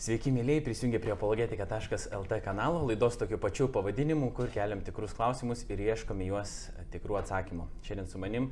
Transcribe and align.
Sveiki, 0.00 0.30
mėlyjei, 0.32 0.62
prisijungė 0.64 0.96
prie 1.04 1.10
apologetika.lt 1.12 2.36
kanalo, 2.40 2.78
laidos 2.88 3.18
tokiu 3.20 3.36
pačiu 3.36 3.66
pavadinimu, 3.68 4.30
kur 4.32 4.48
keliam 4.48 4.80
tikrus 4.80 5.12
klausimus 5.12 5.66
ir 5.68 5.82
ieškome 5.84 6.24
juos 6.24 6.54
tikrų 6.94 7.18
atsakymų. 7.18 7.66
Šiandien 7.84 8.08
su 8.08 8.20
manim 8.22 8.46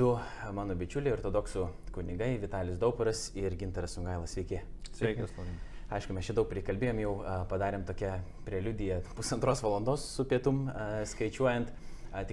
du 0.00 0.14
mano 0.56 0.72
bičiuliai, 0.80 1.12
ortodoksų 1.18 1.66
kunigai, 1.92 2.30
Vitalis 2.40 2.80
Dauparas 2.80 3.26
ir 3.36 3.52
Gintaras 3.60 3.98
Sungailas. 3.98 4.32
Sveiki. 4.32 4.62
Sveikas, 4.96 5.36
Laurin. 5.36 5.60
Aišku, 5.92 6.16
mes 6.16 6.24
šitą 6.24 6.38
daug 6.40 6.48
prikalbėjom, 6.54 7.04
jau 7.04 7.12
padarėm 7.52 7.84
tokią 7.92 8.14
preliudiją 8.48 9.02
pusantros 9.12 9.60
valandos 9.60 10.08
su 10.14 10.24
pietum 10.24 10.64
skaičiuojant. 11.12 11.68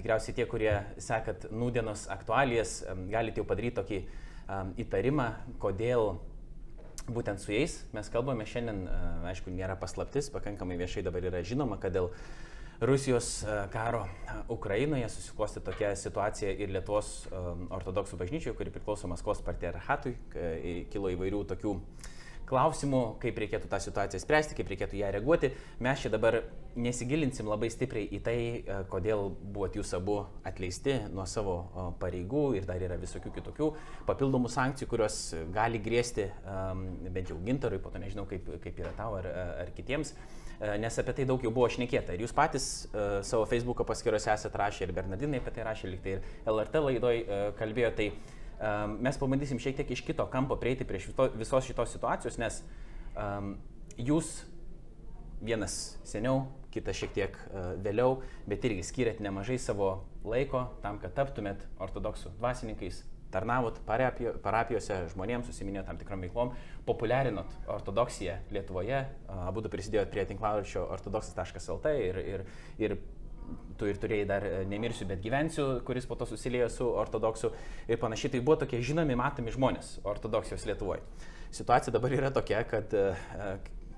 Tikriausiai 0.00 0.40
tie, 0.40 0.48
kurie 0.48 0.78
sekat 0.96 1.50
nūdienos 1.52 2.08
aktualijas, 2.16 2.78
galite 3.12 3.44
jau 3.44 3.48
padaryti 3.52 3.82
tokį 3.82 4.02
įtarimą, 4.80 5.28
kodėl 5.60 6.14
būtent 7.08 7.42
su 7.42 7.54
jais. 7.54 7.80
Mes 7.96 8.12
kalbame 8.12 8.46
šiandien, 8.48 8.84
a, 8.90 9.00
aišku, 9.32 9.52
nėra 9.54 9.78
paslaptis, 9.80 10.30
pakankamai 10.34 10.78
viešai 10.80 11.04
dabar 11.06 11.24
yra 11.30 11.42
žinoma, 11.46 11.80
kad 11.80 11.94
dėl 11.96 12.10
Rusijos 12.80 13.42
a, 13.44 13.64
karo 13.72 14.04
a, 14.04 14.40
Ukrainoje 14.52 15.08
susiklosti 15.12 15.64
tokia 15.64 15.94
situacija 15.96 16.52
ir 16.52 16.72
Lietuvos 16.76 17.12
ortodoksų 17.70 18.20
bažnyčioje, 18.20 18.56
kuri 18.58 18.72
priklauso 18.74 19.10
Maskvos 19.10 19.42
patriarchatui, 19.46 20.16
kilo 20.92 21.12
įvairių 21.16 21.44
tokių 21.54 21.76
klausimų, 22.50 23.02
kaip 23.22 23.38
reikėtų 23.44 23.70
tą 23.70 23.78
situaciją 23.82 24.20
spręsti, 24.22 24.56
kaip 24.58 24.72
reikėtų 24.72 24.98
ją 24.98 25.12
reaguoti. 25.14 25.52
Mes 25.82 26.02
čia 26.02 26.10
dabar 26.12 26.40
nesigilinsim 26.80 27.48
labai 27.50 27.70
stipriai 27.72 28.08
į 28.14 28.20
tai, 28.26 28.36
e, 28.60 28.80
kodėl 28.90 29.30
buvot 29.54 29.76
jūs 29.78 29.92
abu 29.98 30.20
atleisti 30.46 30.96
nuo 31.14 31.26
savo 31.30 31.56
o, 31.56 31.86
pareigų 32.00 32.44
ir 32.58 32.66
dar 32.68 32.82
yra 32.82 32.98
visokių 33.00 33.32
kitokių 33.38 33.70
papildomų 34.08 34.50
sankcijų, 34.52 34.90
kurios 34.90 35.20
gali 35.54 35.80
grėsti 35.82 36.28
bent 37.10 37.30
jau 37.30 37.38
gintarui, 37.46 37.80
po 37.82 37.90
to 37.90 38.02
nežinau, 38.02 38.26
kaip, 38.30 38.46
kaip 38.62 38.78
yra 38.82 38.92
tau 38.98 39.16
ar, 39.18 39.30
ar 39.64 39.72
kitiems. 39.76 40.14
E, 40.60 40.74
Nes 40.80 40.98
apie 41.00 41.14
tai 41.16 41.24
daug 41.28 41.42
jau 41.42 41.52
buvo 41.54 41.70
šnekėta. 41.72 42.14
Ir 42.14 42.26
jūs 42.26 42.36
patys 42.36 42.66
savo 43.26 43.46
Facebook 43.48 43.80
paskyrose 43.88 44.28
esate 44.34 44.60
rašę 44.60 44.84
ir 44.84 44.92
Bernardinai 44.96 45.40
apie 45.40 45.54
tai 45.56 45.64
rašė, 45.66 45.94
liktai 45.94 46.18
ir 46.18 46.26
LRT 46.50 46.84
laidoj 46.84 47.22
kalbėjo. 47.58 47.94
Tai 47.96 48.10
um, 48.60 48.96
mes 49.02 49.18
pabandysim 49.18 49.60
šiek 49.62 49.80
tiek 49.80 49.90
iš 49.96 50.04
kito 50.06 50.26
kampo 50.30 50.56
prieiti 50.60 50.86
prie 50.86 51.00
šito, 51.02 51.30
visos 51.38 51.66
šitos 51.66 51.92
situacijos, 51.96 52.38
nes 52.40 52.60
um, 53.16 53.54
jūs 53.96 54.40
vienas 55.40 55.96
seniau, 56.06 56.48
kitas 56.74 56.98
šiek 57.00 57.14
tiek 57.16 57.38
uh, 57.50 57.72
vėliau, 57.82 58.20
bet 58.48 58.64
irgi 58.68 58.84
skiriat 58.86 59.22
nemažai 59.24 59.58
savo 59.58 59.92
laiko 60.24 60.68
tam, 60.84 61.00
kad 61.02 61.16
taptumėt 61.16 61.64
ortodoksų 61.80 62.36
dvasininkais, 62.38 63.02
tarnavot 63.30 63.78
parapijo, 63.86 64.34
parapijose 64.42 64.96
žmonėms, 65.12 65.46
susiminėjot 65.46 65.86
tam 65.86 65.98
tikrom 66.00 66.24
veiklom, 66.26 66.52
populiarinot 66.86 67.52
ortodoksiją 67.70 68.40
Lietuvoje, 68.54 69.04
uh, 69.06 69.46
abu 69.48 69.64
du 69.64 69.72
prisidėjot 69.72 70.12
prie 70.12 70.26
tinklaraščio 70.30 70.84
ortodoksas.lt 70.98 71.96
ir, 72.10 72.20
ir, 72.34 72.46
ir 72.82 72.98
tu 73.80 73.88
ir 73.88 73.98
turėjai 74.00 74.28
dar 74.28 74.46
e, 74.46 74.54
nemirsiu, 74.68 75.08
bet 75.08 75.22
gyvensiu, 75.24 75.66
kuris 75.86 76.08
po 76.08 76.18
to 76.20 76.28
susiliejo 76.28 76.68
su 76.72 76.86
ortodoksu 77.02 77.52
ir 77.88 78.00
panašiai. 78.02 78.34
Tai 78.36 78.44
buvo 78.44 78.60
tokie 78.62 78.82
žinomi, 78.84 79.18
matomi 79.18 79.54
žmonės 79.54 79.98
ortodoksijos 80.08 80.66
Lietuvoje. 80.68 81.04
Situacija 81.50 81.94
dabar 81.94 82.14
yra 82.14 82.30
tokia, 82.34 82.62
kad 82.68 82.92
e, 82.94 83.10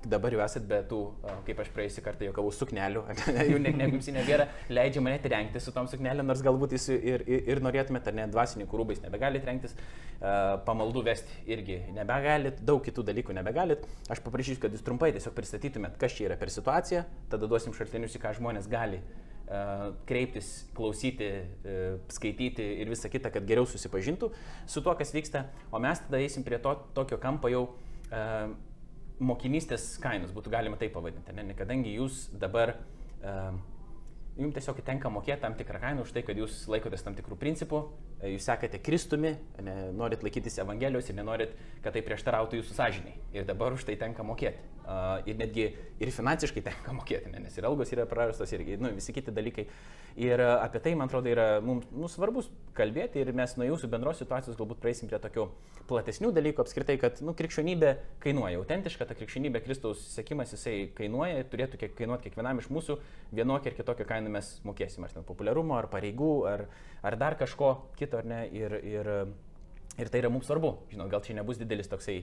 dabar 0.09 0.35
jau 0.35 0.41
esat 0.43 0.65
be 0.69 0.79
tų, 0.89 1.01
e, 1.23 1.35
kaip 1.47 1.61
aš 1.63 1.71
praėjusį 1.75 2.05
kartą 2.05 2.27
juokavau, 2.27 2.53
suknelių, 2.55 3.03
jų 3.53 3.59
ne, 3.63 3.73
ne, 3.79 3.89
jums 3.93 4.09
nebėra, 4.15 4.49
leidžiama 4.73 5.15
net 5.15 5.27
rengti 5.31 5.63
su 5.63 5.75
tom 5.75 5.89
suknelėm, 5.91 6.27
nors 6.29 6.43
galbūt 6.45 6.75
jūs 6.77 6.89
ir, 6.95 7.25
ir, 7.27 7.45
ir 7.55 7.63
norėtumėte, 7.65 8.11
ar 8.11 8.19
ne, 8.19 8.27
dvasininkų 8.33 8.81
rūbais 8.81 9.03
nebegalite 9.05 9.49
rengtis, 9.49 9.77
e, 9.77 10.37
pamaldų 10.67 11.05
vesti 11.11 11.43
irgi 11.55 11.83
nebegalit, 11.97 12.63
daug 12.67 12.83
kitų 12.85 13.07
dalykų 13.11 13.37
nebegalit. 13.39 13.87
Aš 14.13 14.23
paprašysiu, 14.27 14.61
kad 14.65 14.75
jūs 14.75 14.87
trumpai 14.87 15.13
tiesiog 15.15 15.37
pristatytumėt, 15.39 15.99
kas 16.01 16.17
čia 16.19 16.31
yra 16.31 16.39
per 16.41 16.53
situaciją, 16.55 17.05
tada 17.33 17.51
duosim 17.51 17.77
šaltinius, 17.77 18.17
į 18.19 18.25
ką 18.25 18.35
žmonės 18.41 18.71
gali 18.73 18.99
e, 18.99 19.22
kreiptis, 20.09 20.51
klausyti, 20.77 21.29
e, 21.67 21.79
skaityti 22.13 22.65
ir 22.83 22.91
visa 22.93 23.11
kita, 23.13 23.33
kad 23.35 23.47
geriau 23.49 23.67
susipažintų 23.69 24.31
su 24.67 24.83
tuo, 24.85 24.95
kas 24.99 25.13
vyksta, 25.15 25.47
o 25.71 25.81
mes 25.83 26.01
tada 26.05 26.21
eisim 26.23 26.47
prie 26.47 26.61
to 26.63 26.75
tokio 26.97 27.19
kampo 27.21 27.51
jau 27.53 27.67
e, 28.09 28.23
mokinystės 29.23 29.97
kainos, 30.03 30.33
būtų 30.35 30.53
galima 30.53 30.79
taip 30.81 30.95
pavadinti, 30.97 31.35
ne? 31.37 31.57
kadangi 31.59 31.95
jūs 31.99 32.27
dabar 32.39 32.77
e, 33.21 33.37
jums 34.39 34.57
tiesiog 34.57 34.81
tenka 34.87 35.11
mokėti 35.13 35.45
tam 35.45 35.57
tikrą 35.59 35.81
kainą 35.83 36.07
už 36.07 36.15
tai, 36.17 36.25
kad 36.27 36.39
jūs 36.39 36.65
laikotės 36.73 37.05
tam 37.05 37.17
tikrų 37.19 37.37
principų, 37.41 37.83
e, 38.21 38.33
jūs 38.35 38.49
sekate 38.49 38.81
Kristumi, 38.83 39.35
ne, 39.63 39.77
norit 39.97 40.25
laikytis 40.25 40.61
Evangelijos 40.65 41.11
ir 41.11 41.19
nenorit, 41.19 41.57
kad 41.85 41.95
tai 41.97 42.05
prieštarautų 42.07 42.63
jūsų 42.63 42.79
sąžiniai. 42.79 43.19
Ir 43.37 43.49
dabar 43.49 43.77
už 43.77 43.85
tai 43.89 43.99
tenka 44.01 44.25
mokėti. 44.27 44.72
Ir 44.83 45.37
netgi 45.39 45.69
ir 46.03 46.11
finansiškai 46.11 46.63
tenka 46.67 46.93
mokėti, 46.99 47.31
ne, 47.31 47.45
nes 47.45 47.55
ir 47.57 47.67
algos 47.69 47.93
yra 47.95 48.07
prarastos 48.11 48.51
ir 48.53 48.65
nu, 48.83 48.91
visi 48.97 49.15
kiti 49.15 49.35
dalykai. 49.35 49.67
Ir 50.21 50.43
apie 50.43 50.81
tai, 50.83 50.93
man 50.99 51.09
atrodo, 51.09 51.31
yra 51.31 51.61
mums 51.65 51.87
nu, 51.95 52.09
svarbus 52.11 52.51
kalbėti 52.77 53.23
ir 53.23 53.31
mes 53.37 53.55
nuo 53.57 53.69
jūsų 53.69 53.89
bendros 53.93 54.19
situacijos 54.21 54.59
galbūt 54.59 54.83
praeisim 54.83 55.09
prie 55.09 55.21
tokių 55.23 55.47
platesnių 55.89 56.33
dalykų 56.35 56.65
apskritai, 56.65 56.99
kad 57.01 57.23
nu, 57.25 57.33
krikščionybė 57.39 57.93
kainuoja. 58.23 58.59
Autentiška 58.61 59.07
ta 59.09 59.17
krikščionybė, 59.17 59.63
Kristaus 59.65 60.03
sekimas, 60.17 60.53
jisai 60.57 60.91
kainuoja 60.99 61.41
ir 61.41 61.49
turėtų 61.53 61.81
kiek, 61.81 61.95
kainuoti 61.99 62.29
kiekvienam 62.29 62.61
iš 62.61 62.69
mūsų 62.75 62.99
vienokią 63.39 63.73
ir 63.73 63.79
kitokią 63.79 64.09
kainą 64.09 64.35
mes 64.37 64.53
mokėsim, 64.69 65.07
ar 65.07 65.15
ten 65.15 65.27
populiarumo, 65.29 65.79
ar 65.79 65.89
pareigų, 65.93 66.33
ar, 66.51 66.67
ar 67.07 67.19
dar 67.21 67.39
kažko 67.41 67.75
kito, 67.99 68.21
ar 68.21 68.29
ne. 68.29 68.43
Ir, 68.53 68.77
ir, 68.83 69.13
ir 69.97 70.13
tai 70.13 70.23
yra 70.23 70.33
mums 70.33 70.49
svarbu. 70.51 70.77
Žinot, 70.93 71.11
gal 71.13 71.25
čia 71.25 71.39
nebus 71.39 71.61
didelis 71.61 71.91
toksai 71.91 72.23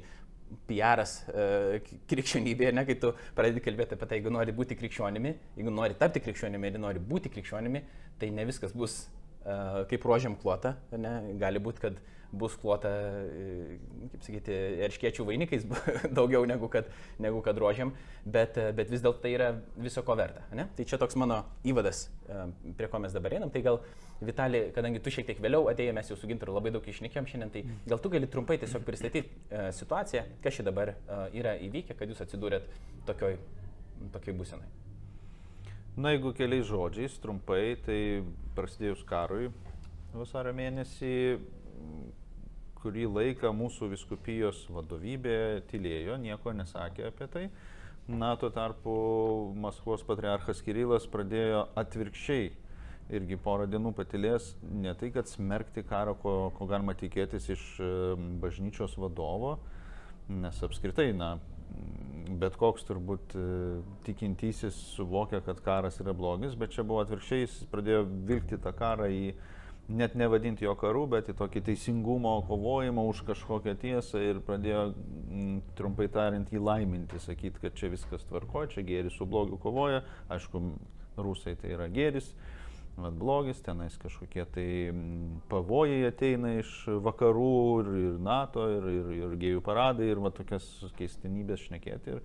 PR'as 0.69 1.13
e, 1.29 1.79
krikščionybėje, 2.09 2.73
ne, 2.75 2.83
kai 2.87 2.95
tu 3.01 3.11
pradedi 3.37 3.63
kalbėti 3.65 3.97
apie 3.97 4.07
tai, 4.09 4.19
jeigu 4.19 4.33
nori 4.33 4.55
būti 4.55 4.77
krikščionimi, 4.79 5.33
jeigu 5.57 5.73
nori 5.73 5.97
tapti 5.99 6.21
krikščionimi 6.25 6.71
ir 6.71 6.79
nori 6.81 7.01
būti 7.11 7.31
krikščionimi, 7.33 7.83
tai 8.21 8.31
ne 8.35 8.45
viskas 8.49 8.73
bus 8.77 9.01
e, 9.05 9.57
kaip 9.91 10.07
rožiam 10.09 10.37
klota, 10.39 10.75
ne, 10.95 11.13
gali 11.41 11.61
būti, 11.63 11.85
kad 11.85 12.01
bus 12.31 12.55
klota, 12.61 12.89
e, 12.89 13.77
kaip 14.13 14.25
sakyti, 14.25 14.57
erškiečių 14.85 15.25
vainikais 15.25 15.65
daugiau 16.17 16.45
negu 16.49 16.69
kad, 16.71 16.89
negu 17.21 17.41
kad 17.45 17.57
rožiam, 17.61 17.93
bet, 18.25 18.57
e, 18.59 18.69
bet 18.75 18.91
vis 18.93 19.01
dėlto 19.03 19.23
tai 19.23 19.33
yra 19.33 19.49
viso 19.77 20.03
ko 20.05 20.15
verta. 20.19 20.43
Ne? 20.55 20.67
Tai 20.77 20.85
čia 20.89 20.99
toks 21.01 21.17
mano 21.19 21.41
įvadas, 21.67 22.05
e, 22.29 22.43
prie 22.77 22.89
ko 22.91 23.01
mes 23.01 23.15
dabar 23.15 23.37
einam. 23.37 23.53
Tai 23.53 23.63
gal, 23.65 23.81
Vitali, 24.19 24.65
kadangi 24.75 24.99
tu 24.99 25.13
šiek 25.15 25.29
tiek 25.29 25.37
vėliau 25.39 25.69
atėjai, 25.71 25.93
mes 25.95 26.09
jau 26.11 26.17
su 26.19 26.27
Gintaru 26.27 26.51
labai 26.57 26.73
daug 26.75 26.83
išnekėm 26.91 27.29
šiandien, 27.29 27.53
tai 27.53 27.61
gal 27.87 28.01
tu 28.03 28.11
gali 28.11 28.27
trumpai 28.27 28.57
tiesiog 28.59 28.83
pristatyti 28.83 29.31
situaciją, 29.77 30.25
kas 30.43 30.57
čia 30.57 30.65
dabar 30.67 30.91
yra 31.31 31.53
įvykę, 31.63 31.95
kad 31.95 32.11
jūs 32.11 32.19
atsidūrėt 32.25 32.67
tokioj, 33.07 33.39
tokioj 34.11 34.35
būsenai. 34.41 34.67
Na, 35.95 36.11
jeigu 36.11 36.33
keliais 36.35 36.67
žodžiais, 36.67 37.15
trumpai, 37.23 37.77
tai 37.87 37.99
prasidėjus 38.59 39.07
karui 39.07 39.47
vasario 40.13 40.53
mėnesį, 40.57 41.13
kurį 42.79 43.09
laiką 43.11 43.51
mūsų 43.55 43.91
viskupijos 43.93 44.63
vadovybė 44.71 45.65
tylėjo, 45.71 46.15
nieko 46.21 46.55
nesakė 46.55 47.09
apie 47.09 47.27
tai. 47.31 47.45
Na, 48.09 48.31
tuo 48.41 48.49
tarpu 48.49 48.93
Maskvos 49.59 50.01
patriarchas 50.07 50.63
Kirilas 50.65 51.05
pradėjo 51.11 51.67
atvirkščiai 51.77 52.47
irgi 53.13 53.37
porą 53.41 53.65
dienų 53.69 53.91
patilės, 53.97 54.51
ne 54.61 54.93
tai, 54.97 55.09
kad 55.13 55.29
smerkti 55.29 55.83
karą, 55.87 56.15
ko, 56.21 56.33
ko 56.57 56.67
galima 56.69 56.93
tikėtis 56.97 57.49
iš 57.55 57.63
e, 57.81 57.91
bažnyčios 58.41 58.95
vadovo, 59.01 59.55
nes 60.29 60.59
apskritai, 60.65 61.09
na, 61.17 61.35
bet 62.41 62.57
koks 62.59 62.85
turbūt 62.85 63.33
e, 63.37 63.45
tikintysis 64.05 64.77
suvokia, 64.93 65.41
kad 65.45 65.61
karas 65.65 65.97
yra 66.03 66.13
blogis, 66.17 66.57
bet 66.59 66.75
čia 66.75 66.85
buvo 66.85 67.01
atvirkščiai, 67.03 67.47
jis 67.47 67.57
pradėjo 67.71 68.03
vilkti 68.29 68.61
tą 68.61 68.73
karą 68.77 69.09
į 69.09 69.23
net 69.89 70.15
nevadinti 70.15 70.65
jo 70.65 70.75
karu, 70.77 71.05
bet 71.09 71.31
į 71.31 71.35
tokį 71.39 71.63
teisingumo 71.69 72.35
kovojimą 72.47 73.07
už 73.09 73.23
kažkokią 73.31 73.73
tiesą 73.81 74.21
ir 74.21 74.41
pradėjo, 74.45 74.83
m, 74.93 75.57
trumpai 75.79 76.07
tariant, 76.13 76.51
jį 76.53 76.61
laiminti, 76.61 77.21
sakyti, 77.23 77.61
kad 77.63 77.77
čia 77.79 77.89
viskas 77.93 78.25
tvarko, 78.29 78.67
čia 78.69 78.85
gėris 78.85 79.17
su 79.17 79.25
blogiu 79.29 79.57
kovoja, 79.61 80.03
aišku, 80.29 80.61
rusai 81.19 81.55
tai 81.59 81.73
yra 81.75 81.89
gėris, 81.91 82.29
vat 82.99 83.15
blogis, 83.15 83.61
tenais 83.63 83.95
kažkokie 83.97 84.45
tai 84.53 84.67
mm, 84.91 85.41
pavojai 85.51 86.03
ateina 86.09 86.57
iš 86.59 86.71
vakarų 87.05 87.55
ir, 87.81 87.91
ir 88.03 88.21
NATO, 88.23 88.67
ir, 88.75 88.87
ir, 88.93 89.11
ir 89.23 89.35
gėjų 89.41 89.63
paradai, 89.65 90.11
ir 90.11 90.21
va 90.21 90.33
tokias 90.35 90.67
keistenybės 90.99 91.65
šnekėti. 91.67 92.17
Ir 92.17 92.23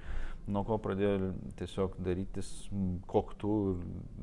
nuo 0.51 0.65
ko 0.69 0.77
pradėjo 0.83 1.31
tiesiog 1.59 1.97
darytis 2.05 2.51
koktų 3.09 3.55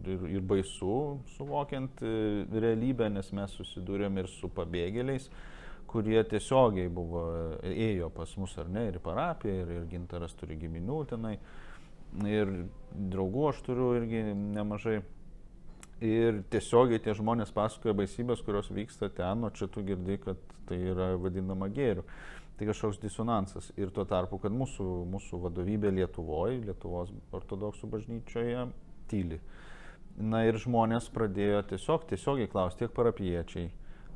ir, 0.05 0.27
ir, 0.37 0.43
baisu, 0.45 0.97
suvokiant 1.37 2.03
e, 2.05 2.13
realybę, 2.53 3.09
nes 3.13 3.31
mes 3.33 3.57
susidūrėm 3.57 4.21
ir 4.21 4.29
su 4.29 4.51
pabėgėliais 4.53 5.31
kurie 5.91 6.21
tiesiogiai 6.23 6.89
buvo, 6.91 7.23
ėjo 7.67 8.07
pas 8.15 8.31
mus 8.39 8.53
ar 8.61 8.69
ne, 8.71 8.87
ir 8.89 8.99
į 8.99 9.03
parapiją, 9.03 9.63
ir, 9.63 9.73
ir 9.75 9.87
gintaras 9.91 10.35
turi 10.39 10.55
giminių 10.59 11.01
tenai, 11.09 11.33
ir 12.27 12.51
draugų 12.91 13.49
aš 13.49 13.59
turiu 13.65 13.91
irgi 13.99 14.23
nemažai. 14.35 15.01
Ir 16.01 16.39
tiesiogiai 16.49 16.97
tie 17.03 17.13
žmonės 17.13 17.51
pasakoja 17.53 17.93
baisybės, 17.93 18.39
kurios 18.41 18.71
vyksta 18.73 19.11
ten, 19.13 19.43
o 19.45 19.51
čia 19.53 19.67
tu 19.69 19.83
girdi, 19.85 20.15
kad 20.23 20.39
tai 20.69 20.79
yra 20.95 21.11
vadinama 21.21 21.67
gėriu. 21.69 22.07
Tai 22.61 22.67
kažkoks 22.69 22.99
disonansas. 23.01 23.71
Ir 23.73 23.89
tuo 23.89 24.03
tarpu, 24.05 24.37
kad 24.37 24.53
mūsų, 24.53 24.83
mūsų 25.09 25.39
vadovybė 25.47 25.89
Lietuvoje, 25.95 26.59
Lietuvos 26.67 27.09
ortodoksų 27.33 27.87
bažnyčioje 27.89 28.67
tyli. 29.09 29.39
Na 30.21 30.43
ir 30.45 30.59
žmonės 30.61 31.07
pradėjo 31.09 31.63
tiesiog, 31.71 32.05
tiesiogiai 32.11 32.51
klausti, 32.51 32.83
tiek 32.83 32.93
parapiečiai 32.93 33.71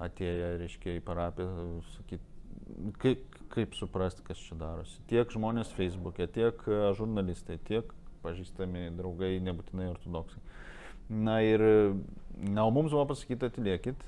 atėję, 0.05 0.51
reiškia, 0.61 0.93
į 0.99 1.01
parapiją, 1.07 1.65
sakyti, 1.95 2.93
kaip, 3.01 3.25
kaip 3.55 3.73
suprasti, 3.79 4.21
kas 4.29 4.45
čia 4.45 4.59
darosi. 4.61 5.01
Tiek 5.09 5.33
žmonės 5.33 5.73
Facebook'e, 5.73 6.29
tiek 6.37 6.61
žurnalistai, 7.01 7.57
tiek 7.65 7.89
pažįstami 8.21 8.91
draugai, 8.93 9.39
nebūtinai 9.41 9.89
ortodoksai. 9.95 10.45
Na 11.09 11.39
ir, 11.41 11.65
na, 12.37 12.61
o 12.61 12.69
mums 12.69 12.93
buvo 12.93 13.07
pasakyta, 13.15 13.49
atliekit, 13.49 14.05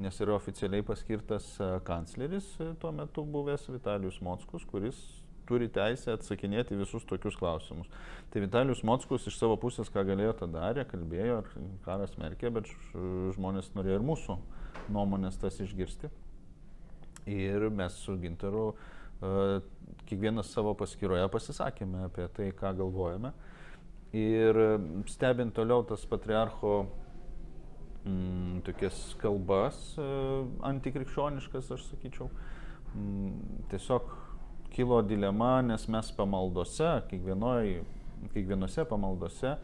nes 0.00 0.20
yra 0.24 0.34
oficialiai 0.34 0.84
paskirtas 0.86 1.52
e, 1.60 1.70
kancleris 1.84 2.46
e, 2.60 2.70
tuo 2.80 2.92
metu 2.92 3.24
buvęs 3.24 3.66
Vitalijus 3.68 4.20
Mockus, 4.24 4.64
kuris 4.68 4.98
turi 5.48 5.66
teisę 5.72 6.14
atsakinėti 6.14 6.78
visus 6.78 7.04
tokius 7.10 7.36
klausimus. 7.36 7.90
Tai 8.30 8.42
Vitalijus 8.44 8.84
Mockus 8.86 9.26
iš 9.28 9.36
savo 9.40 9.58
pusės, 9.60 9.90
ką 9.92 10.04
galėjo, 10.08 10.36
tą 10.38 10.48
darė, 10.54 10.86
kalbėjo, 10.88 11.40
ar 11.42 11.50
karas 11.84 12.14
merkė, 12.20 12.52
bet 12.54 12.70
žmonės 13.36 13.72
norėjo 13.74 13.98
ir 13.98 14.06
mūsų 14.06 14.38
nuomonės 14.94 15.40
tas 15.42 15.58
išgirsti. 15.60 16.12
Ir 17.30 17.66
mes 17.74 17.98
su 18.00 18.14
Ginteru 18.22 18.70
kiekvienas 20.08 20.52
savo 20.54 20.72
paskyroje 20.78 21.26
pasisakėme 21.34 22.06
apie 22.06 22.28
tai, 22.36 22.48
ką 22.56 22.72
galvojame. 22.78 23.34
Ir 24.16 24.56
stebint 25.10 25.52
toliau 25.54 25.84
tas 25.86 26.06
patriarcho 26.08 26.84
mm, 28.04 28.60
tokias 28.66 28.98
kalbas 29.20 29.78
e, 29.98 30.06
antikrikščioniškas, 30.70 31.72
aš 31.76 31.86
sakyčiau, 31.90 32.30
mm, 32.94 33.34
tiesiog 33.72 34.14
kilo 34.74 35.00
dilema, 35.02 35.58
nes 35.66 35.88
mes 35.90 36.12
pamaldose, 36.16 36.92
kiekvienose 37.10 38.86
pamaldose 38.88 39.52
e, 39.52 39.58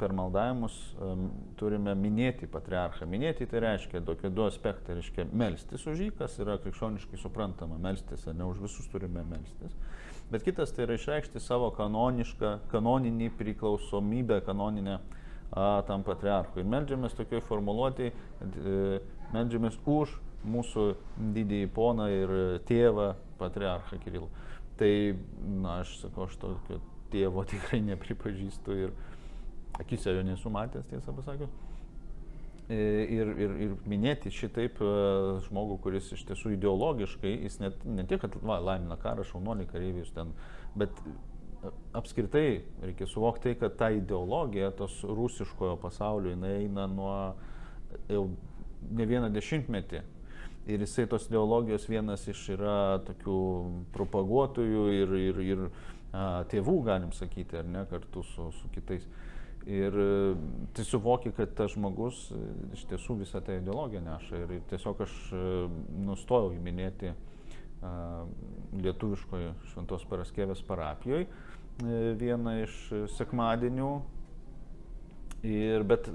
per 0.00 0.14
maldavimus 0.16 0.76
e, 0.80 1.14
turime 1.60 1.94
minėti 1.98 2.48
patriarchą. 2.50 3.08
Minėti 3.10 3.48
tai 3.50 3.64
reiškia 3.66 4.04
tokie 4.06 4.32
du 4.32 4.46
aspektai, 4.48 4.98
reiškia 4.98 5.28
melstis 5.32 5.86
už 5.86 6.06
jį, 6.06 6.12
kas 6.22 6.38
yra 6.42 6.58
krikščioniškai 6.62 7.20
suprantama, 7.20 7.80
melstis, 7.82 8.26
ne 8.32 8.48
už 8.48 8.64
visus 8.66 8.88
turime 8.92 9.26
melstis 9.28 9.76
bet 10.30 10.44
kitas 10.46 10.70
tai 10.72 10.84
yra 10.86 10.94
išreikšti 10.94 11.42
savo 11.42 11.70
kanonišką, 11.74 12.52
kanoninį 12.70 13.32
priklausomybę, 13.38 14.40
kanoninę 14.46 15.00
a, 15.52 15.82
tam 15.88 16.04
patriarchui. 16.06 16.62
Ir 16.62 16.70
meldžiamės 16.70 17.16
tokioj 17.18 17.42
formuluotėjai, 17.48 18.12
e, 18.12 19.00
meldžiamės 19.34 19.78
už 19.86 20.16
mūsų 20.50 20.86
didįjį 21.36 21.70
poną 21.76 22.06
ir 22.12 22.36
tėvą 22.68 23.12
patriarchą 23.40 23.98
Kirilą. 24.04 24.28
Tai, 24.80 24.92
na, 25.60 25.80
aš 25.82 25.98
sakau, 26.00 26.28
aš 26.28 26.38
tokio 26.40 26.80
tėvo 27.12 27.44
tikrai 27.50 27.82
nepripažįstu 27.84 28.78
ir 28.86 28.94
akise 29.80 30.14
jo 30.14 30.22
nesu 30.26 30.52
matęs, 30.52 30.86
tiesą 30.90 31.14
pasakius. 31.16 31.52
E, 32.70 32.76
ir, 33.10 33.32
ir, 33.34 33.54
ir 33.64 33.72
minėti 33.90 34.30
šitaip 34.30 34.78
e, 34.84 34.90
žmogų, 35.48 35.80
kuris 35.82 36.12
iš 36.14 36.22
tiesų 36.28 36.54
ideologiškai, 36.54 37.32
jis 37.48 37.58
net, 37.58 37.80
ne 37.82 38.04
tik, 38.06 38.22
kad 38.22 38.36
va, 38.46 38.60
laimina 38.62 38.94
karą, 39.00 39.24
šaunuolį 39.26 39.66
kareivius 39.72 40.12
ten, 40.14 40.30
bet 40.78 40.94
apskritai 41.92 42.62
reikia 42.82 43.06
suvokti, 43.06 43.54
kad 43.60 43.76
ta 43.76 43.90
ideologija 43.90 44.70
tos 44.76 45.02
rusiškojo 45.04 45.76
pasaulio, 45.80 46.32
jinai 46.34 46.54
eina 46.62 46.86
nuo 46.88 47.14
jau 48.08 48.24
ne 48.90 49.06
vieną 49.06 49.30
dešimtmetį. 49.34 50.02
Ir 50.70 50.84
jisai 50.84 51.06
tos 51.10 51.26
ideologijos 51.28 51.88
vienas 51.90 52.26
iš 52.30 52.42
yra 52.54 53.00
tokių 53.06 53.38
propaguotojų 53.94 54.84
ir, 54.94 55.14
ir, 55.18 55.40
ir 55.44 55.64
a, 55.66 56.44
tėvų, 56.52 56.76
galim 56.86 57.12
sakyti, 57.16 57.58
ar 57.60 57.68
ne, 57.68 57.84
kartu 57.90 58.22
su, 58.32 58.50
su 58.60 58.70
kitais. 58.74 59.06
Ir 59.68 59.96
tai 60.72 60.84
suvoki, 60.88 61.34
kad 61.36 61.50
tas 61.56 61.74
žmogus 61.74 62.22
e, 62.32 62.38
iš 62.72 62.86
tiesų 62.88 63.18
visą 63.20 63.42
tą 63.44 63.58
ideologiją 63.58 64.00
neša. 64.06 64.38
Ir 64.46 64.62
tiesiog 64.70 65.02
aš 65.04 65.16
e, 65.36 65.42
nustojau 66.06 66.54
įminėti 66.56 67.12
lietuviškoje 67.80 69.54
Šventos 69.70 70.02
Paraskevės 70.08 70.60
parapijoje 70.68 71.24
vieną 71.80 72.56
iš 72.64 72.78
sekmadienių. 73.16 73.90
Ir, 75.46 75.84
bet, 75.88 76.10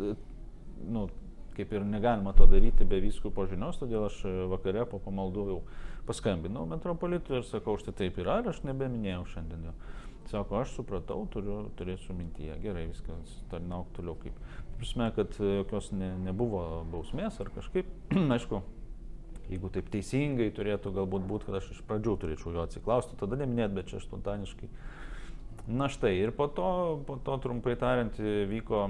nu, 0.85 1.07
kaip 1.55 1.71
ir 1.73 1.85
negalima 1.87 2.33
to 2.37 2.45
daryti 2.49 2.85
be 2.85 2.99
vyskupo 3.01 3.47
žinios, 3.49 3.79
todėl 3.81 4.05
aš 4.05 4.19
vakare 4.51 4.85
po 4.89 4.99
pamaldų 5.01 5.45
jau 5.49 5.59
paskambinau 6.05 6.65
metropolitui 6.69 7.39
ir 7.39 7.47
sakau, 7.47 7.77
štai 7.81 7.95
taip 8.03 8.19
yra, 8.21 8.41
ir 8.43 8.51
aš 8.51 8.61
nebeminėjau 8.67 9.23
šiandien 9.33 9.69
jo. 9.69 9.75
Sako, 10.25 10.57
aš 10.63 10.71
supratau, 10.73 11.19
turiu, 11.29 11.67
turėsiu 11.77 12.15
mintyje. 12.17 12.55
Gerai, 12.63 12.87
viskas, 12.89 13.35
tarnauk 13.51 13.91
toliau 13.93 14.15
kaip. 14.23 14.37
Prasme, 14.79 15.11
kad 15.13 15.37
jokios 15.37 15.91
ne, 15.93 16.09
nebuvo 16.25 16.63
bausmės 16.89 17.37
ar 17.43 17.51
kažkaip, 17.53 17.91
aišku, 18.35 18.61
jeigu 19.51 19.69
taip 19.73 19.91
teisingai 19.93 20.49
turėtų 20.57 20.95
galbūt 20.95 21.27
būti, 21.29 21.47
kad 21.49 21.59
aš 21.59 21.69
iš 21.75 21.83
pradžių 21.85 22.17
turėčiau 22.23 22.55
jo 22.57 22.65
atsiklausti, 22.65 23.17
tada 23.21 23.37
neminėt, 23.37 23.75
bet 23.77 23.93
čia 23.93 24.01
spontaniškai. 24.01 24.71
Na 25.67 25.87
štai, 25.89 26.13
ir 26.21 26.29
po 26.31 26.45
to, 26.47 27.01
po 27.07 27.17
to 27.25 27.39
trumpai 27.41 27.73
tariant, 27.81 28.13
vyko 28.21 28.83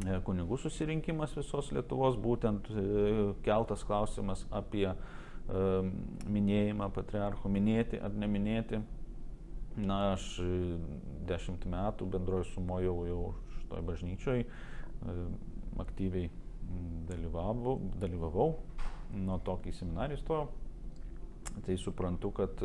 e, 0.00 0.14
kunigų 0.24 0.56
susirinkimas 0.62 1.34
visos 1.36 1.68
Lietuvos, 1.76 2.16
būtent 2.16 2.70
e, 2.72 2.84
keltas 3.44 3.84
klausimas 3.84 4.46
apie 4.48 4.86
e, 4.88 4.94
minėjimą 6.32 6.88
patriarcho, 6.96 7.52
minėti 7.52 8.00
ar 8.00 8.16
neminėti. 8.16 8.80
Na, 9.76 10.14
aš 10.14 10.24
dešimt 11.28 11.68
metų 11.68 12.08
bendroji 12.12 12.48
sumojau 12.54 12.96
jau 13.08 13.20
šitoj 13.58 13.84
bažnyčioj, 13.88 14.42
aktyviai 15.80 16.28
dalyvavau, 17.08 17.78
dalyvavau 18.00 18.50
nuo 19.16 19.38
to, 19.44 19.56
kai 19.64 19.72
seminarį 19.76 20.20
stojau. 20.20 20.50
Tai 21.64 21.76
suprantu, 21.80 22.32
kad 22.36 22.60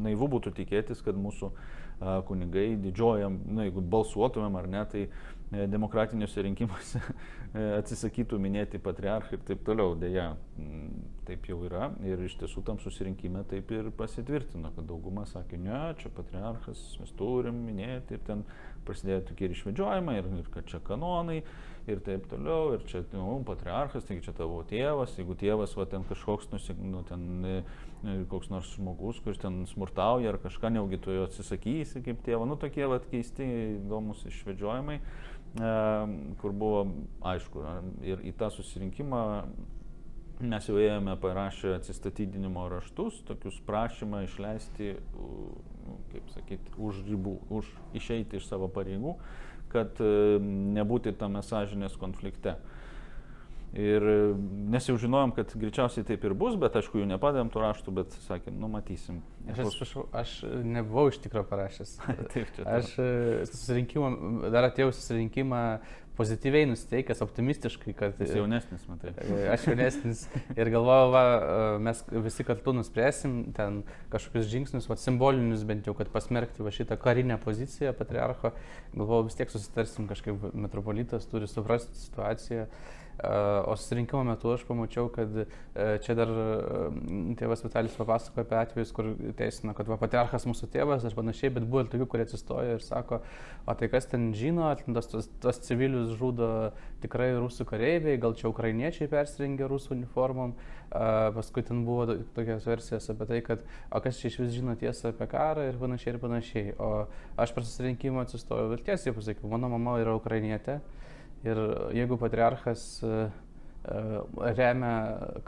naivu 0.00 0.28
būtų 0.36 0.52
tikėtis, 0.60 1.00
kad 1.04 1.16
mūsų 1.16 1.50
kunigai 2.00 2.74
didžiojam, 2.80 3.40
na, 3.52 3.66
jeigu 3.68 3.84
balsuotumėm 3.92 4.56
ar 4.56 4.68
ne, 4.70 4.84
tai 4.88 5.04
demokratiniuose 5.50 6.44
rinkimuose 6.46 7.00
atsisakytų 7.80 8.38
minėti 8.38 8.78
patriarchą 8.82 9.34
ir 9.36 9.42
taip 9.48 9.64
toliau. 9.66 9.96
Deja, 9.98 10.28
taip 11.26 11.48
jau 11.50 11.58
yra 11.66 11.90
ir 12.06 12.22
iš 12.26 12.36
tiesų 12.40 12.62
tam 12.66 12.78
susirinkime 12.82 13.42
taip 13.50 13.70
ir 13.74 13.90
pasitvirtino, 13.98 14.70
kad 14.76 14.86
dauguma 14.86 15.26
sakė, 15.30 15.58
ne, 15.60 15.80
čia 16.00 16.12
patriarchas, 16.14 16.84
mes 17.02 17.10
turim 17.18 17.58
minėti 17.66 18.16
ir 18.16 18.22
ten 18.26 18.44
prasidėjo 18.86 19.26
tokie 19.30 19.48
ir 19.48 19.56
išvedžiojimai, 19.56 20.16
ir, 20.20 20.30
ir 20.40 20.48
kad 20.54 20.70
čia 20.70 20.80
kanonai 20.86 21.40
ir 21.90 22.00
taip 22.04 22.26
toliau, 22.30 22.74
ir 22.76 22.84
čia, 22.88 23.02
nu, 23.14 23.40
patriarchas, 23.46 24.06
taigi 24.06 24.24
čia 24.26 24.34
tavo 24.36 24.60
tėvas, 24.68 25.16
jeigu 25.18 25.36
tėvas, 25.38 25.74
va, 25.78 25.86
ten 25.90 26.04
kažkoks, 26.08 26.50
nusik, 26.52 26.78
nu, 26.82 27.02
ten 27.08 27.26
e, 27.46 27.54
e, 27.56 27.62
koks 28.30 28.48
nors 28.52 28.70
žmogus, 28.76 29.18
kuris 29.24 29.40
ten 29.42 29.62
smurtauja 29.68 30.32
ar 30.32 30.38
kažką, 30.40 30.70
neugi 30.72 31.00
tu 31.04 31.12
jo 31.12 31.26
atsisakysi 31.28 32.00
kaip 32.06 32.22
tėvo, 32.26 32.46
nu, 32.48 32.56
tokie, 32.60 32.86
va, 32.88 33.00
keisti, 33.10 33.46
įdomus 33.80 34.24
išvedžiojimai 34.30 35.00
kur 36.38 36.52
buvo 36.54 36.84
aišku 37.26 37.62
ir 38.06 38.22
į 38.22 38.32
tą 38.38 38.50
susirinkimą 38.54 39.22
mes 40.40 40.68
jau 40.68 40.78
ėjome 40.80 41.16
parašę 41.20 41.74
atsistatydinimo 41.76 42.68
raštus, 42.72 43.18
tokius 43.28 43.58
prašymą 43.66 44.22
išleisti, 44.24 44.94
nu, 45.12 45.98
kaip 46.14 46.30
sakyti, 46.32 46.72
už 46.78 47.02
ribų, 47.08 47.34
už 47.52 47.68
išeiti 47.98 48.38
iš 48.38 48.46
savo 48.48 48.70
pareigų, 48.72 49.18
kad 49.70 50.00
nebūti 50.00 51.12
tame 51.18 51.42
sąžinės 51.44 51.98
konflikte. 52.00 52.56
Ir 53.70 54.02
nes 54.72 54.88
jau 54.88 54.96
žinojom, 54.98 55.30
kad 55.36 55.52
greičiausiai 55.54 56.02
taip 56.06 56.24
ir 56.26 56.34
bus, 56.34 56.56
bet 56.58 56.74
aišku, 56.80 56.98
jų 56.98 57.06
nepadėm 57.12 57.52
tų 57.54 57.62
raštų, 57.62 57.94
bet 58.00 58.16
sakėm, 58.26 58.56
nu 58.58 58.66
matysim. 58.72 59.20
Aš 59.46 59.62
atsiprašau, 59.62 60.04
aš 60.16 60.32
nebuvau 60.66 61.06
iš 61.12 61.20
tikrųjų 61.22 61.46
parašęs. 61.52 61.92
taip, 62.34 62.50
čia. 62.56 62.66
Aš 62.66 62.90
e, 62.98 63.08
susirinkimą, 63.52 64.10
dar 64.50 64.66
atėjau 64.72 64.90
susirinkimą 64.90 65.62
pozityviai 66.18 66.66
nusteikęs, 66.68 67.22
optimistiškai, 67.24 67.94
kad... 67.96 68.18
Jis 68.20 68.34
jaunesnis, 68.36 68.82
matai. 68.90 69.14
E, 69.22 69.40
aš 69.54 69.70
jaunesnis 69.70 70.26
ir 70.58 70.70
galvojau, 70.74 71.12
va, 71.14 71.22
e, 71.22 71.80
mes 71.86 72.02
visi 72.26 72.44
kartu 72.44 72.74
nuspręsim 72.76 73.38
ten 73.56 73.84
kažkokius 74.12 74.50
žingsnius, 74.50 74.90
va, 74.90 74.98
simbolinius 75.00 75.62
bent 75.68 75.86
jau, 75.88 75.94
kad 75.96 76.10
pasmerkti 76.12 76.66
va 76.66 76.74
šitą 76.74 76.98
karinę 77.00 77.38
poziciją 77.40 77.94
patriarcho. 77.96 78.52
Galvojau, 78.98 79.30
vis 79.30 79.38
tiek 79.38 79.54
susitarsim 79.54 80.10
kažkaip, 80.10 80.50
metropolitas 80.58 81.30
turi 81.30 81.48
suprasti 81.48 81.96
situaciją 82.02 82.66
O 83.20 83.74
susirinkimo 83.76 84.22
metu 84.24 84.54
aš 84.54 84.62
pamačiau, 84.64 85.10
kad 85.12 85.34
čia 86.04 86.14
dar 86.16 86.30
tėvas 87.36 87.64
Vitalis 87.66 87.96
papasakojo 87.98 88.46
apie 88.46 88.56
atvejus, 88.56 88.92
kur 88.96 89.10
teisino, 89.36 89.74
kad 89.76 89.90
va 89.90 89.98
patriarchas 90.00 90.46
mūsų 90.48 90.70
tėvas 90.72 91.04
ir 91.04 91.16
panašiai, 91.18 91.52
bet 91.52 91.66
buvo 91.68 91.84
ir 91.84 91.90
tokių, 91.92 92.06
kurie 92.08 92.24
atsistojo 92.24 92.78
ir 92.78 92.84
sako, 92.84 93.20
o 93.68 93.74
tai 93.76 93.90
kas 93.92 94.08
ten 94.08 94.30
žino, 94.36 94.70
tos, 94.86 95.10
tos, 95.12 95.28
tos 95.42 95.60
civilius 95.66 96.14
žudo 96.16 96.70
tikrai 97.04 97.32
rusų 97.36 97.66
kareiviai, 97.68 98.20
gal 98.22 98.36
čia 98.38 98.48
ukrainiečiai 98.48 99.10
persirengė 99.12 99.68
rusų 99.68 99.98
uniformom. 99.98 100.54
Paskui 100.90 101.62
ten 101.62 101.84
buvo 101.86 102.16
tokios 102.34 102.64
versijos 102.66 103.04
apie 103.12 103.28
tai, 103.28 103.42
kad 103.46 103.60
o 103.94 104.00
kas 104.02 104.18
čia 104.18 104.26
iš 104.32 104.40
vis 104.40 104.56
žino 104.56 104.74
tiesą 104.78 105.12
apie 105.12 105.28
karą 105.30 105.68
ir 105.68 105.78
panašiai 105.78 106.16
ir 106.16 106.18
panašiai. 106.22 106.72
O 106.82 106.88
aš 107.38 107.52
per 107.54 107.68
susirinkimą 107.68 108.24
atsistojau 108.24 108.72
ir 108.74 108.82
tiesiai 108.88 109.14
pasakiau, 109.14 109.52
mano 109.52 109.70
mama 109.70 110.00
yra 110.02 110.16
ukrainietė. 110.18 110.80
Ir 111.40 111.58
jeigu 111.96 112.18
patriarchas 112.20 113.00
e, 113.00 113.08
e, 113.08 114.00
remia 114.58 114.94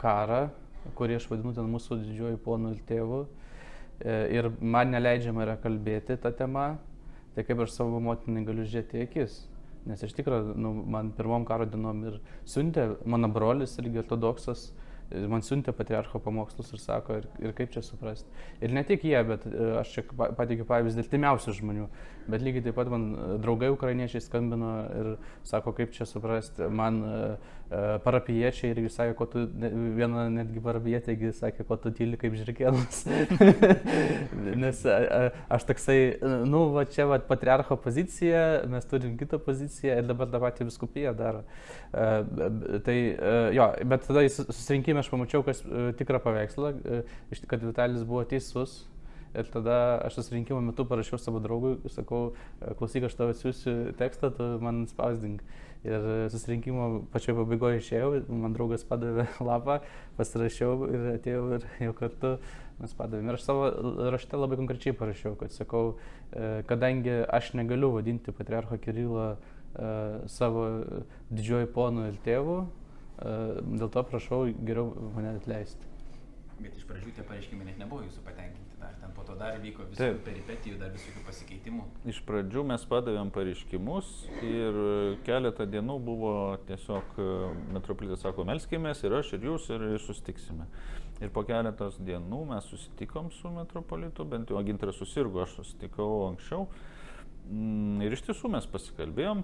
karą, 0.01 0.47
kurį 0.97 1.19
aš 1.19 1.27
vadinu 1.29 1.53
ten 1.53 1.67
mūsų 1.69 1.99
didžiuoju 2.01 2.39
ponu 2.41 2.71
ir 2.73 2.79
tėvu, 2.89 3.19
e, 4.01 4.15
ir 4.33 4.49
man 4.57 4.89
neleidžiama 4.95 5.45
yra 5.45 5.57
kalbėti 5.61 6.17
tą 6.23 6.33
temą, 6.39 6.71
tai 7.35 7.45
kaip 7.45 7.61
aš 7.65 7.75
savo 7.77 8.01
motinai 8.01 8.41
galiu 8.47 8.65
žiūrėti 8.65 9.05
akis. 9.05 9.43
Nes 9.85 10.01
iš 10.01 10.15
tikrųjų, 10.17 10.55
nu, 10.57 10.71
man 10.95 11.11
pirmom 11.13 11.45
karo 11.45 11.67
dienom 11.69 12.01
ir 12.09 12.17
siuntė 12.47 12.87
mano 13.05 13.29
brolis, 13.29 13.75
irgi 13.81 14.01
ortodoksas, 14.01 14.71
man 15.29 15.43
siuntė 15.45 15.73
patriarcho 15.75 16.21
pamokslus 16.23 16.71
ir 16.73 16.81
sako, 16.81 17.19
ir, 17.21 17.27
ir 17.43 17.53
kaip 17.57 17.73
čia 17.73 17.83
suprasti. 17.85 18.29
Ir 18.63 18.73
ne 18.75 18.83
tik 18.87 19.05
jie, 19.07 19.19
bet 19.27 19.45
aš 19.81 19.93
čia 19.97 20.05
pateikiu 20.23 20.67
pavyzdį 20.69 21.07
timiausių 21.11 21.55
žmonių. 21.59 21.87
Bet 22.27 22.43
lygiai 22.43 22.63
taip 22.63 22.77
pat 22.77 22.87
man 22.91 23.09
e, 23.11 23.25
draugai 23.43 23.67
ukrainiečiai 23.73 24.23
skambino 24.23 24.71
ir 24.95 25.09
sako, 25.47 25.73
kaip 25.75 25.91
čia 25.95 26.07
suprasti. 26.07 26.69
Man 26.71 27.01
uh, 27.03 27.53
parapiečiai 28.03 28.73
irgi 28.73 28.89
sakė, 28.91 29.13
ko 29.17 29.25
tu, 29.31 29.43
viena 29.97 30.27
netgi 30.29 30.61
parapietė, 30.61 31.15
sakė, 31.33 31.65
ko 31.65 31.77
tu 31.81 31.89
tyli 31.95 32.19
kaip 32.21 32.35
žirkėnas. 32.37 32.99
Nes 34.63 34.83
aš 34.85 35.65
toksai, 35.69 35.97
nu, 36.49 36.67
va 36.75 36.85
čia 36.85 37.07
va 37.09 37.17
patriarcho 37.25 37.77
pozicija, 37.81 38.43
mes 38.69 38.85
turim 38.89 39.15
kitą 39.17 39.39
poziciją 39.41 39.97
ir 40.01 40.09
dabar 40.09 40.29
tą 40.29 40.43
patį 40.43 40.67
viskupiją 40.69 41.15
daro. 41.17 41.41
Tai 41.93 42.97
jo, 43.57 43.69
bet 43.89 44.05
tada 44.05 44.25
susirinkime 44.29 44.92
aš 45.01 45.09
pamačiau, 45.13 45.43
kas 45.45 45.63
tikrą 45.99 46.21
paveikslą, 46.23 46.73
kad 47.49 47.63
Vitalis 47.65 48.05
buvo 48.05 48.25
teisus 48.29 48.83
Ir 49.33 49.47
tada 49.49 49.97
aš 50.05 50.19
susirinkimo 50.19 50.59
metu 50.61 50.85
parašiau 50.85 51.17
savo 51.17 51.39
draugui, 51.41 51.73
sakau, 51.89 52.35
klausyk, 52.77 53.07
aš 53.07 53.15
tau 53.17 53.31
atsiųsiu 53.33 53.93
tekstą, 53.97 54.29
tu 54.37 54.49
man 54.61 54.83
spausdink. 54.91 55.41
Ir 55.83 56.05
susirinkimo 56.31 57.07
pačioje 57.11 57.39
pabaigoje 57.39 57.79
išėjau, 57.81 58.11
man 58.29 58.53
draugas 58.53 58.85
padavė 58.87 59.25
lapą, 59.49 59.79
pasirašiau 60.19 60.85
ir 60.85 61.07
atėjau 61.15 61.47
ir 61.57 61.65
jau 61.87 61.95
kartu 61.97 62.35
mes 62.77 62.93
padavėm. 62.99 63.31
Ir 63.31 63.39
aš 63.39 63.47
savo 63.47 63.71
rašte 64.13 64.37
labai 64.37 64.59
konkrečiai 64.61 64.93
parašiau, 65.01 65.33
kad 65.41 65.51
sakau, 65.55 65.97
e, 66.29 66.61
kadangi 66.69 67.17
aš 67.25 67.51
negaliu 67.57 67.89
vadinti 67.97 68.31
patriarcho 68.37 68.77
Kirilo 68.85 69.33
e, 69.33 69.35
savo 70.31 70.69
didžioji 71.33 71.73
ponu 71.73 72.05
ir 72.11 72.21
tėvu, 72.23 72.61
e, 72.61 72.82
dėl 73.23 73.89
to 73.89 74.03
prašau 74.11 74.45
geriau 74.67 74.91
mane 75.15 75.35
atleisti. 75.37 75.93
Bet 76.61 76.75
iš 76.77 76.85
pradžių 76.87 77.11
tie 77.17 77.23
pareiškimai 77.25 77.65
net 77.65 77.79
nebuvo 77.81 78.03
jūsų 78.05 78.21
patenkinti, 78.23 78.77
dar 78.79 78.93
ten 79.01 79.13
po 79.15 79.23
to 79.25 79.33
dar 79.39 79.55
vyko 79.61 79.87
visokių 79.89 80.19
peripetijų, 80.27 80.77
dar 80.79 80.91
visokių 80.93 81.23
pasikeitimų. 81.25 81.85
Iš 82.13 82.19
pradžių 82.27 82.63
mes 82.69 82.85
padavėm 82.91 83.31
pareiškimus 83.33 84.11
ir 84.45 84.77
keletą 85.25 85.65
dienų 85.69 85.97
buvo 86.05 86.33
tiesiog 86.69 87.17
e, 87.17 87.27
metropolitas 87.73 88.21
sako, 88.23 88.45
melskimės 88.47 89.01
ir 89.03 89.17
aš 89.17 89.33
ir 89.35 89.49
jūs 89.49 89.67
ir, 89.73 89.87
sustiksime. 90.03 90.69
Ir 91.23 91.33
po 91.33 91.43
keletos 91.47 91.97
dienų 92.03 92.43
mes 92.53 92.69
susitikom 92.69 93.31
su 93.33 93.49
metropolitu, 93.53 94.27
bent 94.29 94.53
jau 94.53 94.61
gintaras 94.67 95.01
susirgo, 95.01 95.41
aš 95.43 95.57
susitikau 95.57 96.29
anksčiau. 96.29 96.67
Mm, 97.49 98.05
ir 98.05 98.13
iš 98.13 98.27
tiesų 98.29 98.53
mes 98.53 98.69
pasikalbėjom, 98.69 99.43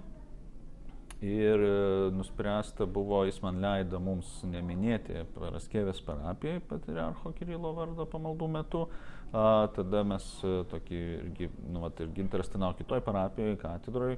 Ir 1.20 1.60
e, 1.60 2.10
nuspręsta 2.16 2.86
buvo, 2.86 3.24
jis 3.28 3.42
man 3.44 3.58
leido 3.60 3.98
mums 4.00 4.28
neminėti 4.48 5.20
Praskevės 5.34 6.00
parapijai 6.06 6.62
patriarcho 6.64 7.34
Kirilo 7.36 7.74
vardo 7.76 8.06
pamaldų 8.08 8.48
metu. 8.48 8.86
A, 9.30 9.68
tada 9.76 10.00
mes 10.08 10.24
e, 10.40 10.62
tokį, 10.70 11.00
irgi, 11.18 11.50
nu, 11.68 11.82
vat, 11.84 12.00
ir 12.00 12.08
gintaras 12.16 12.48
tenau 12.48 12.72
kitoj 12.78 13.02
parapijoje, 13.04 13.58
katedroje. 13.60 14.16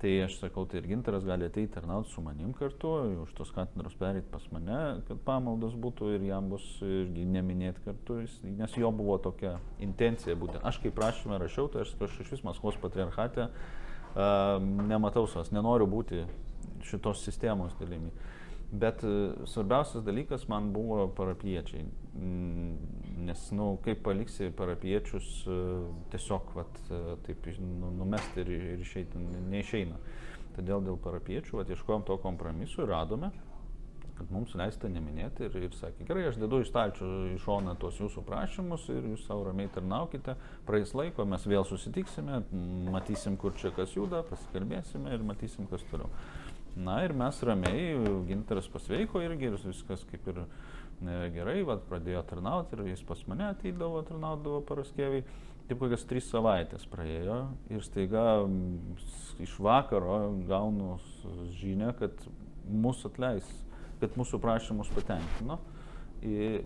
Tai 0.00 0.10
aš 0.24 0.38
sakau, 0.40 0.64
tai 0.64 0.80
ir 0.80 0.88
gintaras 0.88 1.26
gali 1.28 1.44
ateiti 1.46 1.74
tarnauti 1.74 2.08
su 2.10 2.22
manim 2.24 2.54
kartu, 2.56 2.90
už 3.26 3.34
tos 3.36 3.50
katedros 3.52 3.94
pereiti 4.00 4.30
pas 4.32 4.46
mane, 4.50 4.78
kad 5.06 5.20
pamaldos 5.26 5.74
būtų 5.76 6.14
ir 6.16 6.24
jam 6.24 6.48
bus 6.50 6.64
irgi 6.80 7.26
neminėti 7.28 7.84
kartu, 7.84 8.22
nes 8.56 8.78
jo 8.80 8.90
buvo 8.96 9.18
tokia 9.22 9.58
intencija 9.78 10.34
būtent. 10.40 10.64
Aš 10.66 10.80
kaip 10.82 10.96
prašymę 10.96 11.38
rašiau, 11.44 11.68
tai 11.68 11.84
aš, 11.84 11.92
aš 12.08 12.16
iš 12.24 12.32
vis 12.32 12.46
Maskvos 12.48 12.80
patriarchate 12.80 13.50
nematau 14.16 15.26
savęs, 15.30 15.52
nenoriu 15.54 15.86
būti 15.90 16.24
šitos 16.86 17.24
sistemos 17.24 17.76
dalimi. 17.78 18.10
Bet 18.70 19.02
e, 19.02 19.32
svarbiausias 19.50 20.04
dalykas 20.06 20.46
man 20.48 20.68
buvo 20.72 21.08
parapiečiai, 21.14 21.82
mm, 22.14 22.74
nes, 23.26 23.48
na, 23.50 23.56
nu, 23.58 23.70
kaip 23.82 24.04
paliksi 24.06 24.52
parapiečius 24.54 25.30
e, 25.42 25.56
tiesiog, 26.12 26.52
vat, 26.54 26.78
e, 26.86 27.00
taip, 27.26 27.48
nu, 27.58 27.90
numesti 27.98 28.44
ir, 28.44 28.52
ir 28.76 28.84
išeiti, 28.84 29.18
neišeina. 29.50 29.98
Todėl 30.54 30.86
dėl 30.86 31.00
parapiečių, 31.02 31.58
vat, 31.58 31.74
ieškojom 31.74 32.06
to 32.06 32.18
kompromisu 32.22 32.84
ir 32.84 32.94
radome 32.94 33.32
kad 34.20 34.32
mums 34.34 34.52
leista 34.58 34.88
neminėti 34.92 35.46
ir, 35.46 35.54
ir 35.64 35.76
sakė, 35.78 36.04
gerai, 36.08 36.26
aš 36.28 36.36
dedu 36.42 36.60
iš 36.60 36.68
stalčių 36.68 37.06
į 37.32 37.38
šoną 37.40 37.72
tuos 37.80 37.96
jūsų 38.02 38.24
prašymus 38.26 38.84
ir 38.92 39.06
jūs 39.14 39.24
savo 39.24 39.46
ramiai 39.48 39.70
tarnaukite, 39.72 40.34
praeis 40.68 40.92
laiko, 40.96 41.24
mes 41.28 41.46
vėl 41.48 41.64
susitiksime, 41.64 42.42
matysim, 42.92 43.38
kur 43.40 43.56
čia 43.60 43.72
kas 43.76 43.94
juda, 43.96 44.20
pasikalbėsime 44.28 45.14
ir 45.16 45.24
matysim, 45.24 45.68
kas 45.70 45.86
toliau. 45.88 46.10
Na 46.76 47.00
ir 47.02 47.14
mes 47.16 47.40
ramiai, 47.48 47.96
gintaras 48.28 48.68
pasveiko 48.70 49.22
irgi 49.24 49.48
ir 49.48 49.56
viskas 49.64 50.04
kaip 50.10 50.28
ir 50.30 50.42
ne, 51.00 51.16
gerai, 51.34 51.62
vad 51.66 51.86
pradėjo 51.88 52.20
tarnauti 52.28 52.76
ir 52.76 52.92
jis 52.92 53.02
pas 53.08 53.24
mane 53.30 53.48
ateidavo, 53.48 54.04
tarnaudavo 54.06 54.60
paraskėviai. 54.68 55.24
Taip 55.70 55.78
kokias 55.80 56.04
trys 56.10 56.26
savaitės 56.26 56.84
praėjo 56.90 57.40
ir 57.70 57.82
staiga 57.86 58.42
iš 59.40 59.52
vakaro 59.62 60.20
gaunu 60.48 60.96
žinę, 61.60 61.92
kad 61.98 62.24
mūsų 62.66 63.12
atleis 63.12 63.50
kad 64.00 64.16
mūsų 64.20 64.40
prašymus 64.42 64.90
patenkino. 64.94 65.60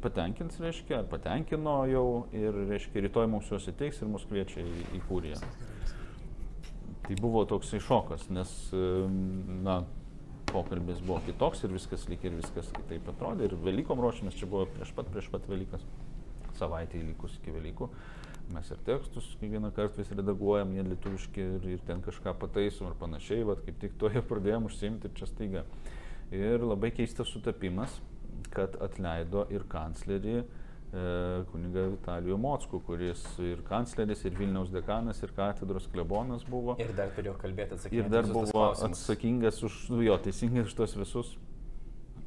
Patenkins, 0.02 0.56
reiškia, 0.58 1.04
patenkino 1.10 1.76
jau 1.86 2.06
ir, 2.34 2.56
reiškia, 2.70 3.04
rytoj 3.04 3.28
mums 3.30 3.50
juos 3.52 3.68
įteiks 3.70 4.00
ir 4.02 4.10
mus 4.10 4.24
kviečia 4.26 4.64
į, 4.64 4.86
į 4.98 5.02
kūriją. 5.06 5.38
Tai 7.04 7.18
buvo 7.20 7.44
toksai 7.46 7.78
šokas, 7.84 8.26
nes, 8.34 8.50
na, 9.62 9.82
pokalbis 10.50 11.02
buvo 11.04 11.20
kitoks 11.26 11.64
ir 11.66 11.74
viskas 11.74 12.08
lyg 12.10 12.24
ir 12.26 12.34
viskas 12.38 12.70
kitaip 12.74 13.08
atrodė. 13.12 13.48
Ir 13.48 13.56
Velykom 13.62 14.02
ruošėmės, 14.02 14.36
čia 14.38 14.48
buvo 14.50 14.66
prieš 14.74 14.94
pat, 14.96 15.10
prieš 15.14 15.30
pat 15.32 15.46
Velykas, 15.50 15.84
savaitė 16.58 17.00
įlikus 17.02 17.38
iki 17.40 17.54
Velykų. 17.54 17.90
Mes 18.52 18.68
ir 18.70 18.80
tekstus 18.84 19.30
kiekvieną 19.40 19.70
kartą 19.74 20.02
vis 20.02 20.10
redaguojam, 20.12 20.74
jie 20.76 20.84
lietuviški 20.84 21.44
ir, 21.56 21.68
ir 21.76 21.84
ten 21.88 22.02
kažką 22.04 22.34
pataisom 22.42 22.90
ir 22.90 22.96
panašiai, 23.00 23.46
vad 23.48 23.62
kaip 23.64 23.78
tik 23.80 23.96
to 24.00 24.10
jau 24.12 24.22
pradėjom 24.28 24.68
užsiimti 24.68 25.08
ir 25.08 25.14
čia 25.16 25.28
staiga. 25.30 25.64
Ir 26.32 26.64
labai 26.64 26.90
keistas 26.94 27.28
sutapimas, 27.28 28.00
kad 28.54 28.76
atleido 28.82 29.44
ir 29.52 29.64
kanclerį 29.70 30.36
e, 30.40 30.44
kuniga 31.50 31.86
Vitalijų 31.92 32.38
Mockų, 32.40 32.80
kuris 32.86 33.24
ir 33.42 33.62
kancleris, 33.68 34.24
ir 34.26 34.36
Vilniaus 34.38 34.70
dekanas, 34.74 35.22
ir 35.24 35.34
katedros 35.36 35.88
klebonas 35.92 36.46
buvo. 36.48 36.78
Ir 36.82 36.94
dar 36.96 37.12
turėjo 37.16 37.36
kalbėti 37.40 37.78
atsakingas. 37.78 38.06
Ir 38.06 38.12
dar 38.12 38.30
buvo 38.30 38.68
atsakingas 38.88 39.62
už, 39.66 39.80
nu 39.94 40.04
jo, 40.06 40.18
teisingai 40.26 40.64
už 40.68 40.76
tos 40.78 40.96
visus 40.98 41.34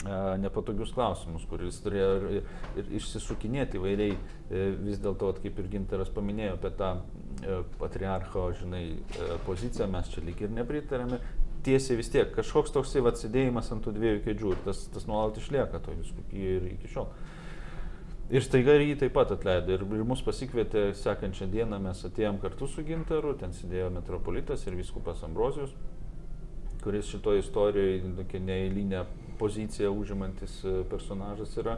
e, 0.04 0.20
nepatogius 0.44 0.94
klausimus, 0.96 1.48
kuris 1.50 1.80
turėjo 1.86 2.12
ir, 2.20 2.28
ir, 2.40 2.54
ir 2.84 2.94
išsisukinėti 3.00 3.82
įvairiai, 3.82 4.20
e, 4.52 4.70
vis 4.84 5.02
dėlto, 5.04 5.34
kaip 5.42 5.64
ir 5.64 5.74
Ginteras 5.78 6.14
paminėjo 6.14 6.60
apie 6.60 6.74
tą 6.80 6.94
e, 7.42 7.60
patriarcho, 7.82 8.50
žinai, 8.62 8.86
poziciją, 9.48 9.90
mes 9.96 10.12
čia 10.14 10.24
lyg 10.28 10.44
ir 10.44 10.56
nepritarėme, 10.60 11.22
tiesiai 11.68 12.00
vis 12.00 12.12
tiek 12.14 12.32
kažkoks 12.36 12.74
toksai 12.76 13.04
atsidėjimas 13.12 13.72
ant 13.76 13.84
tų 13.86 13.94
dviejų 13.98 14.22
kėdžių 14.26 14.54
ir 14.54 14.64
tas, 14.66 14.86
tas 14.94 15.08
nuolat 15.10 15.38
išlieka 15.40 15.84
to 15.84 15.96
viskupyje 16.00 16.56
ir 16.58 16.72
iki 16.74 16.92
šiol. 16.94 17.12
Ir 18.28 18.44
staiga 18.44 18.74
jį 18.76 18.98
taip 19.00 19.14
pat 19.16 19.30
atleido 19.32 19.72
ir, 19.72 19.84
ir 19.96 20.08
mus 20.08 20.20
pasikvietė 20.26 20.90
sekančią 21.00 21.46
dieną, 21.52 21.78
mes 21.80 22.02
atėjom 22.10 22.42
kartu 22.44 22.68
su 22.68 22.84
Gintaru, 22.84 23.32
ten 23.40 23.54
sėdėjo 23.56 23.88
metropolitas 23.96 24.66
ir 24.68 24.76
viskupas 24.76 25.22
Ambrozijus, 25.24 25.72
kuris 26.84 27.08
šitoje 27.08 27.46
istorijoje 27.46 28.12
tokia 28.18 28.42
neįlinė 28.44 29.06
pozicija 29.40 29.94
užimantis 29.94 30.60
e, 30.66 30.82
personažas 30.92 31.56
yra. 31.62 31.78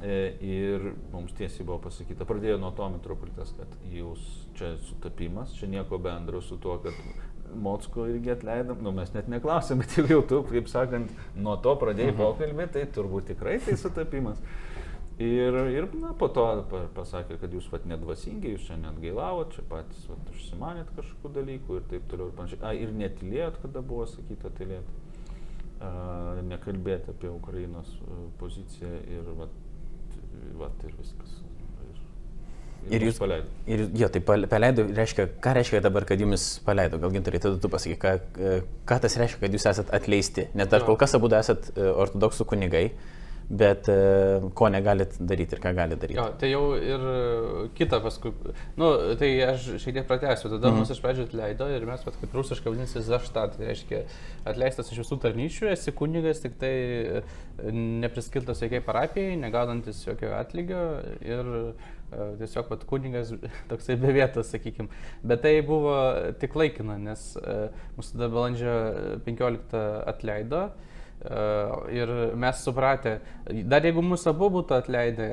E, 0.00 0.16
ir 0.44 0.90
mums 1.12 1.32
tiesiai 1.36 1.66
buvo 1.66 1.78
pasakyta, 1.88 2.24
pradėjo 2.28 2.58
nuo 2.60 2.70
to 2.76 2.88
metropolitas, 2.92 3.52
kad 3.56 3.72
jūs 3.92 4.24
čia 4.56 4.74
sutapimas, 4.88 5.52
čia 5.56 5.68
nieko 5.68 6.00
bendro 6.00 6.40
su 6.44 6.56
tuo, 6.60 6.76
kad 6.84 6.96
Mocko 7.56 8.06
irgi 8.10 8.32
atleidom, 8.34 8.80
nu 8.84 8.92
mes 8.94 9.12
net 9.14 9.28
neklausėm, 9.32 9.82
bet 9.82 9.96
jau 10.12 10.22
tu, 10.28 10.42
kaip 10.50 10.70
sakant, 10.70 11.12
nuo 11.36 11.56
to 11.64 11.74
pradėjai 11.80 12.12
mhm. 12.14 12.20
pokalbį, 12.22 12.68
tai 12.74 12.86
turbūt 12.94 13.30
tikrai 13.32 13.58
tai 13.64 13.76
sutapimas. 13.80 14.42
Ir, 15.18 15.56
ir 15.74 15.88
na, 15.98 16.12
po 16.14 16.28
to 16.30 16.44
pasakė, 16.94 17.40
kad 17.40 17.50
jūs 17.50 17.66
vat 17.72 17.88
nedvasingi, 17.90 18.52
jūs 18.52 18.68
čia 18.68 18.76
net 18.78 19.00
gailavot, 19.02 19.50
čia 19.56 19.64
patys 19.66 20.04
vat, 20.06 20.30
užsimanėt 20.30 20.92
kažkokių 20.94 21.32
dalykų 21.40 21.80
ir 21.80 21.88
taip 21.90 22.06
toliau 22.12 22.30
ir 22.30 22.36
panašiai. 22.38 22.60
A, 22.62 22.70
ir 22.78 22.94
netilėjot, 22.94 23.58
kada 23.64 23.82
buvo 23.82 24.06
sakyta 24.06 24.52
tylėti, 24.60 24.94
nekalbėti 26.46 27.10
apie 27.10 27.34
Ukrainos 27.34 27.90
poziciją 28.38 28.94
ir, 29.10 29.34
vat, 29.42 29.58
vat, 30.62 30.86
ir 30.86 30.94
viskas. 31.02 31.40
Ir, 32.88 33.04
jūs 33.08 33.18
paleido. 33.20 33.50
Ir 33.68 33.84
jo, 33.98 34.08
tai 34.12 34.22
paleido, 34.24 34.86
reiškia, 34.96 35.28
ką 35.44 35.52
reiškia 35.58 35.82
dabar, 35.84 36.06
kad 36.08 36.20
jumis 36.22 36.46
paleido? 36.64 37.00
Gal 37.02 37.12
gintarai, 37.16 37.42
tada 37.42 37.60
tu 37.60 37.70
pasakyk, 37.72 38.00
ką, 38.00 38.56
ką 38.88 38.98
tas 39.04 39.18
reiškia, 39.20 39.42
kad 39.44 39.56
jūs 39.56 39.68
esate 39.68 39.94
atleisti? 39.98 40.48
Nes 40.58 40.70
dar 40.72 40.86
kol 40.86 40.96
kas 41.00 41.16
abu 41.18 41.30
esate 41.36 41.74
ortodoksų 41.76 42.48
kunigai. 42.48 42.88
Bet 43.48 43.86
e, 43.88 43.94
ko 44.52 44.68
negalit 44.68 45.14
daryti 45.24 45.56
ir 45.56 45.60
ką 45.64 45.70
galit 45.72 45.96
daryti. 46.02 46.18
Jo, 46.18 46.26
tai 46.36 46.50
jau 46.50 46.64
ir 46.76 47.04
kita 47.78 47.96
paskui, 48.04 48.34
nu, 48.76 48.90
tai 49.16 49.30
aš 49.46 49.70
šiek 49.80 49.94
tiek 49.96 50.08
pratęsiu, 50.10 50.50
tada 50.52 50.68
mm. 50.68 50.82
mus 50.82 50.92
iš 50.92 51.00
pradžių 51.00 51.24
atleido 51.30 51.70
ir 51.72 51.86
mes, 51.88 52.02
pat, 52.04 52.18
kaip 52.20 52.36
rusiškai 52.36 52.68
vadinasi, 52.68 53.00
zaštat, 53.06 53.56
tai 53.56 53.70
reiškia 53.70 54.02
atleistas 54.52 54.92
iš 54.92 55.00
visų 55.00 55.16
tarnyšių, 55.24 55.70
esi 55.72 55.96
kunigas, 55.96 56.42
tik 56.44 56.60
tai 56.60 56.74
e, 56.76 57.22
nepriskirtas 57.72 58.60
jokiai 58.66 58.84
parapijai, 58.84 59.40
negaudantis 59.40 60.04
jokio 60.04 60.34
atlygio 60.36 60.84
ir 61.24 61.48
e, 61.62 61.64
tiesiog 62.10 62.68
pat 62.70 62.84
kunigas 62.88 63.32
toksai 63.70 63.98
be 64.00 64.12
vietos, 64.16 64.50
sakykime. 64.54 64.90
Bet 65.22 65.44
tai 65.46 65.58
buvo 65.66 65.94
tik 66.40 66.56
laikina, 66.58 66.98
nes 67.02 67.30
mūsų 67.98 68.16
tada 68.16 68.30
balandžio 68.34 68.76
15 69.26 69.82
atleido. 70.14 70.68
Ir 71.90 72.10
mes 72.38 72.60
supratę, 72.62 73.16
dar 73.66 73.82
jeigu 73.82 74.04
mūsų 74.06 74.28
abu 74.30 74.46
būtų 74.54 74.76
atleidę, 74.76 75.26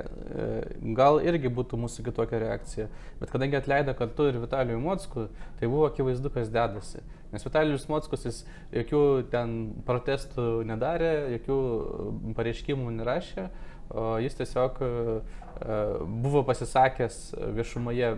gal 0.98 1.20
irgi 1.22 1.52
būtų 1.54 1.78
mūsų 1.84 2.08
kitokia 2.08 2.40
reakcija. 2.42 2.88
Bet 3.20 3.30
kadangi 3.30 3.60
atleido 3.60 3.94
kartu 3.98 4.32
ir 4.32 4.40
Vitalijų 4.42 4.80
Mockų, 4.82 5.28
tai 5.60 5.70
buvo 5.70 5.86
akivaizdu, 5.92 6.32
kas 6.34 6.50
dedasi. 6.50 7.04
Nes 7.36 7.46
Vitalijus 7.46 7.86
Mockus 7.92 8.26
jis 8.26 8.42
jokių 8.74 9.04
ten 9.30 9.56
protestų 9.86 10.64
nedarė, 10.66 11.14
jokių 11.36 11.60
pareiškimų 12.34 12.98
nerašė, 12.98 13.46
jis 14.26 14.42
tiesiog 14.42 14.82
buvo 16.06 16.44
pasisakęs 16.48 17.20
viešumoje 17.56 18.12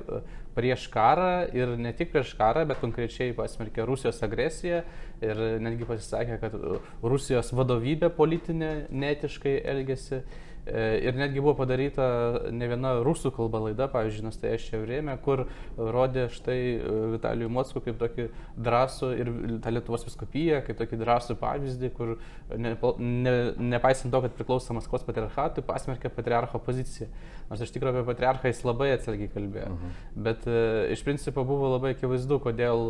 prieš 0.57 0.87
karą 0.89 1.45
ir 1.53 1.75
ne 1.77 1.91
tik 1.93 2.11
prieš 2.13 2.33
karą, 2.39 2.65
bet 2.69 2.81
konkrečiai 2.81 3.35
pasmerkė 3.37 3.85
Rusijos 3.85 4.23
agresiją 4.25 4.81
ir 5.21 5.41
netgi 5.61 5.85
pasisakė, 5.89 6.39
kad 6.41 6.57
Rusijos 7.03 7.53
vadovybė 7.53 8.09
politinė 8.17 8.71
netiškai 8.89 9.59
elgėsi. 9.73 10.23
E, 10.67 10.99
ir 11.07 11.15
netgi 11.15 11.41
buvo 11.41 11.53
padaryta 11.61 12.07
ne 12.51 12.67
viena 12.67 12.93
rusų 13.05 13.31
kalba 13.35 13.61
laida, 13.67 13.87
pavyzdžiui, 13.91 14.25
Nastajaščia 14.27 14.81
Vrėmė, 14.81 15.15
kur 15.23 15.45
rodė 15.77 16.27
štai 16.33 16.57
e, 16.75 16.95
Vitalijų 17.13 17.51
Mockų 17.55 17.83
kaip 17.85 17.99
tokį 18.01 18.27
drąsų 18.67 19.11
ir 19.21 19.31
tą 19.63 19.73
Lietuvos 19.73 20.05
viskopiją, 20.07 20.61
kaip 20.67 20.79
tokį 20.81 20.99
drąsų 21.03 21.37
pavyzdį, 21.41 21.91
kur 21.97 22.15
ne, 22.51 22.75
ne, 22.99 23.35
nepaisant 23.75 24.13
to, 24.13 24.23
kad 24.25 24.35
priklauso 24.37 24.75
Maskvos 24.77 25.07
patriarchatui, 25.07 25.65
pasmerkė 25.67 26.11
patriarcho 26.13 26.61
poziciją. 26.63 27.09
Nors 27.47 27.63
iš 27.63 27.73
tikrųjų 27.75 27.95
apie 27.95 28.07
patriarchą 28.11 28.51
jis 28.51 28.63
labai 28.67 28.91
atsargiai 28.97 29.31
kalbėjo. 29.31 29.73
Mhm. 29.73 29.97
Bet 30.27 30.47
e, 30.51 30.63
iš 30.97 31.05
principo 31.07 31.47
buvo 31.47 31.71
labai 31.77 31.95
akivaizdu, 31.95 32.41
kodėl 32.43 32.87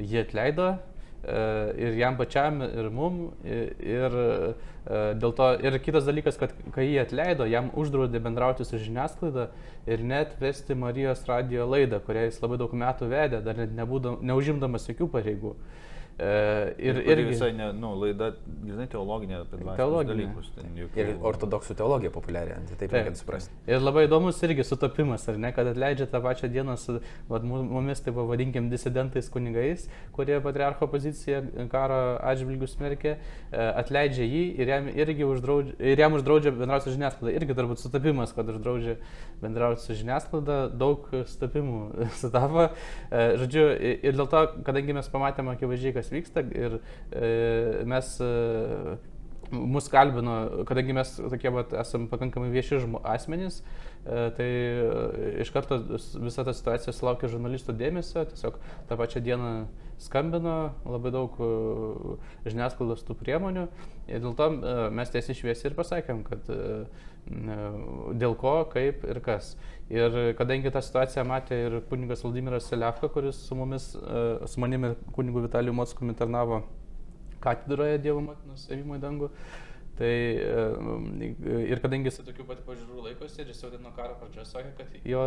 jie 0.00 0.22
atleido 0.24 0.74
ir 1.22 1.96
jam 2.00 2.16
pačiam, 2.18 2.62
ir 2.66 2.88
mum. 2.90 3.20
Ir, 3.44 4.16
e, 4.16 5.02
dėl 5.22 5.34
to, 5.38 5.50
ir 5.62 5.78
kitas 5.84 6.08
dalykas, 6.08 6.38
kad 6.40 6.54
kai 6.74 6.88
jį 6.88 6.98
atleido, 7.04 7.46
jam 7.46 7.70
uždraudė 7.78 8.22
bendrauti 8.22 8.66
su 8.66 8.80
žiniasklaida 8.82 9.48
ir 9.86 10.02
net 10.02 10.34
vesti 10.40 10.74
Marijos 10.78 11.22
radio 11.28 11.68
laidą, 11.70 12.02
kurią 12.02 12.26
jis 12.26 12.42
labai 12.42 12.58
daug 12.58 12.74
metų 12.74 13.10
vedė, 13.12 13.42
dar 13.46 13.60
net 13.62 13.76
nebūdam, 13.78 14.18
neužimdamas 14.26 14.88
jokių 14.90 15.10
pareigų. 15.14 15.54
E, 15.54 15.91
ir, 16.18 16.98
ir 17.00 17.12
irgi... 17.16 17.28
visai, 17.32 17.50
ne, 17.56 17.70
nu, 17.76 17.92
laida, 18.00 18.32
žinai, 18.66 18.86
teologinė 18.92 19.38
apie 19.42 19.60
dvasinius 19.62 20.08
dalykus. 20.10 20.50
Juk... 20.76 20.98
Ir 21.00 21.12
ortodoksų 21.30 21.76
teologija 21.78 22.12
populiarianti, 22.14 22.76
taip, 22.76 22.92
taip 22.92 22.96
reikia 22.98 23.18
suprasti. 23.18 23.54
Ir 23.70 23.82
labai 23.82 24.04
įdomus 24.06 24.40
irgi 24.46 24.66
sutapimas, 24.66 25.24
ar 25.32 25.40
ne, 25.40 25.52
kad 25.56 25.70
atleidžia 25.72 26.06
tą 26.12 26.20
pačią 26.24 26.50
dieną 26.52 26.76
su 26.80 26.98
vat, 27.30 27.46
mumis, 27.46 28.02
tai 28.04 28.14
pavadinkim, 28.16 28.68
disidentais 28.72 29.30
kunigais, 29.32 29.88
kurie 30.16 30.38
patriarcho 30.44 30.88
poziciją 30.92 31.42
karo 31.72 32.00
atžvilgių 32.32 32.68
smerkė, 32.70 33.16
e, 33.16 33.66
atleidžia 33.82 34.28
jį 34.28 34.44
ir 34.62 34.72
jam, 34.74 34.88
irgi 34.92 35.26
uždraudžia, 35.28 35.76
ir 35.92 36.04
jam 36.04 36.18
uždraudžia 36.18 36.54
bendrauti 36.56 36.88
su 36.88 36.96
žiniasklaida. 36.96 37.34
Irgi 37.40 37.56
turbūt 37.58 37.82
sutapimas, 37.82 38.34
kad 38.36 38.50
uždraudžia 38.52 38.98
bendrauti 39.42 39.84
su 39.84 39.96
žiniasklaida, 39.98 40.60
daug 40.78 41.08
sutapimų 41.10 41.82
sutapo. 42.22 42.68
E, 43.10 43.24
žodžiu, 43.42 43.66
ir 44.02 44.16
dėl 44.18 44.28
to, 44.30 44.44
kadangi 44.66 44.96
mes 44.96 45.10
pamatėme 45.12 45.56
akivaizdžiai, 45.56 45.96
kas 46.02 46.12
vyksta 46.12 46.44
ir 46.52 46.78
e, 47.14 47.32
mes 47.88 48.12
e, 48.20 48.32
mus 49.52 49.88
kalbino, 49.88 50.64
kadangi 50.68 50.94
mes 50.96 51.14
tokie 51.18 51.50
vat, 51.52 51.72
esame 51.82 52.08
pakankamai 52.10 52.50
vieši 52.52 52.80
asmenys, 53.04 53.60
e, 53.60 54.24
tai 54.36 54.48
e, 54.48 55.30
iš 55.44 55.52
karto 55.54 55.78
visa 56.22 56.44
ta 56.46 56.54
situacija 56.56 56.94
sulaukė 56.96 57.30
žurnalistų 57.32 57.76
dėmesio, 57.76 58.24
tiesiog 58.32 58.58
tą 58.88 58.98
pačią 59.00 59.22
dieną 59.24 59.52
skambino 60.02 60.56
labai 60.88 61.12
daug 61.14 61.36
e, 61.36 61.50
žiniasklaidos 62.48 63.04
tų 63.06 63.18
priemonių. 63.20 63.68
Ir 64.10 64.24
dėl 64.24 64.36
to 64.38 64.48
mes 64.94 65.12
tiesiai 65.12 65.36
šviesiai 65.38 65.70
ir 65.70 65.78
pasakėm, 65.78 66.24
kad 66.26 66.48
dėl 67.26 68.34
ko, 68.38 68.54
kaip 68.72 69.04
ir 69.08 69.20
kas. 69.24 69.54
Ir 69.92 70.34
kadangi 70.38 70.72
tą 70.72 70.80
situaciją 70.82 71.24
matė 71.28 71.58
ir 71.66 71.80
kunigas 71.90 72.24
Vladimiras 72.24 72.68
Selevka, 72.70 73.10
kuris 73.12 73.38
su 73.46 73.56
mumis, 73.58 73.92
e, 73.94 74.22
su 74.48 74.60
manimi 74.62 74.94
kunigu 75.12 75.44
Vitalijų 75.44 75.74
Motskumi 75.76 76.16
tarnavo 76.18 76.62
katedroje 77.42 77.98
Dievo 78.02 78.22
motinos 78.24 78.66
savimo 78.68 78.96
į 78.96 79.02
dangų, 79.02 79.28
Tai 80.02 80.10
e, 80.10 81.26
ir 81.70 81.78
kadangi 81.78 82.10
jis 82.10 82.16
tokių 82.26 82.44
pat 82.48 82.62
pažiūrų 82.66 83.04
laikosi 83.04 83.44
ir 83.44 83.50
jis 83.52 83.60
jau 83.62 83.68
nuo 83.76 83.92
karo 83.94 84.16
pradžios 84.18 84.50
sakė, 84.50 84.72
kad 84.80 84.96
jo 85.06 85.20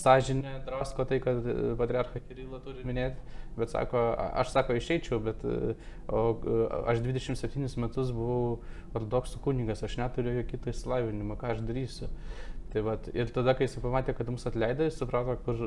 sąžinė 0.00 0.54
drasko 0.64 1.04
tai, 1.10 1.18
kad 1.20 1.44
patriarchą 1.76 2.22
Kirilą 2.24 2.62
turi 2.64 2.86
minėti, 2.88 3.20
bet 3.58 3.74
sako, 3.74 4.06
aš 4.40 4.54
sako 4.54 4.78
išeičiau, 4.78 5.18
bet 5.26 5.44
o, 5.44 6.22
aš 6.88 7.02
27 7.04 7.68
metus 7.84 8.14
buvau 8.16 8.62
ortodoksų 8.94 9.42
kunigas, 9.44 9.84
aš 9.84 9.98
neturiu 10.00 10.38
jokio 10.38 10.54
kito 10.54 10.72
įsilavinimo, 10.72 11.36
ką 11.36 11.52
aš 11.52 11.60
darysiu. 11.68 12.08
Tai 12.72 12.86
vat, 12.88 13.12
ir 13.12 13.28
tada, 13.36 13.52
kai 13.52 13.66
jis 13.66 13.76
pamatė, 13.84 14.16
kad 14.16 14.32
mus 14.32 14.48
atleido, 14.48 14.88
jis 14.88 14.96
suprato, 14.96 15.36
kur, 15.44 15.60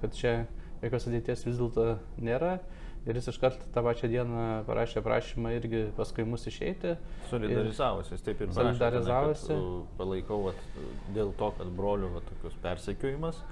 kad 0.00 0.16
čia 0.16 0.38
jokios 0.80 1.10
ateities 1.10 1.44
vis 1.50 1.60
dėlto 1.60 1.98
nėra. 2.24 2.56
Ir 3.04 3.18
jis 3.18 3.28
iškart 3.34 3.66
tą 3.74 3.82
pačią 3.84 4.08
dieną 4.08 4.44
parašė 4.68 5.02
prašymą 5.04 5.52
irgi 5.58 5.82
paskui 5.96 6.24
mus 6.24 6.46
išeiti. 6.48 6.94
Solidarizavosi, 7.28 8.16
taip 8.24 8.40
ir 8.40 8.54
solidarizavosi. 8.56 9.58
Palaikau 9.98 10.40
vat, 10.46 10.64
dėl 11.12 11.34
to, 11.36 11.50
kad 11.58 11.74
brolių 11.76 12.14
va, 12.14 12.24
tokius 12.30 12.56
persekiojimas. 12.64 13.42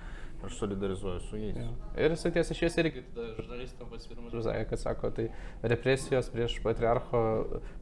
Aš 0.43 0.57
solidarizuoju 0.59 1.21
su 1.21 1.37
jais. 1.39 1.57
Ja. 1.57 1.69
Ir 2.03 2.15
jis 2.17 2.25
tiesiai 2.35 2.57
švies 2.59 2.77
irgi 2.83 3.03
žurnalistam 3.37 3.87
pasiūlymus 3.93 4.33
pasakė, 4.35 4.65
kad 4.73 4.81
sako, 4.81 5.11
tai 5.15 5.29
represijos 5.71 6.31
prieš 6.35 6.57
patriarcho 6.65 7.21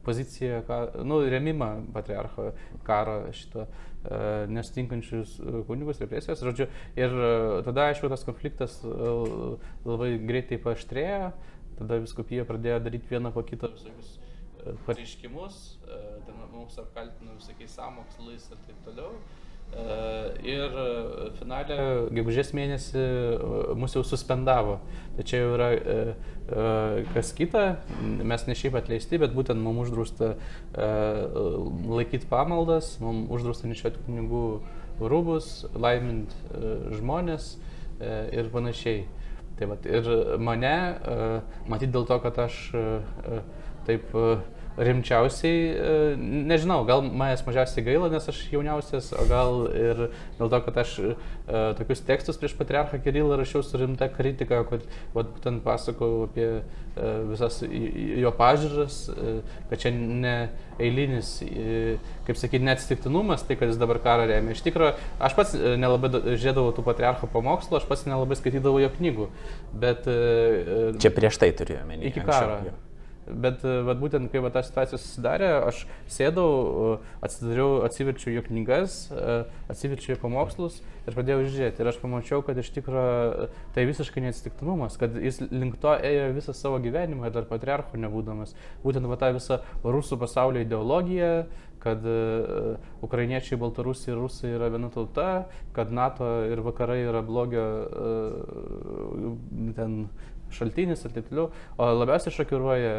poziciją, 0.05 0.59
ką, 0.67 0.77
nu, 1.07 1.17
remimą 1.33 1.71
patriarcho 1.95 2.51
karo 2.85 3.15
šito 3.33 3.65
uh, 3.65 4.45
nesutinkančius 4.53 5.39
kunigus 5.71 6.03
represijos. 6.03 6.43
Žodžiu, 6.45 6.69
ir 7.01 7.17
uh, 7.17 7.55
tada, 7.65 7.87
aišku, 7.89 8.11
tas 8.13 8.27
konfliktas 8.29 8.77
uh, 8.85 9.57
labai 9.87 10.11
greitai 10.21 10.61
paaštrėjo, 10.61 11.31
tada 11.79 12.01
viskupija 12.03 12.47
pradėjo 12.49 12.79
daryti 12.83 13.13
vieną 13.13 13.31
po 13.35 13.43
kito 13.47 13.71
visokius 13.73 14.17
pareiškimus, 14.85 15.61
ten 16.25 16.41
mums 16.51 16.75
apkaltino 16.81 17.37
visokiais 17.37 17.77
samokslais 17.77 18.49
ir 18.51 18.59
taip 18.67 18.83
toliau. 18.85 19.15
Ir 20.43 20.73
finale, 21.37 21.75
gegužės 22.11 22.49
mėnesį, 22.57 23.03
mus 23.79 23.95
jau 23.95 24.01
suspendavo. 24.03 24.81
Čia 25.23 25.39
jau 25.39 25.53
yra 25.55 25.69
kas 27.13 27.31
kita, 27.37 27.63
mes 28.03 28.43
ne 28.49 28.57
šiaip 28.59 28.75
atleisti, 28.81 29.21
bet 29.21 29.31
būtent 29.31 29.63
mums 29.63 29.87
uždrausta 29.87 30.33
laikyti 30.75 32.27
pamaldas, 32.27 32.97
mums 32.99 33.31
uždrausta 33.31 33.71
nešioti 33.71 34.03
kunigų 34.09 34.43
rūbus, 34.99 35.53
laiminti 35.71 36.35
žmonės 36.99 37.53
ir 38.35 38.51
panašiai. 38.51 39.07
Tai 39.61 39.67
vat, 39.69 39.83
ir 39.85 40.07
mane, 40.41 40.73
matyt 41.69 41.91
dėl 41.93 42.07
to, 42.09 42.15
kad 42.23 42.39
aš 42.41 42.55
taip 43.85 44.07
rimčiausiai, 44.77 45.59
e, 45.75 46.15
nežinau, 46.17 46.83
gal 46.87 47.03
manęs 47.03 47.43
mažiausiai 47.45 47.83
gaila, 47.85 48.09
nes 48.11 48.27
aš 48.31 48.39
jauniausias, 48.53 49.11
o 49.17 49.25
gal 49.29 49.65
ir 49.75 50.03
dėl 50.39 50.51
to, 50.51 50.59
kad 50.67 50.79
aš 50.83 50.93
e, 51.03 51.15
tokius 51.79 52.03
tekstus 52.07 52.39
prieš 52.39 52.55
patriarchą 52.59 53.01
Kirilą 53.03 53.39
rašiau 53.39 53.63
su 53.65 53.79
rimta 53.81 54.07
kritika, 54.11 54.63
kad 54.69 54.85
vat, 55.15 55.31
būtent 55.35 55.63
pasakau 55.65 56.25
apie 56.29 56.47
e, 56.51 56.61
visas 57.31 57.61
jo 57.67 58.31
pažiūras, 58.37 58.99
kad 59.69 59.81
čia 59.81 59.91
ne 59.95 60.35
eilinis, 60.81 61.33
kaip 62.27 62.39
sakyti, 62.39 62.63
neatsitiktinumas, 62.65 63.43
tai 63.47 63.57
kad 63.59 63.71
jis 63.71 63.79
dabar 63.81 63.99
karą 64.03 64.27
remia. 64.29 64.55
Iš 64.55 64.63
tikrųjų, 64.65 64.93
aš 65.21 65.35
pats 65.37 65.55
nelabai 65.55 66.13
žiūrėdavau 66.13 66.71
tų 66.77 66.85
patriarcho 66.87 67.29
pamokslų, 67.31 67.81
aš 67.81 67.89
pats 67.89 68.07
nelabai 68.09 68.39
skaitydavau 68.39 68.81
jo 68.81 68.91
knygų, 68.97 69.27
bet... 69.83 70.07
Čia 71.01 71.13
prieš 71.15 71.41
tai 71.41 71.51
turėjau 71.57 71.85
menį. 71.89 72.09
Iki 72.11 72.25
karo. 72.25 72.57
Anksčiau, 72.61 72.79
Bet 73.31 73.63
e, 73.65 73.77
vat, 73.87 73.99
būtent 74.01 74.31
kai 74.31 74.41
va, 74.43 74.51
ta 74.53 74.63
situacija 74.65 74.99
susidarė, 74.99 75.49
aš 75.69 75.85
sėdau, 76.11 76.49
e, 76.51 76.97
atsidariau, 77.25 77.81
atsiverčiau 77.87 78.33
jo 78.35 78.43
knygas, 78.45 78.97
e, 79.13 79.37
atsiverčiau 79.71 80.15
jo 80.15 80.19
pamokslus 80.23 80.81
ir 81.07 81.15
pradėjau 81.15 81.47
žiūrėti. 81.47 81.81
Ir 81.81 81.91
aš 81.91 81.99
pamačiau, 82.03 82.43
kad 82.45 82.59
iš 82.61 82.71
tikrųjų 82.75 83.49
tai 83.75 83.87
visiškai 83.89 84.25
neatsitiktinumas, 84.27 84.99
kad 85.01 85.15
jis 85.15 85.41
link 85.49 85.79
to 85.81 85.95
ėjo 85.95 86.29
visą 86.37 86.55
savo 86.57 86.81
gyvenimą 86.83 87.29
ir 87.29 87.35
dar 87.39 87.49
patriarchų 87.49 88.01
nebūdamas. 88.05 88.55
Būtent 88.85 89.09
va, 89.09 89.19
ta 89.21 89.31
visa 89.35 89.61
rusų 89.83 90.19
pasaulio 90.21 90.63
ideologija, 90.65 91.33
kad 91.81 92.03
ukrainiečiai, 93.01 93.57
baltarusiai 93.57 94.11
ir 94.13 94.19
rusai 94.21 94.51
yra 94.53 94.67
viena 94.69 94.91
tauta, 94.93 95.47
kad 95.73 95.89
NATO 95.89 96.27
ir 96.45 96.61
vakarai 96.61 96.99
yra 97.07 97.23
blogio 97.25 97.63
ten 99.73 99.95
šaltinis 100.55 101.05
ir 101.05 101.15
taip 101.15 101.29
toliau. 101.29 101.49
O 101.77 101.89
labiausiai 102.01 102.35
šokiruoja 102.35 102.93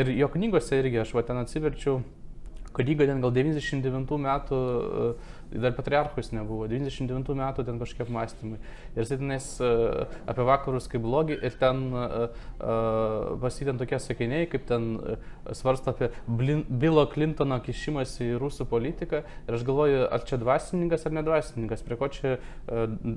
ir 0.00 0.12
jo 0.18 0.28
knygose 0.34 0.80
irgi 0.82 1.02
aš 1.04 1.14
va 1.16 1.24
ten 1.26 1.40
atsiverčiau 1.42 2.02
knygą 2.74 3.06
ten 3.06 3.22
gal 3.22 3.34
99 3.34 4.18
metų 4.26 4.60
dar 5.52 5.74
patriarchus 5.76 6.32
nebuvo, 6.34 6.66
99 6.70 7.34
metų 7.38 7.64
ten 7.66 7.78
kažkokie 7.80 8.06
apmąstymai. 8.06 8.58
Ir 8.94 9.02
jis 9.02 9.12
tenais 9.12 9.48
uh, 9.62 10.04
apie 10.30 10.46
vakarus 10.46 10.88
kaip 10.90 11.04
blogi 11.04 11.36
ir 11.36 11.56
ten 11.60 11.86
uh, 11.92 12.28
uh, 12.58 13.34
pasitėn 13.42 13.80
tokie 13.80 14.00
sakiniai, 14.02 14.48
kaip 14.50 14.66
ten 14.68 14.98
svarsto 15.52 15.92
apie 15.92 16.10
Blin, 16.26 16.64
Bilo 16.68 17.04
Clintono 17.10 17.58
kišimąsi 17.64 18.30
į 18.32 18.38
rusų 18.42 18.66
politiką. 18.70 19.22
Ir 19.48 19.58
aš 19.58 19.66
galvoju, 19.66 20.04
ar 20.14 20.24
čia 20.26 20.38
dvasininkas 20.40 21.06
ar 21.06 21.16
nedvasininkas, 21.18 21.84
prie 21.84 21.98
ko 22.00 22.08
čia 22.12 22.36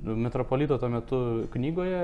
metropolito 0.05 0.77
tuo 0.81 0.89
metu 0.91 1.19
knygoje 1.53 2.01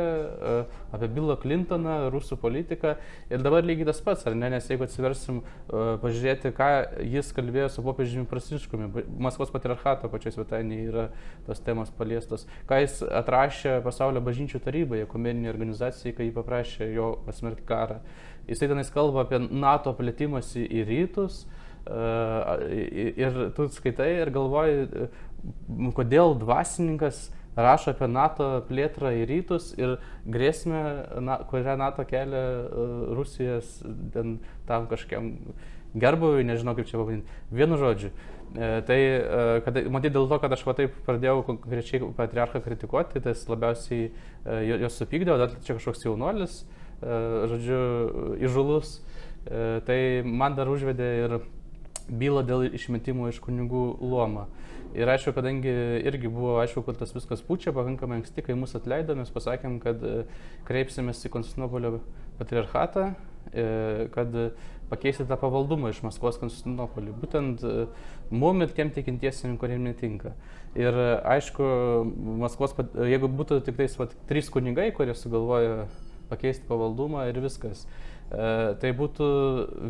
apie 0.95 1.09
Bilo 1.11 1.35
Clintoną, 1.41 1.97
rusų 2.13 2.37
politiką. 2.41 2.95
Ir 3.33 3.43
dabar 3.43 3.65
lygiai 3.65 3.89
tas 3.91 4.01
pats, 4.05 4.25
ar 4.29 4.37
ne, 4.37 4.49
nes 4.53 4.69
jeigu 4.69 4.87
atsiversim 4.87 5.41
pažiūrėti, 5.69 6.53
ką 6.55 6.69
jis 7.13 7.33
kalbėjo 7.35 7.69
su 7.73 7.85
popiežiumi 7.85 8.29
Pranciškumi, 8.29 8.89
Maskvos 9.23 9.51
patriarchato 9.53 10.09
pačioj 10.13 10.37
svetainėje 10.37 10.89
yra 10.91 11.07
tos 11.47 11.61
temos 11.65 11.91
paliestos. 11.97 12.45
Ką 12.69 12.83
jis 12.83 13.01
atrašė 13.03 13.79
pasaulio 13.85 14.21
bažnyčių 14.23 14.61
tarybai, 14.63 15.03
ekumeninė 15.07 15.51
organizacija, 15.51 16.15
kai 16.15 16.29
jį 16.29 16.37
paprašė 16.37 16.93
jo 16.93 17.09
pasmerkti 17.25 17.67
karą. 17.67 17.99
Jisai 18.47 18.69
tenais 18.71 18.91
kalba 18.91 19.23
apie 19.23 19.39
NATO 19.43 19.93
plėtimąsi 19.95 20.65
į 20.67 20.87
rytus. 20.89 21.43
Ir 21.83 23.39
tu 23.55 23.67
skaitai 23.75 24.09
ir 24.21 24.31
galvoji, 24.35 25.07
kodėl 25.95 26.37
dvasininkas 26.39 27.25
rašo 27.55 27.93
apie 27.93 28.07
NATO 28.09 28.47
plėtrą 28.67 29.11
į 29.19 29.25
rytus 29.29 29.71
ir 29.77 29.97
grėsmę, 30.25 30.83
na, 31.23 31.37
kurią 31.49 31.75
NATO 31.79 32.05
kelia 32.07 32.43
Rusijos 33.13 33.81
ten, 34.15 34.37
tam 34.67 34.87
kažkiam 34.91 35.33
gerbuvui, 35.93 36.47
nežinau 36.47 36.73
kaip 36.77 36.89
čia 36.89 36.97
pavadinti. 36.97 37.41
Vienu 37.53 37.77
žodžiu, 37.77 38.09
E, 38.42 38.42
tai, 38.53 38.99
e, 39.01 39.61
kad, 39.65 39.77
matyt, 39.89 40.13
dėl 40.13 40.27
to, 40.29 40.37
kad 40.41 40.53
aš 40.53 40.61
va 40.67 40.75
taip 40.77 40.93
pradėjau 41.07 41.41
konkrečiai 41.47 42.03
patriarchą 42.17 42.61
kritikuoti, 42.61 43.15
tai 43.15 43.31
tas 43.31 43.41
labiausiai 43.49 44.11
e, 44.11 44.57
jos 44.83 44.99
supykdė, 45.01 45.33
o 45.33 45.39
dar 45.41 45.55
čia 45.65 45.77
kažkoks 45.79 46.05
jaunuolis, 46.05 46.61
žodžiu, 47.03 47.79
įžulus, 48.45 48.93
tai 49.83 49.97
man 50.23 50.53
dar 50.55 50.69
užvedė 50.71 51.07
ir 51.25 51.33
bylą 52.07 52.45
dėl 52.47 52.69
išmetimo 52.69 53.27
iš 53.27 53.41
kunigų 53.43 53.81
luomą. 53.99 54.45
Ir 54.95 55.09
aišku, 55.09 55.33
kadangi 55.35 55.73
irgi 56.05 56.29
buvo 56.31 56.59
aišku, 56.61 56.85
kad 56.85 57.01
tas 57.01 57.11
viskas 57.11 57.41
pučia 57.43 57.73
pakankamai 57.75 58.21
anksti, 58.21 58.45
kai 58.45 58.55
mus 58.55 58.77
atleido, 58.77 59.17
mes 59.19 59.33
pasakėm, 59.33 59.81
kad 59.83 59.99
kreipsimės 60.69 61.25
į 61.25 61.33
Konstantinopolio 61.33 61.97
patriarchatą, 62.37 63.09
kad 64.13 64.37
pakeisti 64.93 65.25
tą 65.27 65.37
pavaldumą 65.41 65.91
iš 65.91 66.03
Maskvos 66.05 66.39
Konstantinopolį. 66.41 67.17
Būtent 67.19 67.65
e, 67.65 67.73
mum 68.31 68.63
ir 68.63 68.73
tiem 68.77 68.93
tikintiesiems, 68.93 69.59
kuriems 69.61 69.89
netinka. 69.89 70.33
Ir 70.79 70.93
e, 70.93 71.09
aišku, 71.35 71.67
Maskvos, 72.45 72.77
jeigu 73.09 73.29
būtų 73.29 73.61
tik 73.65 73.81
tais 73.81 73.97
vat, 73.99 74.15
trys 74.29 74.49
kunigai, 74.53 74.91
kurie 74.95 75.17
sugalvoja 75.17 75.87
pakeisti 76.31 76.65
pavaldumą 76.69 77.27
ir 77.29 77.41
viskas, 77.43 77.85
e, 78.31 78.73
tai 78.81 78.93
būtų 78.97 79.27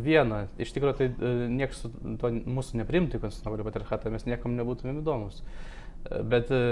viena. 0.04 0.46
Iš 0.60 0.74
tikrųjų, 0.76 0.98
tai 0.98 1.08
e, 1.12 1.36
niekas 1.52 1.86
to 1.86 2.34
mūsų 2.34 2.82
neprimtų 2.82 3.20
į 3.20 3.24
Konstantinopolio 3.26 3.68
patriarchatą, 3.68 4.12
mes 4.14 4.28
niekam 4.28 4.58
nebūtumėm 4.58 5.00
įdomus. 5.04 5.40
E, 5.40 6.20
bet 6.34 6.52
e, 6.52 6.62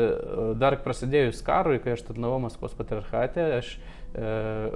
dar 0.61 0.79
prasidėjus 0.85 1.45
karui, 1.47 1.81
kai 1.85 1.97
aš 1.97 2.07
tarnavau 2.11 2.43
Maskvos 2.45 2.77
patriarchate, 2.79 3.49
aš 3.61 3.77
E, 3.77 4.02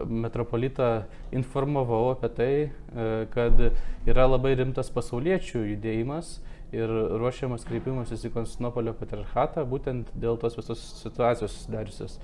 metropolitą 0.09 1.05
informavau 1.33 2.11
apie 2.11 2.29
tai, 2.29 2.53
e, 2.97 3.27
kad 3.35 3.61
yra 4.09 4.27
labai 4.31 4.55
rimtas 4.57 4.89
pasauliečių 4.95 5.65
judėjimas 5.75 6.39
ir 6.75 6.91
ruošiamas 7.21 7.67
kreipimasis 7.69 8.25
į 8.27 8.33
Konstantinopolio 8.35 8.97
patriarchatą 8.97 9.67
būtent 9.69 10.11
dėl 10.17 10.41
tos 10.41 10.57
visos 10.59 10.83
situacijos 11.03 11.53
susidariusios. 11.53 12.19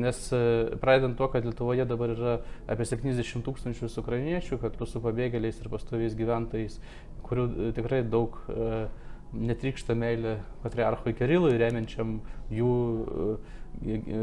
Nes 0.00 0.18
e, 0.34 0.42
pradedant 0.82 1.18
to, 1.20 1.28
kad 1.30 1.44
Lietuvoje 1.46 1.84
dabar 1.86 2.16
yra 2.16 2.38
apie 2.66 2.88
70 2.88 3.44
tūkstančių 3.46 3.92
ukrainiečių, 4.00 4.58
kartu 4.64 4.88
su 4.88 5.04
pabėgėliais 5.04 5.60
ir 5.60 5.70
pastoviais 5.70 6.16
gyventojais, 6.18 6.80
kurių 7.28 7.74
tikrai 7.76 8.02
daug 8.08 8.40
netrykšta 9.34 9.94
meilė 9.98 10.38
patriarchui 10.62 11.14
Kirilui, 11.18 11.56
remiančiam 11.58 12.18
jų 12.54 12.74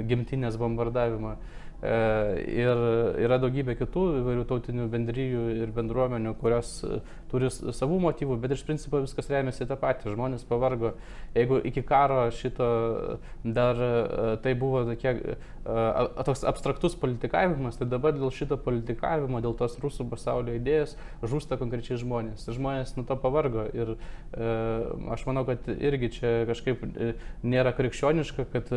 gimtinės 0.08 0.58
bombardavimą. 0.60 1.36
E, 1.82 1.94
ir 2.62 2.82
yra 3.26 3.40
daugybė 3.42 3.74
kitų 3.80 4.04
įvairių 4.20 4.44
tautinių 4.52 4.86
bendryjų 4.94 5.46
ir 5.64 5.72
bendruomenių, 5.74 6.36
kurios 6.38 6.76
turi 7.32 7.50
savų 7.52 8.00
motyvų, 8.06 8.38
bet 8.42 8.56
iš 8.56 8.64
principo 8.68 9.02
viskas 9.04 9.30
remiasi 9.32 9.68
tą 9.70 9.78
patį. 9.80 10.12
Žmonės 10.16 10.46
pavargo. 10.50 10.94
Jeigu 11.36 11.62
iki 11.68 11.84
karo 11.88 12.26
šito 12.36 12.68
dar 13.44 13.80
e, 13.80 13.92
tai 14.44 14.56
buvo 14.60 14.84
tokie, 14.90 15.38
toks 16.28 16.44
abstraktus 16.50 16.98
politikavimas, 17.00 17.80
tai 17.80 17.88
dabar 17.90 18.16
dėl 18.18 18.34
šito 18.34 18.58
politikavimo, 18.62 19.42
dėl 19.44 19.56
tos 19.58 19.78
rusų 19.82 20.08
pasaulio 20.12 20.58
idėjos 20.58 20.98
žūsta 21.24 21.60
konkrečiai 21.62 22.00
žmonės. 22.02 22.50
Žmonės 22.52 22.96
nuo 22.98 23.06
to 23.08 23.18
pavargo 23.22 23.68
ir 23.76 23.96
aš 25.14 25.26
manau, 25.30 25.46
kad 25.48 25.70
irgi 25.72 26.12
čia 26.18 26.34
kažkaip 26.50 26.84
nėra 27.46 27.74
krikščioniška, 27.78 28.48
kad 28.52 28.72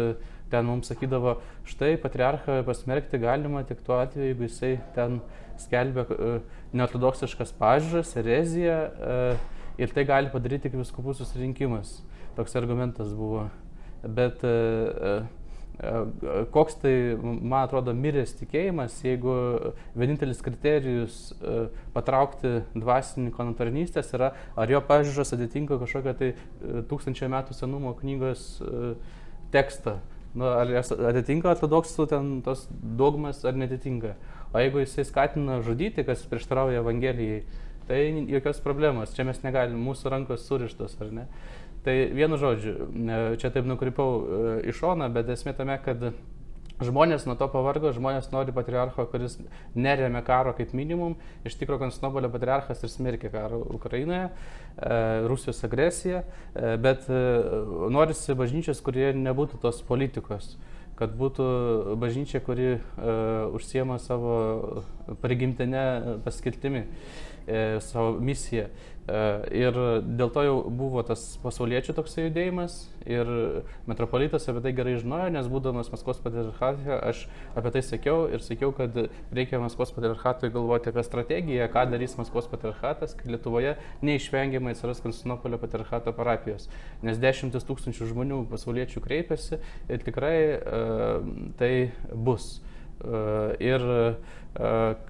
ten 0.51 0.69
mums 0.69 0.91
sakydavo, 0.91 1.39
štai 1.69 1.97
patriarchą 2.01 2.61
pasmerkti 2.67 3.21
galima 3.23 3.65
tik 3.67 3.83
tuo 3.87 3.99
atveju, 4.03 4.33
jeigu 4.33 4.49
jisai 4.49 4.75
ten 4.97 5.21
skelbia 5.63 6.07
uh, 6.09 6.41
neortodoksiškas 6.75 7.55
pažiūras, 7.61 8.17
ereziją 8.21 8.81
uh, 8.91 9.47
ir 9.81 9.95
tai 9.95 10.07
gali 10.09 10.33
padaryti 10.33 10.69
tik 10.69 10.79
viskupų 10.81 11.17
susirinkimas. 11.19 12.01
Toks 12.35 12.57
argumentas 12.59 13.15
buvo. 13.15 13.49
Bet 14.05 14.43
uh, 14.47 15.25
koks 16.55 16.77
tai, 16.79 16.93
man 17.23 17.65
atrodo, 17.65 17.95
miręs 17.99 18.35
tikėjimas, 18.39 19.01
jeigu 19.03 19.35
vienintelis 19.99 20.43
kriterijus 20.45 21.17
patraukti 21.95 22.61
dvasininko 22.77 23.49
nuo 23.49 23.57
tarnystės 23.59 24.13
yra, 24.15 24.33
ar 24.55 24.71
jo 24.71 24.79
pažiūros 24.87 25.35
atitinka 25.35 25.81
kažkokią 25.83 26.15
tai 26.21 26.31
tūkstančio 26.91 27.31
metų 27.33 27.59
senumo 27.59 27.95
knygos 27.99 28.63
tekstą. 29.55 29.99
Nu, 30.35 30.47
ar 30.51 30.71
atitinka 31.11 31.53
ortodoksų 31.53 32.09
ten 32.11 32.31
tos 32.47 32.67
dogmas 32.71 33.45
ar 33.47 33.59
netitinka. 33.59 34.15
O 34.55 34.63
jeigu 34.63 34.85
jisai 34.85 35.05
skatina 35.09 35.59
žudyti, 35.67 36.05
kas 36.07 36.23
prieštarauja 36.31 36.83
Evangelijai, 36.85 37.43
tai 37.89 38.05
jokios 38.31 38.63
problemos. 38.65 39.13
Čia 39.17 39.27
mes 39.27 39.43
negalim, 39.43 39.81
mūsų 39.83 40.13
rankos 40.15 40.47
surištos, 40.47 40.95
ar 41.03 41.11
ne? 41.13 41.27
Tai 41.85 41.97
vienu 42.17 42.39
žodžiu, 42.41 42.77
čia 43.43 43.51
taip 43.53 43.67
nukrypau 43.69 44.13
e, 44.15 44.45
iš 44.71 44.79
šoną, 44.81 45.11
bet 45.13 45.29
esmė 45.35 45.53
tame, 45.59 45.77
kad 45.85 46.07
Žmonės 46.83 47.23
nuo 47.29 47.37
to 47.39 47.47
pavargo, 47.53 47.93
žmonės 47.95 48.33
nori 48.33 48.51
patriarcho, 48.55 49.05
kuris 49.13 49.37
neremia 49.79 50.25
karo 50.27 50.51
kaip 50.59 50.73
minimum. 50.75 51.13
Iš 51.47 51.55
tikrųjų, 51.61 51.85
Konstantinopolio 51.85 52.33
patriarchas 52.33 52.83
ir 52.83 52.91
smerkia 52.91 53.31
karą 53.31 53.61
Ukrainoje, 53.77 54.25
e, 54.27 54.97
Rusijos 55.31 55.63
agresiją, 55.69 56.25
e, 56.25 56.73
bet 56.83 57.07
e, 57.07 57.21
norisi 57.95 58.35
bažnyčios, 58.35 58.83
kurie 58.83 59.13
nebūtų 59.15 59.63
tos 59.63 59.85
politikos 59.87 60.57
kad 60.99 61.15
būtų 61.19 61.47
bažnyčia, 61.99 62.41
kuri 62.45 62.75
uh, 62.77 63.55
užsiema 63.57 63.99
savo 63.99 64.85
prigimtinę 65.23 65.85
paskirtimi. 66.25 66.85
e, 67.47 67.81
savo 67.81 68.21
misiją. 68.21 68.69
E, 69.05 69.17
ir 69.53 69.77
dėl 70.17 70.31
to 70.33 70.43
jau 70.47 70.55
buvo 70.73 71.03
tas 71.05 71.21
pasauliečių 71.43 71.93
toksai 71.99 72.23
judėjimas 72.25 72.77
ir 73.05 73.29
metropolitas 73.85 74.49
apie 74.49 74.63
tai 74.65 74.73
gerai 74.77 74.95
žinojo, 74.97 75.27
nes 75.35 75.49
būdamas 75.53 75.91
Maskvos 75.93 76.23
patriarchatė, 76.25 76.97
aš 77.11 77.27
apie 77.53 77.75
tai 77.75 77.83
sakiau 77.85 78.25
ir 78.33 78.41
sakiau, 78.45 78.73
kad 78.77 78.97
reikia 79.35 79.61
Maskvos 79.61 79.93
patriarchatui 79.93 80.49
galvoti 80.55 80.89
apie 80.89 81.05
strategiją, 81.05 81.69
ką 81.75 81.85
darys 81.93 82.17
Maskvos 82.17 82.49
patriarchatas, 82.49 83.13
kad 83.19 83.29
Lietuvoje 83.29 83.77
neišvengiamai 84.09 84.73
atsiras 84.73 85.05
Konstantinopolio 85.05 85.61
patriarchato 85.61 86.17
parapijos. 86.17 86.71
Nes 87.05 87.21
dešimtis 87.21 87.69
tūkstančių 87.69 88.09
žmonių 88.15 88.41
pasauliečių 88.55 89.05
kreipiasi 89.05 89.61
ir 89.93 90.07
tikrai 90.07 90.39
uh, 90.57 91.29
tai 91.61 91.75
bus. 92.15 92.55
Uh, 93.05 93.53
ir 93.61 93.83
uh, 93.85 94.35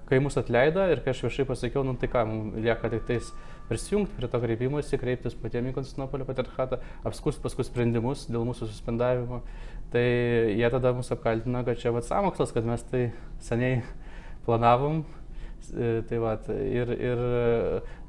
kai 0.09 0.19
mus 0.19 0.35
atleido 0.41 0.83
ir 0.89 0.99
kai 1.05 1.13
aš 1.13 1.27
viešai 1.29 1.45
pasakiau, 1.47 1.85
nu 1.85 1.93
tai 2.01 2.09
ką, 2.11 2.25
mums 2.27 2.63
lieka 2.65 2.89
tik 2.91 3.05
tais 3.07 3.29
prisijungti 3.69 4.15
prie 4.17 4.29
to 4.31 4.41
kreipimuose, 4.43 4.99
kreiptis 5.01 5.37
patiems 5.41 5.71
į 5.71 5.75
Konstantinopolio 5.79 6.27
patriarchatą, 6.27 6.79
apskūsti 7.07 7.43
paskui 7.43 7.65
sprendimus 7.67 8.27
dėl 8.29 8.45
mūsų 8.47 8.69
suspendavimo. 8.69 9.41
Tai 9.93 10.05
jie 10.51 10.69
tada 10.73 10.93
mus 10.97 11.11
apkaltino, 11.13 11.61
kad 11.65 11.79
čia 11.81 11.93
vad 11.95 12.07
samokslas, 12.07 12.53
kad 12.55 12.67
mes 12.67 12.83
tai 12.89 13.07
seniai 13.43 13.83
planavom. 14.45 15.03
E, 15.73 16.03
tai 16.05 16.19
va, 16.21 16.35
ir, 16.53 16.91
ir 16.93 17.21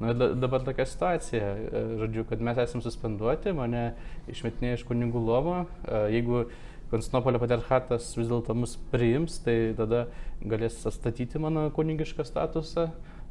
nu, 0.03 0.13
dabar 0.37 0.61
tokia 0.65 0.85
situacija, 0.85 1.45
e, 1.65 1.83
žodžiu, 2.03 2.25
kad 2.29 2.41
mes 2.45 2.59
esame 2.61 2.85
suspenduoti, 2.85 3.53
mane 3.57 3.89
išmetinė 4.29 4.75
iš 4.77 4.85
kunigų 4.89 5.23
lomo. 5.25 5.63
E, 5.87 6.03
jeigu 6.17 6.45
Konstantinopolio 6.87 7.41
patriarchatas 7.41 8.13
vis 8.15 8.29
dėlto 8.29 8.53
mus 8.55 8.77
priims, 8.93 9.41
tai 9.43 9.73
tada 9.75 10.05
galės 10.39 10.77
atstatyti 10.87 11.41
mano 11.43 11.65
kunigišką 11.75 12.23
statusą 12.23 12.85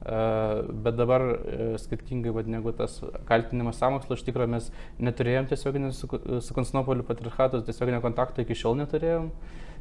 bet 0.04 0.96
dabar 0.96 1.20
e, 1.20 1.76
skirtingai 1.78 2.30
vad 2.34 2.48
negu 2.50 2.72
tas 2.76 3.00
kaltinimas 3.26 3.80
samokslo, 3.80 4.14
iš 4.14 4.24
tikrųjų 4.28 4.52
mes 4.52 4.68
neturėjom 5.02 5.48
tiesioginio 5.50 5.92
su, 5.96 6.06
su 6.06 6.54
Konstantinopoliu 6.54 7.06
patriarchatu, 7.06 7.62
tiesioginio 7.66 8.02
kontakto 8.04 8.44
iki 8.44 8.54
šiol 8.58 8.76
neturėjom. 8.82 9.30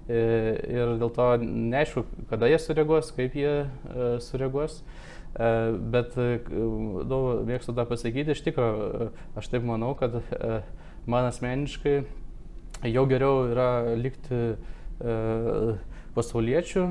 E, 0.06 0.22
ir 0.72 0.96
dėl 1.02 1.12
to 1.14 1.28
neaišku, 1.44 2.06
kada 2.32 2.50
jie 2.50 2.58
sureaguos, 2.62 3.12
kaip 3.18 3.38
jie 3.38 3.52
e, 3.66 4.08
sureaguos. 4.24 4.82
Bet 5.36 6.14
nu, 6.16 7.18
mėgstu 7.44 7.74
tą 7.76 7.84
pasakyti, 7.90 8.32
iš 8.32 8.40
tikrųjų, 8.46 9.10
aš 9.36 9.50
taip 9.52 9.66
manau, 9.68 9.90
kad 10.00 10.14
man 11.12 11.28
asmeniškai 11.28 11.98
jau 12.88 13.04
geriau 13.12 13.42
yra 13.50 13.68
likti 14.00 14.40
pasauliečių, 16.16 16.86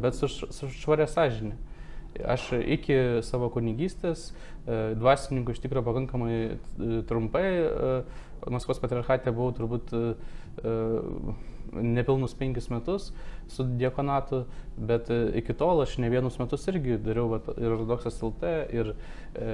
bet 0.00 0.16
su, 0.16 0.32
su 0.32 0.70
švaria 0.72 1.04
sąžinė. 1.12 1.58
Aš 2.22 2.50
iki 2.60 2.96
savo 3.26 3.48
kunigystės 3.54 4.28
e, 4.30 4.94
dvasininkų 4.98 5.54
iš 5.54 5.62
tikrųjų 5.64 5.86
pakankamai 5.88 6.36
e, 6.36 7.00
trumpai 7.08 7.48
e, 7.48 7.96
Maskvos 8.52 8.78
patriarchatė 8.82 9.32
buvau 9.32 9.54
turbūt 9.56 9.92
nepilnus 11.72 12.34
penkis 12.36 12.68
metus 12.68 13.06
su 13.48 13.64
diekonatu, 13.80 14.42
bet 14.76 15.08
iki 15.10 15.56
tol 15.58 15.80
aš 15.82 15.96
ne 16.02 16.10
vienus 16.12 16.36
metus 16.38 16.66
irgi 16.70 16.98
dariau 17.02 17.30
vat, 17.32 17.48
ir 17.56 17.72
ortodoksas 17.72 18.20
LT, 18.22 18.52
ir 18.76 18.92
e, 18.92 19.48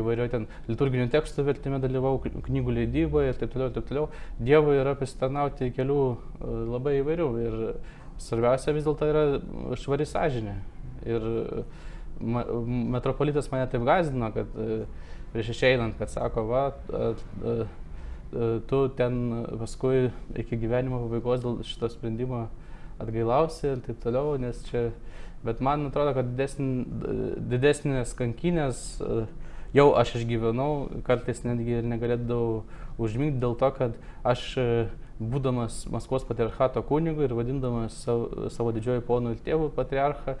įvairioj 0.00 0.32
ten 0.32 0.48
liturginių 0.70 1.10
tekstų 1.12 1.44
vertime 1.46 1.82
dalyvau, 1.84 2.16
knygų 2.24 2.76
leidyboje 2.80 3.34
ir 3.34 3.40
taip 3.42 3.54
toliau, 3.54 3.70
ir 3.70 3.76
taip 3.76 3.92
toliau. 3.92 4.08
Dievui 4.40 4.80
yra 4.80 4.96
pasitarnauti 4.98 5.70
kelių 5.76 6.00
labai 6.72 6.96
įvairių 7.04 7.30
ir 7.44 7.60
svarbiausia 8.20 8.74
vis 8.76 8.88
dėlto 8.88 9.08
yra 9.12 9.24
švari 9.80 10.08
sąžinė. 10.08 10.58
Ir, 11.08 11.24
e, 11.24 11.64
metropolitas 12.20 13.50
mane 13.52 13.68
taip 13.72 13.84
gazdino, 13.88 14.30
kad 14.34 14.56
e, 14.60 14.82
prieš 15.32 15.54
išeinant, 15.54 15.98
kad 15.98 16.10
sako, 16.12 16.46
va, 16.50 16.64
tu 18.70 18.80
ten 18.94 19.44
paskui 19.58 20.10
iki 20.38 20.58
gyvenimo 20.60 21.00
pabaigos 21.04 21.42
dėl 21.42 21.62
šito 21.66 21.88
sprendimo 21.90 22.44
atgailausi 23.02 23.72
ir 23.72 23.82
taip 23.84 24.00
toliau, 24.02 24.36
nes 24.40 24.60
čia, 24.68 24.90
bet 25.44 25.62
man 25.64 25.88
atrodo, 25.88 26.14
kad 26.18 26.32
didesn, 26.34 26.84
didesnės 27.50 28.12
kankinės 28.18 28.82
e, 29.00 29.24
jau 29.76 29.90
aš 29.98 30.16
išgyvenau, 30.20 31.02
kartais 31.06 31.42
netgi 31.46 31.80
ir 31.80 31.88
negalėdavau 31.88 32.62
užmygti 33.00 33.40
dėl 33.42 33.56
to, 33.60 33.70
kad 33.78 33.96
aš 34.26 34.46
e, 34.60 34.68
būdamas 35.20 35.84
Maskvos 35.92 36.24
patriarchato 36.24 36.82
kunigu 36.88 37.26
ir 37.26 37.34
vadindamas 37.36 37.98
savo, 38.04 38.48
savo 38.52 38.72
didžiojo 38.72 39.04
ponų 39.04 39.34
ir 39.34 39.42
tėvų 39.44 39.68
patriarchą, 39.76 40.36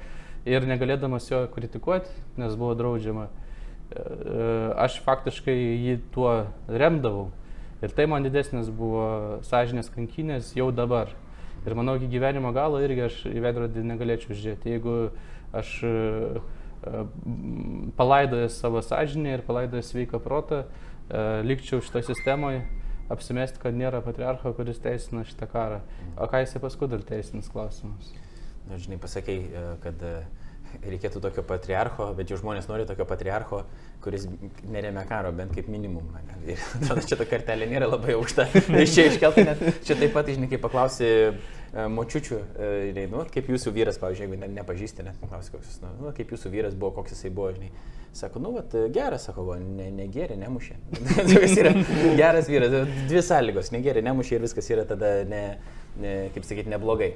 ir 0.48 0.64
negalėdamas 0.68 1.28
jo 1.28 1.42
kritikuoti, 1.52 2.12
nes 2.40 2.56
buvo 2.56 2.72
draudžiama, 2.78 3.26
e, 3.28 4.04
aš 4.80 5.00
faktiškai 5.04 5.56
jį 5.56 5.98
tuo 6.14 6.32
remdavau. 6.68 7.28
Ir 7.84 7.92
tai 7.96 8.06
man 8.08 8.24
didesnis 8.24 8.68
buvo 8.72 9.40
sąžinės 9.48 9.92
kankinės 9.92 10.54
jau 10.56 10.68
dabar. 10.72 11.12
Ir 11.66 11.76
manau, 11.76 11.96
iki 11.96 12.08
gyvenimo 12.12 12.52
galo 12.56 12.80
irgi 12.80 13.04
aš 13.04 13.20
į 13.28 13.40
veidrodį 13.44 13.84
negalėčiau 13.84 14.36
žiūrėti. 14.36 14.74
Jeigu 14.76 14.96
aš 15.56 15.76
e, 15.84 15.94
e, 16.88 17.04
palaidojęs 18.00 18.60
savo 18.64 18.80
sąžinę 18.84 19.36
ir 19.36 19.44
palaidojęs 19.44 19.92
sveiką 19.92 20.22
protą, 20.24 20.64
likčiau 21.42 21.80
šitoje 21.82 22.04
sistemoje, 22.06 22.60
apsimesti, 23.10 23.60
kad 23.62 23.76
nėra 23.76 24.02
patriarcho, 24.04 24.52
kuris 24.56 24.80
teisina 24.82 25.24
šitą 25.26 25.48
karą. 25.50 25.80
O 26.16 26.28
ką 26.30 26.42
jisai 26.44 26.62
paskui 26.62 26.88
dar 26.90 27.02
teisinis 27.06 27.50
klausimas? 27.52 28.12
Na, 28.68 28.78
žinai, 28.78 29.00
pasakėjai, 29.02 29.48
e, 29.50 29.64
kad 29.82 30.04
e, 30.06 30.14
reikėtų 30.80 31.20
tokio 31.22 31.44
patriarcho, 31.46 32.08
bet 32.16 32.30
jau 32.30 32.38
žmonės 32.40 32.68
nori 32.70 32.86
tokio 32.88 33.04
patriarcho, 33.08 33.62
kuris 34.04 34.26
neremia 34.70 35.04
karo, 35.08 35.32
bent 35.36 35.54
kaip 35.54 35.68
minimum. 35.72 36.08
Ir 36.48 36.60
tada 36.88 37.04
čia 37.04 37.18
ta 37.20 37.26
kartelė 37.28 37.68
nėra 37.70 37.90
labai 37.90 38.16
aukšta. 38.16 38.48
Iš 38.84 38.96
čia 38.96 39.06
iškeltai 39.10 39.46
net, 39.48 39.64
čia 39.86 39.96
taip 40.00 40.14
pat, 40.16 40.30
žinai, 40.30 40.48
kai 40.50 40.60
paklausi 40.62 41.08
e, 41.10 41.32
močiučių, 41.96 42.40
nu, 43.12 43.24
kaip 43.34 43.50
jūsų 43.52 43.74
vyras, 43.76 44.00
pavyzdžiui, 44.02 44.28
jeigu 44.28 44.40
ne, 44.40 44.50
nepažįsti, 44.60 45.06
net 45.06 45.18
paklausi, 45.22 45.52
koks 45.54 45.72
jis, 45.72 45.80
nu, 45.84 45.94
nu, 46.00 46.12
kaip 46.16 46.32
jūsų 46.34 46.52
vyras 46.54 46.78
buvo, 46.78 46.94
koks 47.00 47.16
jisai 47.16 47.32
buvo, 47.34 47.52
žinai. 47.56 47.72
Sako, 48.16 48.40
nu, 48.42 48.50
vat, 48.56 48.72
geras, 48.90 49.28
sako, 49.28 49.44
va, 49.52 49.58
ne, 49.62 49.86
negerė, 49.94 50.34
nemušė. 50.40 50.78
Toks 51.30 51.58
yra 51.60 51.74
geras 52.18 52.48
vyras, 52.50 52.74
dvi 53.06 53.22
sąlygos, 53.22 53.70
negerė, 53.74 54.02
nemušė 54.08 54.38
ir 54.38 54.48
viskas 54.48 54.70
yra 54.72 54.86
tada, 54.88 55.20
ne, 55.30 55.44
ne, 56.00 56.16
kaip 56.34 56.48
sakyti, 56.48 56.72
neblogai 56.72 57.12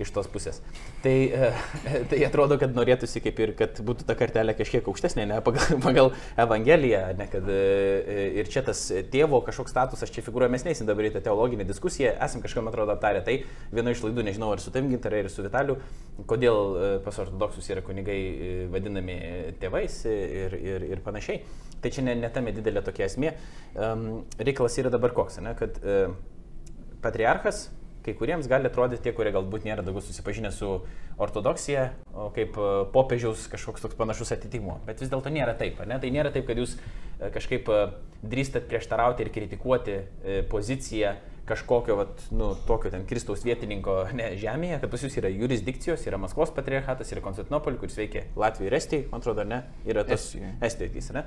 iš 0.00 0.12
tos 0.14 0.28
pusės. 0.32 0.60
Tai, 1.04 1.12
e, 1.12 1.50
tai 2.10 2.20
atrodo, 2.26 2.58
kad 2.60 2.74
norėtųsi 2.76 3.22
kaip 3.24 3.40
ir, 3.42 3.54
kad 3.58 3.80
būtų 3.84 4.06
ta 4.08 4.16
kartelė 4.18 4.54
kažkiek 4.58 4.86
aukštesnė, 4.88 5.26
ne 5.30 5.40
pagal, 5.44 5.78
pagal 5.86 6.12
Evangeliją, 6.40 7.02
ne 7.18 7.28
kad 7.32 7.48
e, 7.52 7.58
e, 7.58 8.26
ir 8.42 8.50
čia 8.52 8.64
tas 8.66 8.84
tėvo 9.12 9.42
kažkoks 9.46 9.74
statusas 9.74 10.12
čia 10.12 10.24
figūruoja, 10.26 10.52
mes 10.52 10.66
neįsim 10.68 10.88
dabar 10.88 11.08
į 11.08 11.14
tą 11.16 11.24
teologinę 11.28 11.66
diskusiją, 11.68 12.14
esam 12.24 12.44
kažkam 12.44 12.70
atrodo 12.70 12.94
aptarę 12.96 13.24
tai, 13.26 13.40
viena 13.74 13.94
iš 13.94 14.04
laidų, 14.06 14.26
nežinau, 14.28 14.52
ar 14.54 14.62
su 14.62 14.72
tam 14.74 14.90
gintarai, 14.92 15.24
ir 15.24 15.32
su 15.32 15.44
Vitaliu, 15.44 15.78
kodėl 16.28 17.00
pas 17.04 17.18
ortodoksus 17.22 17.68
yra 17.72 17.82
kunigai 17.84 18.18
vadinami 18.72 19.18
tėvais 19.60 20.02
ir, 20.08 20.56
ir, 20.58 20.88
ir 20.92 21.04
panašiai. 21.04 21.42
Tai 21.82 21.90
čia 21.90 22.04
ne, 22.06 22.14
ne 22.14 22.30
tame 22.30 22.52
didelė 22.54 22.84
tokia 22.86 23.08
esmė. 23.08 23.32
Um, 23.74 24.04
reikalas 24.38 24.76
yra 24.78 24.92
dabar 24.92 25.14
koks, 25.16 25.40
ne, 25.42 25.54
kad 25.58 25.80
uh, 25.82 26.12
patriarchas 27.02 27.66
kai 28.04 28.14
kuriems 28.18 28.48
gali 28.50 28.68
atrodyti 28.68 29.06
tie, 29.06 29.14
kurie 29.16 29.32
galbūt 29.34 29.66
nėra 29.66 29.84
daugiau 29.86 30.02
susipažinę 30.04 30.50
su 30.54 30.70
ortodoksija, 31.22 31.88
kaip 32.36 32.56
e, 32.58 32.70
popiežiaus 32.94 33.46
kažkoks 33.52 33.84
toks 33.84 33.98
panašus 33.98 34.34
atitikmuo. 34.36 34.80
Bet 34.86 35.02
vis 35.02 35.12
dėlto 35.12 35.32
nėra 35.32 35.54
taip, 35.58 35.80
ne? 35.88 35.98
Tai 36.02 36.10
nėra 36.14 36.32
taip, 36.34 36.46
kad 36.48 36.58
jūs 36.58 36.76
e, 36.78 37.30
kažkaip 37.34 37.70
e, 37.70 37.82
drįstat 38.22 38.66
prieštarauti 38.70 39.24
ir 39.24 39.32
kritikuoti 39.34 39.98
poziciją 40.50 41.16
kažkokio, 41.46 41.96
vat, 41.98 42.20
nu, 42.30 42.52
tokio 42.68 42.92
ten 42.92 43.02
Kristaus 43.08 43.42
vietininko 43.46 43.96
ne, 44.18 44.32
žemėje, 44.38 44.78
kad 44.82 44.92
pas 44.92 45.06
jūs 45.06 45.18
yra 45.18 45.32
jurisdikcijos, 45.32 46.06
yra 46.06 46.20
Maskvos 46.22 46.54
patriarchatas, 46.54 47.10
yra 47.14 47.24
Konstantinopolį, 47.24 47.80
kuris 47.82 47.98
veikia 47.98 48.26
Latvijoje 48.38 48.70
ir 48.70 48.78
Estijoje, 48.78 49.08
man 49.10 49.24
atrodo, 49.24 49.46
ne, 49.48 49.62
yra 49.88 50.06
tas 50.06 50.30
Estijoje, 50.62 51.18
ne? 51.18 51.26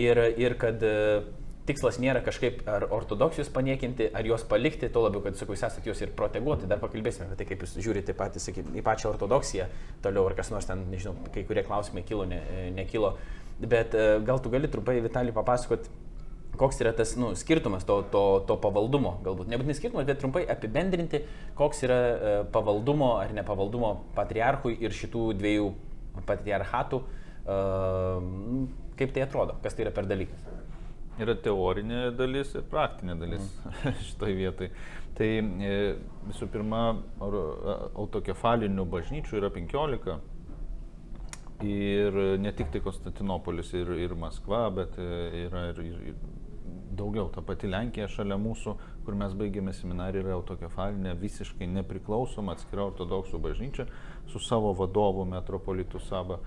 Ir, 0.00 0.16
ir 0.40 0.54
kad 0.56 0.80
uh, 0.88 1.26
tikslas 1.66 1.98
nėra 2.02 2.22
kažkaip 2.26 2.62
ar 2.70 2.86
ortodoksijos 2.90 3.50
paniekinti, 3.54 4.08
ar 4.14 4.26
juos 4.26 4.44
palikti, 4.48 4.88
tuo 4.92 5.04
labiau, 5.06 5.22
kad, 5.24 5.36
sakau, 5.38 5.54
jūs 5.54 5.64
esate 5.68 5.90
juos 5.90 6.00
ir 6.02 6.14
proteguoti, 6.18 6.68
dar 6.70 6.80
pakalbėsime 6.82 7.28
apie 7.28 7.38
tai, 7.38 7.48
kaip 7.52 7.62
jūs 7.62 7.76
žiūrite 7.84 8.16
patys 8.18 8.50
į 8.50 8.82
pačią 8.84 9.12
ortodoksiją, 9.12 9.68
toliau 10.02 10.26
ar 10.30 10.36
kas 10.38 10.50
nors 10.54 10.66
ten, 10.68 10.82
nežinau, 10.90 11.14
kai 11.34 11.44
kurie 11.46 11.62
klausimai 11.66 12.02
kilo, 12.06 12.26
ne, 12.28 12.40
nekilo, 12.74 13.14
bet 13.62 13.94
e, 13.94 14.08
gal 14.26 14.42
tu 14.42 14.50
gali 14.50 14.70
trumpai, 14.70 14.98
Vitalijai, 15.04 15.36
papasakot, 15.38 15.86
koks 16.58 16.82
yra 16.82 16.92
tas 16.96 17.14
nu, 17.16 17.30
skirtumas 17.38 17.86
to, 17.88 18.00
to, 18.12 18.24
to 18.48 18.58
pavaldumo, 18.60 19.14
galbūt 19.24 19.48
nebūtinai 19.52 19.78
skirtumas, 19.78 20.08
bet 20.08 20.20
trumpai 20.20 20.42
apibendrinti, 20.50 21.22
koks 21.58 21.86
yra 21.86 22.00
e, 22.02 22.36
pavaldumo 22.52 23.14
ar 23.22 23.32
nepavaldumo 23.38 23.94
patriarchui 24.18 24.74
ir 24.82 24.98
šitų 24.98 25.30
dviejų 25.38 25.72
patriarchatų, 26.28 26.98
uh, 27.00 28.18
kaip 28.98 29.14
tai 29.14 29.22
atrodo, 29.24 29.56
kas 29.64 29.72
tai 29.72 29.86
yra 29.86 29.94
per 29.96 30.04
dalykas. 30.10 30.42
Yra 31.20 31.34
teorinė 31.44 32.06
dalis 32.16 32.54
ir 32.56 32.64
praktinė 32.72 33.18
dalis 33.20 33.44
mm. 33.44 33.96
šitoj 34.08 34.36
vietai. 34.38 34.70
Tai 35.12 35.28
e, 35.28 35.72
visų 36.30 36.48
pirma, 36.54 36.84
autokefalinių 37.20 38.86
bažnyčių 38.94 39.42
yra 39.42 39.50
15. 39.52 40.20
Ir 41.68 42.16
ne 42.42 42.50
tik 42.56 42.72
tai 42.72 42.80
Konstantinopolis 42.82 43.74
ir, 43.76 43.92
ir 44.02 44.16
Maskva, 44.18 44.64
bet 44.74 44.96
yra 44.98 45.68
ir, 45.70 45.82
ir, 45.84 45.98
ir 46.10 46.16
daugiau. 46.96 47.28
Ta 47.32 47.42
pati 47.44 47.70
Lenkija 47.70 48.08
šalia 48.10 48.38
mūsų, 48.40 48.74
kur 49.06 49.16
mes 49.18 49.34
baigėme 49.38 49.74
seminariją, 49.76 50.24
yra 50.26 50.36
autokefalinė, 50.38 51.14
visiškai 51.20 51.68
nepriklausoma 51.76 52.56
atskira 52.56 52.86
ortodoksų 52.90 53.40
bažnyčia 53.42 53.86
su 54.32 54.42
savo 54.42 54.72
vadovu 54.78 55.24
metropolitu 55.28 56.00
Saba. 56.08 56.40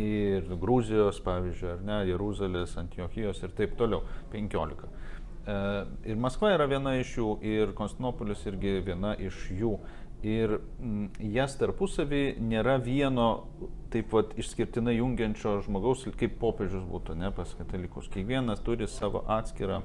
Ir 0.00 0.46
Gruzijos, 0.56 1.18
pavyzdžiui, 1.24 1.70
ar 1.74 1.82
ne, 1.84 1.98
Jeruzalės, 2.08 2.76
Antiochijos 2.80 3.42
ir 3.44 3.52
taip 3.58 3.74
toliau. 3.76 4.00
15. 4.32 4.88
E, 4.88 5.56
ir 6.08 6.20
Maskva 6.22 6.54
yra 6.54 6.68
viena 6.70 6.94
iš 7.00 7.16
jų, 7.18 7.32
ir 7.44 7.74
Konstantinopolis 7.76 8.46
irgi 8.48 8.78
viena 8.86 9.12
iš 9.20 9.44
jų 9.52 9.76
ir 10.22 10.54
m, 10.80 11.08
jas 11.34 11.56
tarpusavį 11.58 12.38
nėra 12.40 12.78
vieno 12.82 13.28
taip 13.92 14.08
pat 14.14 14.36
išskirtinai 14.40 14.94
jungiančio 14.96 15.58
žmogaus, 15.66 16.06
kaip 16.18 16.38
popiežius 16.40 16.86
būtų, 16.88 17.18
ne, 17.18 17.32
pas 17.34 17.50
katalikus. 17.58 18.08
Kiekvienas 18.12 18.62
turi 18.64 18.88
savo 18.88 19.24
atskirą, 19.28 19.82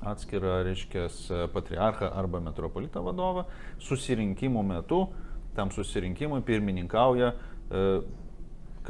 atskirą, 0.00 0.60
reiškia, 0.64 1.08
patriarchą 1.52 2.08
arba 2.16 2.40
metropolitą 2.46 3.02
vadovą. 3.04 3.44
Susirinkimų 3.84 4.64
metu 4.70 5.02
tam 5.56 5.74
susirinkimui 5.74 6.40
pirmininkauja 6.46 7.34
e, 7.34 7.84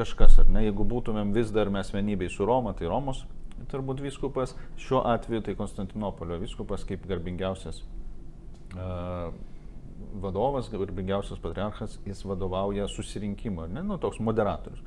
kažkas, 0.00 0.40
ar 0.42 0.48
ne, 0.50 0.64
jeigu 0.66 0.86
būtumėm 0.88 1.34
vis 1.36 1.52
dar 1.54 1.70
mes 1.72 1.92
vienybei 1.92 2.30
su 2.32 2.48
Roma, 2.48 2.72
tai 2.76 2.88
Romos 2.90 3.26
turbūt 3.70 4.00
viskupas, 4.00 4.54
šiuo 4.80 5.02
atveju 5.10 5.44
tai 5.44 5.54
Konstantinopolio 5.58 6.38
viskupas 6.40 6.86
kaip 6.88 7.04
garbingiausias 7.08 7.82
uh, 8.72 9.34
vadovas, 10.22 10.70
garbingiausias 10.72 11.40
patriarchas, 11.42 11.98
jis 12.06 12.24
vadovauja 12.24 12.88
susirinkimui, 12.88 13.68
ne, 13.74 13.84
nu, 13.86 13.98
toks 14.00 14.20
moderatorius. 14.24 14.80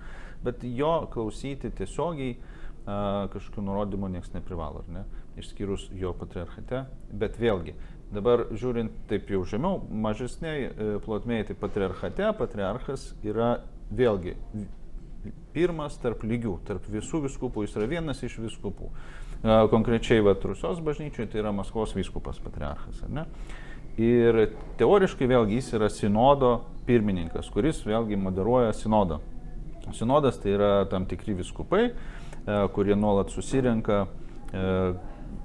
Bet 0.43 0.63
jo 0.65 0.91
klausyti 1.13 1.69
tiesiogiai 1.71 2.34
a, 2.36 3.30
kažkokių 3.32 3.63
nurodymų 3.63 4.10
niekas 4.17 4.34
neprivalo, 4.34 4.84
ne, 4.91 5.06
išskyrus 5.39 5.86
jo 5.95 6.12
patriarchate. 6.19 6.84
Bet 7.13 7.38
vėlgi, 7.39 7.78
dabar 8.12 8.47
žiūrint 8.52 9.06
taip 9.08 9.32
jau 9.32 9.45
žemiau, 9.47 9.80
mažesniai 9.88 10.65
e, 10.67 10.89
plotmėjai, 11.06 11.52
tai 11.52 11.60
patriarchate 11.62 12.34
patriarchas 12.41 13.12
yra 13.23 13.54
vėlgi 13.93 14.36
pirmas 15.53 15.97
tarp 16.01 16.23
lygių, 16.27 16.57
tarp 16.67 16.88
visų 16.91 17.23
viskupų, 17.27 17.65
jis 17.65 17.77
yra 17.79 17.89
vienas 17.91 18.23
iš 18.25 18.39
viskupų. 18.43 18.89
Konkrečiai, 19.43 20.23
va, 20.23 20.38
Rusios 20.39 20.79
bažnyčioje 20.83 21.27
tai 21.31 21.41
yra 21.41 21.51
Maskvos 21.55 21.91
vyskupas 21.97 22.39
patriarchas, 22.39 23.01
ar 23.03 23.12
ne? 23.12 23.25
Ir 23.99 24.47
teoriškai 24.79 25.27
vėlgi 25.29 25.59
jis 25.59 25.73
yra 25.77 25.89
sinodo 25.91 26.53
pirmininkas, 26.88 27.49
kuris 27.53 27.83
vėlgi 27.86 28.17
moderuoja 28.17 28.71
sinodą. 28.73 29.19
Sinodas 29.93 30.39
tai 30.41 30.55
yra 30.55 30.71
tam 30.89 31.05
tikri 31.05 31.36
viskupai, 31.38 31.83
e, 31.91 32.55
kurie 32.73 32.95
nuolat 32.95 33.29
susirenka, 33.36 34.05
e, 34.53 34.63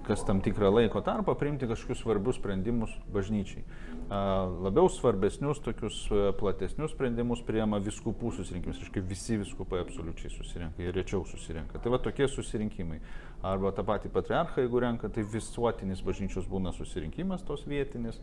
kas 0.08 0.24
tam 0.26 0.40
tikrą 0.44 0.72
laiko 0.72 1.04
tarpą 1.04 1.36
priimti 1.38 1.68
kažkokius 1.68 2.02
svarbius 2.02 2.40
sprendimus 2.40 2.96
bažnyčiai 3.12 3.64
labiau 4.08 4.88
svarbesnius, 4.88 5.60
tokius 5.60 6.08
platesnius 6.40 6.94
sprendimus 6.94 7.42
priema 7.44 7.78
viskupų 7.82 8.32
susirinkimus. 8.38 8.80
Iškai 8.80 9.02
visi 9.04 9.36
viskupai 9.36 9.82
absoliučiai 9.82 10.32
susirenka, 10.32 10.82
jie 10.82 10.92
rečiau 10.92 11.24
susirenka. 11.28 11.78
Tai 11.78 11.92
va 11.92 12.00
tokie 12.00 12.28
susirinkimai. 12.28 13.00
Arba 13.44 13.70
tą 13.76 13.84
patį 13.86 14.10
patriarchą, 14.14 14.64
jeigu 14.64 14.80
renka, 14.82 15.10
tai 15.12 15.26
visuotinis 15.28 16.00
bažnyčios 16.02 16.48
būna 16.48 16.72
susirinkimas 16.74 17.44
tos 17.46 17.66
vietinis. 17.68 18.18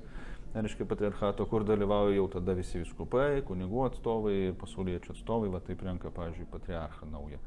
Reiškia 0.56 0.88
patriarchato, 0.88 1.45
kur 1.52 1.65
dalyvauja 1.67 2.15
jau 2.15 2.30
tada 2.38 2.56
visi 2.56 2.80
viskupai, 2.80 3.43
kunigų 3.45 3.86
atstovai 3.89 4.38
pasauliečių 4.60 5.12
atstovai, 5.12 5.52
va 5.52 5.60
taip 5.63 5.84
renka, 5.84 6.12
pavyzdžiui, 6.15 6.48
patriarchą 6.52 7.10
naują. 7.12 7.41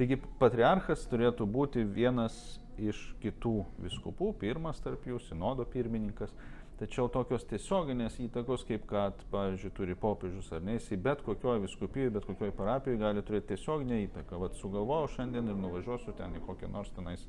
Taigi 0.00 0.16
patriarchas 0.40 1.04
turėtų 1.10 1.44
būti 1.44 1.84
vienas 1.84 2.34
iš 2.80 3.02
kitų 3.20 3.58
viskupų, 3.84 4.32
pirmas 4.40 4.80
tarp 4.80 5.04
jų, 5.04 5.18
sinodo 5.26 5.66
pirmininkas, 5.68 6.32
Tačiau 6.80 7.10
tokios 7.12 7.42
tiesioginės 7.44 8.14
įtakos, 8.24 8.62
kaip 8.64 8.86
kad, 8.88 9.18
pavyzdžiui, 9.28 9.70
turi 9.76 9.96
popiežius 10.00 10.46
ar 10.56 10.62
ne, 10.64 10.78
jisai 10.78 10.96
bet 11.04 11.20
kokioje 11.26 11.60
viskupijoje, 11.66 12.12
bet 12.14 12.24
kokioje 12.24 12.54
parapijoje 12.56 13.00
gali 13.02 13.24
turėti 13.28 13.50
tiesioginę 13.50 13.98
įtaką. 14.06 14.38
Vat 14.40 14.56
sugalvojau 14.56 15.10
šiandien 15.12 15.52
ir 15.52 15.58
nuvažiuosiu 15.60 16.14
ten 16.16 16.38
į 16.38 16.40
kokią 16.46 16.70
nors 16.72 16.88
tenais, 16.96 17.26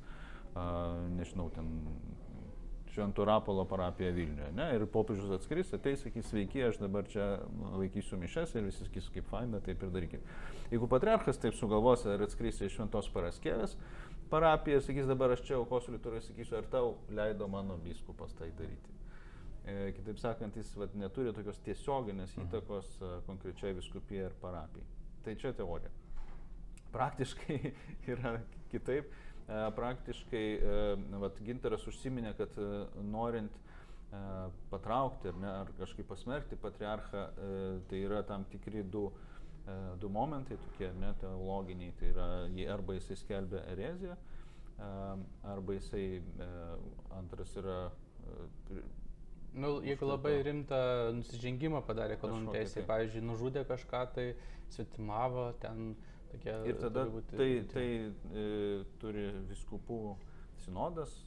a, 0.56 0.64
nežinau, 1.18 1.50
ten 1.52 1.68
Šventų 2.96 3.26
Rapolo 3.28 3.66
parapiją 3.68 4.14
Vilniuje. 4.16 4.54
Ne? 4.56 4.70
Ir 4.78 4.88
popiežius 4.92 5.36
atskris, 5.36 5.76
ateis, 5.76 6.00
sakys, 6.06 6.32
sveiki, 6.32 6.64
aš 6.70 6.80
dabar 6.80 7.12
čia 7.12 7.28
laikysiu 7.76 8.20
mišes 8.24 8.56
ir 8.56 8.70
visi 8.70 8.88
sakys, 8.88 9.12
kaip 9.12 9.28
faina, 9.32 9.60
taip 9.64 9.84
ir 9.84 9.92
darykit. 9.92 10.32
Jeigu 10.72 10.88
patriarchas 10.88 11.40
taip 11.42 11.56
sugalvos 11.60 12.06
ar 12.08 12.24
atskris 12.24 12.62
iš 12.64 12.78
Šventos 12.78 13.10
paraskėvės 13.12 13.76
parapiją, 14.32 14.80
sakys, 14.82 15.10
dabar 15.10 15.34
aš 15.36 15.44
čia 15.48 15.58
aukosiu 15.60 15.98
liturą, 15.98 16.22
sakysiu, 16.24 16.56
ar 16.62 16.68
tau 16.72 16.94
leido 17.12 17.48
mano 17.52 17.76
biskupas 17.84 18.32
tai 18.40 18.52
daryti. 18.56 18.94
E, 19.62 19.92
kitaip 19.98 20.18
sakant, 20.18 20.56
jis 20.58 20.70
vat, 20.80 20.94
neturi 20.98 21.34
tokios 21.36 21.60
tiesioginės 21.66 22.32
mhm. 22.38 22.48
įtakos 22.48 22.94
e, 22.98 23.10
konkrečiai 23.28 23.76
viskupijai 23.78 24.30
ir 24.30 24.38
parapijai. 24.42 24.88
Tai 25.26 25.36
čia 25.42 25.52
teorija. 25.58 25.92
Praktiškai 26.96 27.60
yra 28.16 28.38
kitaip. 28.72 29.12
E, 29.12 29.60
praktiškai 29.76 30.46
vat, 31.22 31.44
Ginteras 31.46 31.84
užsiminė, 31.92 32.34
kad 32.40 32.56
norint 33.12 33.60
patraukti 34.72 35.30
ar, 35.30 35.38
ne, 35.40 35.52
ar 35.62 35.70
kažkaip 35.78 36.10
pasmerkti 36.10 36.58
patriarchą, 36.60 37.22
tai 37.88 38.02
yra 38.04 38.18
tam 38.28 38.44
tikri 38.52 38.82
du, 38.84 39.06
du 40.02 40.10
momentai 40.10 40.58
tokie, 40.58 40.92
ne, 41.00 41.12
teologiniai. 41.22 41.94
Tai 42.00 42.14
yra, 42.14 42.30
arba 42.74 42.96
jisai 42.98 43.20
skelbia 43.20 43.62
ereziją, 43.74 44.18
arba 45.54 45.78
jisai 45.78 46.06
antras 47.20 47.56
yra 47.62 47.84
Nu, 49.52 49.82
jeigu 49.84 50.08
labai 50.08 50.38
rimtą 50.48 50.78
nusižengimą 51.18 51.82
padarė 51.84 52.16
ekonominė 52.16 52.54
teisė, 52.56 52.86
pavyzdžiui, 52.88 53.24
nužudė 53.28 53.66
kažką, 53.68 54.04
tai 54.16 54.26
svetimavo 54.72 55.50
ten 55.60 55.90
tokie. 56.32 56.54
Ir 56.72 56.80
tada 56.80 57.04
būti, 57.12 57.36
tai, 57.36 57.50
tai 57.74 57.88
e, 58.08 58.46
turi 59.02 59.26
viskupų 59.50 60.00
sinodas 60.64 61.18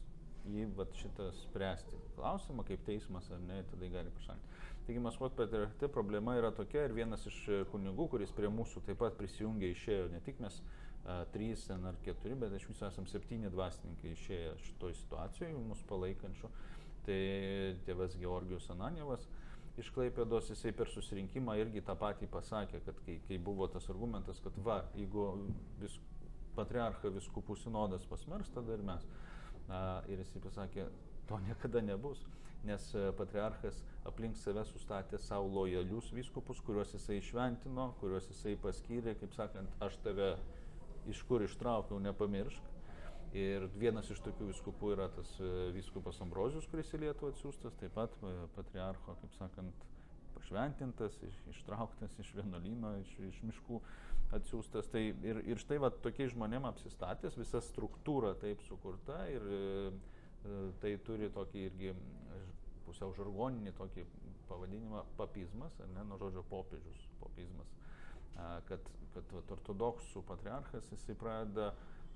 jį 0.49 0.71
vat, 0.79 0.97
šitą 0.97 1.29
spręsti 1.43 2.01
klausimą, 2.17 2.65
kaip 2.69 2.85
teismas 2.89 3.29
ar 3.33 3.45
ne, 3.45 3.61
tada 3.69 3.93
gali 3.93 4.13
pašalinti. 4.17 4.54
Taigi 4.85 5.01
Maskvos 5.01 5.33
patriarchate 5.33 5.89
problema 5.89 6.35
yra 6.37 6.51
tokia 6.53 6.83
ir 6.85 6.93
vienas 6.93 7.25
iš 7.31 7.39
kunigų, 7.73 8.09
kuris 8.13 8.35
prie 8.37 8.51
mūsų 8.53 8.83
taip 8.85 9.01
pat 9.01 9.17
prisijungė, 9.17 9.71
išėjo 9.73 10.11
ne 10.13 10.21
tik 10.27 10.43
mes 10.45 10.59
a, 10.61 11.23
trys 11.33 11.65
ar 11.73 11.97
keturi, 12.05 12.37
bet 12.37 12.53
iš 12.59 12.69
viso 12.69 12.85
esam 12.91 13.09
septyni 13.09 13.53
dvasininkai 13.53 14.13
išėję 14.13 14.53
šitoj 14.67 14.93
situacijoje, 15.01 15.57
mus 15.71 15.81
palaikančių. 15.89 16.53
Tai 17.05 17.23
tėvas 17.85 18.15
Georgijus 18.21 18.71
Ananievas 18.73 19.25
iš 19.81 19.91
Klaipėdos 19.95 20.51
jisai 20.53 20.73
per 20.77 20.91
susirinkimą 20.93 21.57
irgi 21.59 21.83
tą 21.85 21.97
patį 21.99 22.29
pasakė, 22.31 22.81
kad 22.87 22.99
kai, 23.07 23.19
kai 23.29 23.39
buvo 23.43 23.67
tas 23.71 23.89
argumentas, 23.91 24.41
kad 24.45 24.57
va, 24.67 24.83
jeigu 24.99 25.27
vis, 25.81 25.97
patriarcha 26.55 27.11
viskupų 27.15 27.57
sinodas 27.59 28.07
pasmers, 28.11 28.53
tada 28.55 28.77
ir 28.77 28.85
mes. 28.87 29.07
A, 29.67 29.81
ir 30.13 30.21
jisai 30.23 30.43
pasakė, 30.45 30.87
to 31.29 31.41
niekada 31.47 31.83
nebus, 31.83 32.21
nes 32.69 32.91
e, 32.95 33.05
patriarchas 33.19 33.81
aplink 34.09 34.37
save 34.41 34.65
sustatė 34.69 35.19
savo 35.21 35.49
lojalius 35.53 36.11
viskupus, 36.17 36.61
kuriuos 36.65 36.95
jisai 36.97 37.19
išventino, 37.21 37.91
kuriuos 38.01 38.29
jisai 38.33 38.55
paskyrė, 38.61 39.17
kaip 39.21 39.35
sakant, 39.37 39.75
aš 39.85 39.99
tave 40.05 40.35
iš 41.11 41.23
kur 41.29 41.45
ištraukiau, 41.45 42.01
nepamiršk. 42.05 42.71
Ir 43.35 43.67
vienas 43.75 44.07
iš 44.15 44.21
tokių 44.23 44.53
viskupų 44.53 44.93
yra 44.95 45.09
tas 45.17 45.33
e, 45.43 45.51
viskupas 45.75 46.21
Ambrozijus, 46.23 46.69
kuris 46.71 46.93
į 46.95 47.03
Lietuvą 47.03 47.33
atsiųstas, 47.35 47.75
taip 47.81 47.97
pat 47.97 48.15
e, 48.23 48.35
patriarcho, 48.55 49.17
kaip 49.23 49.35
sakant, 49.41 49.87
pašventintas, 50.37 51.17
iš, 51.27 51.41
ištrauktas 51.51 52.15
iš 52.21 52.31
vienuolino, 52.37 52.93
iš, 53.01 53.13
iš 53.31 53.41
miškų 53.49 53.81
atsiųstas. 54.39 54.91
Tai 54.93 55.03
ir, 55.03 55.41
ir 55.51 55.61
štai 55.63 55.81
va 55.83 55.91
tokiai 56.05 56.31
žmonėm 56.31 56.69
apsistatęs, 56.71 57.39
visa 57.41 57.63
struktūra 57.65 58.35
taip 58.39 58.63
sukurta 58.69 59.25
ir 59.33 59.49
e, 59.51 59.65
tai 60.83 60.95
turi 61.07 61.31
tokį 61.33 61.67
irgi 61.71 61.95
pusiau 62.87 63.15
žargoninį 63.17 63.73
tokį 63.79 64.05
pavadinimą 64.49 65.03
papizmas, 65.19 65.77
ne 65.95 66.05
nuo 66.09 66.21
žodžio 66.21 66.45
popiežius, 66.51 67.09
popizmas, 67.21 67.73
kad, 68.69 68.93
kad 69.15 69.35
vat, 69.39 69.53
ortodoksų 69.57 70.23
patriarchas 70.29 70.91
jisai 70.93 71.17
pradeda 71.19 71.73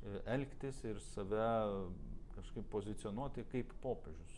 E, 0.06 0.20
elgtis 0.34 0.78
ir 0.86 1.00
save 1.02 1.46
kažkaip 2.36 2.68
pozicionuoti 2.70 3.44
kaip 3.52 3.72
popiežius. 3.82 4.34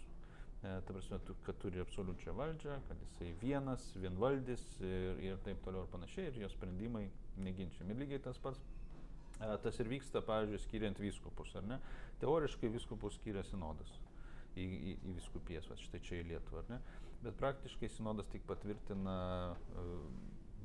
E, 0.61 0.73
ta 0.87 0.93
prasme, 0.93 1.19
kad 1.45 1.59
turi 1.61 1.81
absoliučią 1.81 2.35
valdžią, 2.37 2.77
kad 2.88 3.03
jisai 3.05 3.33
vienas, 3.43 3.87
vienvaldis 3.97 4.64
ir, 4.81 5.21
ir 5.25 5.40
taip 5.45 5.61
toliau 5.64 5.85
ir 5.85 5.93
panašiai, 5.93 6.29
ir 6.31 6.42
jo 6.44 6.52
sprendimai 6.52 7.07
neginčiami. 7.44 7.96
Lygiai 8.02 8.23
tas 8.25 8.40
pats, 8.40 8.61
e, 9.40 9.50
tas 9.65 9.81
ir 9.81 9.92
vyksta, 9.92 10.25
pavyzdžiui, 10.29 10.63
skiriant 10.65 11.00
vyskupus, 11.00 11.52
ar 11.61 11.69
ne? 11.69 11.81
Teoriškai 12.25 12.73
vyskupus 12.73 13.21
skiria 13.21 13.44
sinodas 13.48 13.92
į, 14.57 14.65
į, 14.65 14.96
į 15.11 15.15
viskupijas, 15.19 15.69
va 15.71 15.79
štai 15.81 16.03
čia 16.07 16.21
į 16.21 16.29
Lietuvą, 16.33 16.65
ar 16.65 16.75
ne? 16.75 16.81
Bet 17.21 17.37
praktiškai 17.40 17.90
sinodas 17.92 18.31
tik 18.33 18.46
patvirtina 18.48 19.17
uh, 19.53 19.90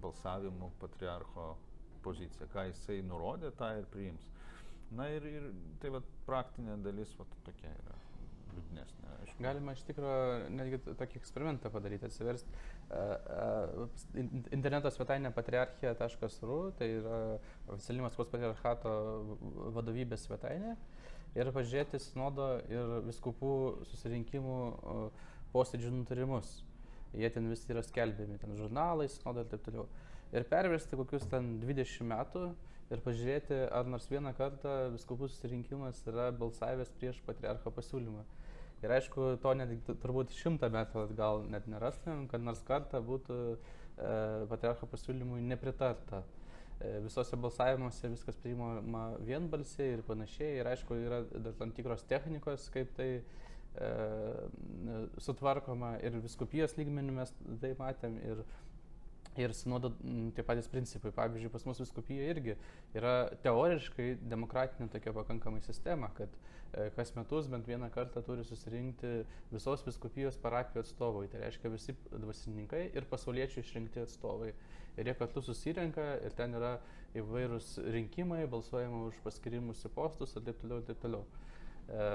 balsavimu 0.04 0.72
patriarcho 0.80 1.52
poziciją, 2.06 2.48
ką 2.54 2.70
jisai 2.70 3.02
nurodė, 3.06 3.52
tą 3.60 3.72
ir 3.80 3.88
priims. 3.92 4.30
Na 4.96 5.10
ir, 5.12 5.26
ir 5.26 5.48
tai 5.82 5.92
va 5.96 6.02
praktinė 6.28 6.78
dalis 6.86 7.12
va 7.20 7.26
tokia 7.48 7.72
yra 7.82 7.96
liūdnesnė. 8.56 9.14
Aišku. 9.24 9.44
Galima 9.44 9.74
iš 9.76 9.84
tikrųjų 9.88 10.50
netgi 10.56 10.80
tokį 10.86 11.20
eksperimentą 11.20 11.72
padaryti, 11.74 12.08
atsiversti 12.08 12.52
uh, 12.54 13.80
uh, 13.82 14.36
interneto 14.56 14.92
svetainę 14.94 15.32
patriarchija.ru, 15.36 16.60
tai 16.80 16.92
yra 17.00 17.20
oficiali 17.74 18.06
Maskvos 18.06 18.32
patriarchato 18.32 18.94
vadovybės 19.76 20.28
svetainė, 20.30 20.76
ir 21.36 21.52
pažiūrėti 21.56 22.00
sinodo 22.00 22.48
ir 22.72 22.94
viskupų 23.10 23.52
susirinkimų 23.92 24.60
posėdžių 25.54 25.92
nutarimus. 26.00 26.62
Jie 27.16 27.30
ten 27.32 27.48
visi 27.52 27.72
yra 27.72 27.84
skelbiami, 27.86 28.40
ten 28.42 28.56
žurnalai, 28.60 29.08
sinodo 29.12 29.44
ir 29.44 29.52
taip 29.52 29.64
toliau. 29.68 29.86
Ir 30.36 30.48
perversti 30.52 30.98
kokius 31.00 31.28
ten 31.32 31.58
20 31.62 32.08
metų 32.10 32.48
ir 32.92 33.04
pažiūrėti, 33.06 33.60
ar 33.72 33.88
nors 33.88 34.08
vieną 34.12 34.34
kartą 34.38 34.74
viskupų 34.96 35.30
susirinkimas 35.32 36.02
yra 36.12 36.32
balsavęs 36.36 36.92
prieš 37.00 37.22
patriarcho 37.28 37.72
pasiūlymą. 37.74 38.26
Ir 38.84 38.92
aišku, 38.92 39.36
to 39.42 39.54
net 39.58 39.72
turbūt 39.88 40.36
šimtą 40.36 40.68
metų 40.74 41.08
gal 41.18 41.46
net 41.50 41.70
nerastumėm, 41.72 42.28
kad 42.30 42.44
nors 42.44 42.60
kartą 42.68 43.00
būtų 43.06 43.38
e, 43.56 43.58
patriarcho 44.52 44.90
pasiūlymui 44.92 45.40
nepritarta. 45.48 46.20
E, 46.22 46.45
visose 46.80 47.38
balsavimuose 47.40 48.12
viskas 48.12 48.38
priimama 48.44 49.06
vienbalsiai 49.24 49.96
ir 49.96 50.04
panašiai. 50.08 50.60
Ir 50.60 50.70
aišku, 50.74 50.98
yra 51.08 51.24
dar 51.32 51.56
tam 51.60 51.72
tikros 51.76 52.04
technikos, 52.10 52.68
kaip 52.74 52.92
tai 52.98 53.10
e, 53.16 53.90
sutvarkoma 55.24 55.96
ir 56.04 56.20
viskupijos 56.24 56.76
lygmenių 56.80 57.20
mes 57.22 57.36
tai 57.64 57.76
matėm. 57.80 58.20
Ir, 58.26 58.46
Ir 59.36 59.52
sinodo 59.52 59.90
tie 60.32 60.44
patys 60.48 60.70
principai. 60.72 61.10
Pavyzdžiui, 61.12 61.50
pas 61.52 61.66
mus 61.68 61.82
viskupijoje 61.82 62.28
irgi 62.32 62.54
yra 62.96 63.16
teoriškai 63.44 64.14
demokratinė 64.32 64.88
tokia 64.94 65.12
pakankamai 65.18 65.60
sistema, 65.66 66.08
kad 66.16 66.32
e, 66.72 66.86
kas 66.96 67.12
metus 67.18 67.50
bent 67.52 67.68
vieną 67.68 67.90
kartą 67.92 68.24
turi 68.24 68.46
susirinkti 68.48 69.12
visos 69.52 69.84
viskupijos 69.84 70.40
parapijų 70.40 70.86
atstovai. 70.86 71.26
Tai 71.34 71.44
reiškia 71.44 71.74
visi 71.74 71.98
dvasininkai 72.14 72.86
ir 72.96 73.10
pasauliečių 73.12 73.60
išrinkti 73.66 74.06
atstovai. 74.06 74.54
Ir 74.96 75.10
jie 75.10 75.16
kartu 75.20 75.44
susirenka 75.44 76.06
ir 76.26 76.36
ten 76.38 76.56
yra 76.56 76.78
įvairūs 77.20 77.76
rinkimai, 77.96 78.44
balsuojama 78.52 79.06
už 79.10 79.20
paskirimus 79.24 79.84
į 79.88 79.92
postus 79.96 80.36
ir 80.36 80.46
taip 80.48 80.62
toliau 80.62 80.82
ir 80.82 80.88
taip 80.90 81.02
toliau. 81.04 81.26
E, 81.86 82.06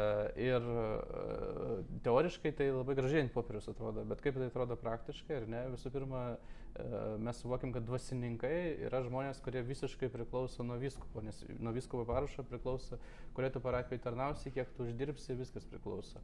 ir 0.49 0.65
e, 0.75 0.87
teoriškai 2.05 2.53
tai 2.59 2.71
labai 2.75 2.97
gražiai 2.99 3.25
ant 3.25 3.35
popieriaus 3.35 3.69
atrodo, 3.71 4.05
bet 4.09 4.23
kaip 4.25 4.39
tai 4.41 4.49
atrodo 4.51 4.77
praktiškai, 4.81 5.43
ar 5.43 5.49
ne? 5.53 5.63
Visų 5.77 5.93
pirma, 5.95 6.25
mes 7.19 7.41
suvokim, 7.43 7.73
kad 7.75 7.85
dvasininkai 7.87 8.83
yra 8.87 9.03
žmonės, 9.05 9.41
kurie 9.45 9.63
visiškai 9.67 10.11
priklauso 10.13 10.65
nuo 10.67 10.79
vyskupo, 10.81 11.23
nes 11.25 11.43
nuo 11.59 11.73
vyskupo 11.77 12.05
parašo 12.09 12.45
priklauso, 12.49 12.99
kurie 13.37 13.51
tu 13.53 13.63
parapijai 13.65 14.03
tarnausi, 14.05 14.53
kiek 14.55 14.71
tu 14.77 14.87
uždirbsi, 14.87 15.37
viskas 15.39 15.67
priklauso. 15.71 16.23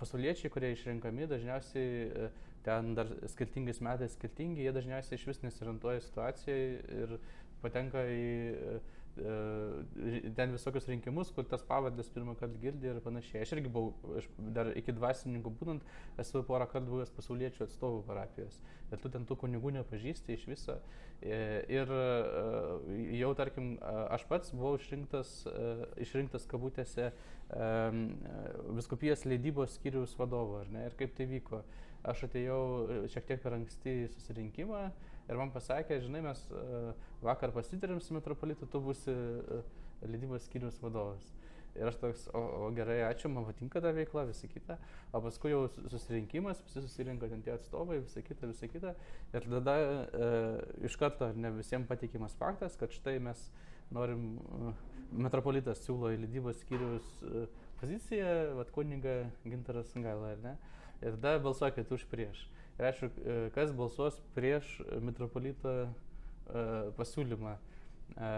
Pasauliečiai, 0.00 0.52
kurie 0.52 0.72
išrenkami, 0.74 1.26
dažniausiai 1.30 2.30
ten 2.66 2.94
dar 2.98 3.10
skirtingais 3.32 3.82
metais 3.84 4.14
skirtingi, 4.18 4.64
jie 4.66 4.74
dažniausiai 4.76 5.18
iš 5.18 5.26
vis 5.30 5.42
nesirantuoja 5.46 6.04
situacijai 6.04 6.62
ir 7.02 7.18
patenka 7.62 8.04
į 8.12 8.28
E, 8.68 8.80
ten 10.36 10.52
visokius 10.54 10.88
rinkimus, 10.90 11.30
kur 11.34 11.46
tas 11.48 11.62
pavardės 11.66 12.10
pirmą 12.14 12.34
kartą 12.38 12.60
girdė 12.62 12.92
ir 12.92 13.00
panašiai. 13.04 13.42
Aš 13.42 13.56
irgi 13.56 13.72
buvau, 13.72 14.14
aš 14.20 14.28
dar 14.54 14.70
iki 14.78 14.94
dvasininkų 14.94 15.52
būnant, 15.60 15.86
esu 16.22 16.42
porą 16.46 16.68
kartų 16.70 16.94
buvęs 16.94 17.14
pasauliečių 17.16 17.66
atstovų 17.66 18.04
parapijos. 18.06 18.60
Ir 18.92 19.02
tu 19.02 19.10
ten 19.12 19.26
tų 19.28 19.38
kunigų 19.42 19.72
nepažįsti 19.78 20.36
iš 20.36 20.46
viso. 20.48 20.78
E, 21.18 21.40
ir 21.72 21.90
e, 21.90 22.04
jau, 23.18 23.32
tarkim, 23.38 23.74
aš 24.14 24.24
pats 24.30 24.54
buvau 24.54 24.76
išrinktas, 24.78 25.34
išrinktas 26.00 26.46
kabutėse 26.48 27.10
viskupijos 28.76 29.24
leidybos 29.24 29.78
ar 30.62 30.72
ne? 30.72 30.86
Ir 30.86 30.96
kaip 30.98 31.14
tai 31.16 31.26
vyko. 31.26 31.62
Aš 32.06 32.28
atėjau 32.28 33.06
šiek 33.10 33.24
tiek 33.26 33.40
per 33.42 33.56
anksti 33.56 33.94
į 34.04 34.10
susirinkimą 34.14 34.82
ir 35.28 35.40
man 35.40 35.52
pasakė, 35.54 36.00
žinai, 36.04 36.24
mes 36.24 36.40
vakar 37.22 37.52
pasitarėm 37.54 38.00
su 38.00 38.16
metropolitu, 38.16 38.66
tu 38.66 38.80
būsi 38.82 39.14
leidybos 40.06 40.48
skyriaus 40.48 40.80
vadovas. 40.82 41.28
Ir 41.78 41.86
aš 41.86 41.98
toks, 42.00 42.24
o, 42.34 42.40
o 42.66 42.68
gerai, 42.74 42.98
ačiū, 43.06 43.30
man 43.30 43.44
patinka 43.46 43.80
ta 43.82 43.92
veikla, 43.94 44.24
visa 44.30 44.48
kita. 44.50 44.78
O 45.14 45.20
paskui 45.22 45.52
jau 45.52 45.60
susirinkimas, 45.92 46.62
visi 46.66 46.82
susirinko 46.82 47.28
ten 47.30 47.44
tie 47.44 47.54
atstovai, 47.54 48.00
visa 48.02 48.22
kita, 48.24 48.50
visa 48.50 48.68
kita. 48.70 48.94
Ir 49.36 49.46
tada 49.52 49.76
e, 49.78 50.30
iš 50.88 50.96
karto 50.98 51.30
ne 51.36 51.52
visiems 51.54 51.86
patikimas 51.90 52.34
faktas, 52.40 52.76
kad 52.80 52.94
štai 52.94 53.18
mes 53.22 53.44
norim, 53.94 54.26
e, 54.40 54.74
metropolitas 55.26 55.84
siūlo 55.84 56.10
į 56.16 56.22
leidybos 56.24 56.58
skyrius 56.64 57.12
e, 57.22 57.46
poziciją, 57.78 58.34
vad 58.58 58.74
kuniga 58.74 59.20
Gintaras 59.44 59.94
Gaila, 59.94 60.34
ar 60.34 60.42
ne? 60.42 60.56
Ir 60.98 61.14
tada 61.20 61.38
balsuokit 61.44 61.94
už 61.94 62.08
prieš. 62.10 62.48
Ir 62.78 62.86
aišku, 62.92 63.08
e, 63.10 63.38
kas 63.56 63.72
balsuos 63.74 64.20
prieš 64.36 64.76
metropolito 65.02 65.72
e, 65.82 65.88
pasiūlymą. 66.98 67.56
E, 68.14 68.28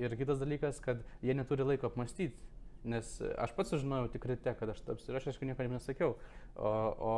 ir 0.00 0.14
kitas 0.16 0.40
dalykas, 0.40 0.80
kad 0.80 1.02
jie 1.20 1.36
neturi 1.36 1.66
laiko 1.68 1.90
apmastyti. 1.90 2.48
Nes 2.80 3.10
aš 3.36 3.50
pats 3.52 3.74
sužinojau 3.74 4.08
tikrai 4.14 4.38
te, 4.40 4.54
kad 4.56 4.70
aš 4.72 4.78
tapsiu 4.86 5.12
ir 5.12 5.18
aš 5.18 5.26
aišku 5.28 5.44
nieko 5.44 5.66
nesakiau. 5.68 6.14
O, 6.56 6.70
o 7.10 7.16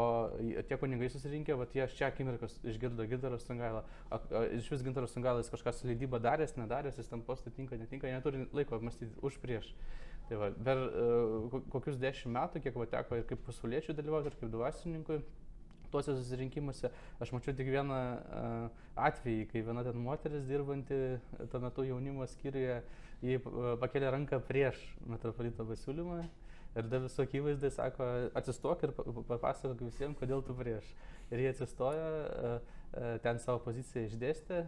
tie 0.66 0.74
kunigai 0.80 1.07
susirinkė, 1.12 1.55
va 1.55 1.68
tie 1.70 1.86
šią 1.86 2.09
akimirką 2.09 2.48
išgirdo 2.72 3.07
Gintaro 3.07 3.38
Sangailą. 3.38 3.84
Iš 4.59 4.72
vis 4.74 4.82
Gintaro 4.82 5.07
Sangailas 5.07 5.53
kažkas 5.55 5.78
su 5.78 5.86
leidyba 5.86 6.18
daręs, 6.18 6.57
nedaręs, 6.59 6.98
jis 6.98 7.12
tam 7.12 7.22
postą 7.22 7.55
tinka, 7.55 7.78
netinka, 7.78 8.11
jie 8.11 8.18
neturi 8.18 8.42
laiko 8.50 8.80
apmastyti 8.80 9.14
už 9.22 9.38
prieš. 9.44 9.70
Tai 10.26 10.40
va, 10.42 10.50
per 10.66 10.82
kokius 11.70 12.03
dešimt 12.03 12.34
metų, 12.34 12.64
kiek 12.66 12.82
va 12.82 12.90
teko 12.98 13.22
ir 13.22 13.30
kaip 13.30 13.46
pasauliečių 13.46 13.94
dalyvauti, 13.94 14.32
ir 14.32 14.40
kaip 14.42 14.50
dvasininkui, 14.50 15.22
tuose 15.93 16.16
susirinkimuose 16.16 16.90
aš 17.22 17.32
mačiau 17.34 17.55
tik 17.57 17.70
vieną 17.72 17.99
uh, 18.18 18.84
atvejį, 19.09 19.47
kai 19.53 19.64
viena 19.66 19.84
ten 19.86 20.01
moteris 20.03 20.47
dirbanti 20.49 20.99
tuo 21.53 21.61
metu 21.62 21.86
jaunimo 21.86 22.26
skyriuje, 22.34 22.78
jį 23.22 23.40
uh, 23.40 23.74
pakėlė 23.82 24.12
ranką 24.16 24.40
prieš 24.49 24.80
metropolito 25.07 25.66
pasiūlymą. 25.68 26.22
Ir 26.72 26.86
dar 26.88 27.03
visų 27.05 27.26
akivaizdai 27.26 27.68
sako, 27.68 28.07
atsistok 28.38 28.86
ir 28.86 28.95
papasakok 28.97 29.82
visiems, 29.84 30.16
kodėl 30.16 30.40
tu 30.47 30.55
prieš. 30.57 30.86
Ir 31.28 31.43
jie 31.43 31.51
atsistojo, 31.53 32.07
ten 33.24 33.40
savo 33.45 33.61
poziciją 33.66 34.07
išdėstė, 34.09 34.62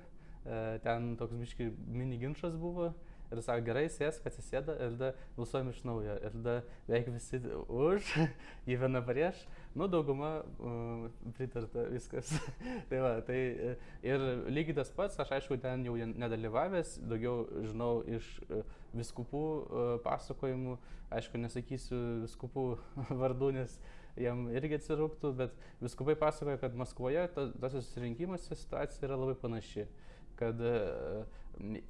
ten 0.84 1.14
toks 1.16 1.32
biški 1.40 1.70
mini 1.88 2.18
ginčas 2.20 2.58
buvo 2.60 2.90
ir 3.34 3.42
sako, 3.44 3.64
gerai, 3.66 3.84
sėsk, 3.92 4.26
atsisėda 4.28 4.76
ir 4.78 4.94
tada 4.94 5.10
balsuojam 5.36 5.70
iš 5.72 5.80
naujo. 5.86 6.16
Ir 6.20 6.36
tada 6.38 6.54
beveik 6.88 7.10
visi 7.14 7.40
už, 7.64 8.10
jį 8.68 8.78
viena 8.80 9.02
prieš, 9.04 9.42
nu 9.74 9.88
dauguma 9.90 10.32
uh, 10.42 11.08
pritarta 11.36 11.86
viskas. 11.92 12.32
tai 12.90 13.02
va, 13.04 13.16
tai 13.26 13.40
ir 14.06 14.28
lygiai 14.48 14.78
tas 14.80 14.92
pats, 14.94 15.18
aš 15.20 15.34
aišku, 15.38 15.58
ten 15.62 15.84
jau 15.88 15.96
nedalyvavęs, 15.98 16.98
daugiau 17.10 17.44
žinau 17.66 17.98
iš 18.18 18.30
uh, 18.48 18.62
viskupų 18.94 19.44
uh, 19.44 19.90
pasakojimų, 20.06 20.78
aišku, 21.14 21.42
nesakysiu 21.42 22.00
viskupų 22.24 22.70
vardų, 23.22 23.52
nes 23.58 23.76
jam 24.20 24.46
irgi 24.54 24.78
atsirūktų, 24.78 25.32
bet 25.38 25.54
viskupai 25.82 26.14
pasakoja, 26.18 26.60
kad 26.62 26.76
Maskvoje 26.78 27.26
tose 27.34 27.80
susirinkimuose 27.80 28.54
situacija 28.58 29.08
yra 29.08 29.18
labai 29.18 29.34
panaši 29.38 29.88
kad 30.38 30.60
e, 30.60 30.74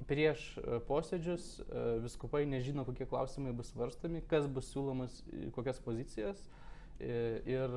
prieš 0.09 0.45
e, 0.57 0.79
posėdžius 0.89 1.47
e, 1.63 1.85
viskupai 2.05 2.45
nežino, 2.49 2.85
kokie 2.87 3.07
klausimai 3.09 3.55
bus 3.55 3.71
svarstami, 3.73 4.23
kas 4.29 4.47
bus 4.51 4.69
siūlomas, 4.73 5.23
kokias 5.57 5.81
pozicijas. 5.85 6.47
Ir 6.95 7.73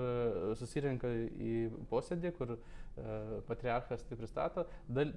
susirenka 0.55 1.09
į 1.43 1.55
posėdį, 1.91 2.31
kur 2.37 2.53
patriarchas 3.49 4.05
tai 4.07 4.15
pristato. 4.15 4.63
Dal, 4.87 5.11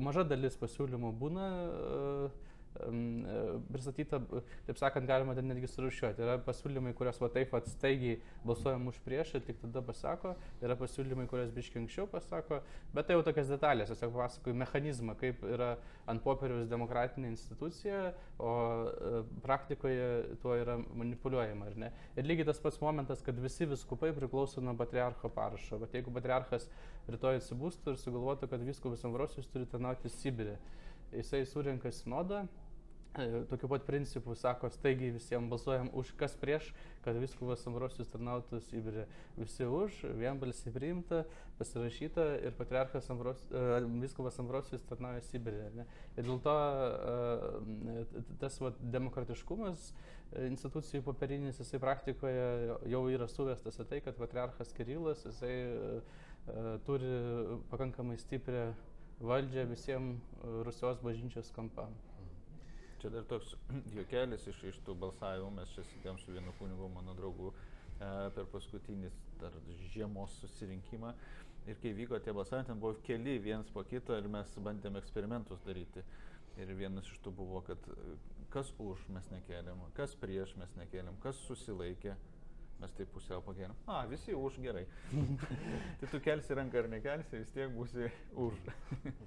maža 0.00 0.24
dalis 0.24 0.56
pasiūlymų 0.56 1.10
būna 1.20 1.48
E, 1.82 2.30
pristatyta, 2.72 4.20
taip 4.66 4.78
sakant, 4.80 5.06
galima 5.06 5.34
ten 5.36 5.46
netgi 5.50 5.68
surušiuoti. 5.70 6.22
Yra 6.24 6.38
pasiūlymai, 6.46 6.94
kurios 6.96 7.20
va 7.20 7.28
taip 7.32 7.50
pat 7.52 7.68
staigiai 7.68 8.18
balsuojam 8.46 8.88
už 8.90 9.00
prieš 9.04 9.34
ir 9.36 9.44
tik 9.46 9.60
tada 9.60 9.82
pasako, 9.84 10.34
yra 10.64 10.76
pasiūlymai, 10.80 11.28
kurios 11.30 11.52
biškiai 11.54 11.82
anksčiau 11.82 12.08
pasako, 12.10 12.62
bet 12.94 13.08
tai 13.08 13.18
jau 13.18 13.24
tokias 13.26 13.50
detalės, 13.52 13.92
tiesiog 13.92 14.14
pasakoju 14.16 14.58
mechanizmą, 14.62 15.16
kaip 15.20 15.44
yra 15.48 15.74
ant 16.10 16.24
popieriaus 16.24 16.70
demokratinė 16.70 17.30
institucija, 17.32 18.00
o 18.42 18.52
e, 18.88 19.22
praktikoje 19.44 20.08
tuo 20.42 20.56
yra 20.58 20.78
manipuliuojama, 20.80 21.68
ar 21.68 21.78
ne? 21.84 21.92
Ir 22.16 22.26
lygiai 22.26 22.48
tas 22.48 22.60
pats 22.62 22.80
momentas, 22.82 23.22
kad 23.24 23.38
visi 23.42 23.68
viskupai 23.68 24.14
priklauso 24.16 24.64
nuo 24.64 24.74
patriarcho 24.78 25.30
parašo. 25.32 25.78
Bet 25.82 25.94
jeigu 25.98 26.14
patriarchas 26.14 26.66
rytoj 27.10 27.38
atsibūstų 27.42 27.94
ir 27.94 28.00
sugalvotų, 28.02 28.48
kad 28.50 28.64
viskupas 28.66 29.04
Ambrosius 29.06 29.50
turi 29.52 29.68
tarnauti 29.70 30.10
Sibirė, 30.12 30.56
jisai 31.12 31.44
surinka 31.46 31.92
sinodą 31.92 32.46
E, 32.46 32.61
tokiu 33.50 33.68
pat 33.68 33.84
principu 33.84 34.34
sako, 34.34 34.70
staigiai 34.72 35.12
visiems 35.12 35.50
balsuojam 35.50 35.90
už 35.92 36.14
kas 36.16 36.32
prieš, 36.40 36.70
kad 37.04 37.18
viskuvas 37.20 37.64
Ambrosius 37.68 38.08
tarnautų 38.08 38.60
Sibirė. 38.64 39.04
Visi 39.36 39.66
už, 39.68 39.98
vienbalsiai 40.16 40.72
priimta, 40.72 41.22
pasirašyta 41.58 42.24
ir 42.46 42.56
patriarchas 42.56 43.10
Ambros, 43.12 43.42
uh, 43.52 43.76
viskuvas 44.00 44.38
Ambrosius 44.40 44.86
tarnauja 44.88 45.20
Sibirė. 45.28 45.84
Ir 46.16 46.24
dėl 46.24 46.40
to 46.44 46.56
uh, 46.56 48.16
tas 48.40 48.56
va, 48.62 48.72
demokratiškumas 48.80 49.90
institucijų 50.48 51.04
popierinis, 51.04 51.58
jisai 51.60 51.82
praktikoje 51.82 52.46
jau 52.88 53.02
yra 53.12 53.26
suvestas 53.28 53.76
į 53.82 53.84
tai, 53.90 53.98
kad 54.00 54.16
patriarchas 54.16 54.72
Kirilas, 54.72 55.26
jisai 55.28 55.52
turi 56.86 57.10
pakankamai 57.70 58.16
stiprią 58.18 58.70
valdžią 59.20 59.66
visiems 59.70 60.32
Rusijos 60.64 61.04
bažnyčios 61.04 61.52
kampam. 61.54 61.92
Čia 63.02 63.10
dar 63.10 63.24
toks 63.26 63.56
juokelis 63.96 64.44
iš, 64.46 64.58
iš 64.70 64.76
tų 64.86 64.94
balsavimų, 65.02 65.48
mes 65.56 65.70
čia 65.74 65.82
sėdėm 65.88 66.20
su 66.22 66.30
vienu 66.30 66.52
kunigu, 66.60 66.86
mano 66.94 67.16
draugu, 67.18 67.48
e, 67.50 68.10
per 68.36 68.46
paskutinį 68.52 69.10
žiemos 69.90 70.36
susirinkimą. 70.38 71.10
Ir 71.66 71.80
kai 71.82 71.90
vyko 71.98 72.20
tie 72.22 72.30
balsavimai, 72.36 72.68
ten 72.68 72.78
buvo 72.84 73.00
keli 73.02 73.40
vienas 73.42 73.72
po 73.74 73.82
kito 73.90 74.14
ir 74.14 74.28
mes 74.30 74.54
bandėm 74.68 75.00
eksperimentus 75.00 75.66
daryti. 75.66 76.04
Ir 76.62 76.70
vienas 76.78 77.10
iš 77.10 77.18
tų 77.24 77.32
buvo, 77.42 77.64
kad 77.66 77.90
kas 78.54 78.70
už 78.78 79.02
mes 79.10 79.26
nekeliam, 79.34 79.82
kas 79.98 80.14
prieš 80.22 80.54
mes 80.62 80.70
nekeliam, 80.78 81.18
kas 81.26 81.42
susilaikė. 81.48 82.14
Mes 82.82 82.94
taip 82.98 83.10
pusiau 83.14 83.42
pakėlėm. 83.46 83.74
A, 83.86 84.02
visi 84.10 84.34
už 84.34 84.58
gerai. 84.64 84.82
tai 86.00 86.08
tu 86.10 86.20
kelsi 86.24 86.56
ranką 86.58 86.82
ar 86.82 86.88
nekelsi, 86.90 87.42
vis 87.44 87.52
tiek 87.54 87.70
būsi 87.76 88.08
už. 88.42 88.58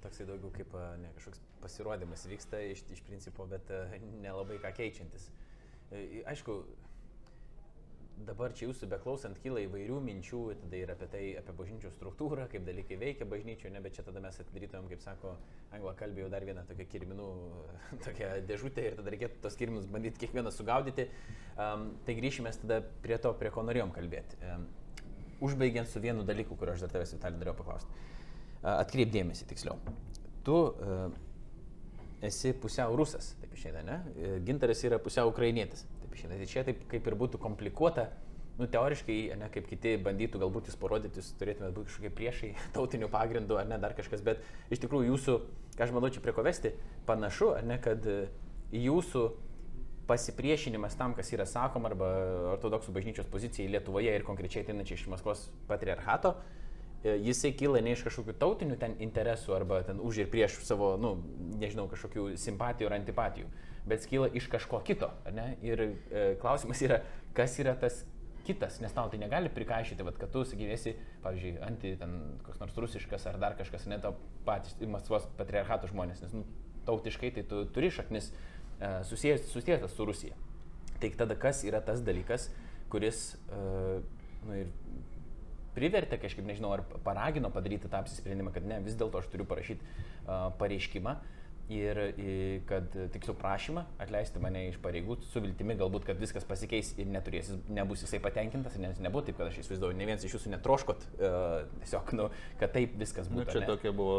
Toksai 0.04 0.26
daugiau 0.28 0.52
kaip 0.54 0.76
ne, 1.00 1.12
kažkoks 1.16 1.40
pasirodymas 1.62 2.26
vyksta 2.28 2.60
iš, 2.74 2.84
iš 2.92 3.00
principo, 3.06 3.48
bet 3.48 3.72
nelabai 4.20 4.60
ką 4.62 4.74
keičiantis. 4.76 5.30
Aišku, 6.28 6.58
dabar 8.24 8.52
čia 8.56 8.68
jūsų 8.70 8.88
beklausant 8.90 9.38
kyla 9.42 9.60
įvairių 9.66 9.98
minčių, 10.04 10.40
tada 10.62 10.78
ir 10.78 10.92
apie 10.92 11.08
tai, 11.12 11.22
apie 11.38 11.54
bažnyčių 11.58 11.90
struktūrą, 11.92 12.46
kaip 12.52 12.64
dalykai 12.66 12.96
veikia 13.00 13.26
bažnyčio, 13.28 13.70
ne, 13.72 13.82
bet 13.84 13.96
čia 13.98 14.04
tada 14.06 14.22
mes 14.24 14.38
atidarytumėm, 14.40 14.88
kaip 14.90 15.02
sako 15.04 15.34
anglą 15.76 15.92
kalbėjau, 15.98 16.30
dar 16.32 16.46
vieną 16.48 16.64
tokią 16.68 16.86
kirminų, 16.94 17.28
tokią 18.06 18.30
dėžutę 18.48 18.86
ir 18.88 18.96
tada 19.00 19.12
reikėtų 19.12 19.42
tos 19.44 19.58
kirminus 19.60 19.88
bandyti 19.92 20.22
kiekvieną 20.24 20.52
sugaudyti. 20.54 21.08
Um, 21.56 21.90
tai 22.08 22.16
grįšime 22.18 22.52
tada 22.62 22.80
prie 23.04 23.20
to, 23.20 23.34
prie 23.36 23.52
ko 23.52 23.64
norėjom 23.66 23.92
kalbėti. 23.96 24.40
Um, 24.48 24.66
užbaigiant 25.44 25.90
su 25.90 26.00
vienu 26.00 26.24
dalyku, 26.26 26.56
kurio 26.56 26.76
aš 26.76 26.86
dar 26.86 26.96
tavęs 26.96 27.14
Vitalį 27.18 27.42
norėjau 27.42 27.58
paklausti. 27.60 28.02
Uh, 28.62 28.78
Atkreipdėmėsi 28.78 29.48
tiksliau. 29.50 29.76
Tu 30.46 30.56
uh, 30.56 31.10
esi 32.24 32.54
pusiau 32.56 32.96
rusas, 32.96 33.34
taip 33.42 33.52
išeina, 33.56 33.84
ne? 33.84 34.00
Gintaras 34.46 34.80
yra 34.88 34.96
pusiau 35.02 35.28
ukrainietis 35.28 35.84
išeina. 36.16 36.40
Tai 36.40 36.48
čia 36.50 36.64
taip 36.66 36.82
kaip 36.90 37.06
ir 37.06 37.18
būtų 37.20 37.40
komplikuota, 37.42 38.08
nu, 38.58 38.66
teoriškai, 38.72 39.18
ne 39.36 39.48
kaip 39.52 39.68
kiti 39.68 39.96
bandytų 40.02 40.40
galbūt 40.40 40.70
jūs 40.70 40.78
parodyti, 40.80 41.20
jūs 41.20 41.34
turėtumėte 41.40 41.76
būti 41.76 41.90
kažkokie 41.90 42.12
priešai 42.16 42.52
tautinių 42.76 43.10
pagrindų 43.12 43.60
ar 43.60 43.68
ne 43.68 43.78
dar 43.82 43.96
kažkas, 43.98 44.24
bet 44.24 44.44
iš 44.72 44.82
tikrųjų 44.84 45.12
jūsų, 45.12 45.38
ką 45.76 45.86
aš 45.86 45.96
manau 45.96 46.12
čia 46.12 46.22
prie 46.24 46.34
ko 46.36 46.44
vesti, 46.46 46.72
panašu, 47.08 47.52
ne, 47.68 47.78
kad 47.82 48.06
e, 48.08 48.22
jūsų 48.72 49.26
pasipriešinimas 50.06 50.94
tam, 50.96 51.16
kas 51.18 51.32
yra 51.34 51.44
sakoma, 51.50 51.90
arba 51.90 52.08
ortodoksų 52.54 52.94
bažnyčios 52.94 53.28
pozicijai 53.30 53.72
Lietuvoje 53.74 54.12
ir 54.14 54.24
konkrečiai 54.26 54.62
ateinančiai 54.64 55.00
iš 55.00 55.08
Maskvos 55.10 55.48
patriarchato, 55.68 56.36
e, 57.02 57.18
jisai 57.26 57.52
kyla 57.58 57.82
ne 57.84 57.92
iš 57.96 58.06
kažkokių 58.06 58.38
tautinių 58.40 58.80
ten 58.80 58.96
interesų 59.04 59.56
arba 59.58 59.82
ten 59.84 60.00
už 60.00 60.22
ir 60.24 60.32
prieš 60.32 60.62
savo, 60.64 60.94
nu, 61.00 61.16
nežinau, 61.60 61.90
kažkokių 61.92 62.30
simpatijų 62.40 62.88
ar 62.88 63.00
antipatijų, 63.02 63.50
bet 63.86 64.04
skyla 64.04 64.28
iš 64.34 64.48
kažko 64.52 64.80
kito. 64.86 65.10
Ir 65.62 65.82
e, 65.86 66.26
klausimas 66.42 66.82
yra, 66.82 67.00
kas 67.36 67.56
yra 67.62 67.76
tas 67.78 68.02
kitas, 68.46 68.78
nes 68.82 68.94
tau 68.94 69.10
tai 69.10 69.18
negali 69.18 69.50
prikaišyti, 69.50 70.04
vat, 70.06 70.18
kad 70.20 70.30
tu 70.30 70.44
sakysi, 70.46 70.94
pavyzdžiui, 71.24 71.56
anti 71.66 71.94
ten 71.98 72.14
koks 72.46 72.62
nors 72.62 72.76
rusiškas 72.78 73.26
ar 73.30 73.40
dar 73.42 73.56
kažkas, 73.58 73.88
ne 73.90 73.98
to 74.02 74.12
patys 74.46 74.76
Maskvos 74.86 75.26
patriarchato 75.38 75.90
žmonės, 75.90 76.22
nes 76.22 76.36
nu, 76.36 76.44
tautiškai 76.86 77.32
tai 77.34 77.46
tu 77.50 77.64
turi 77.74 77.90
šaknis 77.90 78.30
e, 78.30 78.92
susijęs, 79.08 79.50
su 79.94 80.06
Rusija. 80.06 80.38
Tai 81.02 81.10
tada 81.18 81.36
kas 81.36 81.64
yra 81.66 81.82
tas 81.84 82.00
dalykas, 82.06 82.48
kuris 82.92 83.34
e, 83.50 83.64
nu, 84.46 84.60
ir 84.62 84.70
privertė 85.76 86.18
kažkaip, 86.20 86.46
nežinau, 86.48 86.72
ar 86.76 86.84
paragino 87.04 87.50
padaryti 87.52 87.90
tą 87.90 88.00
apsisprendimą, 88.00 88.52
kad 88.54 88.66
ne, 88.68 88.78
vis 88.84 88.96
dėlto 88.96 89.20
aš 89.20 89.28
turiu 89.32 89.44
parašyti 89.48 89.84
uh, 89.84 90.46
pareiškimą, 90.60 91.12
ir 91.72 91.98
kad 92.68 92.92
tiksliau 93.12 93.34
prašymą 93.38 93.82
atleisti 94.02 94.40
mane 94.42 94.66
iš 94.68 94.78
pareigų 94.82 95.18
su 95.26 95.42
viltimi 95.42 95.74
galbūt, 95.78 96.06
kad 96.06 96.20
viskas 96.20 96.46
pasikeis 96.46 96.92
ir 97.00 97.08
neturės, 97.10 97.50
nebus 97.72 98.04
jisai 98.04 98.20
patenkintas, 98.22 98.76
nes 98.82 99.00
nebuvo 99.02 99.24
taip, 99.26 99.38
kad 99.40 99.50
aš 99.50 99.58
įsivaizduoju, 99.64 99.96
ne 99.98 100.08
vienas 100.08 100.26
iš 100.26 100.36
jūsų 100.38 100.52
netroškot, 100.54 101.06
uh, 101.18 101.46
tiesiog, 101.82 102.12
nu, 102.18 102.28
kad 102.60 102.74
taip 102.76 102.94
viskas 103.00 103.30
būtų. 103.32 103.48
Na, 103.48 103.56
čia 103.56 103.64
ne? 103.64 103.70
tokia 103.72 103.94
buvo 103.96 104.18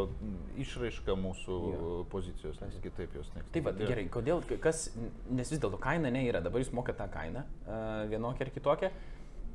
išraiška 0.60 1.16
mūsų 1.24 1.58
jo. 1.72 1.94
pozicijos, 2.12 2.60
nes 2.64 2.76
kitaip 2.84 3.16
jos 3.16 3.32
ne. 3.36 3.46
Taip, 3.54 3.70
bet 3.70 3.80
gerai, 3.80 4.08
kodėl, 4.12 4.44
kas, 4.62 4.88
nes 5.32 5.54
vis 5.54 5.62
dėlto 5.62 5.80
kaina 5.82 6.12
ne 6.12 6.26
yra, 6.28 6.44
dabar 6.44 6.64
jūs 6.64 6.74
mokate 6.76 7.00
tą 7.00 7.08
kainą 7.16 7.46
uh, 7.46 8.04
vienokią 8.12 8.48
ar 8.48 8.54
kitokią 8.54 8.92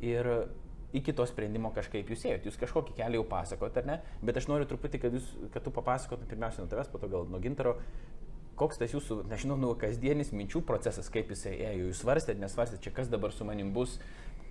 ir 0.04 0.30
iki 0.94 1.14
to 1.18 1.26
sprendimo 1.30 1.72
kažkaip 1.74 2.10
jūs 2.14 2.26
ėjot, 2.30 2.48
jūs 2.48 2.60
kažkokį 2.62 2.98
kelią 3.00 3.22
jau 3.22 3.28
pasakot, 3.30 3.78
ar 3.82 3.88
ne, 3.89 4.00
bet 4.22 4.38
aš 4.39 4.50
noriu 4.52 4.68
truputį, 4.70 5.02
kad, 5.02 5.16
jūs, 5.18 5.32
kad 5.54 5.66
tu 5.66 5.74
papasakotum 5.74 6.30
pirmiausia 6.30 6.62
nuo 6.62 6.70
tavęs, 6.72 6.91
po 6.94 7.02
to 7.02 7.10
gal 7.12 7.26
nuo 7.30 7.41
gintaro, 7.44 7.80
koks 8.60 8.78
tas 8.82 8.94
jūsų, 8.94 9.24
nežinau, 9.32 9.58
nu, 9.60 9.72
kasdienis 9.80 10.32
minčių 10.36 10.62
procesas, 10.68 11.10
kaip 11.14 11.32
jisai 11.34 11.56
ėjo, 11.58 11.89
jūs 11.89 12.04
svarstėt, 12.04 12.38
nesvarstėt, 12.41 12.84
čia 12.86 12.94
kas 12.94 13.10
dabar 13.10 13.34
su 13.34 13.48
manim 13.48 13.74
bus, 13.74 13.98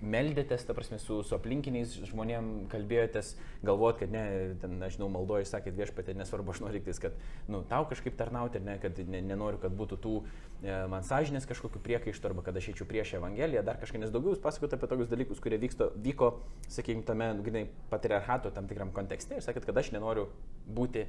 meldėtės, 0.01 0.65
ta 0.67 0.75
prasme, 0.75 0.97
su, 1.01 1.19
su 1.25 1.35
aplinkiniais 1.35 1.95
žmonėm 2.09 2.49
kalbėjotės, 2.71 3.33
galvot, 3.65 3.99
kad 4.01 4.13
ne, 4.13 4.23
ten, 4.61 4.77
nežinau, 4.81 5.09
maldoju, 5.13 5.47
sakėt 5.49 5.77
viešpatė, 5.77 6.15
nesvarbu, 6.17 6.53
aš 6.53 6.63
noriu 6.63 6.79
tiktis, 6.79 7.01
kad, 7.03 7.17
nu, 7.51 7.63
tau 7.69 7.87
kažkaip 7.89 8.17
tarnauti, 8.19 8.61
ne, 8.63 8.77
kad 8.83 8.99
ne, 9.07 9.23
nenoriu, 9.25 9.61
kad 9.63 9.75
būtų 9.77 9.99
tų 10.03 10.15
e, 10.23 10.77
man 10.91 11.05
sąžinės 11.07 11.47
kažkokių 11.49 11.83
priekaištų 11.87 12.31
arba 12.31 12.45
kad 12.47 12.59
aš 12.59 12.71
eičiau 12.73 12.87
prieš 12.89 13.15
Evangeliją, 13.19 13.65
dar 13.67 13.81
kažką, 13.81 14.01
nes 14.03 14.13
daugiau 14.13 14.35
jūs 14.35 14.43
pasakote 14.43 14.79
apie 14.79 14.89
tokius 14.91 15.11
dalykus, 15.11 15.43
kurie 15.43 15.59
vyksto, 15.61 15.91
vyko, 16.03 16.33
sakykime, 16.67 17.05
tame, 17.07 17.29
grinai, 17.45 17.67
patriarchato 17.93 18.53
tam 18.55 18.67
tikram 18.71 18.91
kontekste 18.95 19.39
ir 19.39 19.45
sakėt, 19.45 19.67
kad 19.69 19.83
aš 19.83 19.93
nenoriu 19.95 20.27
būti 20.67 21.07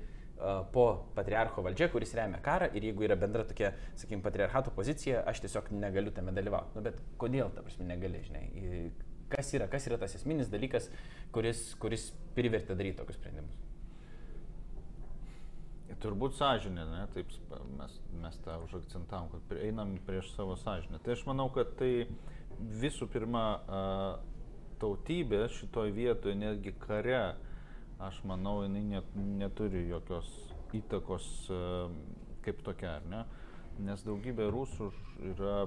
po 0.74 0.86
patriarcho 1.16 1.62
valdžia, 1.64 1.88
kuris 1.92 2.14
remia 2.18 2.40
karą 2.44 2.68
ir 2.76 2.88
jeigu 2.90 3.06
yra 3.06 3.16
bendra 3.20 3.44
tokia, 3.48 3.72
sakykime, 3.94 4.22
patriarchato 4.24 4.72
pozicija, 4.76 5.22
aš 5.30 5.42
tiesiog 5.44 5.70
negaliu 5.76 6.12
tame 6.14 6.34
dalyvauti. 6.36 6.76
Nu, 6.76 6.84
bet 6.84 7.00
kodėl, 7.20 7.52
ta 7.54 7.64
prasme, 7.64 7.86
negali, 7.88 8.22
žinai, 8.26 8.44
kas 9.32 9.52
yra, 9.56 9.68
kas 9.70 9.88
yra 9.88 9.98
tas 10.00 10.16
esminis 10.18 10.50
dalykas, 10.52 10.90
kuris, 11.34 11.70
kuris 11.82 12.10
privertė 12.36 12.76
daryti 12.78 13.00
tokius 13.00 13.20
sprendimus? 13.20 13.60
Turbūt 16.02 16.34
sąžinė, 16.36 16.84
ne? 16.90 17.02
taip 17.14 17.30
mes, 17.78 17.96
mes 18.20 18.36
tą 18.44 18.58
užakcentavom, 18.66 19.30
kad 19.32 19.58
einam 19.62 19.94
prieš 20.04 20.32
savo 20.34 20.56
sąžinę. 20.60 20.98
Tai 21.04 21.14
aš 21.14 21.22
manau, 21.28 21.46
kad 21.54 21.70
tai 21.78 22.06
visų 22.82 23.08
pirma 23.12 23.44
tautybė 24.82 25.46
šitoj 25.54 25.92
vietoje, 25.94 26.36
netgi 26.38 26.74
kare, 26.82 27.36
aš 27.98 28.20
manau, 28.24 28.62
jinai 28.64 28.82
net, 28.88 29.14
neturi 29.14 29.86
jokios 29.88 30.28
įtakos 30.74 31.30
e, 31.52 31.62
kaip 32.44 32.62
tokia, 32.66 32.98
ar 32.98 33.08
ne? 33.10 33.24
Nes 33.84 34.02
daugybė 34.06 34.50
rusų 34.54 34.90
yra 35.32 35.64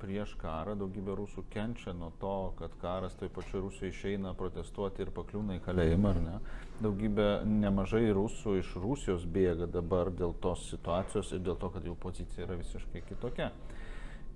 prieš 0.00 0.32
karą, 0.40 0.74
daugybė 0.80 1.14
rusų 1.18 1.44
kenčia 1.52 1.92
nuo 1.96 2.08
to, 2.20 2.34
kad 2.58 2.72
karas 2.80 3.16
toj 3.20 3.28
pačioj 3.36 3.64
Rusijoje 3.66 3.92
išeina 3.92 4.32
protestuoti 4.38 5.04
ir 5.04 5.12
pakliūna 5.16 5.58
į 5.58 5.64
kalėjimą, 5.66 6.12
ar 6.14 6.20
ne? 6.24 6.36
Daugybė 6.80 7.28
nemažai 7.48 8.06
rusų 8.16 8.56
iš 8.62 8.72
Rusijos 8.80 9.26
bėga 9.28 9.68
dabar 9.68 10.12
dėl 10.12 10.32
tos 10.40 10.64
situacijos 10.70 11.34
ir 11.36 11.44
dėl 11.44 11.58
to, 11.60 11.72
kad 11.74 11.84
jų 11.84 11.96
pozicija 12.00 12.46
yra 12.46 12.56
visiškai 12.60 13.04
kitokia. 13.10 13.50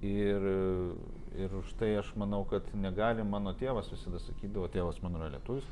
Ir, 0.04 0.42
ir 1.40 1.54
už 1.56 1.70
tai 1.80 1.94
aš 1.96 2.10
manau, 2.20 2.42
kad 2.48 2.66
negali 2.76 3.24
mano 3.24 3.54
tėvas 3.56 3.88
visada 3.88 4.20
sakydavo, 4.20 4.68
tėvas 4.68 5.00
mano 5.00 5.22
yra 5.22 5.30
lietuvis, 5.32 5.64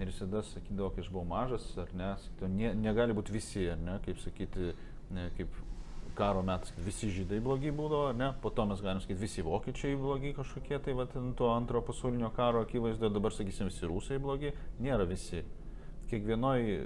Ir 0.00 0.08
visada 0.08 0.40
sakydavo, 0.46 0.88
kai 0.94 1.04
aš 1.04 1.10
buvau 1.12 1.26
mažas, 1.28 1.66
ar 1.78 1.90
ne, 1.96 2.14
sakydavo, 2.22 2.48
ne, 2.54 2.72
negali 2.80 3.14
būti 3.16 3.34
visi, 3.34 3.66
ar 3.70 3.80
ne, 3.80 3.98
kaip 4.06 4.20
sakyti, 4.22 4.72
ne, 5.12 5.28
kaip 5.36 5.52
karo 6.16 6.42
metais 6.44 6.72
visi 6.84 7.08
žydai 7.12 7.40
blogi 7.44 7.72
būdavo, 7.72 8.12
ne, 8.16 8.32
po 8.42 8.50
to 8.52 8.66
mes 8.68 8.80
galim 8.84 9.00
sakyti, 9.00 9.20
visi 9.20 9.44
vokiečiai 9.44 9.96
blogi 10.00 10.34
kažkokie, 10.36 10.78
tai 10.84 10.94
va, 10.96 11.06
to 11.08 11.50
antrojo 11.52 11.86
pasaulinio 11.88 12.32
karo 12.36 12.64
akivaizdoje 12.66 13.12
dabar 13.12 13.32
sakysim, 13.32 13.70
visi 13.72 13.88
rusai 13.88 14.20
blogi, 14.22 14.52
nėra 14.82 15.08
visi. 15.08 15.44
Kiekvienoje 16.12 16.80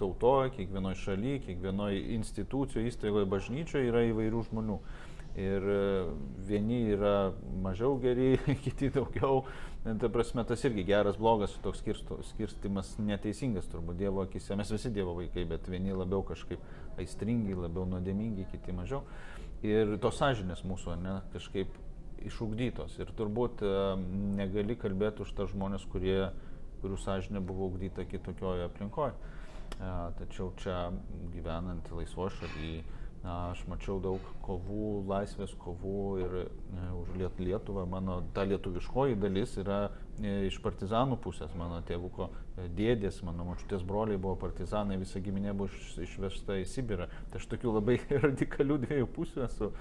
tautoje, 0.00 0.50
kiekvienoje 0.58 0.98
šalyje, 1.00 1.38
kiekvienoje 1.46 2.02
institucijoje, 2.18 2.90
įstaigoje, 2.92 3.28
bažnyčioje 3.32 3.88
yra 3.88 4.04
įvairių 4.10 4.42
žmonių. 4.50 4.76
Ir 5.38 5.64
e, 5.70 5.82
vieni 6.48 6.80
yra 6.96 7.30
mažiau 7.62 7.98
geri, 8.02 8.32
kiti 8.64 8.90
daugiau, 8.94 9.44
Ta 9.84 10.08
prasme, 10.12 10.42
tas 10.44 10.64
irgi 10.66 10.82
geras, 10.84 11.16
blogas, 11.16 11.54
toks 11.64 11.80
skirstimas 12.28 12.90
neteisingas 13.00 13.68
turbūt 13.70 13.96
Dievo 13.96 14.24
akise. 14.26 14.56
Mes 14.58 14.68
visi 14.74 14.90
Dievo 14.92 15.14
vaikai, 15.16 15.46
bet 15.48 15.68
vieni 15.70 15.94
labiau 15.96 16.24
kažkaip 16.26 16.98
aistringi, 17.00 17.54
labiau 17.56 17.86
nuodėmingi, 17.88 18.48
kiti 18.50 18.74
mažiau. 18.74 19.04
ir 19.62 19.96
tos 20.02 20.18
sąžinės 20.20 20.60
mūsų, 20.66 20.98
ne, 21.02 21.14
kažkaip 21.32 21.72
išugdytos. 22.26 22.98
Ir 22.98 23.14
turbūt 23.16 23.62
e, 23.62 23.72
negali 24.42 24.76
kalbėti 24.76 25.22
už 25.24 25.32
tą 25.38 25.46
žmonės, 25.50 25.86
kurie, 25.90 26.28
kurių 26.82 26.98
sąžinė 26.98 27.40
buvo 27.40 27.70
ugdyta 27.70 28.04
kitokioje 28.04 28.68
aplinkoje. 28.68 29.14
Tačiau 30.18 30.52
čia 30.58 30.76
gyvenant 31.32 31.86
laisvoje 31.94 32.34
šalyje, 32.40 32.82
aš 33.26 33.64
mačiau 33.66 33.98
daug 34.02 34.22
kovų, 34.46 35.02
laisvės 35.08 35.52
kovų 35.58 36.02
ir 36.22 36.34
ne, 36.74 36.88
už 37.00 37.38
Lietuvą. 37.42 37.84
Mano 37.90 38.20
ta 38.34 38.44
lietuviškoji 38.46 39.18
dalis 39.18 39.56
yra 39.58 39.88
e, 40.22 40.46
iš 40.46 40.60
partizanų 40.62 41.18
pusės. 41.22 41.54
Mano 41.58 41.80
tėvuko 41.86 42.28
e, 42.30 42.68
dėdės, 42.78 43.22
mano 43.26 43.46
mačiutės 43.48 43.82
broliai 43.86 44.20
buvo 44.20 44.36
partizanai, 44.38 44.98
visa 45.00 45.20
giminė 45.20 45.54
buvo 45.58 45.70
išvežta 46.04 46.60
į 46.62 46.66
Sibirą. 46.70 47.08
Tai 47.32 47.40
aš 47.42 47.48
tokių 47.50 47.74
labai 47.78 47.98
radikalių 48.26 48.78
dviejų 48.86 49.08
pusių 49.16 49.46
esu. 49.48 49.72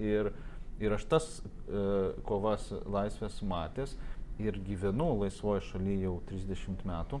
Ir, 0.00 0.30
ir 0.80 0.96
aš 0.96 1.04
tas 1.10 1.26
e, 1.40 1.82
kovas 2.24 2.70
laisvės 2.88 3.42
matęs 3.44 3.98
ir 4.40 4.56
gyvenu 4.64 5.12
laisvoje 5.20 5.66
šalyje 5.68 6.06
jau 6.06 6.16
30 6.30 6.88
metų. 6.88 7.20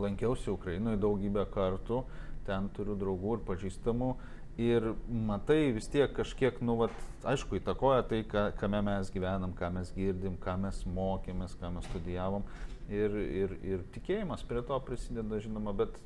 Lankiausi 0.00 0.48
Ukrainoje 0.48 0.96
daugybę 1.02 1.42
kartų 1.52 1.98
ten 2.46 2.70
turiu 2.76 2.96
draugų 2.98 3.38
ir 3.38 3.44
pažįstamų. 3.48 4.14
Ir 4.60 4.92
matai 5.10 5.72
vis 5.74 5.88
tiek 5.90 6.12
kažkiek, 6.14 6.60
nu, 6.62 6.76
vat, 6.78 6.94
aišku, 7.26 7.58
įtakoja 7.58 8.04
tai, 8.06 8.20
ką, 8.30 8.44
kame 8.60 8.78
mes 8.86 9.10
gyvenam, 9.10 9.50
ką 9.58 9.72
mes 9.74 9.90
girdim, 9.96 10.36
ką 10.38 10.54
mes 10.62 10.78
mokėmės, 10.86 11.56
ką 11.58 11.72
mes 11.74 11.88
studijavom. 11.90 12.46
Ir, 12.86 13.16
ir, 13.42 13.56
ir 13.66 13.82
tikėjimas 13.96 14.44
prie 14.46 14.62
to 14.62 14.78
prisideda, 14.86 15.40
žinoma, 15.42 15.74
bet 15.74 15.98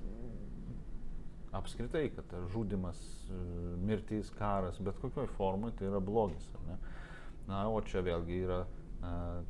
apskritai, 1.52 2.06
kad 2.16 2.32
žudimas, 2.54 3.00
mirtis, 3.84 4.32
karas, 4.38 4.80
bet 4.80 4.96
kokioj 5.02 5.28
formai 5.36 5.74
tai 5.76 5.90
yra 5.90 6.00
blogis. 6.00 6.48
Na, 7.48 7.66
o 7.68 7.80
čia 7.84 8.00
vėlgi 8.04 8.42
yra 8.46 8.62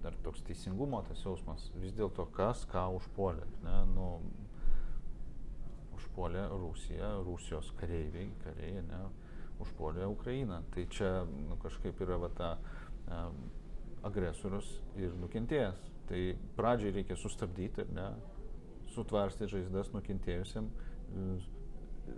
dar 0.03 0.15
toks 0.25 0.43
teisingumo 0.47 1.01
tas 1.09 1.23
jausmas. 1.25 1.69
Vis 1.81 1.95
dėlto 1.97 2.27
kas 2.37 2.65
ką 2.71 2.85
užpuolė. 2.99 3.47
Ne? 3.65 3.77
Nu, 3.95 4.09
užpuolė 6.19 6.49
Rusiją, 6.51 7.23
Rusijos 7.23 7.71
kareiviai, 7.79 8.31
kariai, 8.43 8.83
ne, 8.83 9.03
užpuolė 9.63 10.07
Ukrainą. 10.11 10.63
Tai 10.75 10.87
čia 10.91 11.25
nu, 11.25 11.57
kažkaip 11.63 12.01
yra 12.03 12.19
va, 12.19 12.29
ta 12.35 12.59
um, 13.07 13.37
agresorius 14.03 14.81
ir 14.97 15.15
nukentėjęs. 15.15 15.79
Tai 16.09 16.23
pradžiai 16.57 16.93
reikia 16.97 17.17
sustabdyti, 17.17 17.87
ne, 17.95 18.09
sutvarstyti 18.95 19.53
žaizdas 19.53 19.93
nukentėjusiam, 19.95 20.71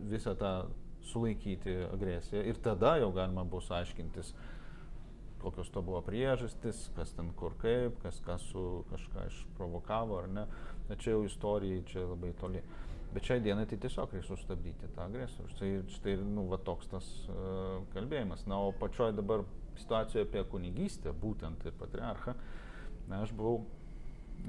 visą 0.08 0.34
tą 0.38 0.70
sulaikyti 1.10 1.74
agresiją 1.90 2.42
ir 2.46 2.58
tada 2.62 2.96
jau 3.00 3.10
galima 3.12 3.44
bus 3.44 3.70
aiškintis, 3.72 4.32
kokios 5.40 5.70
to 5.72 5.82
buvo 5.82 6.00
priežastis, 6.04 6.88
kas 6.96 7.12
ten 7.16 7.32
kur 7.36 7.56
kaip, 7.60 7.98
kas, 8.02 8.20
kas 8.24 8.44
su 8.52 8.84
kažką 8.92 9.26
išprovokavo 9.28 10.20
ar 10.22 10.28
ne. 10.28 10.46
Tačiau 10.88 11.18
jau 11.18 11.26
istorijai 11.26 11.82
čia 11.88 12.06
labai 12.06 12.32
toli. 12.40 12.62
Bet 13.10 13.26
šiai 13.26 13.42
dienai 13.42 13.66
tai 13.66 13.78
tiesiog 13.82 14.12
reikia 14.14 14.28
sustabdyti 14.28 14.88
tą 14.94 15.08
agresorių. 15.08 15.54
Tai 15.58 15.70
štai 15.96 16.14
nu, 16.22 16.44
va, 16.52 16.60
toks 16.62 16.90
tas 16.92 17.08
uh, 17.26 17.80
kalbėjimas. 17.94 18.44
Na, 18.50 18.60
o 18.62 18.70
pačioj 18.76 19.16
dabar 19.18 19.42
situacijoje 19.80 20.28
apie 20.28 20.44
kunigystę, 20.52 21.14
būtent 21.24 21.64
ir 21.66 21.74
patriarchą, 21.80 22.36
na, 23.10 23.24
aš 23.24 23.32
buvau 23.34 23.64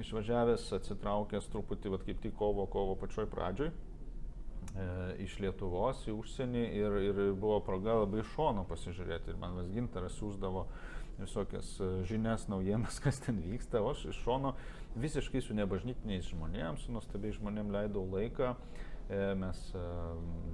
išvažiavęs, 0.02 0.68
atsitraukęs 0.78 1.50
truputį, 1.52 1.96
va, 1.96 2.02
kaip 2.06 2.22
tik 2.24 2.36
kovo, 2.38 2.68
kovo 2.72 2.94
pačioj 3.02 3.28
pradžioj, 3.32 3.72
e, 3.72 4.86
iš 5.26 5.40
Lietuvos 5.44 6.06
į 6.08 6.16
užsienį 6.16 6.64
ir, 6.78 6.98
ir 7.10 7.22
buvo 7.34 7.60
proga 7.66 7.98
labai 8.04 8.22
iš 8.22 8.30
šono 8.36 8.64
pasižiūrėti. 8.70 9.34
Ir 9.34 9.42
man 9.42 9.58
vas 9.58 9.72
gintaras 9.74 10.16
siūsdavo 10.20 10.68
visokias 11.22 11.74
e, 11.80 11.90
žinias, 12.10 12.48
naujienas, 12.52 13.00
kas 13.04 13.20
ten 13.24 13.40
vyksta, 13.44 13.82
o 13.82 13.92
aš 13.94 14.06
iš 14.12 14.22
šono 14.26 14.54
visiškai 15.00 15.42
su 15.42 15.56
nebažnytiniais 15.58 16.28
žmonėms, 16.34 16.86
su 16.86 16.96
nuostabiai 16.96 17.36
žmonėm 17.38 17.72
leidau 17.74 18.04
laiką, 18.12 18.52
e, 19.08 19.22
mes 19.40 19.64
e, 19.78 19.86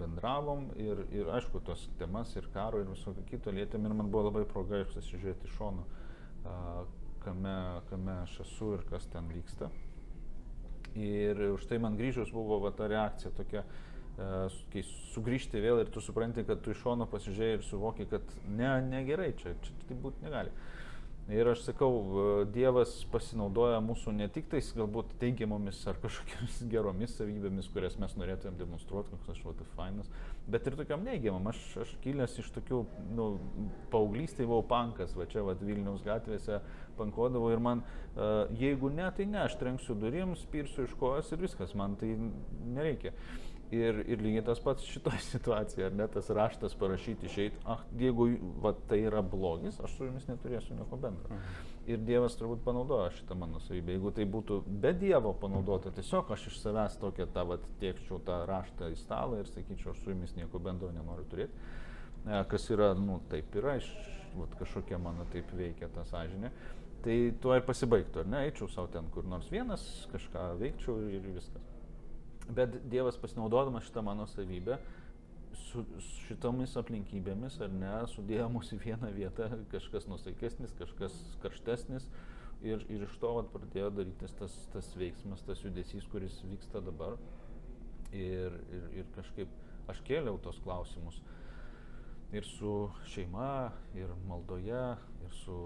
bendravom 0.01 0.69
ir, 0.81 1.03
ir 1.15 1.33
aišku, 1.37 1.63
tos 1.65 1.87
temas 1.99 2.35
ir 2.35 2.49
karo 2.53 2.83
ir 2.83 2.91
visokio 2.91 3.25
kito 3.31 3.53
lietėm 3.53 3.89
ir 3.89 3.97
man 3.97 4.13
buvo 4.13 4.27
labai 4.29 4.45
proga 4.49 4.83
pasižiūrėti 4.93 5.49
iš 5.49 5.57
šono, 5.57 5.87
kame, 7.25 7.57
kame 7.89 8.21
aš 8.23 8.39
esu 8.45 8.75
ir 8.77 8.87
kas 8.91 9.09
ten 9.11 9.27
vyksta. 9.33 9.71
Ir 10.97 11.37
už 11.53 11.67
tai 11.69 11.77
man 11.81 11.97
grįžus 11.99 12.31
buvo 12.33 12.57
va, 12.63 12.71
ta 12.73 12.87
reakcija 12.89 13.33
tokia, 13.37 13.65
kai 14.17 14.81
sugrįžti 15.13 15.61
vėl 15.61 15.83
ir 15.83 15.91
tu 15.93 16.01
supranti, 16.01 16.45
kad 16.47 16.63
tu 16.65 16.73
iš 16.73 16.81
šono 16.81 17.05
pasižiūrėjai 17.11 17.59
ir 17.59 17.67
suvoki, 17.67 18.07
kad 18.09 18.25
ne, 18.49 18.71
negerai, 18.87 19.31
čia, 19.37 19.53
čia 19.61 19.77
tai 19.85 19.99
būti 20.01 20.25
negali. 20.25 20.53
Ir 21.27 21.43
aš 21.51 21.65
sakau, 21.65 21.89
Dievas 22.55 22.93
pasinaudoja 23.11 23.81
mūsų 23.83 24.13
ne 24.15 24.29
tik 24.31 24.45
tais 24.47 24.69
galbūt 24.71 25.09
teigiamomis 25.19 25.81
ar 25.91 25.97
kažkokiamis 25.99 26.61
geromis 26.71 27.17
savybėmis, 27.19 27.67
kurias 27.73 27.97
mes 27.99 28.13
norėtumėm 28.15 28.55
demonstruoti, 28.61 29.11
koks 29.11 29.33
aš 29.33 29.41
šuotas 29.43 29.73
fainas, 29.75 30.07
bet 30.47 30.69
ir 30.71 30.77
tokiam 30.79 31.03
neigiamam. 31.03 31.49
Aš, 31.51 31.59
aš 31.83 31.91
kilęs 32.05 32.37
iš 32.39 32.47
tokių, 32.55 32.79
nu, 33.19 33.27
paauglystėje 33.91 34.47
buvau 34.47 34.63
pankas, 34.71 35.17
va 35.19 35.27
čia, 35.27 35.43
va, 35.43 35.57
Vilniaus 35.59 36.05
gatvėse 36.07 36.61
pankodavau 36.95 37.51
ir 37.51 37.59
man, 37.59 37.83
jeigu 38.55 38.93
ne, 38.95 39.11
tai 39.11 39.27
ne, 39.27 39.43
aš 39.43 39.59
trenksiu 39.59 39.99
durims, 39.99 40.47
spirsiu 40.47 40.87
iš 40.87 40.95
kojas 40.95 41.35
ir 41.35 41.43
viskas, 41.43 41.75
man 41.75 41.99
tai 41.99 42.15
nereikia. 42.71 43.11
Ir, 43.67 43.97
ir 44.07 44.21
lygiai 44.23 44.45
tas 44.47 44.61
pats 44.63 44.85
šitoje 44.87 45.19
situacijoje, 45.33 45.89
ar 45.89 45.95
ne 45.99 46.05
tas 46.11 46.29
raštas 46.31 46.75
parašyti 46.79 47.27
išeit, 47.27 47.57
ah, 47.67 47.81
jeigu 47.99 48.29
va, 48.63 48.71
tai 48.87 49.01
yra 49.09 49.19
blogis, 49.19 49.81
aš 49.83 49.97
su 49.97 50.07
jumis 50.07 50.27
neturėsiu 50.29 50.77
nieko 50.77 50.99
bendro. 51.01 51.27
Mhm. 51.35 51.73
Ir 51.87 51.99
Dievas 52.03 52.35
turbūt 52.35 52.63
panaudojo 52.65 53.09
šitą 53.15 53.35
mano 53.39 53.61
savybę. 53.63 53.93
Jeigu 53.95 54.11
tai 54.15 54.25
būtų 54.27 54.61
be 54.67 54.91
Dievo 54.95 55.31
panaudota, 55.39 55.91
tiesiog 55.95 56.31
aš 56.35 56.49
iš 56.49 56.57
savęs 56.59 56.97
tokią 56.99 57.27
tą, 57.35 57.45
va, 57.47 57.59
tiekčiau 57.83 58.19
tą 58.27 58.41
raštą 58.47 58.89
į 58.91 58.97
stalą 58.99 59.39
ir 59.39 59.51
sakyčiau, 59.51 59.93
aš 59.93 60.01
su 60.03 60.11
jumis 60.11 60.35
nieko 60.35 60.59
bendro 60.63 60.91
nenoriu 60.95 61.27
turėti. 61.31 61.67
E, 62.25 62.41
kas 62.51 62.67
yra, 62.75 62.91
nu, 62.99 63.21
taip 63.31 63.55
yra, 63.55 63.77
iš, 63.79 63.87
va, 64.35 64.49
kažkokia 64.59 64.99
mano 64.99 65.27
taip 65.31 65.51
veikia 65.55 65.87
ta 65.95 66.03
sąžinė. 66.07 66.51
Tai 67.07 67.15
tuo 67.43 67.55
ir 67.55 67.63
pasibaigtų, 67.63 68.23
ar 68.23 68.31
ne, 68.31 68.43
eičiau 68.49 68.67
savo 68.71 68.91
ten 68.91 69.07
kur 69.13 69.27
nors 69.27 69.47
vienas, 69.51 69.83
kažką 70.11 70.49
veikčiau 70.59 70.99
ir 71.07 71.23
viskas. 71.35 71.66
Bet 72.55 72.77
Dievas 72.87 73.17
pasinaudodamas 73.19 73.87
šitą 73.87 74.03
mano 74.05 74.27
savybę, 74.31 74.77
su 75.67 75.83
šitomis 76.27 76.75
aplinkybėmis, 76.79 77.57
ar 77.63 77.71
ne, 77.73 77.93
sudėjo 78.11 78.47
mus 78.53 78.71
į 78.75 78.79
vieną 78.85 79.11
vietą, 79.15 79.49
kažkas 79.71 80.07
nusaikesnis, 80.07 80.75
kažkas 80.79 81.15
karštesnis. 81.43 82.07
Ir, 82.65 82.81
ir 82.89 83.03
iš 83.05 83.17
to 83.21 83.29
vat, 83.35 83.49
pradėjo 83.53 83.91
darytis 83.93 84.31
tas, 84.39 84.53
tas 84.73 84.87
veiksmas, 84.97 85.43
tas 85.45 85.59
judesys, 85.61 86.07
kuris 86.09 86.39
vyksta 86.49 86.81
dabar. 86.81 87.17
Ir, 88.15 88.55
ir, 88.73 88.87
ir 89.01 89.11
kažkaip 89.17 89.91
aš 89.91 90.01
kėliau 90.07 90.39
tos 90.41 90.57
klausimus. 90.63 91.19
Ir 92.35 92.43
su 92.43 92.89
šeima, 93.07 93.71
ir 93.95 94.09
maldoje, 94.27 94.81
ir 95.23 95.35
su, 95.43 95.59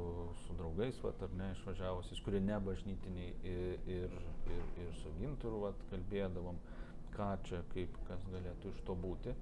su 0.44 0.54
draugais, 0.60 1.00
vat, 1.02 1.24
ar 1.26 1.32
ne, 1.38 1.48
išvažiavusiais, 1.56 2.22
kurie 2.22 2.42
nebažnytiniai, 2.46 3.32
ir, 3.50 3.88
ir, 3.90 4.14
ir, 4.46 4.68
ir 4.84 4.92
su 5.00 5.14
ginturu 5.18 5.64
vat, 5.64 5.82
kalbėdavom 5.90 6.60
ką 7.16 7.32
čia, 7.48 7.62
kaip, 7.74 7.96
kas 8.08 8.28
galėtų 8.34 8.72
iš 8.72 8.84
to 8.88 8.96
būti. 9.06 9.34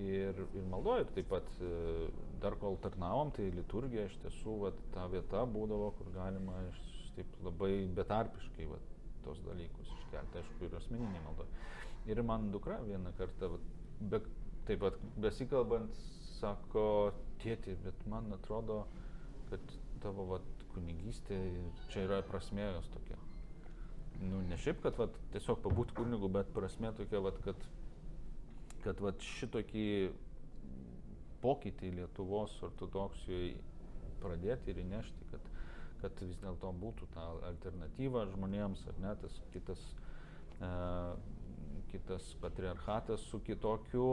Ir, 0.00 0.40
ir 0.58 0.64
maldoju, 0.72 1.06
taip 1.14 1.28
pat 1.30 1.50
e, 1.62 1.68
dar 2.42 2.56
kol 2.58 2.80
tarnavom, 2.82 3.30
tai 3.36 3.46
liturgija 3.54 4.08
iš 4.08 4.16
tiesų 4.24 4.56
vat, 4.64 4.80
ta 4.96 5.04
vieta 5.12 5.44
būdavo, 5.46 5.92
kur 5.98 6.08
galima 6.16 6.56
iš, 6.70 6.80
taip 7.18 7.36
labai 7.46 7.70
betarpiškai 7.94 8.66
vat, 8.72 8.88
tos 9.26 9.38
dalykus 9.46 9.92
iškelti, 10.00 10.40
aišku, 10.40 10.64
ir 10.66 10.74
asmeniniai 10.80 11.22
maldoju. 11.28 11.62
Ir 12.10 12.24
man 12.26 12.50
dukra 12.52 12.80
vieną 12.88 13.14
kartą, 13.20 13.52
vat, 13.54 13.70
be, 14.00 14.20
taip 14.66 14.82
pat 14.82 14.98
besikalbant, 15.22 16.02
sako, 16.44 16.86
tėti, 17.40 17.76
bet 17.84 18.04
man 18.10 18.32
atrodo, 18.36 18.84
kad 19.48 19.76
tavo 20.04 20.26
vat, 20.34 20.50
kunigystė, 20.74 21.38
čia 21.92 22.04
yra 22.08 22.18
prasmė 22.26 22.66
jos 22.66 22.90
tokia. 22.92 23.16
Nu, 24.24 24.40
ne 24.46 24.58
šiaip, 24.60 24.82
kad 24.84 24.98
vat, 24.98 25.16
tiesiog 25.32 25.62
pabūti 25.64 25.94
kunigu, 25.96 26.28
bet 26.34 26.50
prasme 26.54 26.90
tokia, 26.98 27.22
vat, 27.24 27.38
kad, 27.46 27.68
kad 28.84 29.00
vat, 29.02 29.22
šitokį 29.38 29.86
pokytį 31.44 31.92
Lietuvos 31.98 32.56
ortodoksijoje 32.66 33.54
pradėti 34.22 34.72
ir 34.72 34.80
įnešti, 34.84 35.28
kad, 35.32 35.50
kad 36.02 36.22
vis 36.24 36.38
dėlto 36.42 36.70
būtų 36.80 37.08
ta 37.14 37.26
alternatyva 37.50 38.26
žmonėms, 38.32 38.86
ar 38.90 39.00
ne, 39.02 39.12
tas 39.20 39.36
kitas, 39.52 39.82
e, 40.58 40.70
kitas 41.92 42.30
patriarchatas 42.42 43.26
su 43.30 43.42
kitokiu, 43.44 44.08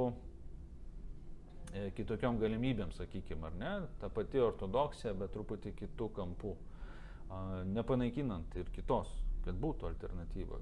kitokiom 1.95 2.37
galimybėm, 2.41 2.91
sakykime, 2.97 3.47
ar 3.47 3.57
ne, 3.59 3.73
ta 4.01 4.09
pati 4.11 4.41
ortodoksija, 4.43 5.15
bet 5.17 5.33
truputį 5.35 5.75
kitų 5.79 6.11
kampų, 6.17 6.55
e, 6.55 7.41
nepanaikinant 7.71 8.57
ir 8.59 8.71
kitos 8.75 9.11
kad 9.45 9.57
būtų 9.61 9.89
alternatyva. 9.91 10.59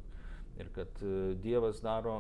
Ir 0.59 0.69
kad 0.75 1.01
e, 1.05 1.35
Dievas 1.39 1.79
daro 1.83 2.15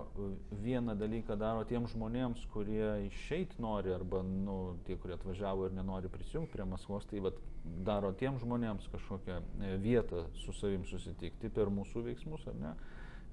vieną 0.63 0.95
dalyką, 0.99 1.35
daro 1.39 1.65
tiems 1.67 1.91
žmonėms, 1.95 2.45
kurie 2.53 3.09
išeit 3.09 3.57
nori, 3.59 3.91
arba 3.91 4.21
nu, 4.23 4.77
tie, 4.87 4.95
kurie 5.01 5.17
atvažiavo 5.17 5.67
ir 5.67 5.75
nenori 5.75 6.11
prisijungti 6.11 6.53
prie 6.53 6.67
Maskvos, 6.69 7.07
tai 7.09 7.23
vat, 7.25 7.39
daro 7.87 8.13
tiems 8.15 8.43
žmonėms 8.45 8.87
kažkokią 8.93 9.41
vietą 9.83 10.23
su 10.39 10.55
savim 10.55 10.85
susitikti 10.87 11.51
per 11.51 11.71
mūsų 11.73 12.05
veiksmus, 12.07 12.47
ar 12.47 12.55
ne? 12.61 12.75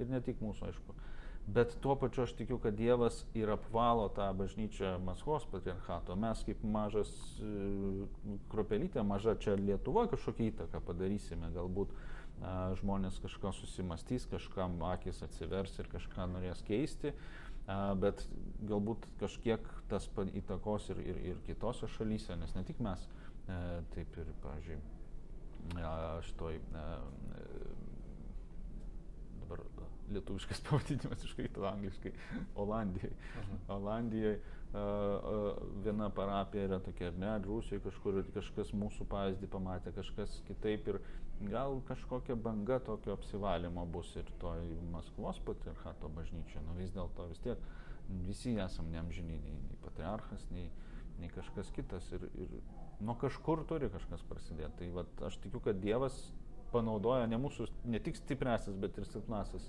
Ir 0.02 0.10
ne 0.10 0.20
tik 0.24 0.42
mūsų, 0.42 0.72
aišku. 0.72 0.96
Bet 1.46 1.76
tuo 1.80 1.94
pačiu 1.94 2.24
aš 2.24 2.32
tikiu, 2.34 2.58
kad 2.58 2.74
Dievas 2.74 3.20
ir 3.38 3.52
apvalo 3.54 4.08
tą 4.10 4.26
bažnyčią 4.34 4.96
Maskvos 5.06 5.44
patriarchato. 5.46 6.16
Mes 6.18 6.42
kaip 6.42 6.64
mažas 6.66 7.12
e, 7.38 7.50
kropelytė, 8.50 9.04
maža 9.06 9.36
čia 9.38 9.54
Lietuva 9.60 10.08
kažkokią 10.10 10.48
įtaką 10.50 10.80
padarysime. 10.88 11.52
Galbūt 11.54 11.94
a, 11.94 12.74
žmonės 12.80 13.20
kažką 13.22 13.54
susimastys, 13.54 14.26
kažkam 14.32 14.74
akis 14.90 15.22
atsivers 15.22 15.78
ir 15.78 15.92
kažką 15.92 16.26
norės 16.34 16.66
keisti. 16.66 17.14
A, 17.70 17.94
bet 17.94 18.26
galbūt 18.66 19.06
kažkiek 19.22 19.70
tas 19.86 20.10
įtakos 20.26 20.90
ir, 20.96 21.04
ir, 21.06 21.22
ir 21.30 21.40
kitose 21.46 21.86
šalyse, 21.94 22.34
nes 22.42 22.58
ne 22.58 22.66
tik 22.66 22.82
mes, 22.82 23.06
e, 23.46 23.62
taip 23.94 24.18
ir, 24.18 24.34
pavyzdžiui, 24.42 24.82
šitoj 26.26 26.58
lietuviškas 30.12 30.62
pavadinimas 30.68 31.24
iškaito 31.24 31.66
angliškai, 31.70 32.12
Olandijai. 32.64 33.14
Mhm. 33.40 33.64
Olandijoje 33.78 34.38
viena 35.84 36.08
parapija 36.10 36.64
yra 36.66 36.78
tokia, 36.82 37.08
ar 37.08 37.18
ne, 37.18 37.30
Rusijoje 37.44 37.82
kažkur 37.86 38.18
kažkas 38.34 38.72
mūsų 38.76 39.06
pavyzdį 39.08 39.48
pamatė, 39.52 39.92
kažkas 39.96 40.40
kitaip 40.48 40.88
ir 40.90 40.98
gal 41.48 41.80
kažkokia 41.88 42.36
banga 42.36 42.78
tokio 42.84 43.14
apsivalymo 43.16 43.86
bus 43.92 44.10
ir 44.16 44.28
toj 44.42 44.66
Maskvos 44.92 45.40
patriarchato 45.46 46.10
bažnyčioje, 46.16 46.64
nu 46.66 46.76
vis 46.80 46.92
dėlto 46.96 47.28
vis 47.30 47.40
tiek 47.44 47.62
visi 48.26 48.56
esam 48.62 48.90
neamžiniai, 48.92 49.38
nei, 49.44 49.78
patriarchas, 49.84 50.44
nei, 50.50 50.68
nei 51.20 51.30
kažkas 51.32 51.72
kitas 51.74 52.10
ir, 52.12 52.28
ir 52.38 52.58
nuo 53.00 53.16
kažkur 53.18 53.64
turi 53.68 53.90
kažkas 53.92 54.22
prasidėti. 54.28 54.74
Tai 54.82 54.90
vat, 55.00 55.24
aš 55.30 55.40
tikiu, 55.42 55.62
kad 55.64 55.80
Dievas 55.82 56.16
panaudoja 56.72 57.26
ne 57.30 57.38
mūsų, 57.40 57.66
ne 57.90 58.00
tik 58.02 58.18
stipresias, 58.18 58.76
bet 58.78 58.98
ir 58.98 59.08
silpnasis 59.08 59.66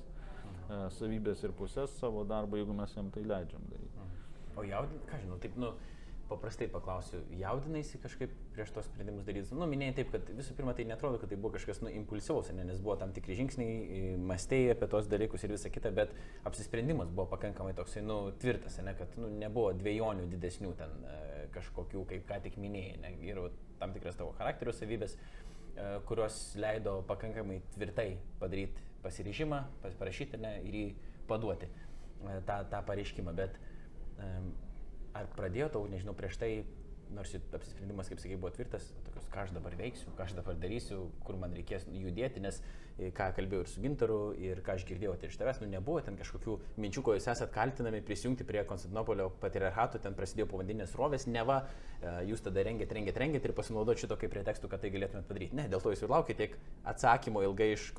savybės 0.97 1.43
ir 1.45 1.53
pusės 1.57 1.93
savo 2.01 2.26
darbo, 2.28 2.59
jeigu 2.59 2.76
mes 2.76 2.95
jam 2.95 3.11
tai 3.13 3.24
leidžiam 3.28 3.63
daryti. 3.72 4.09
O 4.57 4.65
jaudin, 4.65 4.99
ką 5.05 5.20
žinau, 5.22 5.38
taip, 5.39 5.55
nu, 5.61 5.76
paprastai 6.28 6.68
paklausiu, 6.72 7.22
jaudinaisi 7.39 7.99
kažkaip 8.03 8.34
prieš 8.55 8.74
tos 8.76 8.88
sprendimus 8.89 9.24
daryti? 9.28 9.55
Nu, 9.55 9.68
minėjai 9.70 9.95
taip, 9.99 10.09
kad 10.15 10.32
visų 10.36 10.57
pirma, 10.57 10.74
tai 10.76 10.88
netrodo, 10.89 11.22
kad 11.22 11.32
tai 11.32 11.38
buvo 11.39 11.53
kažkas, 11.55 11.80
nu, 11.86 11.91
impulsyvaus, 11.93 12.49
ne, 12.57 12.65
nes 12.68 12.82
buvo 12.84 12.97
tam 12.99 13.13
tikri 13.15 13.38
žingsniai, 13.38 14.18
mąstėjai 14.28 14.74
apie 14.74 14.89
tos 14.91 15.07
dalykus 15.11 15.45
ir 15.45 15.53
visa 15.55 15.72
kita, 15.72 15.93
bet 15.95 16.11
apsisprendimas 16.49 17.13
buvo 17.13 17.30
pakankamai 17.36 17.76
toksai, 17.78 18.03
nu, 18.07 18.20
tvirtas, 18.41 18.80
ne, 18.84 18.95
kad, 18.97 19.13
nu, 19.22 19.30
nebuvo 19.39 19.72
dviejonių 19.78 20.28
didesnių 20.34 20.74
ten 20.82 20.97
e, 21.05 21.18
kažkokių, 21.55 22.03
kaip 22.11 22.28
ką 22.28 22.41
tik 22.47 22.59
minėjai, 22.59 22.97
ne, 23.05 23.13
ir 23.30 23.43
tam 23.80 23.95
tikras 23.95 24.20
tavo 24.20 24.34
charakterio 24.41 24.76
savybės. 24.76 25.15
E, 25.78 25.88
kurios 26.09 26.41
leido 26.57 27.03
pakankamai 27.07 27.61
tvirtai 27.76 28.15
padaryti 28.41 28.84
pasiryžimą, 29.08 29.64
parašyti 29.99 30.39
ne, 30.43 30.58
ir 30.68 30.80
jį 30.82 30.88
paduoti 31.32 31.72
e, 31.72 32.38
tą, 32.47 32.62
tą 32.72 32.84
pareiškimą. 32.91 33.34
Bet 33.38 33.58
ar 35.18 35.28
pradėjo 35.38 35.70
tau, 35.76 35.88
nežinau, 35.89 36.16
prieš 36.18 36.39
tai 36.41 36.51
nors 37.16 37.34
apsisprendimas, 37.36 38.10
kaip 38.10 38.20
sakai, 38.22 38.38
buvo 38.39 38.51
tvirtas, 38.55 38.89
tokius, 39.05 39.28
ką 39.34 39.45
aš 39.45 39.53
dabar 39.55 39.76
veiksiu, 39.80 40.12
ką 40.18 40.26
aš 40.26 40.36
dabar 40.38 40.58
darysiu, 40.60 41.08
kur 41.26 41.38
man 41.39 41.55
reikės 41.55 41.88
judėti, 41.93 42.41
nes 42.43 42.60
e, 42.97 43.10
ką 43.16 43.30
kalbėjau 43.38 43.64
ir 43.64 43.72
su 43.72 43.84
Gintaru, 43.84 44.20
ir 44.41 44.62
ką 44.66 44.76
aš 44.78 44.86
girdėjau 44.89 45.16
tai 45.22 45.32
iš 45.32 45.38
tavęs, 45.39 45.62
nu 45.64 45.70
nebuvo 45.72 46.01
ten 46.05 46.18
kažkokių 46.20 46.58
minčių, 46.84 47.03
ko 47.05 47.16
jūs 47.18 47.30
esat 47.34 47.53
kaltinami 47.55 48.01
prisijungti 48.05 48.47
prie 48.47 48.64
Konstantinopolio 48.70 49.30
patriarchato, 49.41 50.01
ten 50.03 50.18
prasidėjo 50.18 50.49
povandeninės 50.51 50.95
rovės, 50.99 51.28
neva 51.32 51.62
e, 51.64 52.14
jūs 52.32 52.43
tada 52.45 52.66
rengėt, 52.68 52.93
rengėt, 52.97 53.20
rengėt 53.24 53.49
ir 53.49 53.55
pasinaudot 53.58 53.99
šito 53.99 54.20
kaip 54.20 54.34
pretekstų, 54.36 54.72
kad 54.72 54.84
tai 54.84 54.93
galėtumėt 54.93 55.30
padaryti. 55.30 55.58
Ne, 55.60 55.68
dėl 55.72 55.84
to 55.84 55.93
jūs 55.93 56.03
ir 56.03 56.14
laukite 56.14 56.38
tiek 56.43 56.58
atsakymo 56.88 57.43
ilgai 57.47 57.72
iš 57.74 57.89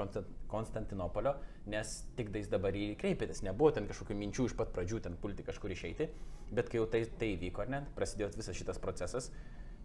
Konstantinopolio, 0.48 1.34
nes 1.68 1.98
tik 2.16 2.32
tais 2.34 2.48
dabar 2.50 2.76
jį 2.76 2.92
kreipėtės, 3.00 3.42
nebuvo 3.46 3.72
ten 3.76 3.88
kažkokių 3.88 4.16
minčių 4.22 4.48
iš 4.48 4.56
pat 4.58 4.70
pradžių 4.74 5.02
ten 5.04 5.16
pulti 5.20 5.44
kažkur 5.46 5.74
išeiti, 5.74 6.08
bet 6.54 6.70
kai 6.70 6.80
jau 6.80 6.86
tai, 6.90 7.02
tai 7.20 7.32
vyko, 7.40 7.64
ar 7.64 7.72
ne, 7.72 7.80
prasidėjo 7.96 8.30
visas 8.36 8.56
šitas 8.56 8.80
procesas 8.80 8.97
procesas. 8.98 9.30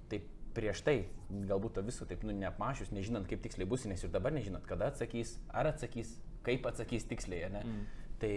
Tai 0.09 0.19
prieš 0.53 0.83
tai, 0.85 0.97
galbūt 1.29 1.77
to 1.77 1.85
viso 1.85 2.05
taip, 2.09 2.23
nu, 2.25 2.33
neapmašius, 2.37 2.93
nežinant, 2.93 3.27
kaip 3.29 3.41
tiksliai 3.45 3.69
bus, 3.69 3.85
nes 3.89 4.03
ir 4.03 4.13
dabar 4.13 4.33
nežinot, 4.33 4.65
kada 4.69 4.91
atsakys, 4.91 5.37
ar 5.49 5.69
atsakys, 5.71 6.17
kaip 6.45 6.65
atsakys 6.69 7.07
tiksliai, 7.09 7.49
ne? 7.53 7.63
Mm. 7.65 7.83
Tai 8.23 8.33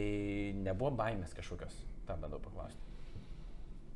nebuvo 0.67 0.93
baimės 0.99 1.37
kažkokios, 1.37 1.77
tą 2.09 2.17
bandau 2.21 2.41
paklausti 2.43 2.87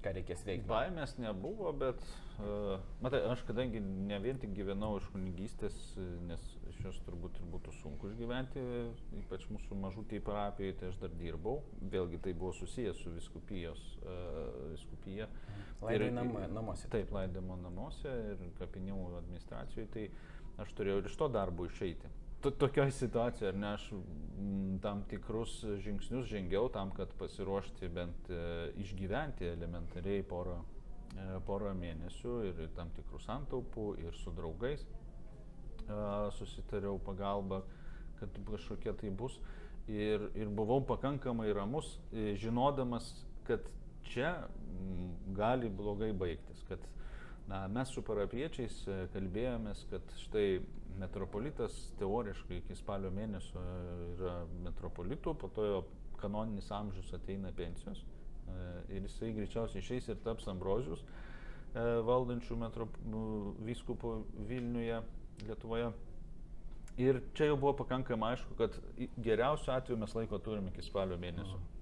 ką 0.01 0.15
reikės 0.17 0.45
veikti? 0.47 0.69
Baimės 0.69 1.17
nebuvo, 1.21 1.73
bet, 1.77 2.01
uh, 2.41 2.81
matai, 3.05 3.21
aš 3.29 3.43
kadangi 3.49 3.83
ne 3.85 4.17
vien 4.23 4.39
tik 4.41 4.55
gyvenau 4.57 4.95
iš 4.97 5.09
kunigystės, 5.13 5.77
nes 6.29 6.47
iš 6.81 6.87
jos 6.89 7.01
turbūt 7.05 7.37
ir 7.37 7.49
būtų 7.53 7.75
sunku 7.77 8.09
išgyventi, 8.09 8.63
ypač 9.21 9.45
mūsų 9.53 9.77
mažutėje 9.83 10.25
parapijoje, 10.25 10.77
tai 10.81 10.89
aš 10.89 11.01
dar 11.03 11.13
dirbau, 11.21 11.59
vėlgi 11.93 12.21
tai 12.25 12.33
buvo 12.33 12.55
susijęs 12.57 13.03
su 13.05 13.13
viskupijos, 13.13 13.83
uh, 14.01 14.71
viskupija. 14.73 15.29
Laidojimo 15.85 16.47
namuose. 16.49 16.89
Taip, 16.93 17.13
laidojimo 17.13 17.59
namuose 17.61 18.15
ir 18.33 18.49
kapinių 18.59 19.03
administracijoje, 19.21 19.91
tai 19.93 20.09
aš 20.65 20.73
turėjau 20.79 21.03
ir 21.03 21.13
iš 21.13 21.21
to 21.21 21.31
darbo 21.37 21.69
išeiti 21.69 22.17
tokioje 22.41 22.95
situacijoje, 22.97 23.51
ar 23.53 23.57
ne, 23.61 23.71
aš 23.77 23.83
tam 24.81 25.03
tikrus 25.11 25.59
žingsnius 25.85 26.25
žengiau 26.31 26.71
tam, 26.73 26.89
kad 26.97 27.13
pasiruošti 27.21 27.91
bent 27.93 28.31
e, 28.33 28.71
išgyventi 28.81 29.45
elementariai 29.51 30.23
porą, 30.25 30.57
e, 31.13 31.27
porą 31.45 31.75
mėnesių 31.77 32.39
ir, 32.49 32.63
tam 32.79 32.89
tikrų 32.97 33.21
santaupų 33.27 33.87
ir 34.07 34.17
su 34.23 34.33
draugais 34.33 34.87
e, 34.87 35.00
susitariau 36.39 37.01
pagalbą, 37.05 37.63
kad 38.21 38.41
kažkokie 38.49 38.95
tai 39.01 39.11
bus. 39.11 39.39
Ir, 39.91 40.29
ir 40.39 40.51
buvau 40.55 40.83
pakankamai 40.87 41.51
ramus, 41.57 41.97
e, 42.13 42.35
žinodamas, 42.39 43.09
kad 43.49 43.65
čia 44.07 44.35
gali 45.35 45.69
blogai 45.69 46.13
baigtis, 46.13 46.63
kad 46.69 46.85
na, 47.49 47.65
mes 47.69 47.91
su 47.91 48.03
parapiečiais 48.07 48.77
e, 48.87 48.99
kalbėjomės, 49.15 49.83
kad 49.91 50.15
štai 50.27 50.61
metropolitas 51.01 51.77
teoriškai 51.99 52.61
iki 52.61 52.77
spalio 52.79 53.11
mėnesio 53.15 53.63
yra 54.15 54.37
metropolitų, 54.67 55.35
po 55.39 55.51
to 55.55 55.67
jo 55.67 55.81
kanoninis 56.21 56.71
amžius 56.75 57.13
ateina 57.17 57.53
pensijos 57.57 58.03
e, 58.03 58.97
ir 58.97 59.07
jisai 59.09 59.33
greičiausiai 59.37 59.83
išeis 59.83 60.11
ir 60.13 60.21
taps 60.25 60.49
Ambrozijus 60.53 61.03
e, 61.03 61.83
valdančių 62.07 62.59
metrop... 62.61 63.01
vyskupų 63.67 64.15
Vilniuje, 64.51 65.01
Lietuvoje. 65.49 65.91
Ir 67.01 67.21
čia 67.35 67.49
jau 67.49 67.57
buvo 67.57 67.73
pakankamai 67.79 68.35
aišku, 68.35 68.57
kad 68.59 68.75
geriausiu 69.25 69.73
atveju 69.73 69.99
mes 70.01 70.15
laiko 70.15 70.41
turime 70.43 70.73
iki 70.73 70.85
spalio 70.85 71.17
mėnesio. 71.21 71.59
Mhm. 71.61 71.77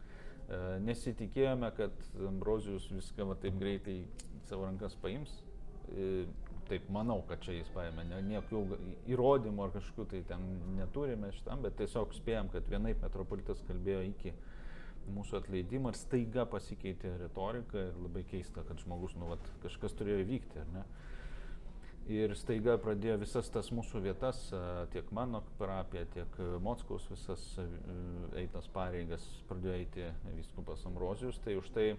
Nesitikėjome, 0.86 1.68
kad 1.76 2.04
Ambrozijus 2.28 2.86
viską 2.92 3.26
va, 3.28 3.34
taip 3.40 3.59
greitai 3.61 3.98
savo 4.48 4.64
rankas 4.64 4.94
paims, 5.02 5.34
taip 6.68 6.86
manau, 6.92 7.18
kad 7.28 7.42
čia 7.44 7.59
jis 7.59 7.68
paėmė, 7.74 8.04
niekių 8.28 8.62
įrodymų 9.12 9.64
ar 9.66 9.74
kažkokių 9.76 10.06
tai 10.12 10.22
ten 10.30 10.46
neturime 10.76 11.30
šitam, 11.36 11.64
bet 11.64 11.76
tiesiog 11.80 12.14
spėjom, 12.16 12.48
kad 12.52 12.68
vienaip 12.68 13.00
metropolitas 13.04 13.61
kalbėjo 13.68 14.02
iki 14.09 14.32
mūsų 15.12 15.38
atleidimo 15.40 15.92
ir 15.92 15.96
staiga 15.96 16.44
pasikeitė 16.48 17.14
retorika 17.22 17.86
ir 17.88 18.00
labai 18.02 18.24
keista, 18.28 18.64
kad 18.68 18.80
žmogus, 18.84 19.16
nu, 19.20 19.30
vat, 19.32 19.52
kažkas 19.64 19.96
turėjo 19.96 20.24
įvykti, 20.24 20.64
ar 20.64 20.74
ne? 20.74 20.84
Ir 22.09 22.32
staiga 22.40 22.78
pradėjo 22.80 23.18
visas 23.20 23.50
tas 23.52 23.68
mūsų 23.74 24.00
vietas, 24.06 24.38
tiek 24.94 25.11
mano 25.12 25.42
parapija, 25.59 26.06
tiek 26.14 26.38
Mockaus 26.64 27.04
visas 27.11 27.42
eitas 28.40 28.70
pareigas 28.72 29.26
pradėjo 29.50 29.74
eiti 29.76 30.06
viskupas 30.38 30.86
Ambrozijus, 30.88 31.36
tai 31.44 31.59
už 31.61 31.68
tai 31.74 31.90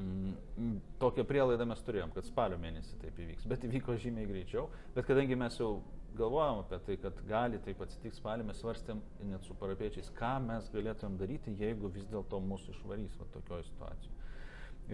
Mm, 0.00 0.80
tokią 1.00 1.24
prielaidą 1.28 1.66
mes 1.68 1.80
turėjom, 1.84 2.12
kad 2.14 2.24
spalio 2.24 2.56
mėnesį 2.60 2.98
taip 3.02 3.18
įvyks, 3.20 3.46
bet 3.50 3.64
įvyko 3.68 3.96
žymiai 4.00 4.28
greičiau. 4.28 4.68
Bet 4.94 5.08
kadangi 5.08 5.36
mes 5.38 5.56
jau 5.60 5.70
galvojom 6.16 6.62
apie 6.62 6.78
tai, 6.86 6.96
kad 7.02 7.20
gali 7.28 7.60
taip 7.64 7.82
atsitikti 7.84 8.18
spalį, 8.18 8.46
mes 8.48 8.60
svarstėm 8.62 9.02
net 9.28 9.44
su 9.46 9.56
parapiečiais, 9.60 10.10
ką 10.16 10.32
mes 10.46 10.70
galėtumėm 10.72 11.18
daryti, 11.20 11.54
jeigu 11.60 11.92
vis 11.92 12.08
dėlto 12.10 12.40
mūsų 12.46 12.74
išvarys 12.76 13.18
va, 13.20 13.28
tokioje 13.36 13.68
situacijoje. 13.68 14.16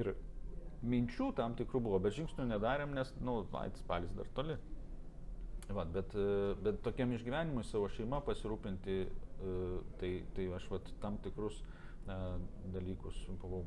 Ir 0.00 0.12
minčių 0.84 1.30
tam 1.36 1.56
tikrų 1.58 1.82
buvo, 1.88 2.00
bet 2.02 2.16
žingsnių 2.16 2.48
nedarėm, 2.52 2.94
nes, 2.96 3.12
na, 3.20 3.40
nu, 3.40 3.68
spalis 3.80 4.12
dar 4.16 4.28
toli. 4.36 4.56
Va, 5.66 5.82
bet, 5.90 6.12
bet 6.62 6.78
tokiam 6.86 7.10
išgyvenimui 7.16 7.64
savo 7.66 7.88
šeimą 7.90 8.20
pasirūpinti, 8.28 8.96
e, 9.02 9.54
tai, 9.98 10.10
tai 10.36 10.46
aš 10.54 10.68
vat, 10.70 10.92
tam 11.02 11.18
tikrus 11.24 11.58
e, 11.58 12.18
dalykus 12.74 13.24
buvau 13.42 13.64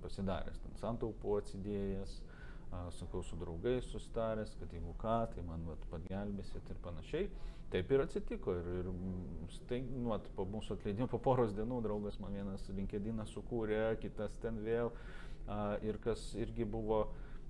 pasidaręs, 0.00 0.62
ten 0.62 0.78
santaupų 0.80 1.36
atsidėjęs, 1.42 2.16
sakau, 2.96 3.20
su 3.26 3.36
draugais 3.36 3.88
sustaręs, 3.92 4.54
kad 4.56 4.72
jeigu 4.72 4.94
ką, 5.02 5.18
tai 5.34 5.44
man 5.44 5.66
vat, 5.68 5.84
pagelbėsit 5.92 6.72
ir 6.72 6.78
panašiai. 6.84 7.28
Taip 7.70 7.90
ir 7.92 8.02
atsitiko. 8.02 8.54
Ir, 8.58 8.68
ir 8.80 9.58
tai, 9.68 9.82
nu, 9.84 10.08
vat, 10.14 10.24
po 10.34 10.46
mūsų 10.48 10.78
atleidimo, 10.78 11.10
po 11.10 11.20
poros 11.22 11.52
dienų 11.54 11.82
draugas 11.84 12.16
man 12.22 12.32
vienas 12.38 12.64
linkediną 12.72 13.26
sukūrė, 13.30 13.82
kitas 14.00 14.38
ten 14.42 14.62
vėl. 14.64 14.90
A, 14.94 15.20
ir 15.86 15.98
kas 16.04 16.30
irgi 16.38 16.64
buvo 16.64 17.04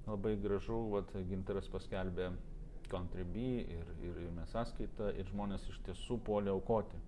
labai 0.06 0.36
gražu, 0.40 0.78
vat, 0.94 1.12
gintaras 1.28 1.68
paskelbė 1.72 2.30
Contribui 2.90 3.60
ir, 3.70 3.90
ir, 4.02 4.16
ir 4.24 4.30
mes 4.34 4.50
sąskaitą 4.50 5.12
ir 5.14 5.28
žmonės 5.30 5.68
iš 5.70 5.78
tiesų 5.86 6.18
puolė 6.26 6.50
aukoti. 6.50 6.98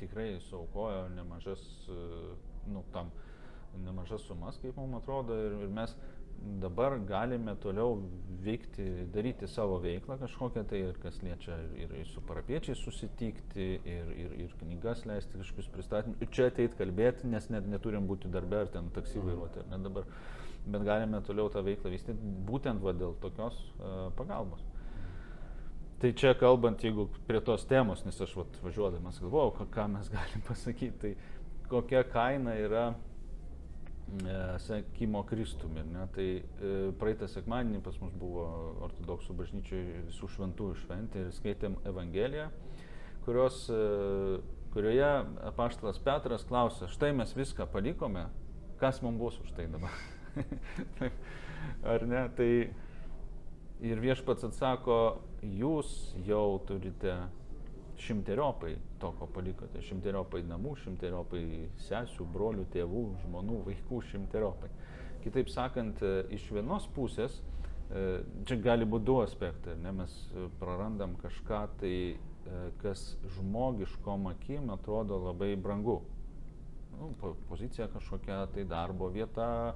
Tikrai 0.00 0.34
suaukojo 0.44 1.06
nemažas, 1.14 1.62
nu, 2.68 2.82
tam, 2.92 3.12
nemažas 3.84 4.26
sumas, 4.28 4.58
kaip 4.60 4.76
mums 4.80 5.00
atrodo, 5.00 5.36
ir, 5.46 5.56
ir 5.64 5.72
mes 5.72 5.96
dabar 6.60 6.98
galime 6.98 7.54
toliau 7.60 7.98
veikti, 8.44 8.84
daryti 9.14 9.48
savo 9.48 9.78
veiklą 9.82 10.18
kažkokią 10.20 10.64
tai 10.68 10.80
ir 10.88 10.98
kas 11.00 11.16
liečia 11.24 11.56
ir, 11.80 11.92
ir 12.00 12.08
su 12.10 12.20
parapiečiais 12.28 12.80
susitikti, 12.84 13.68
ir, 13.88 14.10
ir, 14.24 14.34
ir 14.44 14.56
knygas 14.60 15.04
leisti 15.08 15.40
kažkokius 15.40 15.70
pristatymus, 15.72 16.20
ir 16.20 16.32
čia 16.34 16.50
ateit 16.52 16.76
kalbėti, 16.78 17.28
nes 17.30 17.48
net 17.52 17.68
neturim 17.70 18.08
būti 18.10 18.32
darbe 18.32 18.60
ar 18.64 18.72
ten 18.74 18.90
taksi 18.94 19.18
mhm. 19.18 19.30
vairuoti, 19.30 19.62
ar 19.64 19.72
ne 19.72 19.80
dabar, 19.86 20.10
bet 20.66 20.86
galime 20.86 21.22
toliau 21.24 21.52
tą 21.52 21.64
veiklą 21.64 21.92
vystyti 21.92 22.34
būtent 22.48 22.84
va, 22.84 22.94
dėl 22.96 23.16
tokios 23.24 23.60
uh, 23.78 24.10
pagalbos. 24.18 24.64
Tai 26.02 26.10
čia 26.20 26.34
kalbant, 26.36 26.82
jeigu 26.84 27.06
prie 27.28 27.40
tos 27.40 27.64
temos, 27.70 28.02
nes 28.04 28.20
aš 28.20 28.34
vat, 28.36 28.60
važiuodamas 28.64 29.22
galvojau, 29.22 29.68
ką 29.72 29.88
mes 29.94 30.10
galim 30.12 30.44
pasakyti, 30.50 30.94
tai 31.00 31.14
kokia 31.70 32.04
kaina 32.04 32.58
yra 32.60 32.90
sekimo 34.58 35.22
Kristumi. 35.28 35.82
Ne? 35.92 36.06
Tai 36.14 36.26
e, 36.26 36.42
praeitą 37.00 37.28
sekmadienį 37.30 37.82
pas 37.84 37.96
mus 38.02 38.14
buvo 38.18 38.46
ortodoksų 38.86 39.36
bažnyčioje 39.38 40.04
visų 40.10 40.30
šventųjų 40.36 40.78
šventė 40.82 41.26
ir 41.26 41.34
skaitėm 41.36 41.76
Evangeliją, 41.88 42.48
kurios, 43.26 43.64
e, 43.72 44.40
kurioje 44.74 45.10
apaštalas 45.50 46.00
Petras 46.04 46.46
klausia, 46.48 46.90
štai 46.92 47.12
mes 47.16 47.34
viską 47.36 47.68
palikome, 47.72 48.26
kas 48.80 49.02
mums 49.04 49.20
bus 49.20 49.38
už 49.44 49.54
tai 49.56 49.68
dabar. 49.72 49.94
Ar 51.94 52.04
ne? 52.08 52.26
Tai 52.36 52.50
ir 53.84 54.02
viešpats 54.02 54.46
atsako, 54.48 54.98
jūs 55.44 56.14
jau 56.26 56.58
turite 56.68 57.16
šimteriopai 58.04 58.74
to, 59.00 59.10
ko 59.18 59.28
palikote, 59.32 59.80
šimteriopai 59.84 60.42
namų, 60.48 60.74
šimteriopai 60.82 61.44
sesių, 61.86 62.26
brolių, 62.34 62.66
tėvų, 62.74 63.04
žmonų, 63.24 63.60
vaikų, 63.68 64.00
šimteriopai. 64.10 64.70
Kitaip 65.24 65.48
sakant, 65.52 66.02
e, 66.04 66.24
iš 66.36 66.50
vienos 66.52 66.86
pusės, 66.96 67.38
e, 67.88 68.20
čia 68.44 68.58
gali 68.60 68.84
būti 68.84 69.08
du 69.08 69.18
aspektai, 69.22 69.76
ne, 69.80 69.92
mes 70.02 70.14
prarandam 70.60 71.16
kažką 71.22 71.60
tai, 71.80 71.96
e, 72.14 72.64
kas 72.82 73.16
žmogiškom 73.38 74.28
akim 74.34 74.70
atrodo 74.74 75.22
labai 75.30 75.54
brangu. 75.56 76.02
Nu, 76.94 77.10
pozicija 77.48 77.88
kažkokia, 77.90 78.44
tai 78.54 78.64
darbo 78.70 79.08
vieta, 79.10 79.74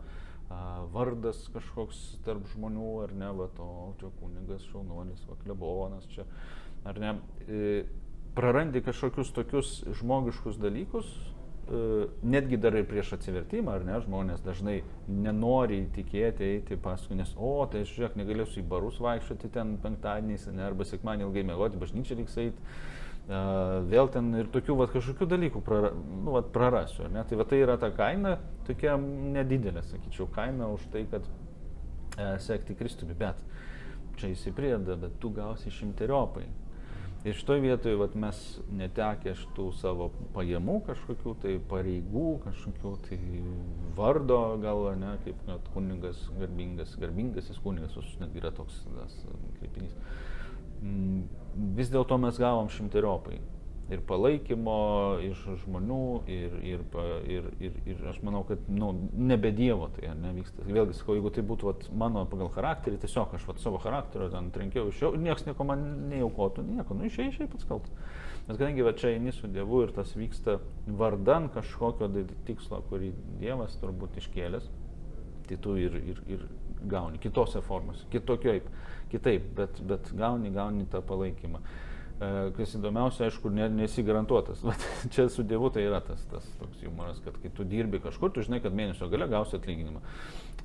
vardas 0.94 1.40
kažkoks 1.52 2.20
tarp 2.24 2.46
žmonių, 2.54 2.90
ar 3.04 3.12
ne, 3.12 3.30
va 3.36 3.48
to, 3.56 3.66
čia 4.00 4.12
kunigas, 4.20 4.62
šaunuolis, 4.70 5.24
va 5.28 5.34
klebonas, 5.42 6.06
čia, 6.14 6.24
ar 6.88 7.00
ne 7.02 7.10
prarandi 8.38 8.82
kažkokius 8.86 9.32
tokius 9.34 9.72
žmogiškus 9.98 10.60
dalykus, 10.62 11.08
e, 11.10 11.80
netgi 12.22 12.60
dar 12.62 12.76
ir 12.78 12.86
prieš 12.86 13.16
atsivertimą, 13.16 13.72
ar 13.74 13.86
ne, 13.86 13.96
žmonės 14.04 14.44
dažnai 14.44 14.76
nenori 15.10 15.80
tikėti, 15.96 16.52
eiti 16.58 16.78
paskui, 16.84 17.18
nes, 17.18 17.32
o, 17.34 17.56
tai 17.72 17.82
aš 17.82 17.96
žiūrėk, 17.96 18.14
negalėsiu 18.20 18.62
į 18.62 18.68
barus 18.70 19.00
vaikščioti 19.02 19.50
ten 19.56 19.74
penktadieniais, 19.82 20.46
ne, 20.54 20.62
arba 20.68 20.86
sekmadienį 20.86 21.26
ilgai 21.26 21.44
mėgoti, 21.50 21.80
bažnyčia 21.82 22.18
reiks 22.20 22.38
eiti, 22.44 22.62
uh, 22.62 23.82
vėl 23.90 24.12
ten 24.14 24.30
ir 24.38 24.52
tokių 24.54 24.78
va, 24.78 24.86
kažkokių 24.92 25.28
dalykų 25.34 25.64
prara, 25.66 25.90
nu, 25.96 26.36
va, 26.36 26.44
prarasiu, 26.54 27.08
ne, 27.10 27.26
tai 27.26 27.40
va 27.42 27.48
tai 27.50 27.58
yra 27.64 27.74
ta 27.82 27.90
kaina, 27.96 28.36
tokia 28.70 28.94
nedidelė, 29.02 29.82
sakyčiau, 29.90 30.30
kaina 30.38 30.70
už 30.76 30.86
tai, 30.94 31.04
kad 31.10 31.26
uh, 31.26 32.38
sekti 32.46 32.78
Kristumi, 32.78 33.18
bet 33.18 33.42
čia 34.18 34.30
įsiprieda, 34.30 34.94
bet 35.02 35.18
tu 35.18 35.34
gausi 35.34 35.74
šimteriopai. 35.74 36.46
Ir 37.26 37.34
šitoje 37.34 37.60
vietoje 37.64 37.98
vat, 37.98 38.14
mes 38.14 38.38
netekę 38.78 39.32
šitų 39.40 39.64
savo 39.74 40.06
pajamų 40.36 40.76
kažkokių 40.86 41.34
tai 41.42 41.56
pareigų, 41.70 42.26
kažkokių 42.44 42.92
tai 43.08 43.18
vardo 43.98 44.38
gal, 44.62 44.84
ne, 45.00 45.16
kaip 45.24 45.40
net 45.48 45.66
kuningas, 45.74 46.20
garbingas, 46.38 46.94
garbingasis 47.02 47.58
kuningas, 47.64 47.98
netgi 48.22 48.38
yra 48.38 48.52
toks 48.54 48.84
kreipinys. 49.58 49.98
Mm, 50.78 51.24
vis 51.74 51.90
dėlto 51.90 52.20
mes 52.22 52.38
gavom 52.38 52.70
šimteriopai 52.70 53.40
ir 53.88 54.02
palaikymo 54.04 54.78
iš 55.24 55.40
žmonių 55.62 56.02
ir, 56.28 56.56
ir, 56.66 56.82
ir, 57.24 57.46
ir, 57.64 57.76
ir 57.88 58.02
aš 58.10 58.18
manau, 58.26 58.42
kad 58.48 58.66
nu, 58.68 58.90
nebe 59.16 59.50
Dievo 59.56 59.88
tai 59.96 60.12
nevyksta. 60.18 60.66
Vėlgi 60.68 60.98
sakau, 60.98 61.16
jeigu 61.16 61.32
tai 61.32 61.44
būtų 61.48 61.70
vat, 61.70 61.86
mano 62.02 62.26
pagal 62.28 62.52
charakterį, 62.52 63.00
tiesiog 63.04 63.32
aš 63.38 63.46
vat, 63.48 63.62
savo 63.64 63.80
charakterio 63.82 64.28
ten 64.34 64.50
trenkiau 64.52 64.92
iš 64.92 65.00
jo, 65.04 65.12
niekas 65.16 65.46
nieko 65.48 65.64
man 65.68 65.86
neaukotų, 66.12 66.66
nieko, 66.68 66.98
nu 66.98 67.08
išėjai, 67.08 67.32
išėjai 67.32 67.52
pats 67.54 67.70
kaltas. 67.70 67.96
Nes 68.48 68.56
kadangi 68.56 68.84
va 68.84 68.94
čia 68.96 69.14
eini 69.14 69.32
su 69.32 69.48
Dievu 69.52 69.82
ir 69.86 69.96
tas 69.96 70.12
vyksta 70.16 70.58
vardan 71.00 71.48
kažkokio 71.52 72.10
tikslo, 72.48 72.82
kurį 72.92 73.14
Dievas 73.40 73.76
turbūt 73.80 74.20
iškėlės, 74.20 74.68
tai 75.48 75.56
tu 75.64 75.76
ir, 75.80 75.96
ir, 76.12 76.22
ir 76.28 76.46
gauni 76.88 77.18
kitose 77.20 77.60
formose, 77.64 78.04
kitokioj, 78.12 78.60
kitaip, 79.12 79.48
bet, 79.56 79.80
bet 79.88 80.12
gauni, 80.16 80.52
gauni 80.52 80.84
tą 80.92 81.00
palaikymą. 81.04 81.62
E, 82.18 82.28
kas 82.56 82.72
įdomiausia, 82.74 83.28
aišku, 83.28 83.50
ne, 83.54 83.68
nesi 83.70 84.02
garantuotas. 84.02 84.64
Bet 84.66 84.84
čia 85.14 85.28
su 85.30 85.44
Dievu 85.46 85.70
tai 85.74 85.84
yra 85.86 86.00
tas, 86.02 86.24
tas 86.32 86.46
toks 86.58 86.82
humoras, 86.82 87.20
kad 87.22 87.36
kai 87.38 87.50
tu 87.54 87.66
dirbi 87.68 88.00
kažkur, 88.02 88.32
tu 88.34 88.42
žinai, 88.42 88.58
kad 88.64 88.74
mėnesio 88.74 89.06
gale 89.12 89.28
gausi 89.30 89.54
atlyginimą. 89.58 90.02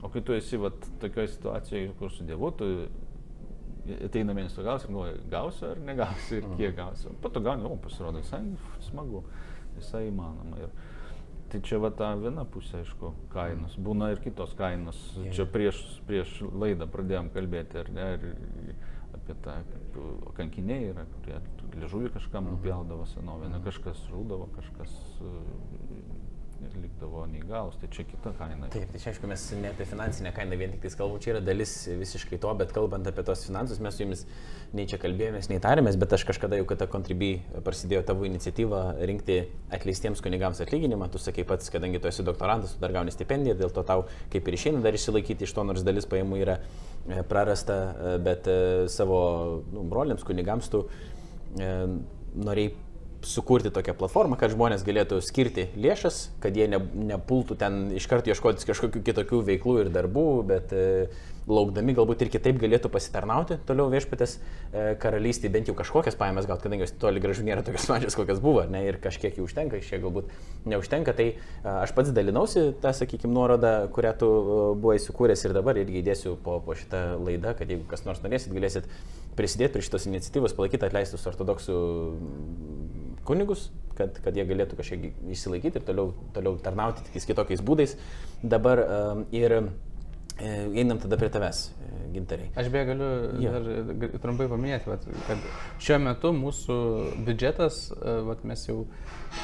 O 0.04 0.10
kai 0.14 0.24
tu 0.26 0.34
esi 0.34 0.58
vat, 0.58 0.88
tokioje 1.01 1.36
situacijoje, 1.36 1.91
kur 1.99 2.10
su 2.12 2.26
Dievu, 2.26 2.49
tu 2.58 2.72
ateina 4.08 4.34
mėnesio 4.34 4.66
gausi 4.66 4.88
ir 4.88 4.95
galvoji, 4.95 5.20
gausiu 5.30 5.68
ar 5.70 5.84
negausiu 5.91 6.39
ir 6.39 6.49
kiek 6.58 6.74
gausiu. 6.80 7.14
Po 7.22 7.30
to 7.30 7.43
gauni, 7.45 7.68
o 7.70 7.78
pasirodo, 7.84 8.24
visai 8.24 8.41
smagu, 8.88 9.22
visai 9.78 10.08
įmanoma. 10.08 10.58
Ir, 10.64 10.74
tai 11.51 11.62
čia 11.68 11.78
va 11.84 11.91
ta 11.93 12.16
viena 12.18 12.47
pusė, 12.49 12.80
aišku, 12.82 13.14
kainos. 13.36 13.78
Būna 13.78 14.10
ir 14.16 14.24
kitos 14.24 14.56
kainos. 14.58 15.04
Yeah. 15.20 15.36
Čia 15.38 15.47
prieš, 15.54 15.84
prieš 16.08 16.39
laidą 16.49 16.89
pradėjom 16.89 17.30
kalbėti, 17.36 17.84
ar 17.84 17.93
ne? 17.93 18.10
Ir, 18.16 18.82
apie 19.24 19.36
tą, 19.45 19.55
kaip 19.71 19.99
kankiniai 20.38 20.91
yra, 20.91 21.07
kurie 21.15 21.39
liežuvį 21.80 22.11
kažkam 22.17 22.45
mhm. 22.45 22.57
nupjaudavo 22.57 23.07
senovę, 23.15 23.49
kažkas 23.63 24.03
žūdavo, 24.11 24.51
kažkas 24.57 24.99
ir 26.63 26.76
likdavo 26.80 27.24
neįgalus, 27.30 27.78
tai 27.82 27.89
čia 27.93 28.05
kita 28.07 28.34
kaina. 28.38 28.69
Taip, 28.74 28.91
tai 28.91 29.01
čia 29.01 29.11
aišku, 29.11 29.28
mes 29.30 29.43
ne 29.59 29.71
apie 29.74 29.88
finansinę 29.89 30.32
kainą 30.36 30.57
vien 30.59 30.74
tik 30.74 30.84
tai 30.86 30.91
kalbame, 30.95 31.21
čia 31.24 31.34
yra 31.36 31.41
dalis 31.43 31.74
visiškai 31.99 32.39
to, 32.43 32.53
bet 32.59 32.74
kalbant 32.76 33.07
apie 33.09 33.26
tos 33.28 33.45
finansus, 33.47 33.82
mes 33.84 33.97
su 33.97 34.05
jumis 34.05 34.24
nei 34.76 34.88
čia 34.89 34.99
kalbėjomės, 35.01 35.49
nei 35.51 35.61
tarėmės, 35.63 35.97
bet 36.01 36.15
aš 36.17 36.26
kažkada 36.30 36.57
jau, 36.59 36.67
kada 36.69 36.88
Contribui 36.89 37.34
prasidėjo 37.65 38.03
tavo 38.07 38.26
iniciatyva 38.30 38.82
rinkti 39.09 39.39
atleistiems 39.76 40.24
kunigams 40.24 40.63
atlyginimą, 40.63 41.09
tu 41.13 41.21
sakai 41.21 41.45
pats, 41.47 41.69
kadangi 41.74 42.01
tu 42.01 42.09
esi 42.09 42.26
doktorantas, 42.26 42.76
tu 42.76 42.84
dar 42.84 42.95
gauni 42.95 43.13
stipendiją, 43.13 43.57
dėl 43.59 43.74
to 43.76 43.86
tau 43.88 44.07
kaip 44.34 44.47
ir 44.49 44.59
išeina 44.59 44.84
dar 44.86 44.97
išsilaikyti 44.97 45.47
iš 45.47 45.55
to, 45.57 45.67
nors 45.67 45.86
dalis 45.86 46.09
pajamų 46.09 46.41
yra 46.41 46.57
e, 46.57 46.93
prarasta, 47.30 47.76
e, 47.76 48.16
bet 48.24 48.47
e, 48.47 48.88
savo 48.88 49.20
nu, 49.74 49.84
broliams 49.89 50.24
kunigams 50.24 50.72
tu 50.72 50.86
norėjai 51.54 52.72
sukurti 53.24 53.72
tokią 53.72 53.95
platformą, 53.97 54.38
kad 54.39 54.51
žmonės 54.54 54.84
galėtų 54.86 55.20
skirti 55.24 55.68
lėšas, 55.80 56.28
kad 56.43 56.56
jie 56.58 56.68
ne, 56.72 56.80
nepultų 57.14 57.58
ten 57.60 57.86
iš 57.95 58.08
karto 58.12 58.32
ieškotis 58.34 58.68
kažkokių 58.68 59.04
kitokių 59.08 59.41
veiklų 59.47 59.78
ir 59.84 59.91
darbų, 59.93 60.26
bet 60.47 60.74
e, 60.76 60.84
laukdami 61.48 61.96
galbūt 61.96 62.24
ir 62.24 62.32
kitaip 62.32 62.60
galėtų 62.62 62.89
pasitarnauti 62.94 63.58
toliau 63.68 63.89
viešpatės 63.91 64.38
e, 64.38 64.84
karalystį, 65.02 65.52
bent 65.52 65.70
jau 65.70 65.76
kažkokias 65.78 66.16
pajamas 66.20 66.48
gauti, 66.48 66.66
kadangi 66.68 66.86
jos 66.86 66.96
toli 67.02 67.24
gražu 67.24 67.44
nėra 67.44 67.66
tokios 67.66 67.89
mažos, 67.91 68.18
kokios 68.18 68.39
buvo, 68.44 68.64
ne, 68.70 68.86
ir 68.88 69.00
kažkiek 69.04 69.38
jų 69.38 69.48
užtenka, 69.48 69.80
iš 69.80 69.91
čia 69.91 70.00
galbūt 70.04 70.32
neužtenka, 70.70 71.16
tai 71.18 71.28
e, 71.34 71.38
aš 71.74 71.96
pats 71.98 72.14
dalinausi 72.16 72.70
tą, 72.84 72.96
sakykime, 72.96 73.34
nuorodą, 73.36 73.74
kurią 73.96 74.16
tu 74.24 74.32
e, 74.32 74.58
buvai 74.80 74.98
sukūręs 75.04 75.44
ir 75.48 75.58
dabar 75.58 75.80
irgi 75.82 76.00
įdėsiu 76.04 76.38
po, 76.44 76.60
po 76.64 76.78
šitą 76.80 77.04
laidą, 77.20 77.56
kad 77.60 77.72
jeigu 77.72 77.88
kas 77.91 78.08
nors 78.08 78.24
norėsit, 78.24 78.56
galėsit 78.56 78.89
prisidėti 79.38 79.76
prie 79.76 79.88
šitos 79.88 80.08
iniciatyvos, 80.08 80.56
palaikyti 80.56 80.88
atleistus 80.88 81.26
ortodoksų 81.28 81.78
kunigus, 83.28 83.72
kad, 83.98 84.16
kad 84.24 84.36
jie 84.38 84.46
galėtų 84.48 84.78
kažkiek 84.78 85.10
išsilaikyti 85.34 85.80
ir 85.80 85.88
toliau, 85.88 86.12
toliau 86.36 86.60
tarnauti 86.62 87.06
tik 87.08 87.26
kitokiais 87.32 87.64
būdais. 87.66 87.96
Dabar 88.44 88.84
ir 89.34 89.64
Einam 90.41 90.97
tada 90.97 91.17
prie 91.17 91.29
tavęs, 91.29 91.59
gintariai. 92.13 92.49
Aš 92.57 92.69
beje 92.73 92.86
galiu 92.86 93.09
Jo. 93.41 93.51
dar 93.53 94.15
trumpai 94.23 94.47
paminėti, 94.49 94.89
vat, 94.89 95.05
kad 95.27 95.43
šiuo 95.84 95.99
metu 96.01 96.31
mūsų 96.34 96.77
biudžetas, 97.27 97.77
e, 97.93 98.15
vat, 98.25 98.41
mes 98.49 98.65
jau 98.65 98.79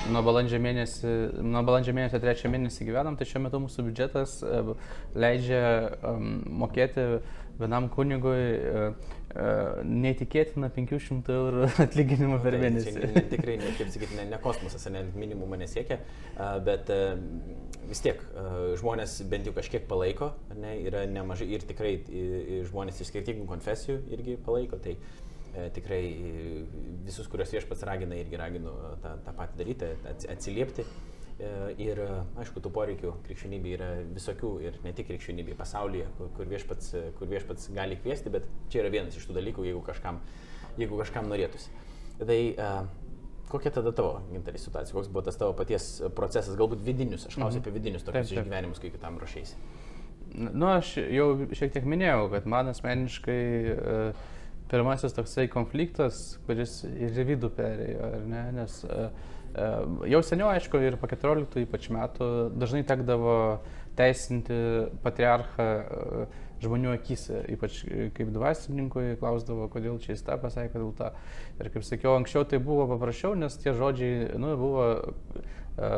nuo 0.10 0.24
balandžio 0.26 0.58
mėnesį, 0.66 1.14
nuo 1.46 1.62
balandžio 1.68 1.94
mėnesio 1.94 2.22
trečią 2.24 2.50
mėnesį 2.54 2.90
gyvenam, 2.90 3.20
tai 3.20 3.30
šiuo 3.30 3.44
metu 3.46 3.62
mūsų 3.62 3.86
biudžetas 3.86 4.40
e, 4.42 4.64
leidžia 5.14 5.62
mokėti 6.64 7.08
vienam 7.60 7.90
kunigui 7.94 8.42
uh, 9.36 9.80
neįtikėtiną 9.86 10.70
500 10.76 11.32
eurų 11.36 11.70
atlyginimą 11.86 12.40
per 12.44 12.56
Tai 12.58 12.62
mėnesį. 12.64 12.94
čia 12.96 13.10
ne- 13.14 13.24
Tikrai, 13.34 13.58
ne, 13.62 13.72
kaip 13.78 13.92
sakyti, 13.94 14.18
ne, 14.20 14.26
ne 14.32 14.40
kosmosas, 14.44 14.86
ne 14.94 15.04
minimumą 15.16 15.60
nesiekia, 15.62 16.00
a, 16.38 16.52
bet 16.66 16.90
a, 16.94 17.00
vis 17.90 18.02
tiek 18.06 18.20
žmonės 18.82 19.20
bent 19.32 19.48
jau 19.50 19.54
kažkiek 19.56 19.88
palaiko, 19.90 20.32
ne, 20.60 20.76
yra 20.86 21.06
nemažai 21.10 21.48
ir 21.56 21.64
tikrai 21.70 21.96
žmonės 22.70 23.00
iš 23.02 23.10
skirtingų 23.14 23.48
konfesijų 23.50 24.00
irgi 24.14 24.36
palaiko, 24.46 24.78
tai 24.84 24.94
e, 24.98 25.70
tikrai 25.74 26.02
e, 26.06 26.66
visus, 27.08 27.28
kuriuos 27.32 27.54
viešpats 27.56 27.86
ragina, 27.90 28.18
irgi 28.20 28.38
raginu 28.38 28.74
tą, 29.04 29.16
tą 29.26 29.34
patį 29.40 29.62
daryti, 29.64 29.94
ats- 30.12 30.30
atsiliepti. 30.36 30.86
E, 31.40 31.50
Ir 31.80 32.02
aišku, 32.40 32.60
tų 32.60 32.72
poreikių 32.76 33.14
krikščionybė 33.24 33.76
yra 33.78 33.90
visokių 34.12 34.54
ir 34.66 34.80
ne 34.84 34.92
tik 34.96 35.08
krikščionybė 35.08 35.56
pasaulyje, 35.60 36.10
kur, 36.18 36.32
kur, 36.36 36.50
viešpats, 36.52 36.96
kur 37.16 37.30
viešpats 37.32 37.70
gali 37.76 37.96
kviesti, 38.00 38.32
bet 38.34 38.48
čia 38.72 38.82
yra 38.84 38.92
vienas 38.92 39.16
iš 39.16 39.30
tų 39.30 39.38
dalykų, 39.38 39.70
jeigu 39.70 39.84
kažkam, 39.88 40.20
jeigu 40.82 41.00
kažkam 41.00 41.30
norėtųsi. 41.32 41.72
Tai 42.20 42.40
a, 42.60 42.72
kokia 43.50 43.72
tada 43.74 43.94
tavo, 43.96 44.20
gintarį, 44.34 44.62
situacija, 44.62 44.96
koks 44.96 45.10
buvo 45.12 45.24
tas 45.26 45.40
tavo 45.40 45.56
paties 45.58 45.88
procesas, 46.18 46.58
galbūt 46.60 46.84
vidinius, 46.86 47.26
aš 47.30 47.40
klausiu 47.40 47.64
apie 47.64 47.74
vidinius 47.74 48.06
tokius 48.06 48.28
Taip, 48.28 48.36
taip. 48.36 48.44
išgyvenimus, 48.44 48.82
kai 48.84 48.92
kitam 48.94 49.18
rašysi. 49.22 49.56
Nu, 50.36 50.68
aš 50.70 50.94
jau 51.02 51.32
šiek 51.58 51.74
tiek 51.74 51.88
minėjau, 51.90 52.28
kad 52.36 52.46
man 52.50 52.70
asmeniškai 52.70 53.40
e, 53.40 53.96
pirmasis 54.70 55.16
toksai 55.18 55.48
konfliktas, 55.50 56.38
kuris 56.46 56.84
ir 56.86 57.18
vidų 57.32 57.50
perėjo, 57.58 58.12
ar 58.20 58.28
ne, 58.30 58.44
nes 58.60 58.84
e, 58.86 58.92
e, 58.94 59.39
jau 60.14 60.22
seniau, 60.26 60.50
aišku, 60.54 60.82
ir 60.84 60.98
po 61.02 61.10
14 61.10 61.64
ypač 61.64 61.90
metų 61.94 62.30
dažnai 62.60 62.84
tekdavo 62.88 63.36
teisinti 64.00 64.56
patriarchą 65.04 65.68
e, 65.68 66.28
žmonių 66.64 66.94
akise, 66.96 67.44
ypač 67.54 67.82
e, 67.84 68.10
kaip 68.16 68.32
dvasininkui, 68.36 69.18
klausdavo, 69.20 69.68
kodėl 69.72 70.00
čia 70.04 70.14
jis 70.14 70.26
tą 70.28 70.38
pasakė, 70.42 70.72
kodėl 70.76 70.94
tą. 70.98 71.12
Ir 71.60 71.72
kaip 71.74 71.88
sakiau, 71.88 72.16
anksčiau 72.20 72.48
tai 72.48 72.62
buvo 72.64 72.88
paprasčiau, 72.94 73.36
nes 73.40 73.58
tie 73.60 73.74
žodžiai, 73.76 74.30
nu, 74.40 74.54
buvo 74.60 74.88
e, 74.96 75.92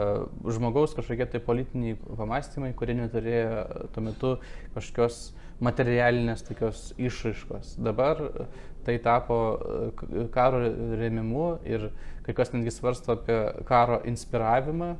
žmogaus 0.58 0.95
kažkokie 0.97 1.30
tai 1.36 1.43
politiniai 1.45 1.99
pamastymai, 2.02 2.74
kurie 2.78 2.97
neturėjo 2.97 3.88
tuo 3.93 4.06
metu 4.08 4.36
kažkokios 4.76 5.24
materialinės 5.62 6.45
tokios 6.47 6.89
išraiškos. 6.97 7.76
Dabar 7.86 8.22
e, 8.26 8.47
tai 8.86 8.97
tapo 9.04 9.38
e, 9.54 10.26
karo 10.34 10.64
rėmimu 10.97 11.47
ir 11.70 11.91
kai 12.32 12.38
kas 12.39 12.53
netgi 12.53 12.71
svarsto 12.71 13.17
apie 13.17 13.39
karo 13.67 13.99
inspiravimą, 14.07 14.93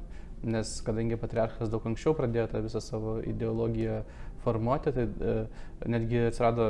nes 0.44 0.74
kadangi 0.84 1.20
patriarchas 1.22 1.70
daug 1.72 1.86
anksčiau 1.88 2.16
pradėjo 2.18 2.50
tą 2.52 2.62
visą 2.66 2.82
savo 2.84 3.20
ideologiją 3.24 4.02
formuoti, 4.42 4.92
tai 4.96 5.06
e, 5.06 5.36
netgi 5.94 6.26
atsirado 6.26 6.66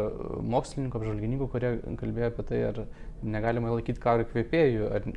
mokslininkų, 0.54 1.00
apžvalgininkų, 1.00 1.48
kurie 1.54 1.72
kalbėjo 2.00 2.28
apie 2.28 2.46
tai, 2.50 2.60
ar 2.68 2.82
negalima 3.24 3.72
laikyti 3.72 4.02
karo 4.04 4.26
įkvėpėjų, 4.26 4.90
ar 4.92 5.08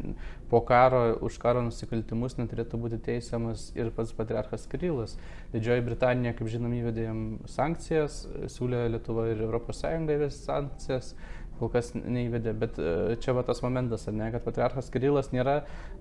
po 0.53 0.61
karo 0.69 1.03
už 1.27 1.39
karo 1.43 1.65
nusikaltimus 1.67 2.39
neturėtų 2.39 2.81
būti 2.81 3.01
teisiamas 3.05 3.71
ir 3.75 3.91
pats 3.97 4.15
patriarchas 4.17 4.69
Kirilas. 4.71 5.17
Didžioji 5.55 5.87
Britanija, 5.89 6.35
kaip 6.39 6.53
žinom, 6.53 6.77
įvedė 6.79 7.09
jam 7.09 7.25
sankcijas, 7.51 8.23
siūlė 8.55 8.87
Lietuva 8.95 9.31
ir 9.33 9.45
ES 9.49 9.85
įvesti 10.15 10.47
sankcijas, 10.47 11.15
kol 11.59 11.71
kas 11.73 11.93
neįvedė, 11.95 12.55
bet 12.59 12.79
e, 12.81 13.17
čia 13.23 13.35
va 13.37 13.45
tas 13.47 13.63
momentas, 13.65 14.07
ne, 14.13 14.31
kad 14.35 14.45
patriarchas 14.45 14.91
Kirilas 14.93 15.31
nėra 15.35 15.61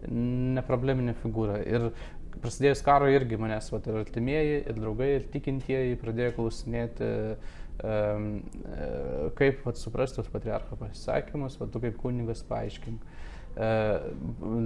neprobleminė 0.09 1.15
figūra. 1.21 1.59
Ir 1.65 1.89
prasidėjus 2.43 2.83
karo 2.85 3.09
irgi 3.11 3.39
manęs, 3.41 3.69
va, 3.73 3.81
ir 3.85 3.99
artimieji, 4.03 4.61
ir 4.63 4.79
draugai, 4.79 5.09
ir 5.17 5.27
tikintieji 5.33 5.99
pradėjo 6.01 6.35
klausinėti, 6.39 7.11
um, 7.85 8.29
kaip 9.39 9.61
vat, 9.67 9.79
suprasti 9.81 10.19
tos 10.19 10.31
patriarcho 10.33 10.77
pasisakymus, 10.79 11.59
va, 11.61 11.69
tu 11.71 11.83
kaip 11.83 11.99
kunigas 12.01 12.43
paaiškink. 12.49 13.13
E, 13.53 13.69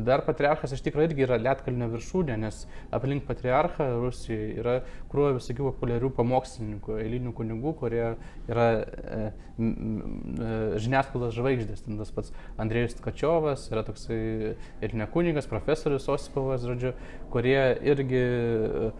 Dar 0.08 0.24
patriarchas 0.24 0.72
iš 0.76 0.82
tikrųjų 0.86 1.10
irgi 1.10 1.26
yra 1.26 1.38
Lietkalnio 1.42 1.90
viršūnė, 1.92 2.38
nes 2.40 2.62
aplink 2.96 3.26
patriarchą 3.28 3.88
Rusijoje 4.00 4.54
yra 4.62 4.76
krūva 5.12 5.34
visokių 5.36 5.66
populiarių 5.72 6.12
pamokslininkų, 6.16 6.96
eilinių 7.04 7.34
kunigų, 7.36 7.74
kurie 7.82 8.04
yra 8.48 8.68
e, 8.80 9.20
e, 9.60 10.52
žiniasklaidos 10.80 11.36
žvaigždės. 11.36 11.84
Ten 11.86 12.00
tas 12.00 12.14
pats 12.16 12.32
Andrėjus 12.62 12.96
Tkačiovas, 13.02 13.68
yra 13.74 13.84
toksai 13.88 14.20
ir 14.56 14.96
ne 14.98 15.10
kunigas, 15.12 15.50
profesorius 15.52 16.08
Osipovas, 16.14 16.64
žodžiu, 16.68 16.94
kurie 17.34 17.60
irgi 17.92 18.24
e, 18.24 18.94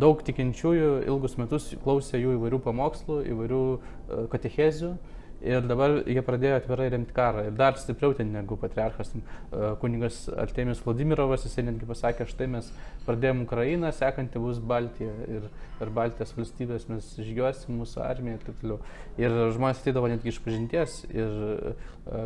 daug 0.00 0.20
tikinčiųjų 0.26 0.92
ilgus 1.08 1.38
metus 1.40 1.72
klausė 1.84 2.20
jų 2.20 2.36
įvairių 2.36 2.60
pamokslų, 2.68 3.22
įvairių 3.32 3.64
e, 3.70 4.20
katechezių. 4.34 4.94
Ir 5.40 5.64
dabar 5.64 6.02
jie 6.04 6.20
pradėjo 6.24 6.58
atvirai 6.58 6.90
remti 6.92 7.14
karą. 7.16 7.46
Ir 7.48 7.54
dar 7.56 7.78
stipriau 7.80 8.12
ten 8.16 8.28
negu 8.34 8.58
patriarchas. 8.60 9.14
E, 9.16 9.70
Kunigas 9.80 10.26
Artemijus 10.28 10.82
Vladimirovas, 10.84 11.46
jisai 11.48 11.64
netgi 11.70 11.88
pasakė, 11.88 12.26
štai 12.28 12.48
mes 12.52 12.68
pradėjome 13.06 13.46
Ukrainą, 13.46 13.92
sekanti 13.96 14.42
bus 14.42 14.60
Baltija. 14.60 15.14
Ir 15.32 15.48
per 15.78 15.92
Baltijos 15.96 16.34
valstybės 16.36 16.88
mes 16.92 17.08
žygiuosim 17.16 17.80
mūsų 17.80 18.02
armiją 18.04 18.36
ir 18.36 18.44
taip 18.44 18.60
toliau. 18.60 18.80
Ir 19.20 19.38
žmonės 19.56 19.80
ateidavo 19.80 20.10
netgi 20.12 20.34
iš 20.34 20.42
pažinties 20.44 20.98
ir 21.08 21.38
e, 21.46 21.76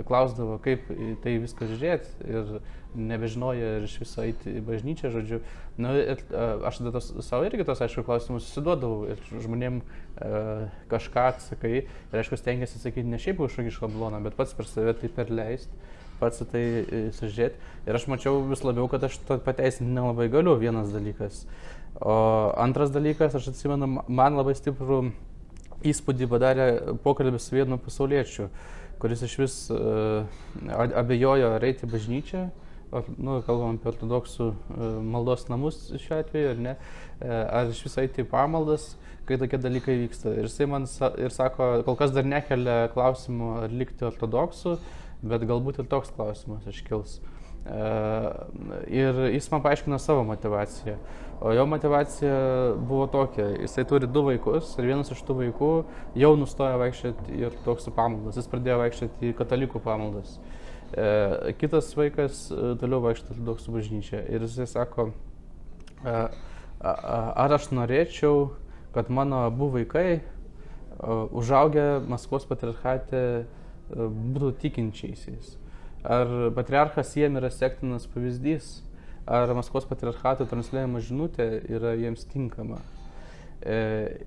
klausdavo, 0.09 0.59
kaip 0.65 0.91
tai 1.23 1.39
viską 1.45 1.71
žiūrėti. 1.71 2.17
Ir 2.27 2.59
nebežinojo 2.95 3.71
ir 3.79 3.87
iš 3.89 3.97
viso 4.03 4.23
eiti 4.23 4.59
į 4.59 4.63
bažnyčią, 4.65 5.11
žodžiu. 5.15 5.41
Na, 5.81 5.95
ir, 5.99 6.23
e, 6.31 6.45
aš 6.69 6.81
tada 6.81 6.95
tos, 6.95 7.11
savo 7.27 7.47
irgi 7.47 7.67
tos, 7.67 7.83
aišku, 7.83 8.05
klausimus 8.07 8.47
susiduodavau 8.49 9.09
ir 9.11 9.23
žmonėm 9.33 9.81
e, 9.81 9.85
kažką 10.17 11.27
atsakai. 11.33 11.85
Ir 11.85 12.21
aišku, 12.21 12.39
stengiasi 12.39 12.79
atsakyti 12.79 13.09
ne 13.09 13.19
šiaip 13.19 13.41
kažkokį 13.43 13.75
šabloną, 13.75 14.23
bet 14.25 14.37
pats 14.39 14.55
per 14.55 14.69
save 14.71 14.95
tai 15.01 15.11
perleisti, 15.11 15.73
pats 16.21 16.45
tai 16.51 16.63
e, 16.63 17.01
sužiūrėti. 17.17 17.59
Ir 17.89 17.99
aš 17.99 18.07
mačiau 18.11 18.45
vis 18.47 18.63
labiau, 18.65 18.87
kad 18.91 19.05
aš 19.09 19.19
to 19.27 19.39
pateisinti 19.43 19.91
nelabai 19.91 20.29
galiu, 20.33 20.55
vienas 20.61 20.95
dalykas. 20.95 21.45
O 21.99 22.15
antras 22.63 22.95
dalykas, 22.95 23.35
aš 23.35 23.51
atsimenu, 23.53 23.91
ma- 23.91 24.07
man 24.09 24.39
labai 24.39 24.55
stiprų 24.59 25.03
įspūdį 25.85 26.31
padarė 26.31 26.69
pokalbis 27.05 27.51
su 27.51 27.59
vienu 27.59 27.79
pasauliečiu, 27.83 28.49
kuris 29.03 29.25
iš 29.27 29.35
vis 29.37 29.57
uh, 29.75 30.25
abejojo 30.97 31.57
ar 31.59 31.67
eiti 31.67 31.85
į 31.85 31.91
bažnyčią. 31.93 32.45
Nu, 33.19 33.41
kalbam 33.43 33.75
apie 33.75 33.89
ortodoksų 33.91 34.45
maldos 35.03 35.49
namus 35.51 35.81
šiuo 35.99 36.21
atveju, 36.23 36.53
ar 36.53 36.61
ne? 36.63 36.75
Ar 37.27 37.73
iš 37.73 37.81
viso 37.89 37.99
eiti 37.99 38.23
į 38.23 38.29
pamaldas, 38.31 38.93
kai 39.29 39.39
tokie 39.41 39.61
dalykai 39.61 39.97
vyksta. 40.05 40.35
Ir 40.35 40.49
jisai 40.49 40.69
man 40.71 40.89
sa 40.91 41.13
ir 41.21 41.33
sako, 41.35 41.71
kol 41.87 41.99
kas 42.01 42.15
dar 42.15 42.27
nekelia 42.29 42.91
klausimų, 42.95 43.51
ar 43.65 43.77
likti 43.83 44.07
ortodoksų, 44.09 44.77
bet 45.25 45.47
galbūt 45.49 45.81
ir 45.83 45.89
toks 45.91 46.13
klausimas 46.17 46.67
iškils. 46.71 47.21
Uh, 47.65 48.29
ir 48.93 49.23
jis 49.33 49.47
man 49.49 49.63
paaiškino 49.65 49.97
savo 49.97 50.21
motivaciją. 50.29 50.99
O 51.41 51.53
jo 51.53 51.65
motivacija 51.67 52.75
buvo 52.77 53.07
tokia. 53.07 53.47
Jisai 53.63 53.87
turi 53.89 54.07
du 54.07 54.23
vaikus 54.27 54.75
ir 54.79 54.91
vienas 54.91 55.11
iš 55.13 55.23
tų 55.27 55.39
vaikų 55.39 55.71
jau 56.21 56.31
nustojo 56.41 56.77
vaikščioti 56.81 57.39
į 57.39 57.47
ortodoksų 57.49 57.95
pamaldas. 57.97 58.39
Jis 58.39 58.51
pradėjo 58.53 58.77
vaikščioti 58.83 59.31
į 59.33 59.37
katalikų 59.41 59.83
pamaldas. 59.85 60.37
E, 60.93 61.53
kitas 61.59 61.91
vaikas 61.99 62.47
e, 62.55 62.75
toliau 62.79 63.03
vaikšto 63.03 63.35
ortodoksų 63.35 63.75
bažnyčią. 63.75 64.21
Ir 64.31 64.45
jisai 64.47 64.69
sako, 64.71 65.09
e, 66.05 66.15
ar 66.85 67.57
aš 67.57 67.71
norėčiau, 67.75 68.53
kad 68.95 69.11
mano 69.11 69.45
abu 69.49 69.69
vaikai 69.75 70.09
e, 70.15 70.23
užaugę 71.35 72.01
Maskvos 72.09 72.47
patriarchate 72.49 73.21
e, 73.21 73.45
būtų 73.95 74.55
tikinčiaisiais. 74.63 75.55
Ar 76.05 76.29
patriarchas 76.57 77.15
jiem 77.17 77.39
yra 77.41 77.51
sektinas 77.53 78.07
pavyzdys, 78.13 78.83
ar 79.27 79.53
Maskvos 79.57 79.89
patriarchato 79.89 80.47
transliuojama 80.49 81.01
žinutė 81.05 81.49
yra 81.73 81.95
jiems 81.97 82.27
tinkama. 82.29 82.83
E, 83.65 84.27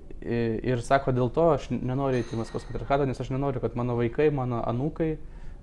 ir 0.66 0.82
sako, 0.82 1.14
dėl 1.14 1.30
to 1.30 1.44
aš 1.54 1.68
nenoriu 1.70 2.18
eiti 2.18 2.34
į 2.34 2.40
Maskvos 2.40 2.66
patriarchatą, 2.66 3.06
nes 3.06 3.20
aš 3.22 3.30
nenoriu, 3.30 3.62
kad 3.62 3.76
mano 3.78 3.94
vaikai, 3.98 4.30
mano 4.34 4.64
anūkai 4.66 5.12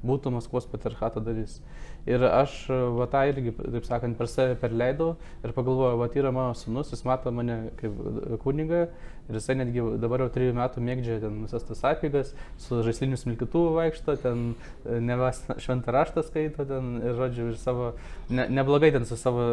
būtų 0.06 0.32
Maskvos 0.38 0.68
patriarchato 0.72 1.24
dalis. 1.24 1.60
Ir 2.06 2.22
aš 2.30 2.68
va 2.70 3.08
tą 3.10 3.24
irgi, 3.32 3.56
taip 3.58 3.88
sakant, 3.88 4.18
per 4.18 4.30
save 4.30 4.60
perleidau 4.62 5.16
ir 5.42 5.54
pagalvojau, 5.58 5.98
va 6.04 6.10
yra 6.14 6.32
mano 6.36 6.54
sunus, 6.58 6.92
jis 6.94 7.02
mato 7.08 7.34
mane 7.34 7.72
kaip 7.80 7.98
kunigą 8.44 8.86
ir 9.30 9.40
jisai 9.40 9.56
netgi 9.58 9.84
dabar 10.02 10.22
jau 10.22 10.28
trijų 10.36 10.54
metų 10.56 10.82
mėgdžia 10.86 11.18
ten 11.24 11.38
visas 11.46 11.66
tas 11.66 11.82
apygas, 11.90 12.34
su 12.62 12.82
žaisliniu 12.86 13.18
smilkytuvu 13.18 13.72
vaikšto, 13.80 14.18
ten 14.22 14.44
nevas 14.86 15.42
šventą 15.64 15.94
raštą 15.96 16.24
skaito, 16.28 16.66
ten 16.70 17.00
ir, 17.02 17.16
žodžiu, 17.18 17.48
ir 17.54 17.60
savo, 17.62 17.92
ne, 18.30 18.46
neblogai 18.54 18.92
ten 18.94 19.08
su 19.10 19.18
savo 19.18 19.48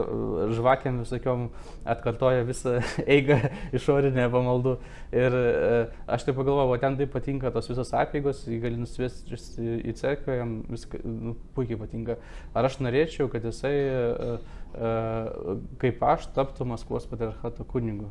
žvakėm 0.53 1.01
visokiom 1.03 1.49
atkartoja 1.89 2.45
visą 2.49 2.79
eigą 3.17 3.39
išorinę 3.73 4.29
pamaldų. 4.33 4.77
Ir 5.13 5.39
e, 5.39 5.81
aš 6.09 6.29
taip 6.29 6.37
pagalvojau, 6.41 6.81
ten 6.83 7.01
taip 7.01 7.13
patinka 7.17 7.53
tos 7.55 7.71
visos 7.73 7.93
apygos, 7.97 8.45
jį 8.49 8.61
gali 8.63 8.81
nusivesti 8.81 9.81
į 9.89 9.97
cerkvę, 9.97 10.37
jam 10.41 10.55
viską 10.69 11.01
nu, 11.05 11.37
puikiai 11.57 11.81
patinka. 11.81 12.19
Ar 12.53 12.69
aš 12.69 12.81
norėčiau, 12.85 13.29
kad 13.33 13.47
jisai 13.49 13.73
uh, 13.89 14.51
uh, 14.75 15.63
kaip 15.83 16.03
aš 16.05 16.29
taptų 16.37 16.67
Maskvos 16.69 17.09
patriarchato 17.11 17.65
kunigu? 17.69 18.11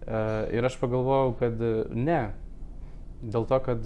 Uh, 0.00 0.46
ir 0.54 0.66
aš 0.66 0.78
pagalvojau, 0.80 1.34
kad 1.40 1.66
ne. 1.94 2.22
Dėl 3.20 3.44
to, 3.44 3.56
kad 3.60 3.84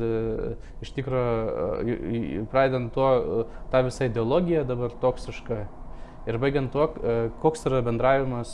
iš 0.78 0.92
tikrųjų, 0.94 2.44
pradedant 2.52 2.92
tuo, 2.94 3.48
ta 3.72 3.80
visa 3.82 4.06
ideologija 4.06 4.60
dabar 4.62 4.94
toksiška 5.02 5.56
ir 6.30 6.38
baigiant 6.38 6.70
tuo, 6.70 6.86
koks 7.42 7.66
yra 7.66 7.80
bendravimas 7.82 8.52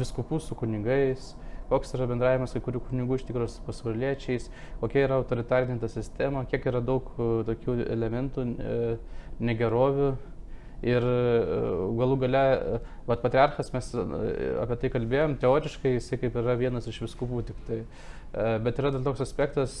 viskupų 0.00 0.40
su 0.40 0.56
kunigais, 0.58 1.34
koks 1.68 1.92
yra 1.96 2.08
bendravimas 2.08 2.54
kai 2.56 2.62
kurių 2.64 2.82
kunigų 2.88 3.18
iš 3.18 3.26
tikrųjų 3.28 3.52
su 3.52 3.64
pasauliečiais, 3.66 4.48
kokia 4.80 5.04
yra 5.04 5.20
autoritarinė 5.20 5.78
ta 5.82 5.90
sistema, 5.92 6.44
kiek 6.48 6.64
yra 6.70 6.80
daug 6.84 7.10
tokių 7.48 7.82
elementų 7.84 8.46
negerovių. 9.40 10.12
Ir 10.86 11.02
e, 11.02 11.62
galų 11.98 12.20
gale, 12.22 12.42
e, 12.54 12.76
vat 13.08 13.22
patriarchas, 13.24 13.72
mes 13.74 13.88
e, 13.98 14.04
apie 14.62 14.76
tai 14.78 14.90
kalbėjom, 14.94 15.34
teoriškai 15.42 15.96
jisai 15.96 16.20
kaip 16.22 16.38
yra 16.38 16.54
vienas 16.58 16.86
iš 16.86 17.00
viskupų 17.08 17.42
tik 17.48 17.64
tai. 17.66 17.82
Bet 18.28 18.76
yra 18.76 18.90
dar 18.92 19.00
toks 19.06 19.22
aspektas 19.24 19.74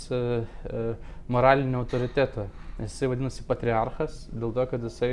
moralinio 1.28 1.82
autoriteto. 1.82 2.46
Jisai 2.80 3.10
vadinasi 3.12 3.42
patriarchas, 3.44 4.22
dėl 4.32 4.54
to, 4.56 4.64
kad 4.70 4.86
jisai 4.88 5.10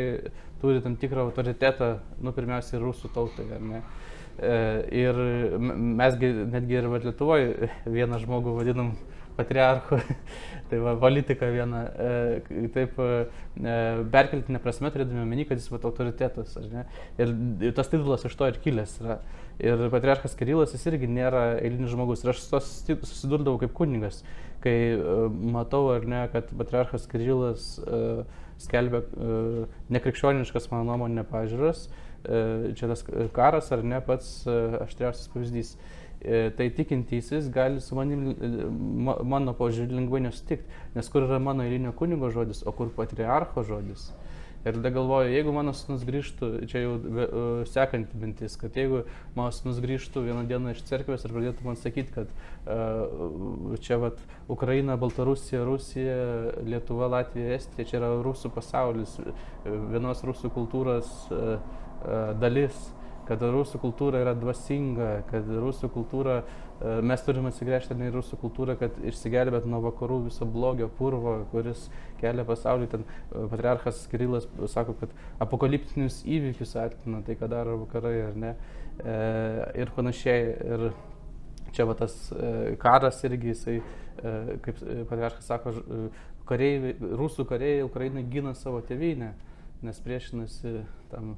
turi 0.61 0.79
tam 0.79 0.95
tikrą 0.95 1.25
autoritetą, 1.27 1.89
nu, 2.23 2.31
pirmiausia, 2.31 2.79
rusų 2.79 3.11
tautai, 3.11 3.49
ar 3.57 3.65
ne? 3.73 3.81
Ir 4.95 5.19
mesgi 5.99 6.31
netgi 6.53 6.79
ir 6.79 6.87
Lietuvoje 6.95 7.69
vieną 7.91 8.21
žmogų 8.23 8.55
vadinam 8.55 8.93
patriarchu, 9.37 9.99
tai 10.69 10.79
va, 10.83 10.95
politika 10.99 11.49
viena, 11.53 11.81
e, 11.95 12.67
taip 12.73 12.99
e, 13.01 13.09
perkeltinė 14.13 14.61
prasme 14.63 14.91
turėdami 14.93 15.23
omeny, 15.23 15.45
kad 15.49 15.59
jis 15.59 15.71
va, 15.73 15.79
autoritetas. 15.89 16.55
Ir, 17.19 17.33
ir 17.67 17.75
tas 17.77 17.91
titulas 17.91 18.25
iš 18.27 18.37
to 18.39 18.49
ir 18.51 18.61
kilęs 18.63 18.97
yra. 19.03 19.19
Ir 19.63 19.85
patriarchas 19.91 20.35
Kirilas 20.35 20.73
jis 20.75 20.83
irgi 20.91 21.07
nėra 21.07 21.45
eilinis 21.61 21.93
žmogus. 21.93 22.25
Ir 22.25 22.33
aš 22.33 22.41
su 22.43 22.49
to 22.51 22.59
susidurdavau 23.07 23.61
kaip 23.61 23.75
kuningas, 23.77 24.23
kai 24.63 24.75
uh, 24.97 25.29
matau 25.31 25.93
ar 25.93 26.07
ne, 26.11 26.25
kad 26.33 26.49
patriarchas 26.59 27.07
Kirilas 27.07 27.75
uh, 27.85 28.25
skelbia 28.59 29.05
uh, 29.05 29.77
nekrikščioniškas, 29.95 30.67
mano 30.73 30.89
nuomonė, 30.89 31.23
pažiūras. 31.31 31.85
Uh, 32.25 32.73
čia 32.75 32.89
tas 32.91 33.05
karas 33.35 33.71
ar 33.71 33.85
ne 33.87 34.01
pats 34.03 34.41
uh, 34.49 34.81
aštriausias 34.83 35.31
pavyzdys. 35.31 35.75
E, 35.75 35.94
tai 36.57 36.69
tikintysis 36.73 37.49
gali 37.53 37.81
su 37.81 37.95
manim, 37.95 38.29
e, 38.31 38.49
mano 39.23 39.53
požiūrį 39.57 39.99
lengvai 39.99 40.23
nesutikti, 40.25 40.65
nes 40.95 41.09
kur 41.11 41.27
yra 41.27 41.39
mano 41.39 41.65
eilinio 41.65 41.91
kunigo 41.97 42.31
žodis, 42.33 42.63
o 42.65 42.73
kur 42.75 42.89
patriarcho 42.95 43.63
žodis. 43.67 44.09
Ir 44.65 44.73
tada 44.79 44.89
galvoju, 44.89 45.29
jeigu 45.29 45.51
mano 45.53 45.75
sunus 45.77 46.01
grįžtų, 46.07 46.47
čia 46.65 46.79
jau 46.81 46.93
uh, 46.97 47.27
sekanti 47.69 48.17
mintis, 48.17 48.55
kad 48.57 48.73
jeigu 48.73 49.03
mano 49.35 49.51
sunus 49.53 49.77
grįžtų 49.83 50.23
vieną 50.25 50.41
dieną 50.49 50.73
iš 50.73 50.81
cerkvės 50.87 51.27
ir 51.27 51.35
pradėtų 51.35 51.67
man 51.67 51.77
sakyti, 51.77 52.15
kad 52.15 52.31
uh, 52.65 53.75
čia 53.85 53.99
vat 54.01 54.17
Ukraina, 54.49 54.97
Baltarusija, 54.97 55.61
Rusija, 55.69 56.17
Lietuva, 56.65 57.11
Latvija, 57.13 57.59
Estija, 57.59 57.85
čia 57.85 57.99
yra 58.01 58.09
rusų 58.25 58.49
pasaulis, 58.57 59.13
vienos 59.93 60.25
rusų 60.25 60.49
kultūros 60.57 61.13
uh, 61.29 61.59
uh, 61.61 62.33
dalis 62.41 62.87
kad 63.27 63.41
rusų 63.41 63.79
kultūra 63.81 64.21
yra 64.23 64.33
dvasinga, 64.37 65.09
kad 65.29 65.47
rusų 65.49 65.89
kultūra, 65.93 66.37
e, 66.41 66.95
mes 67.05 67.23
turime 67.25 67.51
atsigręžti 67.51 67.97
į 67.97 68.11
rusų 68.13 68.39
kultūrą, 68.41 68.75
kad 68.79 68.99
išsigelbėt 69.11 69.65
nuo 69.69 69.81
vakarų 69.87 70.21
viso 70.27 70.45
blogio 70.45 70.89
purvo, 70.99 71.37
kuris 71.51 71.87
kelia 72.21 72.45
pasaulį. 72.47 72.89
Ten 72.91 73.05
e, 73.07 73.47
patriarchas 73.51 74.03
Kirilas 74.11 74.47
sako, 74.71 74.97
kad 75.01 75.15
apokaliptinius 75.43 76.21
įvykius 76.23 76.75
atmina 76.81 77.23
tai, 77.25 77.37
ką 77.39 77.49
daro 77.51 77.79
vakarai 77.85 78.15
ar 78.29 78.39
ne. 78.45 78.53
E, 79.01 79.17
ir 79.81 79.91
panašiai. 79.97 80.53
Ir 80.75 80.87
čia 81.75 81.83
va 81.89 81.91
tas 81.99 82.13
karas 82.79 83.17
irgi, 83.27 83.49
jisai, 83.51 83.73
kaip 84.63 84.77
patriarchas 85.09 85.49
sako, 85.49 85.73
kariai, 86.47 86.93
rusų 87.19 87.43
kariai 87.49 87.81
Ukrainai 87.83 88.23
gina 88.31 88.53
savo 88.55 88.79
tėvynę, 88.85 89.33
nes 89.83 89.99
priešinasi 90.05 90.77
tam 91.11 91.33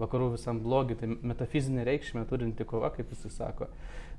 vakarų 0.00 0.32
visam 0.34 0.60
blogiui, 0.64 0.98
tai 1.00 1.08
metafizinė 1.14 1.84
reikšmė 1.88 2.24
turinti 2.30 2.66
kova, 2.68 2.92
kaip 2.94 3.12
jis 3.14 3.28
sako. 3.34 3.70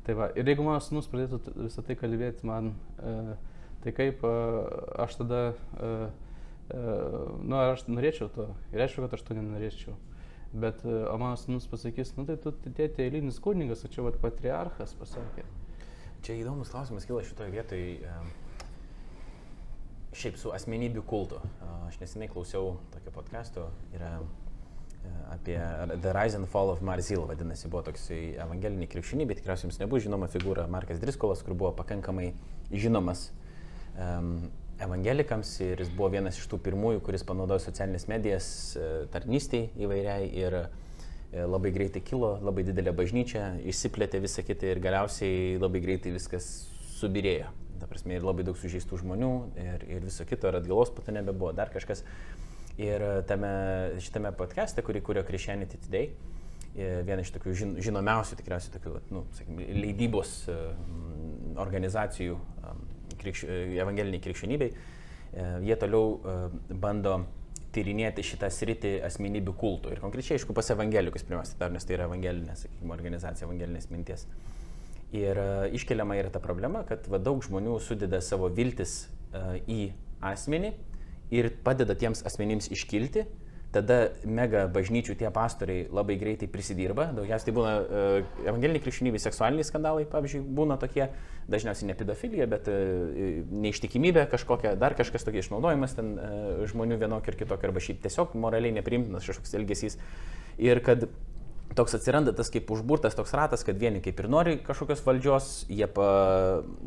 Tai 0.06 0.18
va, 0.18 0.30
ir 0.38 0.48
jeigu 0.50 0.66
mano 0.66 0.82
sunus 0.82 1.10
pradėtų 1.12 1.56
visą 1.68 1.84
tai 1.86 1.98
kalbėti 2.00 2.48
man, 2.50 2.72
e, 2.98 3.16
tai 3.84 3.94
kaip 3.98 4.24
e, 4.26 4.32
aš 5.04 5.20
tada, 5.20 5.42
e, 5.78 5.92
e, 6.74 6.86
nu, 7.44 7.60
aš 7.60 7.86
norėčiau 7.90 8.32
to, 8.34 8.48
ir 8.74 8.86
aišku, 8.88 9.06
kad 9.06 9.18
aš 9.18 9.26
to 9.28 9.38
nenorėčiau. 9.38 9.98
Bet, 10.54 10.82
e, 10.84 10.96
o 11.06 11.18
mano 11.22 11.38
sunus 11.38 11.70
pasakys, 11.70 12.16
nu 12.18 12.26
tai 12.28 12.36
tu 12.42 12.52
tėtė 12.66 13.06
eilinis 13.06 13.40
kunigas, 13.44 13.86
o 13.86 13.92
čia 13.92 14.04
vat 14.08 14.18
patriarchas 14.24 14.98
pasakė. 15.00 15.46
Čia 16.26 16.36
įdomus 16.42 16.74
klausimas 16.74 17.08
kyla 17.10 17.24
šitoje 17.26 17.54
vietoje. 17.54 18.12
Šiaip 20.12 20.36
su 20.38 20.52
asmenybių 20.54 21.02
kultu. 21.08 21.40
Aš 21.88 22.02
nesenai 22.02 22.28
klausiau 22.30 22.76
tokio 22.92 23.14
podcast'o, 23.16 23.70
yra 23.96 24.18
apie 25.32 25.58
The 26.02 26.14
Rise 26.14 26.36
and 26.36 26.48
Fall 26.48 26.70
of 26.70 26.82
Marzil, 26.82 27.24
vadinasi, 27.30 27.70
buvo 27.72 27.86
toks 27.88 28.10
evangelinė 28.12 28.88
krikščionybė, 28.92 29.38
tikriausiai 29.40 29.70
jums 29.70 29.80
nebuvo 29.82 30.02
žinoma 30.04 30.28
figūra 30.32 30.68
Markas 30.72 31.00
Driskolas, 31.02 31.44
kur 31.46 31.56
buvo 31.58 31.72
pakankamai 31.78 32.34
žinomas 32.72 33.30
um, 33.96 34.50
evangelikams 34.82 35.54
ir 35.64 35.82
jis 35.82 35.94
buvo 35.96 36.12
vienas 36.14 36.38
iš 36.38 36.50
tų 36.52 36.60
pirmųjų, 36.68 37.04
kuris 37.06 37.26
panaudojo 37.28 37.64
socialinės 37.64 38.10
medijas 38.12 38.52
uh, 38.76 38.92
tarnystėj 39.14 39.70
įvairiai 39.80 40.28
ir 40.44 40.60
uh, 40.60 40.68
labai 41.48 41.72
greitai 41.74 42.04
kilo, 42.04 42.36
labai 42.44 42.68
didelė 42.68 42.94
bažnyčia, 42.98 43.54
išsiplėtė 43.72 44.22
visą 44.22 44.44
kitą 44.46 44.74
ir 44.74 44.84
galiausiai 44.84 45.58
labai 45.62 45.82
greitai 45.84 46.14
viskas 46.18 46.52
subirėjo. 47.00 47.50
Ta 47.82 47.88
prasme, 47.90 48.14
ir 48.14 48.26
labai 48.28 48.44
daug 48.46 48.60
sužeistų 48.60 49.00
žmonių 49.02 49.32
ir, 49.58 49.88
ir 49.90 50.04
viso 50.06 50.28
kito, 50.30 50.52
ir 50.52 50.60
atgalos 50.60 50.92
pato 50.94 51.16
nebebuvo, 51.16 51.50
dar 51.58 51.72
kažkas. 51.74 52.04
Uh, 52.04 52.51
Ir 52.80 53.04
tame, 53.28 53.52
šitame 54.00 54.32
podcast'e, 54.38 54.84
kurį 54.86 55.02
kurio 55.04 55.24
Christianity 55.28 55.80
Today, 55.82 56.08
e, 56.72 57.02
viena 57.04 57.20
iš 57.24 57.34
tokių 57.36 57.56
žin, 57.58 57.74
žinomiausių 57.84 58.38
tikriausiai 58.40 58.76
tokių, 58.78 58.94
nu, 59.12 59.26
sakykime, 59.36 59.68
leidybos 59.76 60.32
e, 60.48 60.56
organizacijų 61.60 62.38
krikš, 63.20 63.44
e, 63.44 63.60
evangeliniai 63.82 64.24
krikščionybei, 64.24 64.72
jie 65.64 65.76
toliau 65.80 66.18
bando 66.84 67.22
tyrinėti 67.72 68.24
šitą 68.28 68.50
sritį 68.52 68.98
asmenybių 69.08 69.54
kultų. 69.56 69.94
Ir 69.94 70.02
konkrečiai, 70.04 70.36
aišku, 70.36 70.52
pas 70.56 70.68
evangelikus 70.74 71.24
pirmiausia, 71.24 71.56
dar, 71.60 71.72
nes 71.72 71.88
tai 71.88 71.96
yra 71.96 72.08
evangelinė, 72.10 72.58
sakykime, 72.60 72.92
organizacija, 72.92 73.48
evangelinės 73.48 73.88
minties. 73.94 74.26
Ir 75.16 75.40
iškeliama 75.72 76.18
yra 76.20 76.34
ta 76.36 76.44
problema, 76.44 76.84
kad 76.88 77.08
va, 77.12 77.20
daug 77.24 77.40
žmonių 77.48 77.78
sudeda 77.84 78.20
savo 78.24 78.52
viltis 78.52 79.06
į 79.72 79.86
asmenį, 80.34 80.74
ir 81.32 81.52
padeda 81.64 81.96
tiems 81.98 82.26
asmenims 82.28 82.70
iškilti, 82.74 83.26
tada 83.72 83.98
mega 84.28 84.66
bažnyčių 84.72 85.16
tie 85.20 85.30
pastoriai 85.32 85.86
labai 85.96 86.18
greitai 86.20 86.50
prisidirba, 86.52 87.08
daugiausiai 87.16 87.48
tai 87.48 87.56
būna 87.56 87.72
uh, 87.80 88.34
evangeliniai 88.44 88.84
krikščionybė, 88.84 89.22
seksualiniai 89.24 89.68
skandalai, 89.68 90.04
pavyzdžiui, 90.12 90.44
būna 90.60 90.76
tokie, 90.82 91.08
dažniausiai 91.52 91.88
ne 91.88 91.96
pedofilija, 91.98 92.50
bet 92.52 92.68
uh, 92.72 93.48
neištikimybė 93.64 94.28
kažkokia, 94.34 94.76
dar 94.80 94.98
kažkas 95.00 95.24
tokia 95.28 95.46
išnaudojimas 95.46 95.96
ten 95.96 96.14
uh, 96.18 96.64
žmonių 96.72 97.00
vienokio 97.00 97.32
ir 97.32 97.40
kitokio, 97.46 97.72
arba 97.72 97.84
šiaip 97.84 98.04
tiesiog 98.04 98.36
moraliai 98.44 98.76
neprimtinas 98.76 99.32
kažkoks 99.32 99.56
elgesys. 99.62 100.00
Ir 100.60 100.84
kad 100.84 101.08
toks 101.76 101.96
atsiranda 101.96 102.34
tas 102.36 102.52
kaip 102.52 102.70
užburtas 102.74 103.16
toks 103.16 103.34
ratas, 103.38 103.64
kad 103.68 103.80
vieni 103.80 104.02
kaip 104.04 104.20
ir 104.20 104.28
nori 104.32 104.58
kažkokios 104.66 105.04
valdžios, 105.06 105.50
jie, 105.72 105.88
pa, 105.88 106.10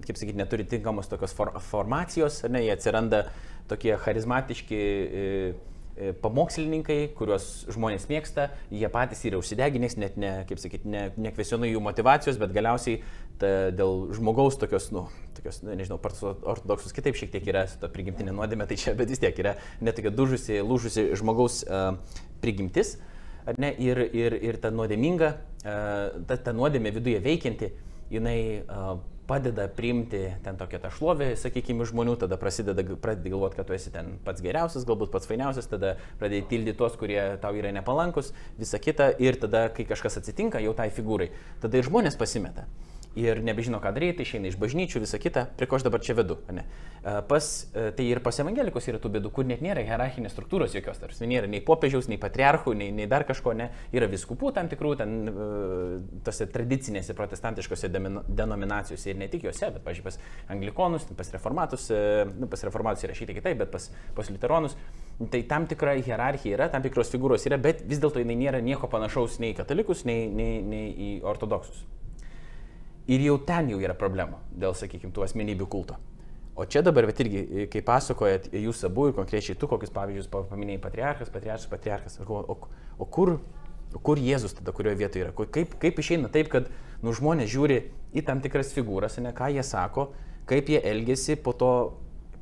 kaip 0.05 0.21
sakyti, 0.21 0.37
neturi 0.37 0.67
tinkamos 0.69 1.09
tokios 1.09 1.33
for, 1.37 1.55
formacijos, 1.71 2.43
ne, 2.53 2.65
jie 2.67 2.75
atsiranda 2.75 3.25
tokie 3.69 3.95
charizmatiški, 4.01 4.79
e, 4.79 5.27
e, 5.97 6.13
pamokslininkai, 6.21 6.99
kuriuos 7.17 7.47
žmonės 7.73 8.09
mėgsta, 8.11 8.49
jie 8.75 8.89
patys 8.93 9.23
yra 9.29 9.41
užsideginęs, 9.41 9.97
net 10.01 10.19
ne, 10.21 10.33
kaip 10.49 10.61
sakyti, 10.61 10.91
ne, 10.91 11.07
nekvesionuoju 11.29 11.77
jų 11.77 11.85
motivacijos, 11.85 12.41
bet 12.41 12.53
galiausiai 12.57 13.01
ta, 13.41 13.53
dėl 13.75 14.11
žmogaus 14.17 14.59
tokios, 14.61 14.91
nu, 14.95 15.07
tokios, 15.39 15.63
nu, 15.65 15.73
nežinau, 15.79 16.01
ortodoksus 16.03 16.95
kitaip 16.97 17.19
šiek 17.19 17.33
tiek 17.35 17.49
yra 17.55 17.65
su 17.71 17.81
ta 17.81 17.91
prigimtinė 17.93 18.35
nuodėmė, 18.37 18.69
tai 18.71 18.79
čia, 18.81 18.97
bet 18.99 19.11
vis 19.13 19.23
tiek 19.23 19.39
yra 19.41 19.57
netokia 19.85 20.13
dužusi, 20.15 20.61
lūžusi 20.67 21.09
žmogaus 21.21 21.63
uh, 21.65 21.95
prigimtis, 22.45 22.97
ar 23.49 23.59
ne, 23.61 23.73
ir, 23.81 24.01
ir, 24.17 24.37
ir 24.51 24.61
ta 24.63 24.75
nuodėminga, 24.75 25.33
uh, 25.65 26.23
ta, 26.29 26.39
ta 26.39 26.55
nuodėmė 26.57 26.95
viduje 26.99 27.23
veikianti, 27.25 27.73
jinai 28.13 28.39
uh, 28.63 28.97
padeda 29.27 29.67
priimti 29.69 30.23
ten 30.45 30.59
tokią 30.61 30.81
tą 30.83 30.91
šlovę, 30.95 31.31
sakykime, 31.41 31.87
žmonių, 31.89 32.17
tada 32.25 32.39
prasideda, 32.41 32.85
pradedi 33.01 33.33
galvoti, 33.33 33.59
kad 33.59 33.69
tu 33.69 33.77
esi 33.77 33.93
ten 33.95 34.17
pats 34.25 34.45
geriausias, 34.45 34.87
galbūt 34.89 35.13
pats 35.15 35.29
fainiausias, 35.31 35.69
tada 35.71 35.95
pradedi 36.21 36.45
tildyti 36.51 36.79
tuos, 36.79 36.97
kurie 37.01 37.21
tau 37.43 37.57
yra 37.57 37.73
nepalankus, 37.75 38.33
visa 38.61 38.81
kita. 38.81 39.13
Ir 39.25 39.41
tada, 39.41 39.67
kai 39.75 39.89
kažkas 39.89 40.21
atsitinka 40.21 40.63
jau 40.65 40.75
tai 40.77 40.91
figūrai, 40.95 41.31
tada 41.65 41.81
ir 41.81 41.89
žmonės 41.89 42.21
pasimeta 42.21 42.69
ir 43.19 43.41
nebežino, 43.47 43.79
ką 43.83 43.93
daryti, 43.95 44.25
išeina 44.27 44.51
iš 44.51 44.57
bažnyčių, 44.61 45.03
visa 45.05 45.19
kita, 45.23 45.47
prie 45.59 45.69
ko 45.71 45.79
aš 45.79 45.87
dabar 45.87 46.03
čia 46.03 46.17
vedu. 46.19 46.37
Ne? 46.55 46.65
Pas, 47.29 47.49
tai 47.73 48.07
ir 48.09 48.21
pas 48.25 48.39
evangelikus 48.43 48.89
yra 48.91 48.99
tų 49.03 49.13
bėdų, 49.17 49.31
kur 49.35 49.47
net 49.47 49.63
nėra 49.65 49.85
hierarchinės 49.87 50.33
struktūros 50.35 50.75
jokios, 50.75 50.99
tarsi 51.03 51.29
nėra 51.31 51.51
nei 51.51 51.61
popiežiaus, 51.65 52.09
nei 52.11 52.19
patriarchų, 52.21 52.75
nei, 52.81 52.91
nei 52.97 53.07
dar 53.11 53.27
kažko, 53.29 53.55
ne. 53.59 53.69
Yra 53.95 54.09
viskupų 54.11 54.55
tam 54.57 54.71
tikrų, 54.73 54.95
ten 55.01 55.15
tose 56.27 56.49
tradicinėse 56.51 57.17
protestantiškose 57.19 57.91
denominacijose 57.93 59.13
ir 59.13 59.21
ne 59.21 59.29
tik 59.31 59.47
juose, 59.47 59.71
bet, 59.77 59.85
pažiūrėjau, 59.87 60.09
pas 60.09 60.55
anglikonus, 60.57 61.07
pas 61.15 61.35
reformatus, 61.37 61.91
nu, 62.35 62.49
pas 62.51 62.67
reformatus 62.67 63.07
yra 63.07 63.17
šiek 63.17 63.31
tiek 63.31 63.41
kitaip, 63.43 63.61
bet 63.63 63.75
pas, 63.75 63.91
pas 64.17 64.31
liuteronus. 64.33 64.79
Tai 65.31 65.43
tam 65.51 65.69
tikra 65.71 65.95
hierarchija 66.01 66.57
yra, 66.57 66.71
tam 66.73 66.83
tikros 66.83 67.13
figūros 67.13 67.45
yra, 67.47 67.61
bet 67.63 67.85
vis 67.87 68.01
dėlto 68.03 68.25
jinai 68.25 68.41
nėra 68.41 68.65
nieko 68.65 68.91
panašaus 68.91 69.39
nei 69.45 69.53
į 69.53 69.61
katalikus, 69.61 70.03
nei, 70.09 70.25
nei, 70.27 70.57
nei 70.65 70.89
į 70.91 71.11
ortodoksus. 71.23 71.85
Ir 73.11 73.21
jau 73.21 73.37
ten 73.45 73.69
jau 73.69 73.81
yra 73.83 73.97
problemų 73.99 74.39
dėl, 74.57 74.77
sakykime, 74.77 75.13
tų 75.13 75.27
asmenybių 75.27 75.69
kulto. 75.69 75.99
O 76.55 76.65
čia 76.71 76.85
dabar, 76.87 77.09
bet 77.11 77.19
irgi, 77.25 77.67
kai 77.73 77.83
pasakojat 77.83 78.53
jūs 78.55 78.85
abu 78.87 79.09
ir 79.09 79.17
konkrečiai 79.17 79.59
tu, 79.59 79.67
kokius 79.69 79.91
pavyzdžius 79.93 80.31
paminėjai 80.33 80.81
patriarchas, 80.85 81.33
patriarchas, 81.35 81.67
patriarchas, 81.69 82.19
o, 82.23 82.39
o, 82.55 82.57
o 82.97 83.09
kur, 83.11 83.35
kur 84.07 84.23
Jėzus 84.23 84.55
tada, 84.55 84.73
kurioje 84.77 85.01
vietoje 85.03 85.27
yra? 85.27 85.35
Kaip, 85.35 85.75
kaip 85.83 85.99
išeina 85.99 86.31
taip, 86.33 86.53
kad 86.53 86.71
nu, 87.03 87.13
žmonės 87.13 87.51
žiūri 87.51 87.81
į 88.15 88.23
tam 88.29 88.41
tikras 88.45 88.71
figūras, 88.77 89.19
ne 89.19 89.35
ką 89.35 89.51
jie 89.57 89.67
sako, 89.67 90.13
kaip 90.47 90.71
jie 90.71 90.79
elgesi, 90.79 91.35
po 91.35 91.57
to 91.59 91.73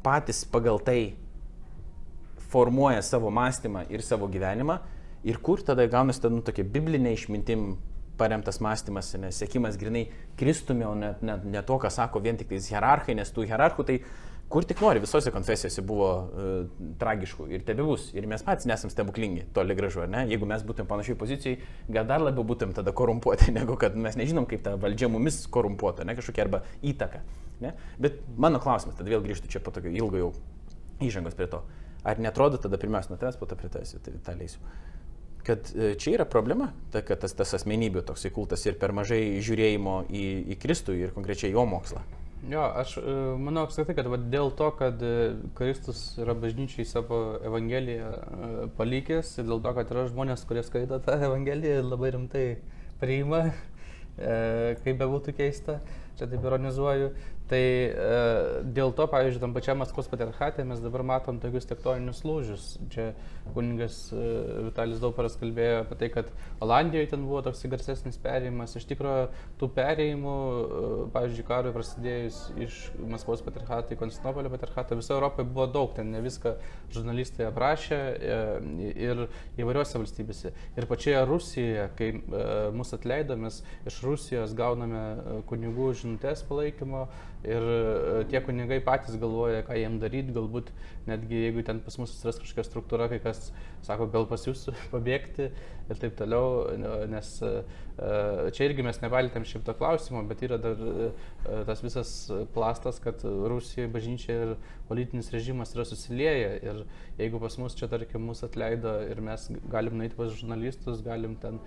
patys 0.05 0.45
pagal 0.45 0.79
tai 0.85 1.15
formuoja 2.53 3.01
savo 3.03 3.31
mąstymą 3.33 3.87
ir 3.89 4.05
savo 4.05 4.29
gyvenimą 4.29 4.77
ir 5.25 5.39
kur 5.41 5.63
tada 5.65 5.87
gaunasi 5.89 6.21
ta 6.21 6.29
nu, 6.29 6.43
tokia 6.45 6.67
biblinė 6.69 7.15
išmintim 7.17 7.77
paremtas 8.19 8.61
mąstymas, 8.63 9.15
nes 9.21 9.39
sėkimas 9.43 9.79
grinai 9.81 10.07
Kristumi, 10.39 10.85
o 10.87 10.93
ne, 10.99 11.15
ne, 11.25 11.39
ne 11.55 11.63
to, 11.67 11.79
ką 11.81 11.91
sako 11.93 12.23
vien 12.25 12.39
tik 12.39 12.51
tais 12.53 12.69
hierarchai, 12.73 13.17
nes 13.19 13.33
tų 13.33 13.47
hierarchų 13.51 13.87
tai 13.89 13.99
kur 14.53 14.67
tik 14.69 14.83
nori, 14.85 15.01
visose 15.01 15.33
konfesijose 15.33 15.81
buvo 15.89 16.09
uh, 16.13 16.51
tragiškų 17.01 17.47
ir 17.57 17.63
tebe 17.65 17.87
bus. 17.87 18.11
Ir 18.13 18.27
mes 18.29 18.45
patys 18.45 18.69
nesam 18.69 18.93
stebuklingi, 18.93 19.47
toli 19.57 19.77
gražu, 19.79 20.05
ne? 20.13 20.27
Jeigu 20.29 20.49
mes 20.49 20.65
būtum 20.69 20.89
panašiai 20.91 21.17
pozicijai, 21.19 21.57
gal 21.89 22.05
dar 22.09 22.21
labiau 22.21 22.45
būtum 22.49 22.75
tada 22.77 22.93
korumpuoti, 22.97 23.49
negu 23.59 23.79
kad 23.81 23.97
mes 23.97 24.19
nežinom, 24.21 24.47
kaip 24.51 24.65
ta 24.67 24.77
valdžia 24.81 25.09
mumis 25.13 25.41
korumpuota, 25.53 26.05
ne 26.05 26.17
kažkokia 26.19 26.45
arba 26.45 26.65
įtaka. 26.85 27.23
Ne? 27.65 27.73
Bet 28.03 28.21
mano 28.37 28.61
klausimas, 28.61 28.99
tada 28.99 29.13
vėl 29.13 29.25
grįžtu 29.25 29.49
čia 29.49 29.63
po 29.65 29.73
tokio 29.73 29.93
ilgo 29.95 30.21
jau 30.21 30.33
įžangos 31.03 31.39
prie 31.39 31.49
to. 31.49 31.63
Ar 32.05 32.21
netrodo 32.21 32.59
tada 32.61 32.77
pirmiausia 32.83 33.15
nuo 33.15 33.21
tavęs, 33.23 33.39
po 33.41 33.49
to 33.49 33.57
prie 33.57 33.71
tavęs, 33.73 33.97
tai 34.05 34.19
tą 34.27 34.37
leisiu 34.37 34.61
kad 35.47 35.69
e, 35.75 35.95
čia 35.99 36.17
yra 36.17 36.27
problema, 36.29 36.71
ta, 36.93 37.03
kad 37.07 37.23
tas, 37.23 37.35
tas 37.37 37.55
asmenybių 37.59 38.05
toksai 38.07 38.31
kultas 38.35 38.65
ir 38.67 38.79
per 38.81 38.95
mažai 38.95 39.41
žiūrėjimo 39.43 40.03
į, 40.11 40.27
į 40.55 40.59
Kristų 40.63 40.97
ir 40.99 41.15
konkrečiai 41.17 41.53
jo 41.55 41.65
mokslą. 41.69 42.03
Jo, 42.51 42.65
aš 42.79 42.97
e, 42.99 43.17
manau 43.39 43.67
apskritai, 43.67 43.97
kad 43.99 44.11
va, 44.11 44.19
dėl 44.19 44.51
to, 44.59 44.71
kad 44.79 45.03
e, 45.07 45.33
Kristus 45.59 46.05
yra 46.23 46.35
bažnyčiai 46.39 46.87
savo 46.89 47.21
Evangeliją 47.43 48.13
palikęs 48.79 49.37
ir 49.39 49.51
dėl 49.51 49.63
to, 49.63 49.75
kad 49.79 49.93
yra 49.95 50.07
žmonės, 50.11 50.47
kurie 50.49 50.65
skaito 50.67 50.99
tą 51.03 51.19
Evangeliją 51.31 51.83
ir 51.83 51.91
labai 51.91 52.15
rimtai 52.17 52.47
priima, 53.03 53.49
kaip 54.13 54.99
bebūtų 55.01 55.33
keista, 55.35 55.79
čia 56.19 56.27
taip 56.29 56.43
ironizuoju, 56.45 57.09
Tai 57.53 58.63
dėl 58.73 58.95
to, 58.97 59.05
pavyzdžiui, 59.13 59.41
tam 59.43 59.53
pačiam 59.53 59.81
Maskvos 59.83 60.07
patriarchate 60.09 60.65
mes 60.65 60.81
dabar 60.81 61.03
matom 61.05 61.37
tokius 61.43 61.67
tektoninius 61.69 62.23
lūžius. 62.25 62.69
Čia 62.95 63.11
kuningas 63.55 63.97
e, 64.15 64.23
Vitalis 64.69 65.01
Dauparas 65.03 65.37
kalbėjo 65.41 65.83
apie 65.83 65.99
tai, 66.01 66.09
kad 66.15 66.31
Olandijoje 66.63 67.11
ten 67.13 67.25
buvo 67.27 67.43
toks 67.45 67.65
garsesnis 67.71 68.19
perėjimas. 68.23 68.77
Iš 68.79 68.87
tikrųjų, 68.93 69.27
tų 69.61 69.69
perėjimų, 69.77 70.37
e, 70.37 70.93
pavyzdžiui, 71.15 71.47
karui 71.49 71.75
prasidėjus 71.75 72.41
iš 72.63 72.79
Maskvos 73.13 73.45
patriarchato 73.45 73.97
į 73.97 74.01
Konstantinopolio 74.01 74.53
patriarchatą, 74.53 74.99
viso 75.01 75.17
Europoje 75.17 75.49
buvo 75.49 75.67
daug, 75.75 75.93
ten 75.97 76.13
ne 76.15 76.23
viską 76.25 76.55
žurnalistai 76.95 77.49
aprašė 77.49 77.99
e, 77.99 78.39
ir 79.09 79.25
įvairiose 79.61 80.01
valstybėse. 80.01 80.55
Ir 80.79 80.89
pačioje 80.91 81.25
Rusijoje, 81.29 81.89
kai 81.99 82.11
mus 82.75 82.93
atleido, 82.95 83.37
mes 83.41 83.61
iš 83.89 84.01
Rusijos 84.07 84.55
gauname 84.57 85.43
kunigų 85.49 85.93
žinutės 86.03 86.45
palaikymo 86.49 87.07
ir 87.47 87.65
tie 88.31 88.41
kunigai 88.45 88.79
patys 88.85 89.17
galvoja, 89.21 89.63
ką 89.67 89.77
jiem 89.79 89.99
daryti, 90.03 90.35
galbūt 90.35 90.71
netgi 91.09 91.47
jeigu 91.47 91.65
ten 91.67 91.81
pas 91.83 91.97
mus 91.99 92.13
atsiras 92.15 92.39
kažkokia 92.43 92.65
struktūra, 92.67 93.09
kai 93.11 93.19
kas 93.23 93.32
sako, 93.83 94.09
gal 94.13 94.27
pas 94.31 94.45
jūs 94.47 94.69
pabėgti 94.95 95.51
ir 95.91 95.99
taip 95.99 96.15
toliau, 96.17 96.71
nes 97.11 97.29
e, 97.45 97.51
čia 98.55 98.69
irgi 98.69 98.85
mes 98.87 99.01
nevaltėm 99.03 99.45
šimto 99.49 99.75
klausimo, 99.77 100.23
bet 100.29 100.45
yra 100.47 100.59
dar 100.63 100.79
e, 100.79 101.09
tas 101.69 101.83
visas 101.85 102.13
plastas, 102.55 103.01
kad 103.03 103.25
Rusijoje 103.25 103.91
bažnyčia 103.93 104.37
ir 104.47 104.55
politinis 104.89 105.33
režimas 105.35 105.75
yra 105.75 105.85
susilieję 105.89 106.53
ir 106.63 106.83
jeigu 107.19 107.41
pas 107.43 107.59
mus 107.61 107.77
čia, 107.79 107.91
tarkim, 107.93 108.25
mus 108.31 108.45
atleido 108.47 108.95
ir 109.11 109.21
mes 109.25 109.49
galim 109.73 109.99
nueiti 109.99 110.19
pas 110.19 110.33
žurnalistus, 110.33 111.03
galim 111.05 111.37
ten 111.43 111.61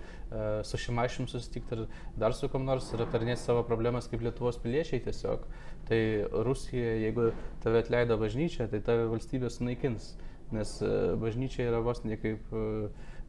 su 0.66 0.80
šimašim 0.80 1.28
susitikti 1.30 1.76
ir 1.76 1.84
dar 2.18 2.34
su 2.34 2.48
kam 2.50 2.64
nors 2.66 2.88
ir 2.94 3.04
aptarnėti 3.04 3.44
savo 3.44 3.62
problemas 3.68 4.08
kaip 4.10 4.24
Lietuvos 4.26 4.58
piliečiai 4.62 5.04
tiesiog, 5.04 5.44
tai 5.86 6.00
Rusija, 6.48 6.96
jeigu 7.04 7.30
tave 7.62 7.84
atleido 7.84 8.16
bažnyčia, 8.18 8.66
tai 8.72 8.80
tave 8.82 9.06
valstybė 9.12 9.52
sunaikins, 9.52 10.16
nes 10.54 10.76
e, 10.84 10.90
bažnyčia 11.20 11.66
yra 11.70 11.82
vos 11.84 12.04
ne 12.04 12.18
kaip 12.20 12.52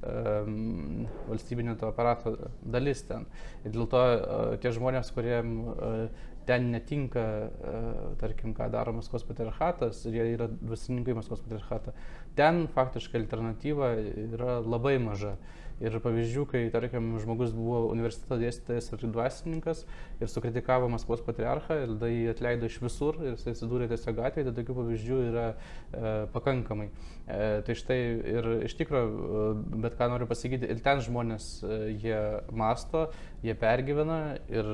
um, 0.02 1.08
valstybinio 1.28 1.76
to 1.76 1.88
aparato 1.88 2.36
dalis 2.62 3.04
ten. 3.08 3.26
Ir 3.66 3.74
dėl 3.74 3.88
to 3.92 4.02
uh, 4.02 4.56
tie 4.62 4.72
žmonės, 4.76 5.12
kuriem 5.16 5.54
uh, 5.74 6.26
ten 6.48 6.70
netinka, 6.72 7.26
uh, 7.48 8.02
tarkim, 8.22 8.54
ką 8.58 8.70
daro 8.74 8.94
Maskvos 8.96 9.26
patriarchatas 9.28 10.06
ir 10.08 10.20
jie 10.20 10.28
yra 10.36 10.50
dvasininkai 10.52 11.18
Maskvos 11.18 11.42
patriarchatą, 11.46 11.96
ten 12.38 12.68
faktiškai 12.74 13.24
alternatyva 13.24 13.96
yra 14.28 14.60
labai 14.62 14.98
maža. 15.02 15.38
Ir 15.78 15.94
pavyzdžių, 16.02 16.44
kai, 16.50 16.62
tarkim, 16.74 17.12
žmogus 17.22 17.52
buvo 17.54 17.84
universiteto 17.92 18.40
dėstytojas 18.42 18.90
ir 18.96 19.04
dvasininkas 19.14 19.84
ir 20.18 20.32
sukritikavo 20.32 20.90
Maskvos 20.90 21.22
patriarchą 21.26 21.78
ir 21.84 21.92
tada 21.92 22.10
jį 22.10 22.24
atleido 22.32 22.66
iš 22.66 22.80
visur 22.82 23.20
ir 23.22 23.36
jis 23.36 23.46
atsidūrė 23.54 23.90
tiesiog 23.92 24.18
gatvėje, 24.18 24.48
tai 24.48 24.56
tokių 24.58 24.78
pavyzdžių 24.80 25.20
yra 25.28 25.46
e, 25.54 26.16
pakankamai. 26.34 26.90
E, 26.90 27.40
tai 27.68 27.78
štai 27.78 28.00
ir 28.34 28.50
iš 28.66 28.74
tikrųjų, 28.80 29.12
e, 29.14 29.46
bet 29.86 30.00
ką 30.00 30.10
noriu 30.14 30.26
pasakyti, 30.30 30.66
ir 30.66 30.82
ten 30.82 31.04
žmonės, 31.06 31.52
e, 31.62 31.80
jie 31.94 32.20
masto, 32.50 33.08
jie 33.46 33.54
pergyvena 33.58 34.20
ir, 34.50 34.70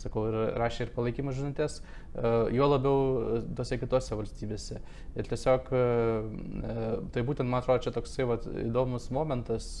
sakau, 0.00 0.26
ir 0.30 0.56
rašė 0.58 0.88
ir 0.88 0.92
palaikymą 0.96 1.36
žinutės, 1.36 1.78
e, 1.82 2.32
juo 2.56 2.68
labiau 2.72 3.38
tose 3.54 3.78
kitose 3.78 4.18
valstybėse. 4.18 4.80
Ir 5.14 5.28
tiesiog, 5.28 5.70
e, 5.70 5.86
e 6.72 6.90
tai 7.14 7.24
būtent, 7.28 7.46
man 7.46 7.62
atrodo, 7.62 7.84
čia 7.86 7.94
toksai 7.94 8.28
vat, 8.30 8.46
įdomus 8.66 9.10
momentas. 9.14 9.74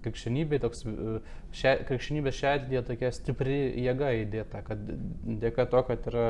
E, 0.00 0.04
krikščionybė, 0.04 0.60
toks, 0.60 0.84
e, 0.84 1.20
šia, 1.52 1.76
krikščionybės 1.88 2.38
šerdėje 2.38 2.82
tokia 2.88 3.10
stipri 3.12 3.58
jėga 3.84 4.12
įdėta, 4.24 4.62
kad 4.66 4.78
dėka 5.42 5.66
to, 5.70 5.82
kad 5.88 6.06
yra 6.10 6.26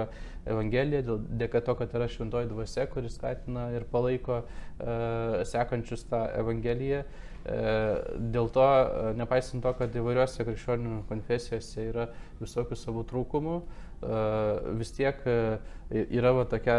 Evangelija, 0.46 1.02
dėka 1.40 1.62
to, 1.64 1.74
kad 1.78 1.94
yra 1.94 2.08
šventoji 2.08 2.50
dvasia, 2.50 2.86
kuris 2.90 3.18
skatina 3.18 3.70
ir 3.76 3.84
palaiko 3.90 4.42
uh, 4.42 5.42
sekančius 5.44 6.06
tą 6.08 6.24
Evangeliją. 6.40 7.02
Uh, 7.40 8.00
dėl 8.32 8.48
to, 8.52 8.64
uh, 8.64 9.12
nepaisant 9.16 9.62
to, 9.64 9.72
kad 9.76 9.94
įvairiuose 9.96 10.44
krikščionių 10.48 11.02
konfesijose 11.08 11.86
yra 11.90 12.08
visokių 12.40 12.76
savo 12.76 13.04
trūkumų, 13.08 13.60
uh, 13.60 14.74
vis 14.80 14.92
tiek 14.96 15.20
uh, 15.28 15.60
yra 15.92 16.34
va, 16.36 16.48
tokia 16.48 16.76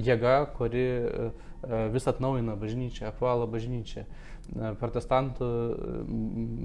jėga, 0.00 0.36
kuri 0.56 0.86
uh, 1.04 1.48
vis 1.92 2.08
atnaujina 2.08 2.56
bažnyčią, 2.58 3.12
apvalo 3.12 3.46
bažnyčią. 3.46 4.04
Protestantų 4.52 5.46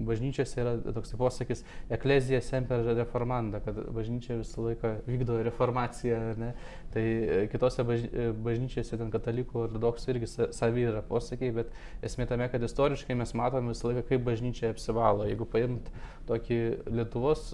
bažnyčiose 0.08 0.58
yra 0.60 0.74
toks 0.96 1.14
posakis 1.20 1.62
eklezija 1.94 2.42
semper 2.44 2.82
reformanda, 2.98 3.62
kad 3.64 3.78
bažnyčia 3.96 4.40
visą 4.42 4.66
laiką 4.66 4.92
vykdo 5.08 5.38
reformaciją. 5.46 6.18
Ne? 6.42 6.50
Tai 6.92 7.06
kitose 7.54 7.86
bažnyčiose, 7.86 8.98
ten 9.00 9.14
katalikų, 9.14 9.62
ortodoksų 9.68 10.14
irgi 10.16 10.32
savi 10.58 10.88
yra 10.90 11.04
posakiai, 11.06 11.54
bet 11.56 11.72
esmė 12.04 12.28
tame, 12.28 12.50
kad 12.52 12.66
istoriškai 12.66 13.16
mes 13.20 13.36
matome 13.38 13.72
visą 13.76 13.92
laiką, 13.92 14.08
kaip 14.10 14.26
bažnyčia 14.28 14.74
apsivalo. 14.74 15.30
Jeigu 15.30 15.48
paimt 15.48 15.92
tokį 16.28 16.60
Lietuvos 16.92 17.54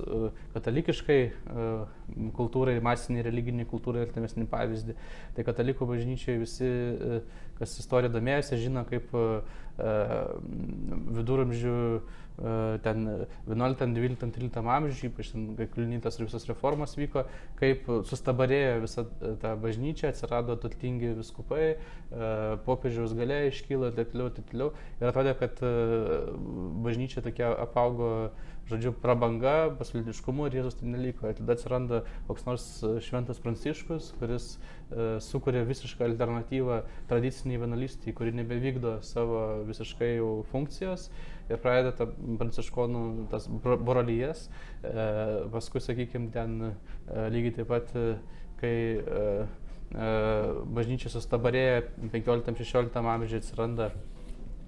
katalikiškai 0.56 1.20
kultūrai, 2.38 2.80
masiniai 2.84 3.28
religiniai 3.28 3.70
kultūrai 3.70 4.08
artimesnį 4.08 4.48
pavyzdį, 4.50 4.98
tai 5.36 5.46
katalikų 5.46 5.92
bažnyčiai 5.94 6.40
visi 6.42 6.72
kas 7.60 7.78
istorija 7.80 8.12
domėjosi, 8.14 8.60
žino, 8.62 8.84
kaip 8.90 9.12
e, 9.16 9.24
viduramžių 9.78 11.78
ten 12.82 13.28
11, 13.48 13.94
12, 13.94 14.32
13 14.32 14.66
amžiuje, 14.66 15.10
ypač 15.12 15.30
kai 15.58 15.68
kliunytas 15.70 16.18
ir 16.18 16.26
visos 16.26 16.48
reformos 16.50 16.96
vyko, 16.98 17.28
kaip 17.60 17.86
sustabarėjo 18.10 18.80
visa 18.82 19.04
ta 19.42 19.54
bažnyčia, 19.60 20.10
atsirado 20.10 20.56
turtingi 20.62 21.12
viskupai, 21.20 21.76
popiežiaus 22.66 23.14
galia 23.18 23.44
iškylo 23.52 23.92
ir 23.92 24.00
taip 24.00 24.16
toliau, 24.16 24.34
taip 24.34 24.50
toliau. 24.50 24.74
Ir 24.98 25.12
atrodė, 25.12 25.36
kad 25.38 25.62
bažnyčia 26.88 27.22
tokia 27.26 27.54
apaugo 27.68 28.10
žodžiu, 28.70 28.94
prabanga, 29.04 29.74
pasauliniškumu 29.80 30.48
ir 30.48 30.60
Jėzus 30.60 30.78
tai 30.80 30.92
neliko. 30.92 31.28
Ir 31.30 31.38
tada 31.40 31.58
atsiranda 31.58 32.02
koks 32.30 32.46
nors 32.48 32.68
e, 32.84 32.94
šventas 33.04 33.42
pranciškus, 33.44 34.14
kuris 34.20 34.54
e, 34.56 35.18
sukuria 35.24 35.66
visišką 35.68 36.08
alternatyvą 36.08 36.82
tradiciniai 37.12 37.62
vienalystį, 37.66 38.16
kuri 38.18 38.36
nebevykdo 38.40 38.98
savo 39.06 39.44
visiškai 39.68 40.14
jau 40.16 40.32
funkcijos 40.52 41.10
ir 41.52 41.60
pradeda 41.60 41.92
tą 41.98 42.08
pranciškonų 42.40 43.04
tas 43.34 43.50
brolyjas. 43.50 44.48
E, 44.84 45.10
paskui, 45.54 45.84
sakykime, 45.84 46.32
ten 46.36 46.56
e, 46.70 46.74
lygiai 47.34 47.58
taip 47.60 47.70
pat, 47.74 47.92
e, 48.00 48.16
kai 48.64 48.74
e, 48.96 49.28
e, 49.92 50.10
bažnyčia 50.78 51.12
sustabarėja 51.12 51.84
15-16 52.16 53.00
amžiuje 53.04 53.44
atsiranda 53.44 53.92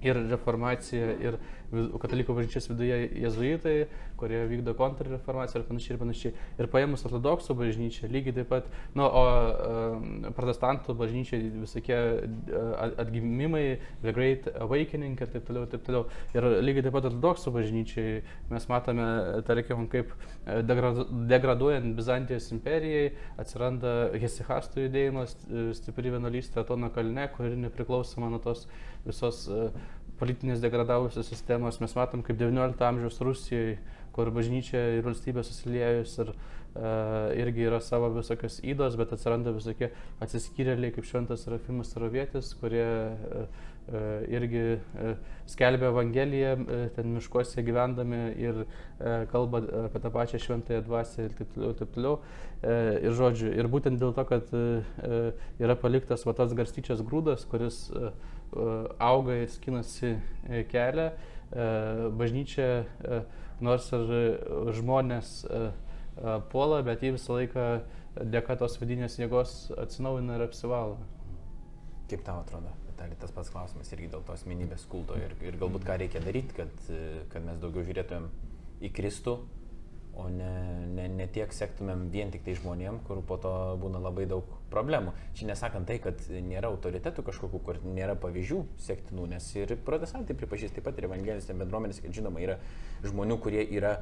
ir 0.06 0.22
reformacija, 0.32 1.12
ir 1.26 1.40
katalikų 1.74 2.36
bažnyčios 2.38 2.70
viduje 2.70 2.98
jezuitai, 3.24 3.76
kurie 4.20 4.44
vykdo 4.50 4.76
kontrreformaciją 4.78 5.62
ir 5.62 5.68
panašiai 5.68 5.96
ir 5.96 6.00
panašiai. 6.02 6.32
Ir 6.62 6.70
paėmus 6.72 7.06
ortodoksų 7.08 7.56
bažnyčią, 7.60 8.10
lygiai 8.12 8.36
taip 8.38 8.52
pat, 8.52 8.70
nu, 8.96 9.06
o 9.06 10.32
protestantų 10.38 10.96
bažnyčiai 11.00 11.50
visokie 11.64 11.98
uh, 11.98 12.86
atgimimai, 13.02 13.80
The 14.04 14.14
Great 14.16 14.48
Awakening 14.54 15.20
ir 15.20 15.34
taip 15.34 15.48
toliau, 15.50 15.68
taip 15.72 15.84
toliau. 15.88 16.06
Ir 16.36 16.48
lygiai 16.64 16.86
taip 16.88 16.96
pat 16.96 17.10
ortodoksų 17.12 17.56
bažnyčiai 17.58 18.22
mes 18.54 18.70
matome, 18.72 19.10
tarkim, 19.48 19.88
kaip 19.92 20.14
degraduojant 20.46 21.96
Bizantijos 21.98 22.52
imperijai 22.56 23.12
atsiranda 23.42 23.96
Hesihastų 24.22 24.88
judėjimas, 24.88 25.36
stipri 25.80 26.14
vienuolystė 26.14 26.62
Atono 26.64 26.92
kalne, 26.94 27.28
kuri 27.36 27.58
nepriklausoma 27.66 28.32
nuo 28.32 28.42
tos 28.44 28.66
visos 29.06 29.46
uh, 29.52 29.70
politinės 30.20 30.64
degradavusios 30.64 31.28
sistemos. 31.30 31.80
Mes 31.84 31.96
matom, 31.98 32.24
kaip 32.26 32.40
XIX 32.40 32.88
amžiaus 32.90 33.22
Rusijoje, 33.24 33.78
kur 34.16 34.32
bažnyčia 34.32 34.82
ir 34.96 35.04
valstybė 35.04 35.44
susiliejus 35.44 36.14
ir 36.24 36.32
uh, 36.32 37.36
irgi 37.36 37.68
yra 37.68 37.82
savo 37.84 38.10
visokios 38.16 38.62
įdos, 38.64 38.96
bet 39.00 39.12
atsiranda 39.16 39.52
visokie 39.56 39.92
atsiskyrėliai 40.24 40.94
kaip 40.96 41.08
šventas 41.08 41.44
Rafimas 41.52 41.92
Rovėtis, 42.00 42.54
kurie 42.62 42.86
uh, 42.86 43.64
uh, 43.92 44.24
irgi 44.32 44.64
uh, 44.78 45.18
skelbia 45.52 45.92
Evangeliją 45.92 46.54
uh, 46.62 46.86
ten 46.96 47.12
miškuose 47.18 47.64
gyvendami 47.68 48.22
ir 48.40 48.62
uh, 48.64 49.26
kalba 49.34 49.66
apie 49.86 50.04
tą 50.04 50.14
pačią 50.16 50.42
šventąją 50.46 50.86
dvasę 50.88 51.28
ir 51.28 51.36
taip 51.42 51.52
toliau. 51.58 51.76
Taip 51.82 51.92
toliau. 51.98 52.22
Uh, 52.64 52.96
ir, 53.02 53.12
žodžiu, 53.20 53.52
ir 53.52 53.68
būtent 53.72 54.00
dėl 54.00 54.16
to, 54.16 54.24
kad 54.32 54.56
uh, 54.56 55.36
yra 55.60 55.76
paliktas 55.80 56.24
va 56.24 56.38
tas 56.40 56.56
garstyčias 56.56 57.04
grūdas, 57.04 57.44
kuris 57.52 57.90
uh, 57.92 58.16
auga 59.00 59.40
ir 59.42 59.50
skinasi 59.52 60.16
e, 60.50 60.64
kelią. 60.72 61.10
E, 61.12 61.66
bažnyčia, 62.20 62.70
e, 62.86 63.20
nors 63.64 63.88
ir 63.96 64.10
žmonės 64.76 65.36
puola, 66.52 66.82
bet 66.84 67.04
jį 67.04 67.14
visą 67.16 67.38
laiką 67.38 67.68
dėka 68.32 68.58
tos 68.60 68.76
vidinės 68.82 69.16
jėgos 69.20 69.54
atsinaujina 69.80 70.38
ir 70.38 70.46
apsivalo. 70.48 70.98
Kaip 72.12 72.24
tau 72.28 72.42
atrodo, 72.44 72.72
Vitalij, 72.90 73.18
tas 73.22 73.32
pats 73.36 73.52
klausimas 73.52 73.92
irgi 73.96 74.12
dėl 74.12 74.24
tos 74.28 74.44
minybės 74.48 74.86
kulto 74.92 75.16
ir, 75.20 75.36
ir 75.44 75.58
galbūt 75.60 75.88
ką 75.88 75.98
reikia 76.04 76.22
daryti, 76.24 76.56
kad, 76.60 76.92
kad 77.32 77.48
mes 77.48 77.60
daugiau 77.64 77.88
žiūrėtumėm 77.88 78.28
į 78.86 78.92
Kristų, 78.96 79.38
o 80.16 80.28
ne, 80.32 80.52
ne, 80.96 81.08
ne 81.12 81.28
tiek 81.32 81.52
sektumėm 81.54 82.08
vien 82.14 82.32
tik 82.34 82.46
tai 82.46 82.56
žmonėm, 82.58 83.02
kur 83.08 83.22
po 83.28 83.38
to 83.42 83.52
būna 83.82 84.00
labai 84.04 84.26
daug 84.30 84.48
problemų. 84.72 85.14
Čia 85.38 85.50
nesakant 85.52 85.88
tai, 85.90 85.98
kad 86.04 86.22
nėra 86.30 86.72
autoritetų 86.72 87.26
kažkokių, 87.28 87.62
kur 87.66 87.80
nėra 87.86 88.16
pavyzdžių 88.20 88.62
sektinų, 88.88 89.30
nes 89.36 89.50
ir 89.60 89.76
protestantai 89.88 90.38
pripažįsta 90.40 90.80
taip 90.80 90.88
pat 90.90 91.00
ir 91.00 91.10
evangelistai 91.10 91.58
bendruomenės, 91.60 92.02
kad 92.04 92.16
žinoma 92.16 92.44
yra 92.44 92.60
žmonių, 93.06 93.40
kurie 93.44 93.66
yra 93.76 93.98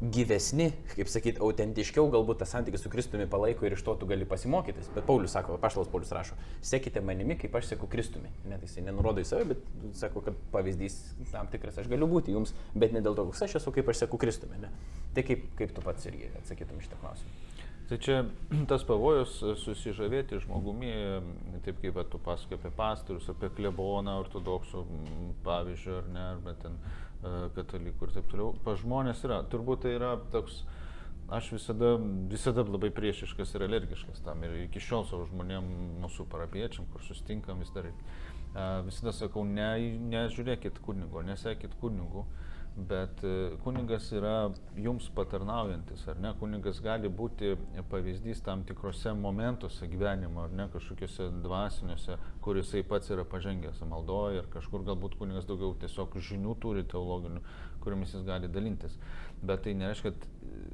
gyvesni, 0.00 0.70
kaip 0.92 1.08
sakyti, 1.10 1.40
autentiškiau 1.44 2.08
galbūt 2.12 2.40
tas 2.42 2.50
santykis 2.52 2.82
su 2.84 2.90
Kristumi 2.92 3.28
palaiko 3.30 3.66
ir 3.66 3.76
iš 3.76 3.84
to 3.86 3.94
tu 4.00 4.08
gali 4.08 4.26
pasimokytis. 4.28 4.90
Bet 4.94 5.06
Paulius 5.08 5.36
sako, 5.36 5.56
Paštalas 5.62 5.90
Paulius 5.92 6.12
rašo, 6.14 6.36
sekite 6.64 7.00
manimi, 7.04 7.38
kaip 7.40 7.54
aš 7.56 7.70
seku 7.72 7.88
Kristumi. 7.90 8.32
Net 8.50 8.64
jis 8.66 8.78
nenurodo 8.84 9.22
į 9.22 9.28
save, 9.28 9.46
bet 9.54 9.64
sako, 9.96 10.24
kad 10.26 10.38
pavyzdys 10.52 10.98
tam 11.32 11.50
tikras 11.52 11.78
aš 11.82 11.90
galiu 11.92 12.08
būti 12.10 12.34
jums, 12.36 12.54
bet 12.74 12.96
ne 12.96 13.04
dėl 13.04 13.16
to, 13.16 13.28
koks 13.30 13.46
aš 13.46 13.58
esu, 13.62 13.74
kaip 13.76 13.92
aš 13.92 14.04
seku 14.04 14.20
Kristumi. 14.20 14.60
Ne? 14.62 14.72
Tai 15.16 15.24
kaip, 15.26 15.48
kaip 15.60 15.76
tu 15.76 15.84
pats 15.84 16.10
irgi 16.10 16.32
atsakytum 16.42 16.82
šitą 16.82 17.00
klausimą? 17.04 17.42
Tai 17.86 18.00
čia 18.02 18.20
tas 18.70 18.82
pavojus 18.84 19.38
susižavėti 19.62 20.42
žmogumi, 20.42 20.92
taip 21.64 21.80
kaip 21.84 22.02
tu 22.10 22.20
pasakai 22.20 22.58
apie 22.58 22.74
pastorius, 22.74 23.30
apie 23.30 23.52
kleboną 23.56 24.18
ortodoksų 24.24 24.84
pavyzdžiui, 25.46 26.00
ar 26.02 26.08
ne, 26.10 26.24
arba 26.34 26.56
ten 26.60 26.80
E, 26.82 27.05
katalikų 27.22 28.08
ir 28.08 28.16
taip 28.16 28.30
toliau. 28.30 28.54
Pa 28.64 28.76
žmonės 28.78 29.22
yra, 29.26 29.42
turbūt 29.52 29.84
tai 29.84 29.94
yra 29.96 30.14
toks, 30.32 30.62
aš 31.32 31.52
visada, 31.56 31.94
visada 32.30 32.64
labai 32.66 32.92
priešiškas 32.94 33.54
ir 33.56 33.66
alergiškas 33.66 34.24
tam 34.26 34.44
ir 34.46 34.58
iki 34.66 34.82
šiol 34.82 35.06
savo 35.08 35.26
žmonėm, 35.30 35.70
mūsų 36.04 36.28
parapiečiam, 36.32 36.88
kur 36.92 37.04
sustinkam 37.06 37.64
vis 37.64 37.72
dar, 37.74 37.88
e, 37.90 38.66
visada 38.86 39.14
sakau, 39.16 39.44
ne, 39.48 39.70
nežiūrėkit 40.12 40.82
kunigo, 40.86 41.24
nesekit 41.26 41.74
kunigų. 41.82 42.26
Uh, 42.26 42.45
bet 42.76 43.24
e, 43.24 43.56
kunigas 43.64 44.10
yra 44.12 44.50
jums 44.76 45.08
patarnaujantis, 45.16 46.02
ar 46.12 46.18
ne? 46.20 46.32
Kunigas 46.40 46.82
gali 46.84 47.08
būti 47.08 47.54
pavyzdys 47.90 48.42
tam 48.44 48.66
tikrose 48.68 49.14
momentuose 49.16 49.88
gyvenimo, 49.88 50.44
ar 50.44 50.52
ne, 50.52 50.68
kažkokiuose 50.74 51.30
dvasiniuose, 51.44 52.18
kur 52.44 52.60
jisai 52.60 52.84
pats 52.88 53.12
yra 53.14 53.24
pažengęs 53.24 53.80
maldoje, 53.88 54.42
ir 54.42 54.50
kažkur 54.52 54.84
galbūt 54.88 55.16
kunigas 55.20 55.48
daugiau 55.48 55.72
tiesiog 55.80 56.18
žinių 56.28 56.56
turi 56.60 56.84
teologinių, 56.84 57.40
kuriamis 57.84 58.12
jis 58.18 58.26
gali 58.28 58.52
dalintis. 58.52 58.98
Bet 59.42 59.64
tai 59.64 59.72
nereiškia, 59.80 60.12
kad 60.12 60.28
e, 60.28 60.66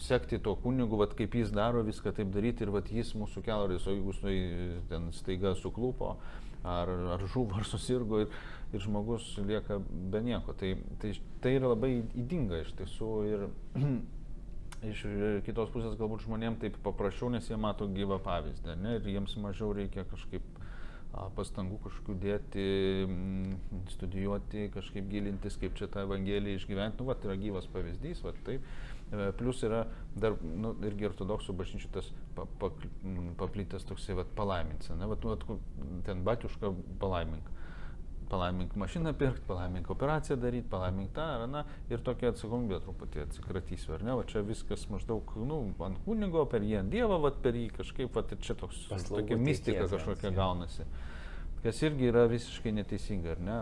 sekti 0.00 0.38
to 0.38 0.54
kunigu, 0.62 1.00
vat, 1.00 1.16
kaip 1.18 1.34
jis 1.34 1.50
daro 1.54 1.82
viską 1.86 2.14
taip 2.14 2.30
daryti 2.34 2.62
ir 2.64 2.70
vat, 2.76 2.86
jis 2.94 3.16
mūsų 3.18 3.42
kelrodės, 3.46 3.90
o 3.90 3.96
jeigu 3.96 4.14
jis 4.14 4.86
ten 4.88 5.10
staiga 5.16 5.56
suklupo, 5.58 6.14
ar, 6.62 6.88
ar 7.16 7.26
žuvo, 7.26 7.58
ar 7.58 7.66
susirgo 7.66 8.22
ir, 8.24 8.40
ir 8.72 8.84
žmogus 8.84 9.26
lieka 9.46 9.80
be 10.12 10.22
nieko. 10.24 10.54
Tai, 10.54 10.74
tai, 11.02 11.12
tai 11.42 11.56
yra 11.58 11.74
labai 11.74 11.96
įdinga 12.02 12.62
iš 12.64 12.72
tiesų 12.78 13.10
ir 13.30 13.46
iš 14.92 15.04
kitos 15.46 15.72
pusės 15.74 15.98
galbūt 16.00 16.24
žmonėms 16.26 16.62
taip 16.62 16.78
paprasčiau, 16.84 17.32
nes 17.32 17.50
jie 17.50 17.58
mato 17.60 17.88
gyvą 17.90 18.20
pavyzdį 18.24 18.78
ne, 18.80 18.96
ir 18.98 19.12
jiems 19.16 19.36
mažiau 19.42 19.74
reikia 19.76 20.06
kažkaip 20.08 20.46
pastangų 21.34 21.80
kažkokių 21.84 22.14
dėti, 22.22 22.64
studijuoti, 23.96 24.68
kažkaip 24.74 25.08
gilintis, 25.10 25.56
kaip 25.60 25.74
čia 25.78 25.88
tą 25.90 26.04
Evangeliją 26.06 26.60
išgyventi. 26.60 27.00
Nu, 27.00 27.08
va, 27.08 27.16
tai 27.18 27.32
yra 27.32 27.38
gyvas 27.40 27.66
pavyzdys, 27.72 28.22
va, 28.24 28.32
taip. 28.46 28.66
E, 29.10 29.30
plus 29.38 29.64
yra 29.66 29.84
dar 30.14 30.36
nu, 30.40 30.72
irgi 30.86 31.08
ortodoksų 31.10 31.56
bažnyčių 31.58 31.90
tas 31.96 32.12
pa, 32.36 32.46
pa, 32.62 32.70
paplitęs 33.40 33.86
toksai 33.88 34.14
vat, 34.20 34.30
palaiminsi. 34.38 34.94
Ne? 35.00 35.10
Vat, 35.10 35.26
vat, 35.26 35.46
ten 36.06 36.22
batiuška 36.26 36.70
palaimink. 37.02 37.50
Palaimink 38.30 38.76
mašiną 38.78 39.12
pirkti, 39.18 39.42
palaimink 39.48 39.90
operaciją 39.90 40.36
daryti, 40.38 40.68
palaimink 40.70 41.10
tą 41.16 41.24
ar 41.34 41.46
aną 41.48 41.64
ir 41.90 42.02
tokia 42.06 42.30
atsakomybė 42.30 42.78
truputį 42.84 43.24
atsikratysiu, 43.24 43.96
ar 43.96 44.04
ne? 44.06 44.14
O 44.14 44.22
čia 44.22 44.44
viskas 44.46 44.86
maždaug, 44.92 45.32
nu, 45.50 45.62
ant 45.86 45.98
kunigo, 46.04 46.44
per 46.50 46.62
jį 46.62 46.76
ant 46.84 46.94
Dievą, 46.94 47.18
vat, 47.24 47.40
per 47.42 47.58
jį 47.58 47.66
kažkaip, 47.80 48.12
vat, 48.14 48.30
ir 48.36 48.44
čia 48.46 48.54
toks, 48.60 48.84
Paslaugų 48.92 49.24
tokia 49.24 49.40
mistika 49.42 49.88
kažkokia 49.90 50.30
gaunasi. 50.36 50.86
Kas 51.62 51.82
irgi 51.84 52.08
yra 52.08 52.24
visiškai 52.30 52.72
neteisinga, 52.72 53.34
ar 53.34 53.40
ne? 53.44 53.56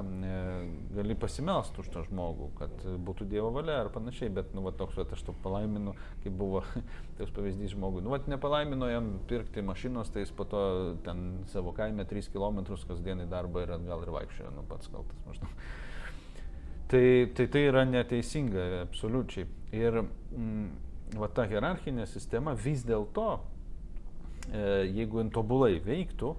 Gali 0.95 1.17
pasimelsti 1.19 1.83
už 1.83 1.89
tą 1.95 2.05
žmogų, 2.07 2.49
kad 2.61 2.85
būtų 3.09 3.27
Dievo 3.33 3.51
valia 3.57 3.81
ar 3.83 3.91
panašiai, 3.95 4.31
bet, 4.35 4.53
nu, 4.55 4.63
va, 4.67 4.73
toks, 4.77 4.99
va, 5.01 5.07
aš 5.17 5.25
to 5.27 5.35
palaiminu, 5.43 5.97
kaip 6.23 6.37
buvo 6.39 6.63
toks 7.19 7.35
pavyzdys 7.35 7.75
žmogui. 7.75 8.05
Nu, 8.05 8.15
va, 8.15 8.21
nepalaimino 8.31 8.91
jam 8.91 9.11
pirkti 9.31 9.65
mašinos, 9.67 10.13
tai 10.15 10.23
jis 10.23 10.33
po 10.35 10.47
to 10.47 10.63
ten 11.07 11.43
savo 11.51 11.75
kaime 11.75 12.07
3 12.07 12.31
km 12.35 12.63
kasdien 12.89 13.25
į 13.25 13.29
darbą 13.33 13.67
ir 13.67 13.75
atgal 13.79 14.07
ir 14.07 14.15
vaikščiojo, 14.15 14.55
nu, 14.55 14.67
pats 14.71 14.91
kaltas 14.95 15.23
maždaug. 15.27 15.63
Tai, 16.89 17.07
tai 17.37 17.49
tai 17.53 17.63
yra 17.69 17.83
neteisinga, 17.85 18.69
absoliučiai. 18.87 19.45
Ir 19.77 19.99
mm, 20.01 20.69
va, 21.21 21.29
ta 21.35 21.45
hierarchinė 21.51 22.07
sistema 22.09 22.55
vis 22.57 22.87
dėlto, 22.89 23.27
e, 24.49 24.63
jeigu 24.87 25.21
jin 25.21 25.35
tobulai 25.35 25.75
veiktų, 25.85 26.33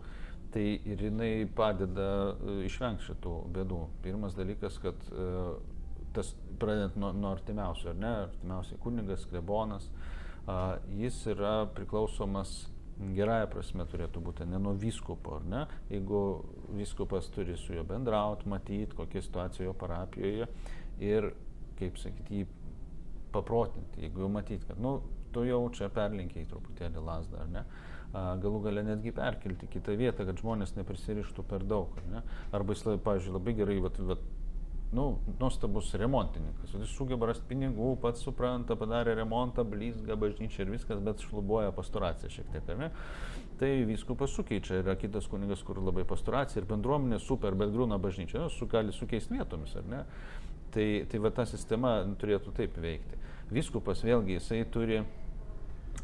Tai 0.54 0.64
ir 0.66 1.04
jinai 1.06 1.34
padeda 1.56 2.08
e, 2.32 2.56
išvengti 2.66 3.12
šitų 3.12 3.34
bėdų. 3.54 3.84
Pirmas 4.06 4.38
dalykas, 4.38 4.80
kad 4.82 5.12
e, 5.14 5.28
tas, 6.16 6.34
pradedant 6.62 6.98
nuo, 6.98 7.12
nuo 7.14 7.36
artimiausių, 7.36 7.92
ar 7.92 8.00
ne, 8.00 8.14
artimiausiai 8.26 8.82
kunigas, 8.82 9.28
klebonas, 9.30 9.86
jis 10.98 11.20
yra 11.30 11.68
priklausomas 11.76 12.64
gerąją 13.00 13.48
prasme 13.54 13.86
turėtų 13.88 14.22
būti, 14.24 14.48
ne 14.50 14.60
nuo 14.60 14.74
vyskupo, 14.78 15.38
ar 15.40 15.46
ne? 15.48 15.62
Jeigu 15.92 16.22
vyskupas 16.76 17.30
turi 17.36 17.56
su 17.58 17.74
juo 17.74 17.86
bendrauti, 17.88 18.50
matyti, 18.52 18.96
kokia 18.98 19.24
situacija 19.24 19.68
jo 19.70 19.76
parapijoje 19.80 20.50
ir, 21.04 21.30
kaip 21.80 22.00
sakyti, 22.02 22.42
jį 22.42 22.48
paprotinti, 23.34 24.04
jeigu 24.04 24.26
jau 24.26 24.32
matyti, 24.34 24.68
kad, 24.68 24.82
nu, 24.84 24.98
tu 25.34 25.46
jau 25.48 25.62
čia 25.76 25.88
perlinkiai 25.94 26.48
truputėlį 26.50 27.06
lasdą, 27.06 27.46
ar 27.46 27.54
ne? 27.54 27.64
Galų 28.14 28.64
gale 28.66 28.84
netgi 28.86 29.14
perkelti 29.14 29.70
kitą 29.70 29.94
vietą, 30.00 30.26
kad 30.26 30.42
žmonės 30.42 30.76
neprisirištų 30.78 31.46
per 31.50 31.66
daug. 31.68 31.94
Ne? 32.10 32.24
Arba 32.56 32.74
jis, 32.74 32.86
pavyzdžiui, 33.06 33.36
labai 33.36 33.54
gerai, 33.60 33.78
vat, 33.84 34.00
vat, 34.02 34.24
nu, 34.98 35.06
nuostabus 35.38 35.92
remontininkas. 35.94 36.74
Jis 36.74 36.96
sugeba 36.98 37.30
rasti 37.30 37.46
pinigų, 37.52 37.92
pats 38.02 38.26
supranta, 38.26 38.78
padarė 38.80 39.14
remontą, 39.20 39.66
blizga 39.68 40.18
bažnyčia 40.18 40.64
ir 40.66 40.74
viskas, 40.74 41.02
bet 41.06 41.22
šlubuoja 41.28 41.70
pastoraciją 41.78 42.34
šiek 42.34 42.50
tiek, 42.56 42.74
ne? 42.80 42.90
Tai 43.62 43.72
viskupas 43.86 44.34
sukeičia. 44.34 44.80
Yra 44.82 44.96
kitas 44.98 45.28
kunigas, 45.30 45.62
kur 45.68 45.82
labai 45.84 46.08
pastoracija 46.10 46.64
ir 46.64 46.70
bendruomenė 46.70 47.20
super, 47.22 47.58
bet 47.60 47.74
grūna 47.76 48.00
bažnyčia. 48.02 48.42
Nu, 48.42 48.50
su, 48.54 48.66
gali 48.72 48.96
sukeisti 48.96 49.36
vietomis, 49.38 49.76
ar 49.78 49.90
ne? 49.92 50.04
Tai, 50.74 50.90
tai 51.12 51.22
va 51.22 51.34
ta 51.34 51.46
sistema 51.50 52.00
turėtų 52.22 52.54
taip 52.58 52.78
veikti. 52.82 53.20
Viskupas 53.54 54.02
vėlgi 54.06 54.38
jisai 54.38 54.64
turi 54.70 55.04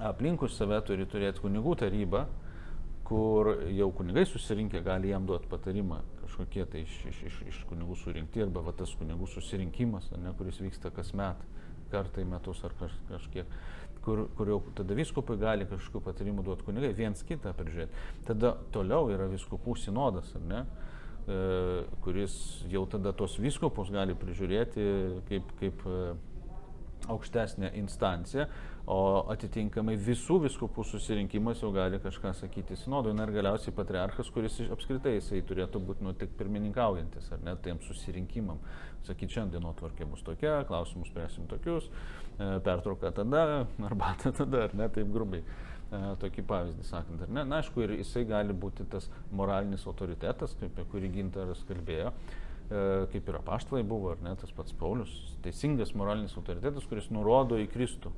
aplinkui 0.03 0.49
save 0.51 0.81
turi 0.88 1.05
turėti 1.07 1.43
kunigų 1.43 1.76
tarybą, 1.80 2.26
kur 3.05 3.51
jau 3.69 3.91
kunigai 3.93 4.26
susirinkę 4.26 4.81
gali 4.84 5.11
jam 5.11 5.27
duoti 5.30 5.47
patarimą 5.47 6.01
kažkokie 6.23 6.65
tai 6.65 6.81
iš, 6.84 6.95
iš, 7.11 7.19
iš, 7.30 7.35
iš 7.47 7.59
kunigų 7.69 7.95
surinkti 8.01 8.41
arba 8.43 8.63
va, 8.65 8.73
tas 8.76 8.91
kunigų 8.97 9.27
susirinkimas, 9.30 10.09
ne, 10.17 10.34
kuris 10.38 10.59
vyksta 10.59 10.91
kasmet, 10.91 11.39
kartą 11.91 12.23
į 12.23 12.27
metus 12.27 12.63
ar 12.65 12.73
kaž, 12.80 12.95
kažkiek, 13.11 13.53
kur, 14.03 14.26
kur 14.35 14.49
jau 14.49 14.59
tada 14.76 14.97
viskupai 14.97 15.38
gali 15.39 15.67
kažkokių 15.69 16.01
patarimų 16.09 16.43
duoti 16.45 16.65
kunigai, 16.67 16.91
viens 16.97 17.23
kitą 17.26 17.53
prižiūrėti. 17.55 18.03
Tada 18.27 18.55
toliau 18.73 19.09
yra 19.13 19.30
viskupų 19.31 19.77
sinodas, 19.80 20.34
ar 20.35 20.45
ne? 20.49 20.61
E, 21.26 21.39
kuris 22.05 22.35
jau 22.69 22.84
tada 22.89 23.13
tos 23.17 23.39
viskupus 23.41 23.93
gali 23.93 24.17
prižiūrėti 24.17 24.89
kaip, 25.30 25.53
kaip 25.61 25.85
e, 25.89 26.01
aukštesnė 27.15 27.72
instancija, 27.80 28.49
o 28.85 29.25
atitinkamai 29.33 29.95
visų 29.97 30.37
viskupų 30.43 30.83
susirinkimas 30.85 31.61
jau 31.63 31.71
gali 31.73 31.97
kažką 32.01 32.35
sakyti 32.37 32.77
sinodui. 32.77 33.15
Na 33.17 33.25
ir 33.25 33.33
galiausiai 33.33 33.73
patriarchas, 33.75 34.29
kuris 34.33 34.59
apskritai 34.73 35.15
jisai 35.15 35.41
turėtų 35.47 35.81
būti 35.87 36.05
nu, 36.05 36.13
tik 36.17 36.35
pirmininkaujantis, 36.37 37.31
ar 37.33 37.41
net 37.45 37.63
tiem 37.65 37.81
susirinkimam. 37.85 38.61
Sakyti, 39.05 39.37
šiandien 39.37 39.59
dienotvarkė 39.59 40.05
bus 40.09 40.21
tokia, 40.25 40.59
klausimus 40.69 41.09
spręsim 41.11 41.49
tokius, 41.49 41.89
e, 42.37 42.55
pertrauka 42.65 43.11
tada, 43.13 43.65
arbata 43.89 44.33
tada, 44.33 44.65
ar 44.69 44.77
ne 44.77 44.89
taip 44.93 45.09
grubiai. 45.13 45.45
E, 45.93 45.99
tokį 46.21 46.45
pavyzdį 46.49 46.85
sakant, 46.85 47.21
ar 47.21 47.29
ne? 47.29 47.43
Na, 47.45 47.61
aišku, 47.61 47.83
ir 47.85 47.97
jisai 47.99 48.25
gali 48.29 48.53
būti 48.57 48.85
tas 48.89 49.09
moralinis 49.33 49.85
autoritetas, 49.89 50.57
apie 50.65 50.85
kurį 50.89 51.11
Gintaras 51.19 51.61
kalbėjo, 51.69 52.13
e, 52.13 52.81
kaip 53.13 53.29
ir 53.29 53.37
apaštalai 53.41 53.83
buvo, 53.85 54.15
ar 54.15 54.23
ne, 54.25 54.33
tas 54.41 54.53
pats 54.57 54.73
Paulius, 54.77 55.13
teisingas 55.45 55.93
moralinis 55.97 56.33
autoritetas, 56.37 56.89
kuris 56.89 57.11
nurodo 57.13 57.61
į 57.61 57.69
Kristų. 57.73 58.13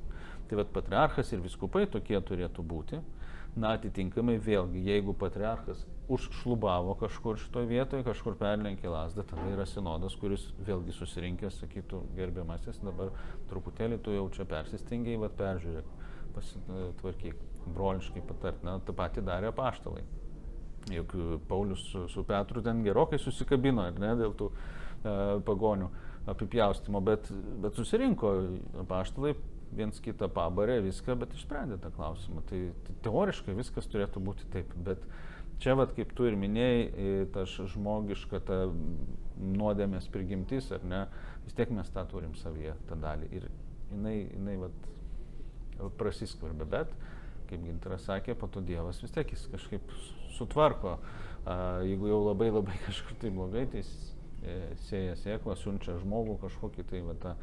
Tai 0.47 0.61
vad 0.61 0.71
patriarchas 0.75 1.33
ir 1.33 1.43
viskupai 1.43 1.85
tokie 1.91 2.19
turėtų 2.23 2.63
būti. 2.63 3.01
Na, 3.57 3.73
atitinkamai 3.73 4.35
vėlgi, 4.43 4.83
jeigu 4.85 5.15
patriarchas 5.17 5.79
užšlubavo 6.13 6.93
kažkur 7.01 7.39
šitoje 7.41 7.67
vietoje, 7.71 8.05
kažkur 8.05 8.35
perlenkė 8.37 8.91
lasdą, 8.91 9.25
tada 9.27 9.47
yra 9.49 9.65
sinodas, 9.67 10.13
kuris 10.21 10.45
vėlgi 10.67 10.93
susirinkęs, 10.93 11.57
sakytų, 11.63 12.03
gerbiamasis, 12.15 12.77
dabar 12.85 13.09
truputėlį 13.49 13.97
tu 14.05 14.13
jau 14.13 14.27
čia 14.35 14.45
persistengiai, 14.47 15.17
vad 15.19 15.33
peržiūrėk, 15.39 15.89
pasitvarkyk, 16.37 17.41
broliškai 17.73 18.23
patart, 18.29 18.61
na, 18.63 18.77
tą 18.85 18.95
patį 18.95 19.25
darė 19.25 19.51
paštalai. 19.57 20.05
Juk 20.93 21.17
Paulius 21.49 21.81
su, 21.89 22.05
su 22.07 22.23
Petru 22.23 22.61
ten 22.63 22.85
gerokai 22.85 23.19
susikabino, 23.19 23.89
ar 23.89 23.97
ne, 23.99 24.13
dėl 24.21 24.37
tų 24.37 24.53
e, 24.53 25.17
pagonių 25.49 25.89
apipjaustimo, 26.31 27.01
bet, 27.03 27.27
bet 27.63 27.75
susirinko 27.75 28.33
paštalai, 28.87 29.33
viens 29.75 29.99
kitą 30.03 30.29
pabarė, 30.31 30.79
viską, 30.85 31.17
bet 31.19 31.33
išsprendė 31.35 31.79
tą 31.83 31.91
klausimą. 31.95 32.43
Tai, 32.49 32.61
tai 32.87 32.97
teoriškai 33.07 33.55
viskas 33.57 33.89
turėtų 33.91 34.23
būti 34.23 34.47
taip, 34.53 34.71
bet 34.87 35.03
čia, 35.63 35.75
vat, 35.79 35.93
kaip 35.97 36.13
tu 36.17 36.27
ir 36.29 36.37
minėjai, 36.39 37.27
ta 37.35 37.45
žmogiška, 37.47 38.41
ta 38.47 38.59
nuodėmės 39.37 40.09
prigimtis, 40.13 40.71
ar 40.73 40.85
ne, 40.87 41.05
vis 41.45 41.57
tiek 41.57 41.71
mes 41.73 41.89
tą 41.93 42.05
turim 42.09 42.35
savyje, 42.39 42.75
tą 42.89 42.97
dalį. 43.01 43.29
Ir 43.37 43.49
jinai, 43.91 44.17
jinai 44.33 44.57
vat, 44.65 44.87
prasiskverbė, 45.99 46.67
bet, 46.69 46.93
kaip 47.47 47.63
Gintaras 47.63 48.07
sakė, 48.07 48.35
po 48.35 48.49
to 48.51 48.61
Dievas 48.65 48.99
vis 49.03 49.13
tiek 49.15 49.29
jis 49.31 49.45
kažkaip 49.53 49.93
sutvarko. 50.37 50.97
Jeigu 51.87 52.09
jau 52.11 52.21
labai 52.25 52.49
labai 52.51 52.75
kažkur 52.87 53.17
tai 53.21 53.31
blogai, 53.33 53.65
tai 53.71 53.83
jis 53.83 53.91
e, 54.43 54.57
sėja 54.89 55.15
sėklą, 55.21 55.55
siunčia 55.59 55.95
žmogų 56.01 56.37
kažkokį 56.43 56.87
tai 56.89 57.03
va, 57.05 57.15
tą 57.23 57.35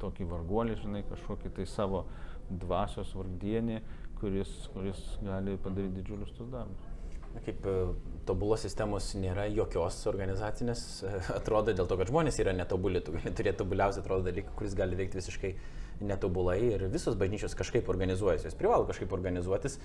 tokį 0.00 0.28
varguolį, 0.30 0.78
žinai, 0.82 1.02
kažkokį 1.10 1.52
tai 1.58 1.66
savo 1.70 2.06
dvasios 2.50 3.12
vargdienį, 3.16 3.82
kuris, 4.20 4.50
kuris 4.74 5.02
gali 5.24 5.58
padaryti 5.62 6.00
didžiulius 6.00 6.34
tus 6.38 6.50
darbus. 6.52 6.88
Kaip 7.46 7.64
e, 7.64 7.74
tobulos 8.28 8.60
sistemos 8.60 9.06
nėra 9.16 9.46
jokios 9.48 10.02
organizacinės, 10.10 10.82
atrodo 11.38 11.72
dėl 11.72 11.88
to, 11.88 11.96
kad 12.00 12.10
žmonės 12.12 12.38
yra 12.44 12.52
netobuli, 12.56 13.00
tu 13.04 13.14
gali 13.16 13.32
turėti 13.32 13.62
tobuliausią 13.62 14.02
atrodo 14.04 14.28
dalyką, 14.28 14.52
kuris 14.58 14.76
gali 14.78 14.98
veikti 14.98 15.20
visiškai 15.20 15.54
netobulai 16.02 16.58
ir 16.72 16.84
visos 16.92 17.16
bažnyčios 17.18 17.54
kažkaip 17.58 17.88
organizuojasi, 17.92 18.48
jos 18.48 18.58
privalo 18.58 18.86
kažkaip 18.88 19.12
organizuotis 19.14 19.78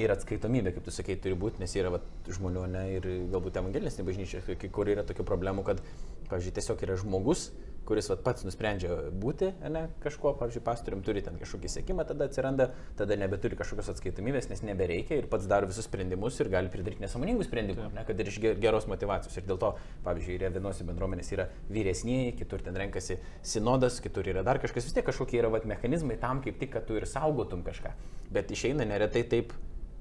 ir 0.00 0.12
atskaitomybė, 0.14 0.74
kaip 0.76 0.86
tu 0.86 0.94
sakei, 0.94 1.16
turi 1.20 1.36
būti, 1.38 1.62
nes 1.62 1.74
yra 1.78 1.94
vat, 1.94 2.06
žmonių 2.28 2.66
ne, 2.72 2.84
ir 2.98 3.08
galbūt 3.32 3.58
evangelinės 3.60 3.98
bažnyčios, 4.04 4.48
kur 4.74 4.90
yra 4.92 5.04
tokių 5.08 5.26
problemų, 5.28 5.64
kad, 5.68 5.82
pavyzdžiui, 6.28 6.56
tiesiog 6.58 6.84
yra 6.86 6.98
žmogus, 7.00 7.48
kuris 7.88 8.08
vat, 8.10 8.20
pats 8.24 8.44
nusprendžia 8.46 8.94
būti 9.22 9.50
ne, 9.72 9.84
kažkuo, 10.04 10.34
pavyzdžiui, 10.40 10.62
pastorium 10.66 11.02
turi 11.06 11.22
ten 11.24 11.38
kažkokį 11.40 11.70
sėkimą, 11.72 12.04
tada 12.08 12.28
atsiranda, 12.30 12.68
tada 12.98 13.16
nebeturi 13.18 13.58
kažkokios 13.58 13.90
atskaitomybės, 13.94 14.48
nes 14.52 14.62
nebereikia 14.66 15.18
ir 15.18 15.28
pats 15.32 15.48
daro 15.50 15.68
visus 15.70 15.88
sprendimus 15.88 16.38
ir 16.40 16.50
gali 16.52 16.70
pridaryti 16.72 17.02
nesąmoningų 17.04 17.48
sprendimų, 17.48 17.88
ne, 17.96 18.06
kad 18.08 18.22
ir 18.22 18.30
iš 18.30 18.38
geros 18.62 18.86
motivacijos. 18.90 19.40
Ir 19.40 19.48
dėl 19.50 19.60
to, 19.62 19.72
pavyzdžiui, 20.06 20.38
yra 20.38 20.52
vienose 20.54 20.86
bendruomenės 20.86 21.34
yra 21.34 21.48
vyresnieji, 21.72 22.36
kitur 22.38 22.62
ten 22.62 22.78
renkasi 22.78 23.18
sinodas, 23.42 23.98
kitur 24.04 24.30
yra 24.30 24.46
dar 24.46 24.62
kažkas, 24.62 24.86
vis 24.86 24.96
tiek 24.96 25.06
kažkokie 25.08 25.42
yra 25.42 25.50
vat, 25.52 25.66
mechanizmai 25.68 26.20
tam, 26.22 26.44
kaip 26.44 26.62
tik, 26.62 26.74
kad 26.76 26.86
tu 26.88 26.98
ir 26.98 27.08
saugotum 27.10 27.66
kažką. 27.66 27.94
Bet 28.32 28.54
išeina 28.54 28.86
neretai 28.88 29.26
taip 29.28 29.52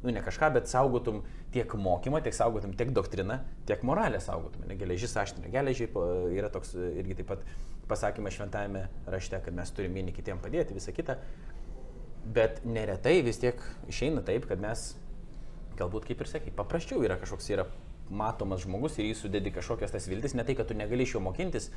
nu 0.04 0.12
ne 0.12 0.22
kažką, 0.22 0.50
bet 0.54 0.70
saugotum 0.70 1.22
tiek 1.54 1.74
mokymą, 1.78 2.22
tiek 2.26 2.36
saugotum 2.36 2.74
tiek 2.78 2.92
doktriną, 2.92 3.40
tiek 3.70 3.84
moralę 3.86 4.22
saugotum. 4.24 4.66
Ne, 4.68 4.78
geležis 4.80 5.14
aštrina 5.18 5.52
geležį, 5.54 5.92
yra 6.38 6.50
toks 6.54 6.74
irgi 6.76 7.20
taip 7.22 7.30
pat 7.34 7.46
pasakymas 7.90 8.36
šventajame 8.38 8.86
rašte, 9.10 9.40
kad 9.46 9.56
mes 9.56 9.72
turime 9.76 10.00
vieni 10.00 10.16
kitiem 10.16 10.42
padėti, 10.44 10.78
visą 10.78 10.94
kitą. 10.96 11.18
Bet 12.36 12.62
neretai 12.66 13.20
vis 13.26 13.42
tiek 13.42 13.62
išeina 13.90 14.22
taip, 14.26 14.46
kad 14.50 14.62
mes, 14.62 14.92
galbūt 15.80 16.06
kaip 16.10 16.22
ir 16.22 16.30
sakai, 16.30 16.54
paprasčiau 16.56 17.02
yra 17.06 17.18
kažkoks 17.22 17.50
yra 17.54 17.66
matomas 18.12 18.66
žmogus 18.66 19.00
ir 19.00 19.08
jį 19.08 19.18
sudedi 19.18 19.54
kažkokias 19.56 19.94
tas 19.96 20.08
viltis, 20.12 20.36
ne 20.36 20.46
tai, 20.46 20.56
kad 20.60 20.70
tu 20.70 20.78
negali 20.78 21.08
iš 21.08 21.16
jo 21.16 21.24
mokintis, 21.24 21.72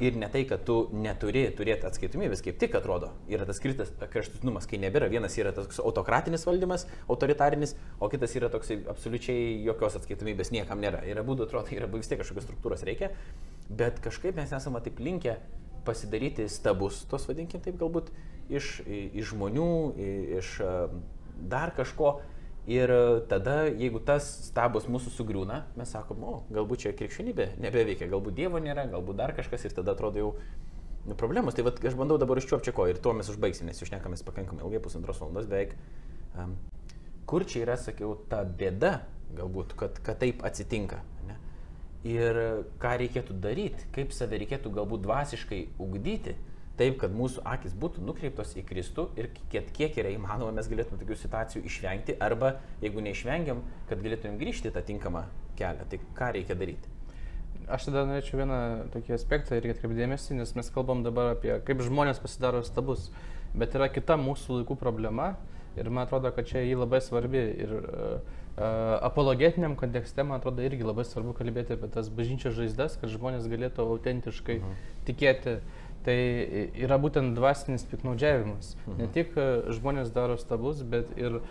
ir 0.00 0.16
ne 0.16 0.28
tai, 0.30 0.44
kad 0.48 0.62
tu 0.66 0.76
neturi 0.94 1.44
turėti 1.58 1.86
atskaitomybės, 1.88 2.42
kaip 2.44 2.58
tik 2.60 2.76
atrodo, 2.78 3.10
yra 3.30 3.46
tas 3.48 3.60
kraštutinumas, 3.62 4.68
kai 4.70 4.80
nebėra. 4.82 5.10
Vienas 5.10 5.34
yra 5.40 5.52
tas 5.54 5.80
autokratinis 5.82 6.46
valdymas, 6.46 6.86
autoritarinis, 7.10 7.74
o 7.98 8.10
kitas 8.12 8.34
yra 8.38 8.50
toks 8.52 8.70
absoliučiai 8.78 9.58
jokios 9.66 9.98
atskaitomybės 9.98 10.52
niekam 10.54 10.82
nėra. 10.82 11.02
Yra 11.08 11.24
būdų, 11.26 11.48
atrodo, 11.48 11.74
yra 11.74 11.90
vis 11.94 12.10
tiek 12.10 12.22
kažkokios 12.22 12.46
struktūros 12.46 12.86
reikia, 12.86 13.10
bet 13.68 14.00
kažkaip 14.04 14.36
mes 14.38 14.52
esame 14.52 14.80
taip 14.84 15.00
linkę 15.02 15.38
pasidaryti 15.86 16.48
stabus, 16.52 17.04
tos 17.08 17.28
vadinkim 17.28 17.62
taip 17.64 17.78
galbūt, 17.80 18.10
iš, 18.48 18.78
iš 18.88 19.32
žmonių, 19.32 19.70
iš 20.40 20.56
dar 21.48 21.72
kažko 21.76 22.18
Ir 22.68 22.90
tada, 23.30 23.62
jeigu 23.64 23.96
tas 24.04 24.26
stabas 24.44 24.84
mūsų 24.92 25.08
sugriūna, 25.14 25.62
mes 25.80 25.88
sakom, 25.88 26.20
o, 26.20 26.32
galbūt 26.52 26.82
čia 26.82 26.90
krikščionybė 26.98 27.54
nebeveikia, 27.64 28.10
galbūt 28.12 28.36
Dievo 28.36 28.60
nėra, 28.60 28.84
galbūt 28.92 29.16
dar 29.16 29.32
kažkas 29.32 29.64
ir 29.64 29.72
tada 29.78 29.94
atrodo 29.94 30.20
jau 30.20 30.32
nu, 31.06 31.16
problemos. 31.16 31.56
Tai 31.56 31.64
vat, 31.64 31.80
aš 31.80 31.96
bandau 31.96 32.18
dabar 32.20 32.36
užčiuopti 32.36 32.74
ko 32.76 32.84
ir 32.90 33.00
tuo 33.00 33.14
mes 33.16 33.30
užbaigsim, 33.32 33.70
nes 33.70 33.80
išnekamės 33.80 34.20
pakankamai 34.26 34.66
ilgai, 34.66 34.82
pusantros 34.84 35.22
valandos 35.22 35.48
beveik. 35.48 35.72
Um, 36.36 36.58
kur 37.24 37.48
čia 37.48 37.62
yra, 37.64 37.78
sakiau, 37.80 38.18
ta 38.28 38.42
bėda, 38.44 38.98
galbūt, 39.40 39.72
kad, 39.80 40.02
kad 40.04 40.20
taip 40.20 40.44
atsitinka. 40.44 41.00
Ir 42.08 42.38
ką 42.80 42.94
reikėtų 43.02 43.34
daryti, 43.42 43.88
kaip 43.92 44.14
save 44.16 44.38
reikėtų 44.40 44.70
galbūt 44.72 45.02
dvasiškai 45.04 45.58
ugdyti, 45.82 46.36
taip, 46.78 46.98
kad 47.00 47.14
mūsų 47.14 47.42
akis 47.48 47.74
būtų 47.78 48.04
nukreiptos 48.06 48.54
į 48.58 48.64
Kristų 48.68 49.08
ir 49.18 49.32
kiek, 49.50 49.72
kiek 49.74 49.98
yra 49.98 50.12
įmanoma 50.14 50.54
mes 50.56 50.70
galėtume 50.70 51.00
tokių 51.00 51.16
situacijų 51.18 51.64
išvengti 51.68 52.16
arba 52.22 52.54
jeigu 52.84 53.02
neišvengiam, 53.04 53.64
kad 53.90 54.00
galėtumėm 54.04 54.38
grįžti 54.40 54.72
tą 54.74 54.84
tinkamą 54.86 55.26
kelią. 55.58 55.88
Tai 55.90 56.00
ką 56.20 56.30
reikia 56.38 56.56
daryti? 56.58 56.94
Aš 57.68 57.90
tada 57.90 58.06
norėčiau 58.08 58.40
vieną 58.40 58.58
tokį 58.94 59.12
aspektą 59.18 59.58
irgi 59.58 59.74
atkreipdėmėsi, 59.74 60.38
nes 60.38 60.54
mes 60.56 60.70
kalbam 60.72 61.02
dabar 61.04 61.34
apie 61.34 61.58
kaip 61.66 61.82
žmonės 61.84 62.22
pasidaro 62.22 62.62
stabus, 62.64 63.10
bet 63.52 63.74
yra 63.76 63.90
kita 63.92 64.16
mūsų 64.16 64.62
laikų 64.62 64.78
problema 64.80 65.34
ir 65.76 65.90
man 65.90 66.06
atrodo, 66.06 66.30
kad 66.32 66.48
čia 66.48 66.62
jį 66.64 66.78
labai 66.80 67.02
svarbi 67.04 67.42
ir 67.66 67.74
uh, 67.76 68.38
apologetiniam 69.06 69.76
kontekste, 69.78 70.24
man 70.26 70.40
atrodo, 70.40 70.64
irgi 70.66 70.86
labai 70.86 71.04
svarbu 71.06 71.34
kalbėti 71.38 71.76
apie 71.76 71.90
tas 71.94 72.08
bažnyčios 72.10 72.56
žaizdas, 72.56 72.96
kad 73.00 73.12
žmonės 73.12 73.46
galėtų 73.50 73.86
autentiškai 73.86 74.58
mhm. 74.62 74.80
tikėti 75.08 75.58
Tai 76.08 76.16
yra 76.78 76.96
būtent 77.00 77.34
dvasinis 77.36 77.82
piknaudžiavimas. 77.90 78.76
Mhm. 78.86 79.00
Ne 79.00 79.08
tik 79.14 79.34
e, 79.36 79.48
žmonės 79.76 80.12
daro 80.14 80.38
stabus, 80.40 80.84
bet 80.86 81.10
ir 81.18 81.40
uh, 81.40 81.42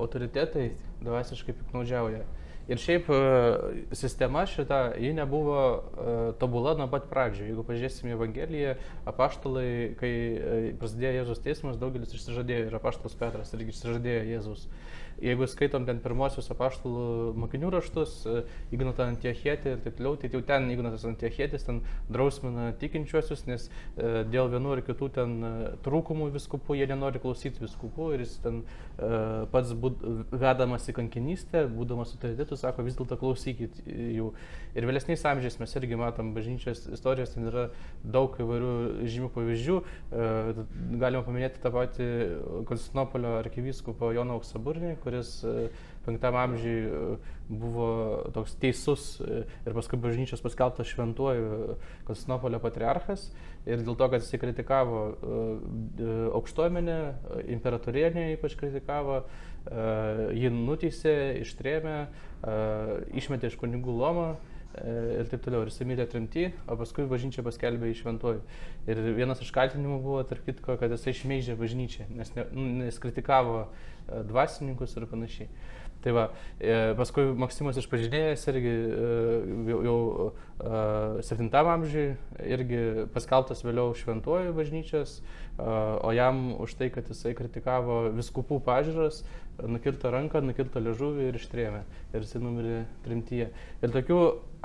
autoritetai 0.00 0.72
dvasiškai 1.04 1.54
piknaudžiauja. 1.60 2.24
Ir 2.64 2.80
šiaip 2.80 3.10
uh, 3.12 3.74
sistema 3.92 4.46
šita, 4.48 4.96
ji 4.96 5.12
nebuvo 5.12 5.58
tobula 6.40 6.72
nuo 6.78 6.88
pat 6.88 7.10
pradžio. 7.10 7.44
Jeigu 7.50 7.66
pažiūrėsime 7.68 8.16
Evangeliją, 8.16 8.78
apaštalai, 9.10 9.68
kai 10.00 10.12
prasidėjo 10.80 11.20
Jėzus 11.20 11.44
teismas, 11.44 11.78
daugelis 11.78 12.16
išsižadėjo 12.16 12.70
ir 12.70 12.78
apaštalas 12.80 13.18
Petras 13.20 13.52
irgi 13.52 13.76
išsižadėjo 13.76 14.24
Jėzus. 14.32 14.64
Jeigu 15.24 15.46
skaitom 15.48 15.86
ten 15.88 16.00
pirmosius 16.04 16.50
apaštalų 16.52 17.32
mokinių 17.40 17.70
raštus, 17.72 18.16
e, 18.28 18.42
Ignatą 18.76 19.06
Antiochietį 19.08 19.70
ir 19.72 19.78
taip 19.84 19.96
toliau, 19.96 20.18
tai 20.20 20.28
jau 20.32 20.42
ten 20.44 20.66
Ignatas 20.72 21.06
Antiochietis 21.08 21.64
ten 21.64 21.80
drausmina 22.12 22.72
tikinčiuosius, 22.80 23.46
nes 23.48 23.64
e, 23.70 24.24
dėl 24.28 24.50
vienų 24.52 24.76
ir 24.76 24.82
kitų 24.84 25.08
ten 25.16 25.36
e, 25.40 25.52
trūkumų 25.86 26.28
viskupų 26.34 26.76
jie 26.76 26.88
nenori 26.90 27.22
klausyti 27.22 27.64
viskupų 27.64 28.10
ir 28.14 28.26
jis 28.26 28.36
ten 28.44 28.64
pats 29.50 29.72
būd, 29.74 30.02
vedamas 30.30 30.84
į 30.86 30.92
kankinystę, 30.94 31.64
būdamas 31.72 32.12
autoritetu, 32.14 32.54
sako 32.54 32.84
vis 32.86 32.94
dėlto 32.94 33.16
klausykit 33.18 33.80
jų. 33.88 34.28
Ir 34.78 34.86
vėlesniais 34.86 35.24
amžiais 35.26 35.56
mes 35.58 35.74
irgi 35.80 35.98
matom 35.98 36.30
bažnyčios 36.36 36.84
istorijos, 36.94 37.32
ten 37.34 37.48
yra 37.50 37.64
daug 38.02 38.36
įvairių 38.38 39.08
žymių 39.10 39.32
pavyzdžių. 39.34 39.80
Galima 41.02 41.24
paminėti 41.26 41.62
tą 41.62 41.74
patį 41.74 42.08
Konstantinopolio 42.70 43.34
arkivyskupą 43.40 44.12
Joną 44.14 44.38
Auksaburnį, 44.38 44.94
kuris 45.02 45.13
e, 45.20 45.68
penktam 46.04 46.36
amžiui 46.36 46.80
e, 46.84 47.16
buvo 47.48 47.88
toks 48.34 48.54
teisus 48.60 49.06
e, 49.20 49.42
ir 49.64 49.76
paskui 49.76 50.00
bažnyčios 50.00 50.42
paskelbtas 50.44 50.90
šventuoju 50.90 51.76
Konstantinopolio 52.08 52.60
patriarchas. 52.62 53.28
Ir 53.64 53.80
dėl 53.84 53.96
to, 53.96 54.08
kad 54.12 54.20
jisai 54.20 54.40
kritikavo 54.42 55.02
aukštuomenę, 56.36 56.98
imperatorienę 57.54 58.26
ypač 58.34 58.58
kritikavo, 58.60 59.22
jį 60.36 60.50
nuteisė, 60.52 61.14
ištrėmė, 61.40 61.94
išmetė 63.16 63.48
iš 63.48 63.56
kunigų 63.62 63.94
lomą 64.02 64.34
ir 64.82 65.30
taip 65.30 65.44
toliau. 65.46 65.62
Ir 65.64 65.72
jisai 65.72 65.86
mirė 65.88 66.06
tremty, 66.10 66.48
o 66.66 66.76
paskui 66.80 67.06
bažnyčia 67.10 67.44
paskelbė 67.46 67.92
į 67.92 67.98
šventuoju. 68.02 68.44
Ir 68.90 69.02
vienas 69.16 69.42
iš 69.44 69.52
kaltinimų 69.54 70.00
buvo, 70.04 70.22
tarp 70.28 70.46
kitko, 70.46 70.78
kad 70.80 70.92
jisai 70.94 71.16
šmeižė 71.20 71.58
bažnyčią, 71.60 72.08
nes, 72.14 72.34
ne, 72.36 72.46
nu, 72.52 72.68
nes 72.82 73.00
kritikavo 73.02 73.66
E, 74.04 74.20
dvasininkus 74.28 74.96
ir 74.98 75.06
panašiai. 75.08 75.48
Tai 76.04 76.12
va, 76.12 76.24
e, 76.60 76.92
paskui 76.98 77.30
Maksimas 77.40 77.78
išpažinėjęs 77.80 78.42
irgi 78.52 78.72
e, 78.74 79.06
jau, 79.70 79.78
jau 79.86 81.20
7 81.24 81.48
amžiui, 81.72 82.04
irgi 82.44 82.80
paskelbtas 83.14 83.64
vėliau 83.64 83.94
šventuoju 83.96 84.52
bažnyčios, 84.56 85.16
o 85.58 86.12
jam 86.14 86.44
už 86.60 86.76
tai, 86.78 86.90
kad 86.94 87.08
jisai 87.10 87.32
kritikavo 87.38 88.10
viskupų 88.14 88.60
pažiūras, 88.66 89.22
nukirto 89.70 90.12
ranką, 90.12 90.42
nukirto 90.44 90.82
ležuvį 90.82 91.30
ir 91.30 91.38
ištrėmė. 91.40 91.82
Ir 92.12 92.26
jisai 92.26 92.42
numirė 92.44 92.80
trimtyje. 93.06 93.48
Ir 93.80 93.94
tokių 93.94 94.20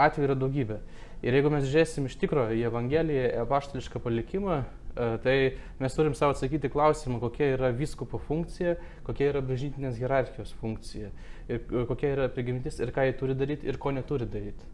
atvejų 0.08 0.30
yra 0.30 0.40
daugybė. 0.40 0.82
Ir 1.26 1.36
jeigu 1.36 1.52
mes 1.52 1.68
žiūrėsim 1.68 2.08
iš 2.08 2.16
tikrųjų 2.22 2.60
į 2.60 2.68
Evangeliją, 2.70 3.26
į 3.34 3.42
apaštališką 3.44 4.00
palikimą, 4.04 4.62
E, 5.00 5.18
tai 5.18 5.58
mes 5.80 5.94
turim 5.94 6.14
savo 6.14 6.34
atsakyti 6.34 6.70
klausimą, 6.70 7.20
kokia 7.22 7.54
yra 7.54 7.70
vyskupo 7.76 8.20
funkcija, 8.20 8.76
kokia 9.08 9.30
yra 9.32 9.42
bažnytinės 9.46 10.00
hierarchijos 10.02 10.52
funkcija, 10.60 11.12
ir 11.48 11.62
e, 11.62 11.84
kokia 11.88 12.14
yra 12.16 12.26
prigimtis 12.34 12.82
ir 12.82 12.92
ką 12.96 13.06
jie 13.08 13.14
turi 13.20 13.38
daryti 13.38 13.70
ir 13.70 13.78
ko 13.80 13.94
neturi 13.96 14.28
daryti. 14.30 14.68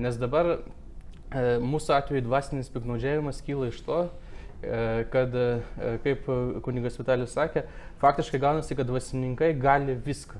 Nes 0.00 0.18
dabar 0.20 0.50
e, 0.56 0.58
mūsų 1.64 1.94
atveju 1.96 2.26
dvasinis 2.26 2.68
piknaudžiavimas 2.74 3.40
kyla 3.46 3.70
iš 3.70 3.80
to, 3.86 4.02
kad, 5.08 5.32
kaip 6.04 6.26
kunigas 6.66 6.98
Vitalijus 7.00 7.32
sakė, 7.32 7.62
faktiškai 8.02 8.36
gaunasi, 8.42 8.76
kad 8.76 8.84
dvasininkai 8.90 9.54
gali 9.56 9.94
viską. 10.04 10.36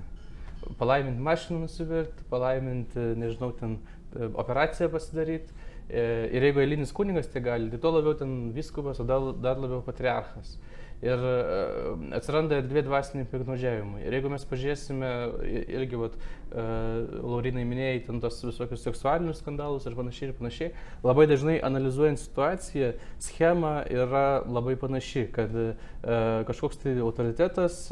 Palaiminti 0.76 1.24
mašiną 1.24 1.62
nusivirti, 1.62 2.26
palaiminti, 2.28 3.00
nežinau, 3.16 3.48
ten 3.56 3.78
operaciją 4.18 4.90
pasidaryti, 4.92 5.54
E, 5.90 6.02
ir 6.30 6.44
jeigu 6.46 6.62
eilinis 6.62 6.92
kunigas 6.94 7.26
tai 7.32 7.42
gali, 7.42 7.70
tai 7.70 7.80
tuo 7.82 7.90
labiau 7.96 8.14
ten 8.14 8.52
viskupas, 8.54 9.00
o 9.02 9.06
dar, 9.06 9.32
dar 9.42 9.58
labiau 9.58 9.82
patriarchas. 9.82 10.54
Ir 11.02 11.22
e, 11.24 11.40
atsiranda 12.14 12.60
erdvė 12.60 12.84
dvasiniai 12.86 13.26
piknaudžiavimai. 13.26 14.04
Ir 14.04 14.14
jeigu 14.14 14.30
mes 14.30 14.44
pažiūrėsime, 14.46 15.10
irgi, 15.80 15.98
vat, 15.98 16.14
e, 16.52 16.66
Laurinai 17.24 17.64
minėjai, 17.66 18.04
ten 18.06 18.22
tos 18.22 18.38
visokius 18.44 18.84
seksualinius 18.86 19.40
skandalus 19.42 19.88
ir 19.88 19.96
panašiai 19.98 20.30
ir 20.30 20.36
panašiai, 20.38 20.70
labai 21.02 21.26
dažnai 21.30 21.56
analizuojant 21.66 22.22
situaciją, 22.22 22.92
schema 23.26 23.80
yra 23.90 24.44
labai 24.46 24.76
panaši, 24.78 25.26
kad 25.34 25.56
kažkoks 26.46 26.84
tai 26.84 26.94
autoritetas 27.02 27.88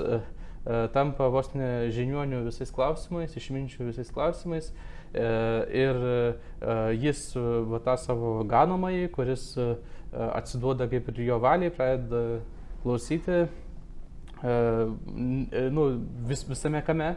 tampa 0.93 1.31
vos 1.33 1.49
ne 1.57 1.89
žiniuonių 1.95 2.45
visais 2.45 2.71
klausimais, 2.75 3.35
išminčių 3.41 3.89
visais 3.89 4.11
klausimais 4.13 4.69
E, 4.71 4.98
ir 5.15 6.03
e, 6.09 6.19
jis 6.99 7.23
va, 7.71 7.81
tą 7.85 7.97
savo 8.01 8.35
ganomąjį, 8.49 9.09
kuris 9.15 9.51
e, 9.61 9.71
atsiduoda 10.13 10.89
kaip 10.91 11.09
ir 11.13 11.25
jo 11.29 11.41
valiai, 11.43 11.73
pradeda 11.75 12.41
klausyti 12.83 13.47
nu, 14.39 15.85
vis, 16.29 16.45
visame 16.47 16.83
kame. 16.87 17.17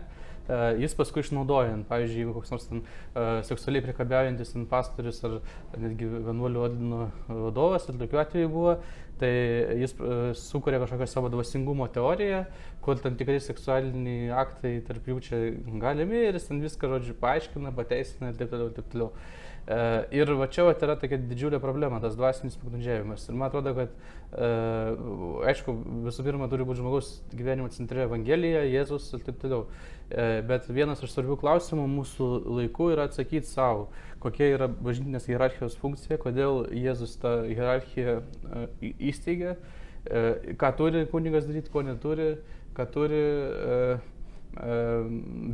Jis 0.81 0.95
paskui 0.97 1.21
išnaudojant, 1.21 1.85
pavyzdžiui, 1.87 2.23
jeigu 2.23 2.33
koks 2.35 2.49
nors 2.51 2.65
ten 2.67 2.81
uh, 2.81 3.37
seksualiai 3.45 3.85
priekabiaujantis 3.85 4.49
ten 4.51 4.65
pastorius 4.67 5.21
ar 5.27 5.37
netgi 5.79 6.09
vienuolių 6.11 6.63
ordino 6.65 7.03
vadovas, 7.29 7.85
ir 7.87 7.99
tokiu 8.01 8.19
atveju 8.19 8.49
buvo, 8.51 8.73
tai 9.21 9.31
jis 9.79 9.93
uh, 9.99 10.31
sukuria 10.37 10.81
kažkokią 10.81 11.07
savo 11.09 11.29
dvasingumo 11.33 11.87
teoriją, 11.93 12.43
kur 12.81 12.99
tam 13.01 13.15
tikrai 13.19 13.37
seksualiniai 13.43 14.31
aktai 14.41 14.79
tarp 14.87 15.05
jų 15.07 15.19
čia 15.27 15.43
galimi 15.81 16.25
ir 16.27 16.39
jis 16.39 16.49
ten 16.49 16.63
viską, 16.63 16.89
žodžiu, 16.95 17.15
paaiškina, 17.21 17.73
pateisina 17.77 18.31
ir 18.31 18.41
taip 18.41 18.51
toliau, 18.53 18.73
taip 18.75 18.89
toliau. 18.93 19.13
Uh, 19.61 20.01
ir 20.09 20.31
va 20.39 20.47
čia 20.49 20.65
va, 20.65 20.73
yra 20.73 20.95
tokia 20.97 21.19
didžiulė 21.21 21.59
problema, 21.61 21.99
tas 22.01 22.17
dvasinis 22.17 22.57
piknaudžiavimas. 22.57 23.27
Ir 23.29 23.37
man 23.37 23.51
atrodo, 23.51 23.75
kad, 23.77 23.93
uh, 24.33 25.45
aišku, 25.51 25.75
visų 26.09 26.25
pirma, 26.25 26.49
turi 26.49 26.65
būti 26.65 26.81
žmogaus 26.81 27.13
gyvenimo 27.29 27.69
centre 27.71 28.07
Evangelija, 28.07 28.65
Jėzus 28.65 29.11
ir 29.13 29.25
taip 29.27 29.37
toliau. 29.43 29.67
Bet 30.11 30.65
vienas 30.67 30.99
iš 31.05 31.13
svarbių 31.13 31.37
klausimų 31.39 31.85
mūsų 31.87 32.25
laikų 32.57 32.89
yra 32.91 33.05
atsakyti 33.07 33.47
savo, 33.47 33.85
kokia 34.21 34.51
yra 34.55 34.69
bažnytinės 34.71 35.27
hierarchijos 35.29 35.77
funkcija, 35.81 36.19
kodėl 36.21 36.65
Jėzus 36.77 37.17
tą 37.21 37.35
hierarchiją 37.49 38.17
uh, 38.21 38.65
įsteigė, 39.11 39.57
uh, 39.57 40.55
ką 40.61 40.73
turi 40.79 41.05
kunigas 41.11 41.47
daryti, 41.49 41.73
ko 41.73 41.85
neturi, 41.87 42.33
ką 42.77 42.87
turi 42.93 43.21
uh, 43.21 44.09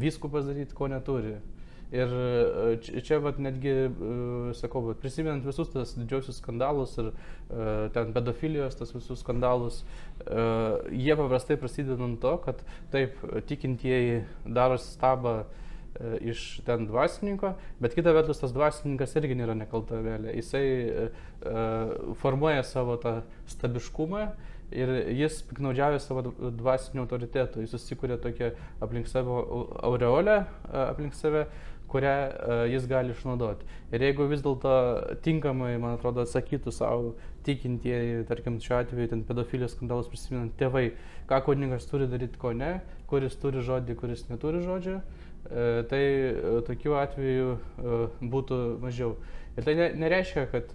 vyskupas 0.01 0.47
daryti, 0.49 0.75
ko 0.75 0.89
neturi. 0.89 1.37
Ir 1.87 2.11
e, 2.11 2.77
čia, 2.99 3.21
vat, 3.23 3.37
netgi, 3.39 3.71
e, 3.71 4.15
sakau, 4.59 4.81
prisimenant 4.99 5.45
visus 5.47 5.69
tas 5.71 5.93
didžiosius 5.95 6.41
skandalus 6.41 6.97
ir 6.99 7.13
ten 7.95 8.11
pedofilijos, 8.15 8.75
tas 8.75 8.91
visus 8.91 9.21
skandalus, 9.23 9.85
jie 10.91 11.15
paprastai 11.15 11.55
prasideda 11.61 11.95
nuo 12.01 12.19
to, 12.19 12.33
kad 12.43 12.59
taip, 12.91 13.15
tikintieji 13.47 14.25
daro 14.43 14.75
stabą 14.83 15.37
iš 16.21 16.59
ten 16.67 16.85
dvasininko, 16.89 17.55
bet 17.81 17.95
kita 17.97 18.13
vertus 18.15 18.41
tas 18.43 18.53
dvasininkas 18.55 19.15
irgi 19.17 19.37
nėra 19.39 19.55
nekalta 19.57 20.01
vėlė. 20.03 20.35
Jisai 20.37 20.65
uh, 20.89 22.13
formuoja 22.21 22.65
savo 22.67 22.97
tą 23.01 23.21
stabiškumą 23.49 24.27
ir 24.75 24.91
jis 25.15 25.39
piknaudžiavė 25.47 26.01
savo 26.03 26.25
dvasiniu 26.51 27.05
autoritetu, 27.05 27.63
jis 27.63 27.73
susikūrė 27.75 28.19
tokią 28.23 28.51
aplink 28.83 29.07
savo 29.07 29.39
aureolę, 29.87 30.41
aplink 30.67 31.15
save, 31.15 31.45
kurią 31.87 32.15
jis 32.67 32.87
gali 32.91 33.13
išnaudoti. 33.15 33.63
Ir 33.95 34.03
jeigu 34.03 34.27
vis 34.27 34.41
dėlto 34.43 34.73
tinkamai, 35.23 35.77
man 35.79 35.95
atrodo, 35.95 36.25
atsakytų 36.27 36.73
savo 36.75 37.13
tikintieji, 37.47 38.25
tarkim, 38.27 38.57
šiuo 38.59 38.81
atveju 38.81 39.13
ten 39.13 39.23
pedofilijos 39.27 39.77
skandalus 39.77 40.09
prisiminant 40.11 40.51
tėvai, 40.59 40.89
ką 41.29 41.39
kunigas 41.45 41.87
turi 41.87 42.09
daryti, 42.11 42.39
ko 42.41 42.51
ne, 42.51 42.81
kuris 43.07 43.39
turi 43.39 43.63
žodį, 43.63 43.95
kuris 44.01 44.25
neturi 44.27 44.59
žodžio, 44.65 44.99
tai 45.91 46.01
tokių 46.67 46.95
atvejų 47.01 47.51
būtų 48.33 48.59
mažiau. 48.83 49.15
Ir 49.57 49.65
tai 49.65 49.75
nereiškia, 49.97 50.47
kad 50.51 50.73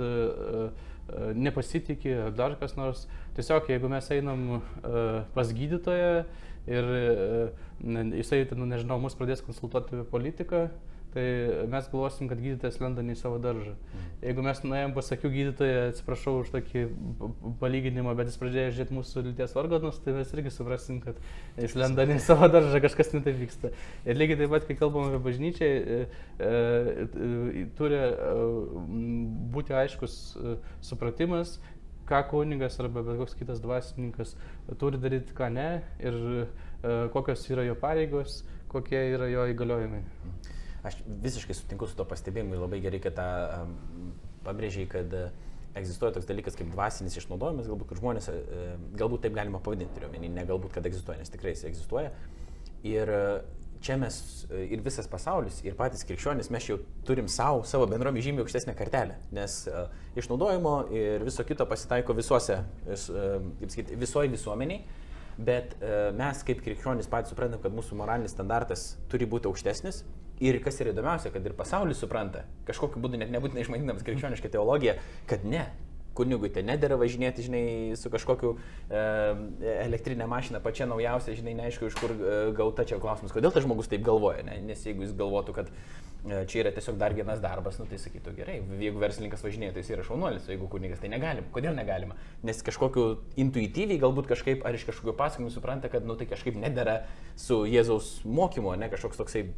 nepasitikė 1.37 2.15
ar 2.29 2.37
dar 2.37 2.57
kas 2.61 2.77
nors. 2.79 3.05
Tiesiog 3.37 3.69
jeigu 3.71 3.91
mes 3.93 4.09
einam 4.15 4.63
pas 5.35 5.53
gydytoją 5.53 6.25
ir 6.71 6.91
jisai, 8.17 8.45
nu, 8.57 8.69
nežinau, 8.71 9.01
mus 9.03 9.17
pradės 9.19 9.43
konsultuoti 9.45 9.97
apie 9.97 10.09
politiką, 10.09 10.67
tai 11.13 11.25
mes 11.69 11.89
galvosim, 11.93 12.29
kad 12.31 12.41
gydytojas 12.41 12.79
lenda 12.81 13.03
ne 13.05 13.13
į 13.13 13.21
savo 13.21 13.39
daržą. 13.43 13.75
Mhm. 13.77 14.13
Jeigu 14.23 14.45
mes 14.47 14.61
nuėjom 14.65 14.95
pasakiau 14.97 15.33
gydytoją, 15.33 15.81
atsiprašau 15.91 16.39
už 16.41 16.53
tokį 16.55 16.85
palyginimą, 17.61 18.15
bet 18.19 18.31
jis 18.31 18.39
pradėjo 18.41 18.71
žiūrėti 18.77 18.97
mūsų 18.97 19.25
lyties 19.29 19.57
organus, 19.61 19.99
tai 20.05 20.15
mes 20.17 20.33
irgi 20.37 20.53
suprasim, 20.55 21.01
kad 21.05 21.19
jis 21.59 21.75
lenda 21.79 22.07
ne 22.09 22.17
į 22.21 22.23
savo 22.25 22.49
daržą, 22.53 22.81
kažkas 22.85 23.13
netaip 23.17 23.37
vyksta. 23.41 23.73
Ir 24.07 24.21
lygiai 24.21 24.41
taip 24.41 24.55
pat, 24.55 24.69
kai 24.69 24.79
kalbam 24.79 25.11
apie 25.11 25.21
bažnyčią, 25.27 25.69
e, 25.69 26.01
e, 26.39 27.67
turi 27.79 27.99
e, 27.99 28.33
būti 29.53 29.77
aiškus 29.83 30.17
supratimas, 30.87 31.59
ką 32.09 32.23
kunigas 32.31 32.81
arba 32.83 33.05
bet 33.05 33.21
koks 33.21 33.37
kitas 33.39 33.61
dvasininkas 33.63 34.37
turi 34.81 34.99
daryti, 35.03 35.35
ką 35.37 35.51
ne 35.55 35.69
ir 36.03 36.17
kokios 37.15 37.45
yra 37.51 37.67
jo 37.67 37.77
pareigos, 37.79 38.43
kokie 38.73 39.03
yra 39.13 39.29
jo 39.31 39.45
įgaliojimai. 39.53 40.03
Mhm. 40.03 40.42
Aš 40.83 40.99
visiškai 41.07 41.55
sutinku 41.55 41.87
su 41.87 41.95
to 41.99 42.07
pastebėjimu, 42.11 42.59
labai 42.59 42.81
gerai, 42.83 42.99
kad 43.03 43.15
tą 43.15 43.27
pabrėžiai, 44.43 44.89
kad 44.91 45.13
uh, 45.15 45.29
egzistuoja 45.79 46.17
toks 46.17 46.27
dalykas 46.27 46.57
kaip 46.59 46.73
dvasinis 46.73 47.15
išnaudojimas, 47.21 47.69
galbūt, 47.71 47.93
žmonės, 48.01 48.31
uh, 48.33 48.73
galbūt 48.99 49.23
taip 49.27 49.37
galima 49.37 49.63
pavadinti, 49.63 49.95
turiu 49.95 50.11
omeny, 50.11 50.31
ne 50.35 50.47
galbūt, 50.49 50.75
kad 50.75 50.87
egzistuoja, 50.91 51.21
nes 51.23 51.31
tikrai 51.31 51.55
jis 51.55 51.69
egzistuoja. 51.71 52.11
Ir 52.89 53.13
uh, 53.15 53.61
čia 53.83 53.97
mes 53.99 54.17
ir 54.51 54.83
visas 54.83 55.07
pasaulis, 55.11 55.61
ir 55.67 55.77
patys 55.79 56.03
krikščionys, 56.07 56.51
mes 56.55 56.67
jau 56.67 56.79
turim 57.07 57.29
savo, 57.31 57.63
savo 57.67 57.87
bendromi 57.91 58.23
žymiai 58.25 58.45
aukštesnę 58.45 58.75
kartelę, 58.79 59.21
nes 59.35 59.61
uh, 59.71 59.87
išnaudojimo 60.19 60.75
ir 60.95 61.23
viso 61.27 61.47
kito 61.47 61.67
pasitaiko 61.71 62.15
visuose, 62.19 62.59
vis, 62.89 63.07
uh, 63.11 63.39
kaip 63.61 63.75
sakyti, 63.75 63.99
visoji 64.03 64.35
visuomeniai, 64.35 64.83
bet 65.39 65.77
uh, 65.79 66.11
mes 66.19 66.43
kaip 66.47 66.63
krikščionys 66.67 67.11
patys 67.11 67.35
suprantam, 67.35 67.63
kad 67.63 67.75
mūsų 67.75 67.99
moralinis 67.99 68.35
standartas 68.35 68.93
turi 69.11 69.31
būti 69.31 69.51
aukštesnis 69.51 70.03
Ir 70.43 70.59
kas 70.65 70.81
yra 70.83 70.91
įdomiausia, 70.91 71.31
kad 71.31 71.45
ir 71.47 71.55
pasaulis 71.55 72.01
supranta, 72.03 72.43
kažkokiu 72.67 73.03
būdu 73.03 73.21
net 73.21 73.31
nebūtinai 73.31 73.63
išmanydamas 73.63 74.03
krikščionišką 74.07 74.51
teologiją, 74.51 74.97
kad 75.31 75.45
ne, 75.47 75.69
kunigui 76.17 76.51
tai 76.53 76.65
nedėra 76.67 76.99
važinėti, 77.01 77.47
žinai, 77.47 77.65
su 77.99 78.11
kažkokiu 78.13 78.55
e, 78.57 79.03
elektrinė 79.87 80.29
mašina, 80.31 80.61
pačia 80.65 80.87
naujausia, 80.89 81.37
žinai, 81.39 81.55
neaišku, 81.59 81.89
iš 81.89 81.99
kur 81.99 82.13
e, 82.13 82.39
gauta 82.57 82.87
čia 82.89 83.01
klausimas, 83.03 83.33
kodėl 83.35 83.55
tas 83.55 83.65
žmogus 83.65 83.91
taip 83.91 84.05
galvoja, 84.07 84.45
ne? 84.47 84.59
nes 84.67 84.85
jeigu 84.87 85.07
jis 85.07 85.15
galvotų, 85.17 85.57
kad 85.57 85.73
e, 85.73 86.43
čia 86.51 86.63
yra 86.65 86.75
tiesiog 86.77 87.01
dar 87.01 87.17
vienas 87.17 87.41
darbas, 87.45 87.81
nu, 87.81 87.89
tai 87.89 88.01
sakytų 88.03 88.37
gerai, 88.37 88.59
jeigu 88.83 89.03
verslininkas 89.03 89.45
važinėja, 89.47 89.77
tai 89.77 89.87
jis 89.87 89.95
yra 89.97 90.07
šaunuolis, 90.07 90.49
jeigu 90.53 90.69
kunigas, 90.73 91.01
tai 91.03 91.11
negalima. 91.13 91.49
Kodėl 91.55 91.77
negalima? 91.79 92.19
Nes 92.45 92.61
kažkokiu 92.67 93.09
intuityviai, 93.41 94.01
galbūt 94.03 94.29
kažkaip, 94.35 94.67
ar 94.69 94.77
iš 94.77 94.87
kažkokio 94.91 95.17
pasakojimo 95.19 95.53
supranta, 95.55 95.93
kad, 95.93 96.05
nu, 96.09 96.19
tai 96.21 96.29
kažkaip 96.31 96.61
nedėra 96.61 97.03
su 97.41 97.63
Jėzaus 97.69 98.19
mokymu, 98.29 98.77
ne 98.81 98.93
kažkoks 98.93 99.21
toksai 99.23 99.49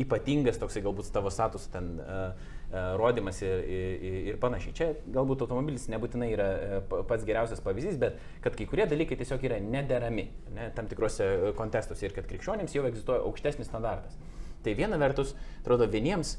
ypatingas 0.00 0.58
toksai 0.60 0.82
galbūt 0.84 1.10
tavo 1.14 1.30
status 1.32 1.66
ten 1.72 1.94
uh, 2.02 2.30
uh, 2.70 2.94
rodymas 3.00 3.40
ir, 3.44 3.64
ir, 3.64 4.16
ir 4.32 4.38
panašiai. 4.42 4.74
Čia 4.76 4.88
galbūt 5.14 5.44
automobilis 5.46 5.86
nebūtinai 5.92 6.30
yra 6.34 6.48
uh, 6.54 7.02
pats 7.08 7.26
geriausias 7.28 7.62
pavyzdys, 7.64 7.98
bet 8.00 8.18
kad 8.44 8.56
kai 8.58 8.68
kurie 8.70 8.88
dalykai 8.90 9.18
tiesiog 9.20 9.44
yra 9.48 9.60
nederami 9.62 10.28
ne, 10.54 10.70
tam 10.76 10.88
tikrose 10.90 11.54
kontekstuose 11.58 12.08
ir 12.08 12.16
kad 12.16 12.28
krikščionėms 12.30 12.74
jau 12.76 12.86
egzistuoja 12.88 13.24
aukštesnis 13.28 13.70
standartas. 13.70 14.18
Tai 14.64 14.74
viena 14.78 14.98
vertus, 15.00 15.34
atrodo, 15.60 15.88
vieniems 15.90 16.38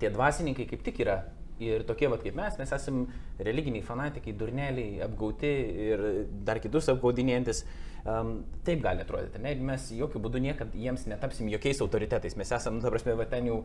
tie 0.00 0.10
dvasininkai 0.12 0.68
kaip 0.70 0.84
tik 0.86 1.02
yra 1.04 1.20
ir 1.62 1.84
tokie 1.88 2.08
vat 2.10 2.24
kaip 2.24 2.36
mes, 2.38 2.56
mes 2.60 2.72
esame 2.76 3.06
religiniai 3.44 3.84
fanatikai, 3.84 4.34
durneliai, 4.36 4.98
apgauti 5.06 5.52
ir 5.90 6.04
dar 6.46 6.60
kitus 6.62 6.90
apgaudinėjantis. 6.92 7.64
Um, 8.00 8.46
taip 8.64 8.80
gali 8.80 9.02
atrodyti, 9.04 9.36
ne? 9.44 9.50
mes 9.68 9.90
jokių 9.92 10.22
būdų 10.24 10.40
niekada 10.40 10.78
jiems 10.80 11.02
netapsim 11.10 11.50
jokiais 11.52 11.82
autoritetais, 11.84 12.32
mes 12.40 12.48
esame, 12.56 12.80
ta 12.80 12.88
prasme, 12.88 13.12
va, 13.18 13.26
ten 13.28 13.50
jau 13.50 13.58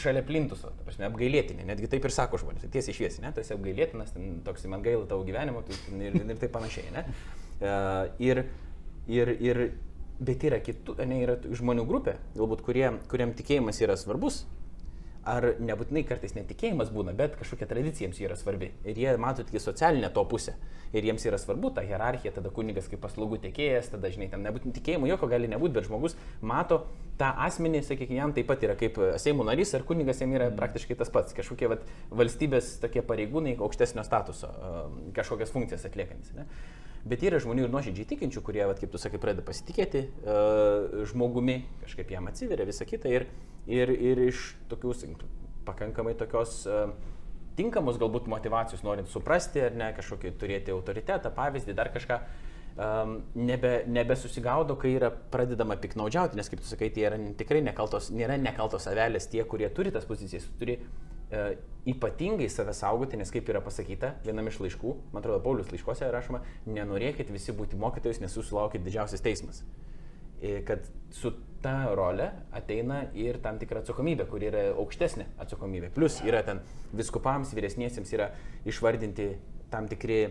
šalia 0.00 0.22
plintuso, 0.24 0.70
ta 0.72 0.86
prasme, 0.86 1.04
apgailėtini, 1.10 1.66
netgi 1.68 1.90
taip 1.92 2.08
ir 2.08 2.14
sako 2.16 2.40
žmonės, 2.40 2.64
tiesiai 2.72 2.96
šviesiai, 2.96 3.26
ne, 3.26 3.34
tu 3.36 3.42
esi 3.44 3.52
apgailėtinas, 3.52 4.14
ten, 4.16 4.38
toks 4.46 4.64
man 4.72 4.80
gaila 4.86 5.04
tavo 5.10 5.28
gyvenimo 5.28 5.60
tai, 5.68 5.76
ir, 6.00 6.16
ir 6.16 6.40
taip 6.40 6.56
panašiai, 6.56 6.94
ne. 6.96 7.04
Uh, 7.60 8.08
ir, 8.24 8.46
ir, 9.12 9.34
ir, 9.50 9.62
bet 10.32 10.48
yra 10.48 10.62
kitų, 10.64 10.96
ne, 11.04 11.20
yra 11.26 11.36
žmonių 11.44 11.84
grupė, 11.90 12.16
galbūt 12.38 12.64
kurie, 12.64 12.88
kuriem 13.12 13.36
tikėjimas 13.36 13.84
yra 13.84 14.00
svarbus, 14.00 14.46
ar 15.28 15.46
nebūtinai 15.62 16.04
kartais 16.06 16.34
netikėjimas 16.36 16.90
būna, 16.94 17.14
bet 17.16 17.38
kažkokia 17.40 17.68
tradicija 17.70 18.06
jiems 18.06 18.20
yra 18.22 18.36
svarbi. 18.38 18.70
Ir 18.84 18.98
jie 19.00 19.14
mato 19.20 19.44
tik 19.46 19.60
socialinę 19.62 20.10
to 20.14 20.24
pusę. 20.28 20.54
Ir 20.94 21.06
jiems 21.08 21.24
yra 21.26 21.38
svarbu 21.40 21.72
ta 21.74 21.82
hierarchija, 21.82 22.34
tada 22.36 22.52
kunigas 22.54 22.86
kaip 22.90 23.00
paslaugų 23.02 23.40
tiekėjas, 23.46 23.90
tada, 23.94 24.10
žinai, 24.14 24.28
ten 24.30 24.44
nebūtinai 24.46 24.76
tikėjimo 24.76 25.08
jokio 25.10 25.30
gali 25.32 25.50
nebūti, 25.50 25.74
bet 25.74 25.88
žmogus 25.88 26.14
mato 26.44 26.84
tą 27.18 27.32
asmenį, 27.46 27.82
sakykime, 27.86 28.20
jam 28.20 28.34
taip 28.36 28.46
pat 28.50 28.62
yra 28.66 28.76
kaip 28.78 29.00
Seimo 29.22 29.46
narys 29.46 29.74
ar 29.74 29.82
kunigas 29.88 30.22
jam 30.22 30.34
yra 30.36 30.50
praktiškai 30.54 30.98
tas 31.00 31.10
pats. 31.14 31.34
Kažkokie 31.34 31.70
vat, 31.72 31.84
valstybės 32.14 32.76
tokie 32.82 33.02
pareigūnai 33.06 33.56
aukštesnio 33.58 34.06
statuso, 34.06 34.50
kažkokias 35.16 35.54
funkcijas 35.54 35.86
atliekantis. 35.90 36.34
Ne? 36.38 36.46
Bet 37.04 37.20
yra 37.26 37.36
žmonių 37.42 37.66
ir 37.66 37.72
nuoširdžiai 37.72 38.08
tikinčių, 38.14 38.40
kurie, 38.44 38.62
vat, 38.64 38.78
kaip 38.80 38.94
tu 38.94 39.00
sakai, 39.00 39.18
pradeda 39.20 39.44
pasitikėti 39.44 40.06
uh, 40.24 41.02
žmogumi, 41.10 41.58
kažkaip 41.82 42.14
jam 42.14 42.30
atsiveria 42.30 42.64
visą 42.64 42.86
kitą 42.88 43.12
ir, 43.12 43.26
ir, 43.66 43.92
ir 43.92 44.22
iš 44.28 44.54
tokių, 44.70 44.94
pakankamai 45.64 46.14
tokios 46.20 46.62
uh, 46.68 46.90
tinkamos 47.58 48.00
galbūt 48.00 48.28
motivacijos, 48.30 48.82
norint 48.84 49.08
suprasti 49.08 49.62
ar 49.64 49.78
ne, 49.78 49.92
kažkokį 49.96 50.34
turėti 50.40 50.74
autoritetą, 50.74 51.32
pavyzdį, 51.36 51.76
dar 51.78 51.92
kažką, 51.94 52.18
um, 52.74 53.16
nebe, 53.38 53.72
nebesusigaudo, 53.88 54.76
kai 54.80 54.96
yra 54.98 55.12
pradedama 55.32 55.78
piknaudžiauti, 55.80 56.36
nes 56.40 56.50
kaip 56.52 56.60
tu 56.60 56.68
sakai, 56.68 56.90
tai 56.92 57.08
yra 57.08 57.20
tikrai 57.38 57.62
nekaltos, 57.64 58.10
nėra 58.12 58.36
nekaltos 58.42 58.90
avelės 58.90 59.30
tie, 59.32 59.44
kurie 59.48 59.70
turi 59.72 59.94
tas 59.94 60.08
pozicijas, 60.08 60.50
turi 60.60 60.80
E, 61.34 61.56
ypatingai 61.86 62.48
save 62.48 62.72
saugoti, 62.76 63.18
nes 63.20 63.30
kaip 63.32 63.48
yra 63.52 63.60
pasakyta 63.64 64.14
vienam 64.24 64.46
iš 64.48 64.58
laiškų, 64.62 64.92
man 65.12 65.20
atrodo, 65.20 65.40
Paulius 65.44 65.70
laiškose 65.72 66.08
rašoma, 66.12 66.40
nenorėkit 66.68 67.32
visi 67.32 67.52
būti 67.56 67.78
mokytojais, 67.80 68.20
nes 68.22 68.36
jūs 68.36 68.48
sulaukit 68.48 68.84
didžiausias 68.84 69.24
teismas. 69.24 69.62
E, 70.40 70.60
kad 70.68 70.86
su 71.12 71.34
ta 71.64 71.74
rolė 71.96 72.30
ateina 72.54 73.04
ir 73.16 73.40
tam 73.44 73.58
tikra 73.60 73.82
atsakomybė, 73.82 74.28
kuri 74.30 74.50
yra 74.50 74.64
aukštesnė 74.76 75.30
atsakomybė. 75.44 75.92
Plus 75.96 76.20
yra 76.26 76.44
ten 76.46 76.60
viskupams, 76.92 77.54
vyresniesiems 77.56 78.12
yra 78.16 78.30
išvardinti 78.68 79.30
tam 79.72 79.88
tikri 79.90 80.26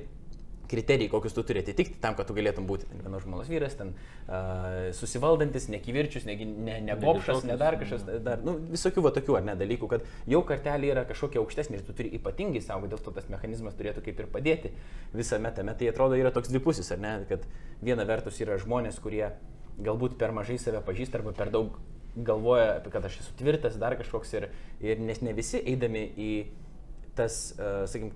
kriterijai, 0.73 1.09
kokius 1.11 1.35
tu 1.35 1.43
turi 1.45 1.61
atitikti 1.61 1.99
tam, 2.01 2.15
kad 2.17 2.27
tu 2.27 2.35
galėtum 2.37 2.65
būti 2.67 2.87
ten 2.89 3.01
vienos 3.03 3.25
žmonos 3.25 3.49
vyras, 3.51 3.75
ten 3.77 3.91
uh, 3.93 4.89
susivaldantis, 4.95 5.67
nekivirčius, 5.73 6.25
ne, 6.29 6.37
ne, 6.39 6.77
ne 6.87 6.95
bobšas, 6.99 7.43
ne 7.47 7.57
dar 7.59 7.77
kažkas, 7.81 8.05
dar, 8.25 8.41
nu, 8.47 8.55
visokių 8.71 9.03
va 9.05 9.11
tokių 9.17 9.37
ar 9.39 9.47
ne 9.49 9.57
dalykų, 9.59 9.89
kad 9.91 10.07
jau 10.33 10.41
kartelė 10.47 10.93
yra 10.95 11.05
kažkokia 11.09 11.41
aukštesnė 11.43 11.79
ir 11.79 11.87
tu 11.87 11.95
turi 11.97 12.13
ypatingai 12.17 12.63
savo, 12.63 12.89
dėl 12.89 13.01
to 13.03 13.13
tas 13.15 13.27
mechanizmas 13.33 13.77
turėtų 13.79 14.05
kaip 14.07 14.23
ir 14.23 14.31
padėti 14.33 14.73
visame 15.13 15.51
tame. 15.55 15.75
Tai 15.77 15.91
atrodo 15.91 16.19
yra 16.19 16.33
toks 16.33 16.53
dvipusis, 16.53 16.93
ar 16.95 17.03
ne, 17.03 17.17
kad 17.29 17.45
viena 17.83 18.07
vertus 18.09 18.39
yra 18.41 18.57
žmonės, 18.61 19.01
kurie 19.03 19.27
galbūt 19.79 20.17
per 20.19 20.33
mažai 20.35 20.59
save 20.61 20.83
pažįsta 20.85 21.19
arba 21.19 21.33
per 21.37 21.51
daug 21.53 21.77
galvoja, 22.15 22.77
kad 22.93 23.05
aš 23.05 23.21
esu 23.23 23.33
tvirtas, 23.39 23.79
dar 23.81 23.95
kažkoks 23.97 24.35
ir, 24.37 24.49
ir 24.85 25.01
nes 25.01 25.23
ne 25.25 25.33
visi 25.33 25.61
eidami 25.65 26.03
į 26.13 26.31
tas, 27.17 27.55
uh, 27.57 27.83
sakykim, 27.89 28.13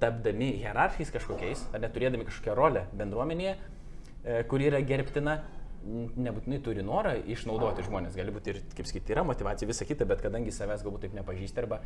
tapdami 0.00 0.50
hierarchais 0.60 1.10
kažkokiais, 1.12 1.66
ar 1.74 1.80
neturėdami 1.84 2.26
kažkokią 2.28 2.56
rolę 2.56 2.82
bendruomenėje, 2.96 3.54
e, 3.56 4.42
kuri 4.50 4.66
yra 4.68 4.82
gerbtina, 4.84 5.38
nebūtinai 5.86 6.58
turi 6.64 6.82
norą 6.86 7.12
išnaudoti 7.30 7.84
žmonės, 7.86 8.16
gali 8.18 8.32
būti 8.34 8.52
ir, 8.52 8.58
kaip 8.76 8.88
sakyti, 8.88 9.14
yra 9.14 9.22
motivacija, 9.26 9.68
visa 9.68 9.86
kita, 9.88 10.06
bet 10.08 10.22
kadangi 10.24 10.54
savęs 10.54 10.82
galbūt 10.86 11.06
taip 11.06 11.14
nepažįsti 11.18 11.62
arba 11.62 11.78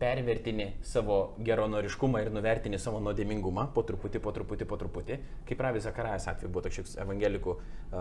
pervertini 0.00 0.70
savo 0.86 1.18
geronoriškumą 1.44 2.22
ir 2.24 2.30
nuvertini 2.34 2.80
savo 2.82 3.02
nuodėmingumą 3.04 3.68
po 3.74 3.84
truputį, 3.88 4.22
po 4.24 4.34
truputį, 4.36 4.68
po 4.70 4.78
truputį, 4.80 5.18
kaip 5.48 5.66
Ravi 5.66 5.82
Zakarajas 5.84 6.30
atveju 6.32 6.52
buvo 6.54 6.68
toks 6.68 6.96
evangelikų 7.02 7.56
uh, 7.56 7.98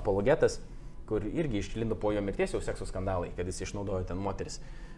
apologetas, 0.00 0.60
kur 1.08 1.24
irgi 1.24 1.62
išlindo 1.62 1.96
po 1.96 2.12
jo 2.12 2.20
mirties 2.24 2.52
jau 2.52 2.60
sekso 2.64 2.88
skandalai, 2.88 3.30
kad 3.36 3.48
jis 3.48 3.62
išnaudojo 3.68 4.04
ten 4.10 4.20
moteris. 4.20 4.58
Uh, 4.58 4.88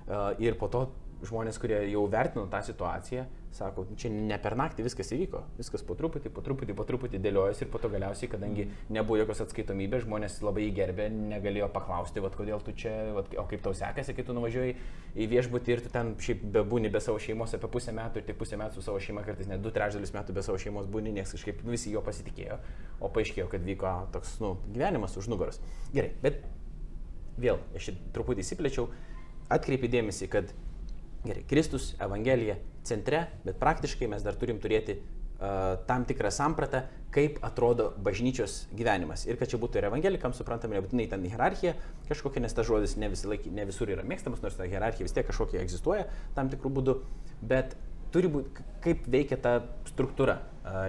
ir 0.42 0.58
po 0.58 0.68
to 0.72 0.88
žmonės, 1.26 1.58
kurie 1.60 1.76
jau 1.90 2.06
vertino 2.10 2.46
tą 2.50 2.62
situaciją, 2.64 3.26
sako, 3.52 3.84
čia 3.98 4.08
ne 4.12 4.36
per 4.40 4.54
naktį 4.56 4.84
viskas 4.86 5.10
įvyko, 5.12 5.42
viskas 5.58 5.82
po 5.84 5.96
truputį, 5.98 6.30
po 6.32 6.42
truputį, 6.44 6.74
po 6.78 6.86
truputį 6.86 7.18
dėliojasi 7.20 7.64
ir 7.66 7.70
po 7.72 7.80
to 7.82 7.90
galiausiai, 7.92 8.30
kadangi 8.30 8.68
nebuvo 8.94 9.18
jokios 9.18 9.42
atskaitomybės, 9.44 10.04
žmonės 10.06 10.38
labai 10.46 10.68
įgerbė, 10.68 11.08
negalėjo 11.32 11.68
paklausti, 11.74 12.22
vat, 12.24 12.36
kodėl 12.38 12.62
tu 12.64 12.72
čia, 12.78 12.94
vat, 13.16 13.34
o 13.36 13.44
kaip 13.50 13.64
tau 13.64 13.74
sekasi, 13.76 14.14
kai 14.16 14.24
tu 14.26 14.36
nuvažiuoji 14.36 14.76
į 15.18 15.26
viešbutį 15.34 15.74
ir 15.74 15.84
tu 15.84 15.92
ten 15.92 16.14
šiaip 16.22 16.46
bebūni 16.56 16.92
be 16.94 17.02
savo 17.04 17.20
šeimos 17.20 17.56
apie 17.58 17.68
pusę 17.74 17.94
metų 17.96 18.22
ir 18.22 18.28
tik 18.30 18.40
pusę 18.40 18.60
metų 18.60 18.78
su 18.78 18.86
savo 18.86 19.02
šeima, 19.02 19.26
kartais 19.26 19.50
net 19.50 19.60
du 19.64 19.74
trečdalis 19.74 20.14
metų 20.14 20.38
be 20.38 20.46
savo 20.46 20.62
šeimos 20.62 20.88
būni, 20.88 21.12
nes 21.18 21.34
kažkaip 21.36 21.60
visi 21.66 21.92
jo 21.92 22.04
pasitikėjo, 22.06 22.60
o 23.02 23.12
paaiškėjo, 23.12 23.50
kad 23.50 23.66
vyko 23.66 23.98
toks, 24.14 24.38
nu, 24.44 24.54
gyvenimas 24.70 25.18
už 25.20 25.28
nugaros. 25.32 25.60
Gerai, 25.92 26.14
bet 26.22 26.40
vėl, 27.40 27.58
aš 27.76 27.92
truputį 28.14 28.46
įsiplėčiau, 28.46 28.88
atkreipi 29.50 29.90
dėmesį, 29.92 30.28
kad 30.32 30.52
Gerai, 31.20 31.42
Kristus, 31.44 31.94
Evangelija 32.00 32.56
centre, 32.88 33.26
bet 33.44 33.58
praktiškai 33.60 34.08
mes 34.08 34.22
dar 34.24 34.38
turim 34.40 34.56
turėti 34.62 34.94
uh, 34.96 35.76
tam 35.88 36.06
tikrą 36.08 36.30
sampratą, 36.32 36.86
kaip 37.12 37.36
atrodo 37.44 37.90
bažnyčios 38.00 38.62
gyvenimas. 38.76 39.26
Ir 39.28 39.36
kad 39.36 39.50
čia 39.50 39.60
būtų 39.60 39.80
ir 39.80 39.88
evangelikams 39.90 40.40
suprantama, 40.40 40.78
nebūtinai 40.78 41.08
ten 41.10 41.26
hierarchija 41.26 41.74
kažkokia, 42.08 42.40
nes 42.44 42.56
ta 42.56 42.64
žodis 42.64 42.96
ne, 42.96 43.10
laik, 43.32 43.44
ne 43.52 43.66
visur 43.68 43.92
yra 43.92 44.06
mėgstamas, 44.06 44.40
nors 44.44 44.56
ta 44.56 44.68
hierarchija 44.70 45.08
vis 45.08 45.16
tiek 45.16 45.28
kažkokia 45.28 45.60
egzistuoja 45.64 46.06
tam 46.38 46.48
tikrų 46.52 46.72
būdų, 46.78 46.96
bet 47.52 47.76
turi 48.14 48.30
būti, 48.32 48.64
kaip 48.84 49.04
veikia 49.10 49.36
ta 49.42 49.58
struktūra 49.90 50.38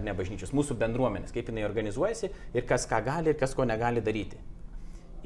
ne 0.05 0.13
bažnyčios, 0.15 0.53
mūsų 0.55 0.77
bendruomenės, 0.79 1.33
kaip 1.33 1.49
jinai 1.51 1.67
organizuojasi 1.67 2.31
ir 2.55 2.67
kas 2.69 2.87
ką 2.89 3.01
gali 3.05 3.33
ir 3.33 3.39
kas 3.39 3.55
ko 3.57 3.65
negali 3.67 4.03
daryti. 4.03 4.39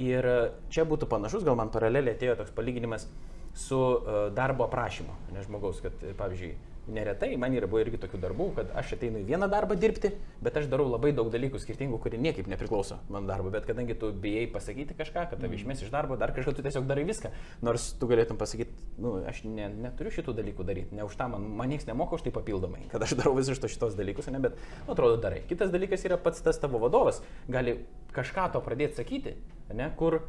Ir 0.01 0.27
čia 0.73 0.83
būtų 0.87 1.07
panašus, 1.07 1.45
gal 1.47 1.55
man 1.55 1.71
paraleliai 1.71 2.17
atėjo 2.17 2.35
toks 2.41 2.51
palyginimas, 2.55 3.07
su 3.55 3.77
uh, 3.79 4.25
darbo 4.35 4.65
aprašymu, 4.67 5.13
ne 5.31 5.43
žmogaus, 5.45 5.79
kad 5.83 6.01
pavyzdžiui, 6.19 6.55
neretai 6.91 7.35
man 7.41 7.53
yra 7.55 7.67
buvo 7.69 7.81
irgi 7.83 7.99
tokių 8.01 8.19
darbų, 8.21 8.47
kad 8.57 8.71
aš 8.77 8.93
ateinu 8.97 9.21
į 9.21 9.27
vieną 9.29 9.49
darbą 9.51 9.77
dirbti, 9.79 10.11
bet 10.45 10.57
aš 10.59 10.67
darau 10.71 10.85
labai 10.89 11.11
daug 11.15 11.31
dalykų 11.33 11.59
skirtingų, 11.61 11.99
kurie 12.03 12.19
niekaip 12.21 12.49
nepriklauso 12.51 12.99
man 13.11 13.27
darbo, 13.29 13.51
bet 13.53 13.67
kadangi 13.67 13.97
tu 13.99 14.11
bijai 14.11 14.45
pasakyti 14.51 14.97
kažką, 14.97 15.25
kad 15.31 15.41
tave 15.41 15.57
išmės 15.57 15.83
iš 15.85 15.91
darbo, 15.93 16.17
dar 16.19 16.33
kažką 16.35 16.55
tu 16.57 16.65
tiesiog 16.65 16.87
darai 16.89 17.05
viską, 17.07 17.33
nors 17.65 17.89
tu 17.99 18.09
galėtum 18.11 18.39
pasakyti, 18.41 18.75
nu, 19.01 19.17
aš 19.27 19.43
ne, 19.49 19.69
neturiu 19.87 20.13
šitų 20.13 20.37
dalykų 20.39 20.67
daryti, 20.67 20.95
ne 20.97 21.07
už 21.07 21.17
tą 21.19 21.29
man, 21.33 21.49
man 21.59 21.73
niekas 21.73 21.89
nemoka 21.89 22.19
už 22.19 22.27
tai 22.27 22.35
papildomai, 22.35 22.85
kad 22.93 23.03
aš 23.05 23.17
darau 23.19 23.35
visus 23.37 23.59
šitos 23.59 23.97
dalykus, 23.97 24.29
ne, 24.33 24.41
bet, 24.43 24.57
nu, 24.85 24.93
atrodo, 24.93 25.19
darai. 25.21 25.43
Kitas 25.49 25.73
dalykas 25.73 26.05
yra 26.07 26.19
pats 26.21 26.43
tas 26.45 26.61
tavo 26.61 26.81
vadovas, 26.83 27.21
gali 27.51 27.79
kažką 28.15 28.51
to 28.53 28.63
pradėti 28.65 29.01
sakyti, 29.01 29.35
ne, 29.73 29.89
kur 29.99 30.21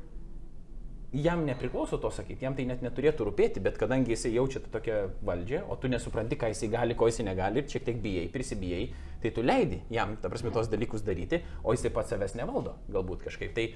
jam 1.12 1.44
nepriklauso 1.46 1.98
to 1.98 2.10
sakyti, 2.10 2.44
jam 2.44 2.54
tai 2.56 2.66
net 2.68 2.82
neturėtų 2.84 3.28
rūpėti, 3.28 3.62
bet 3.62 3.78
kadangi 3.78 4.12
jisai 4.14 4.32
jaučia 4.34 4.60
tą 4.64 4.72
tokią 4.74 4.96
valdžią, 5.26 5.62
o 5.70 5.76
tu 5.80 5.90
nesupranti, 5.92 6.38
ką 6.38 6.50
jisai 6.52 6.70
gali, 6.72 6.96
ko 6.98 7.08
jisai 7.10 7.28
negali 7.28 7.62
ir 7.62 7.68
šiek 7.70 7.86
tiek 7.86 8.00
bijai, 8.02 8.26
prisibijai, 8.32 8.88
tai 9.22 9.32
tu 9.34 9.44
leidi 9.44 9.80
jam, 9.92 10.16
ta 10.20 10.30
prasme, 10.32 10.52
tos 10.54 10.70
dalykus 10.72 11.06
daryti, 11.06 11.40
o 11.62 11.74
jisai 11.76 11.92
pats 11.94 12.12
savęs 12.12 12.36
nevaldo, 12.38 12.76
galbūt 12.92 13.26
kažkaip. 13.28 13.54
Tai 13.56 13.68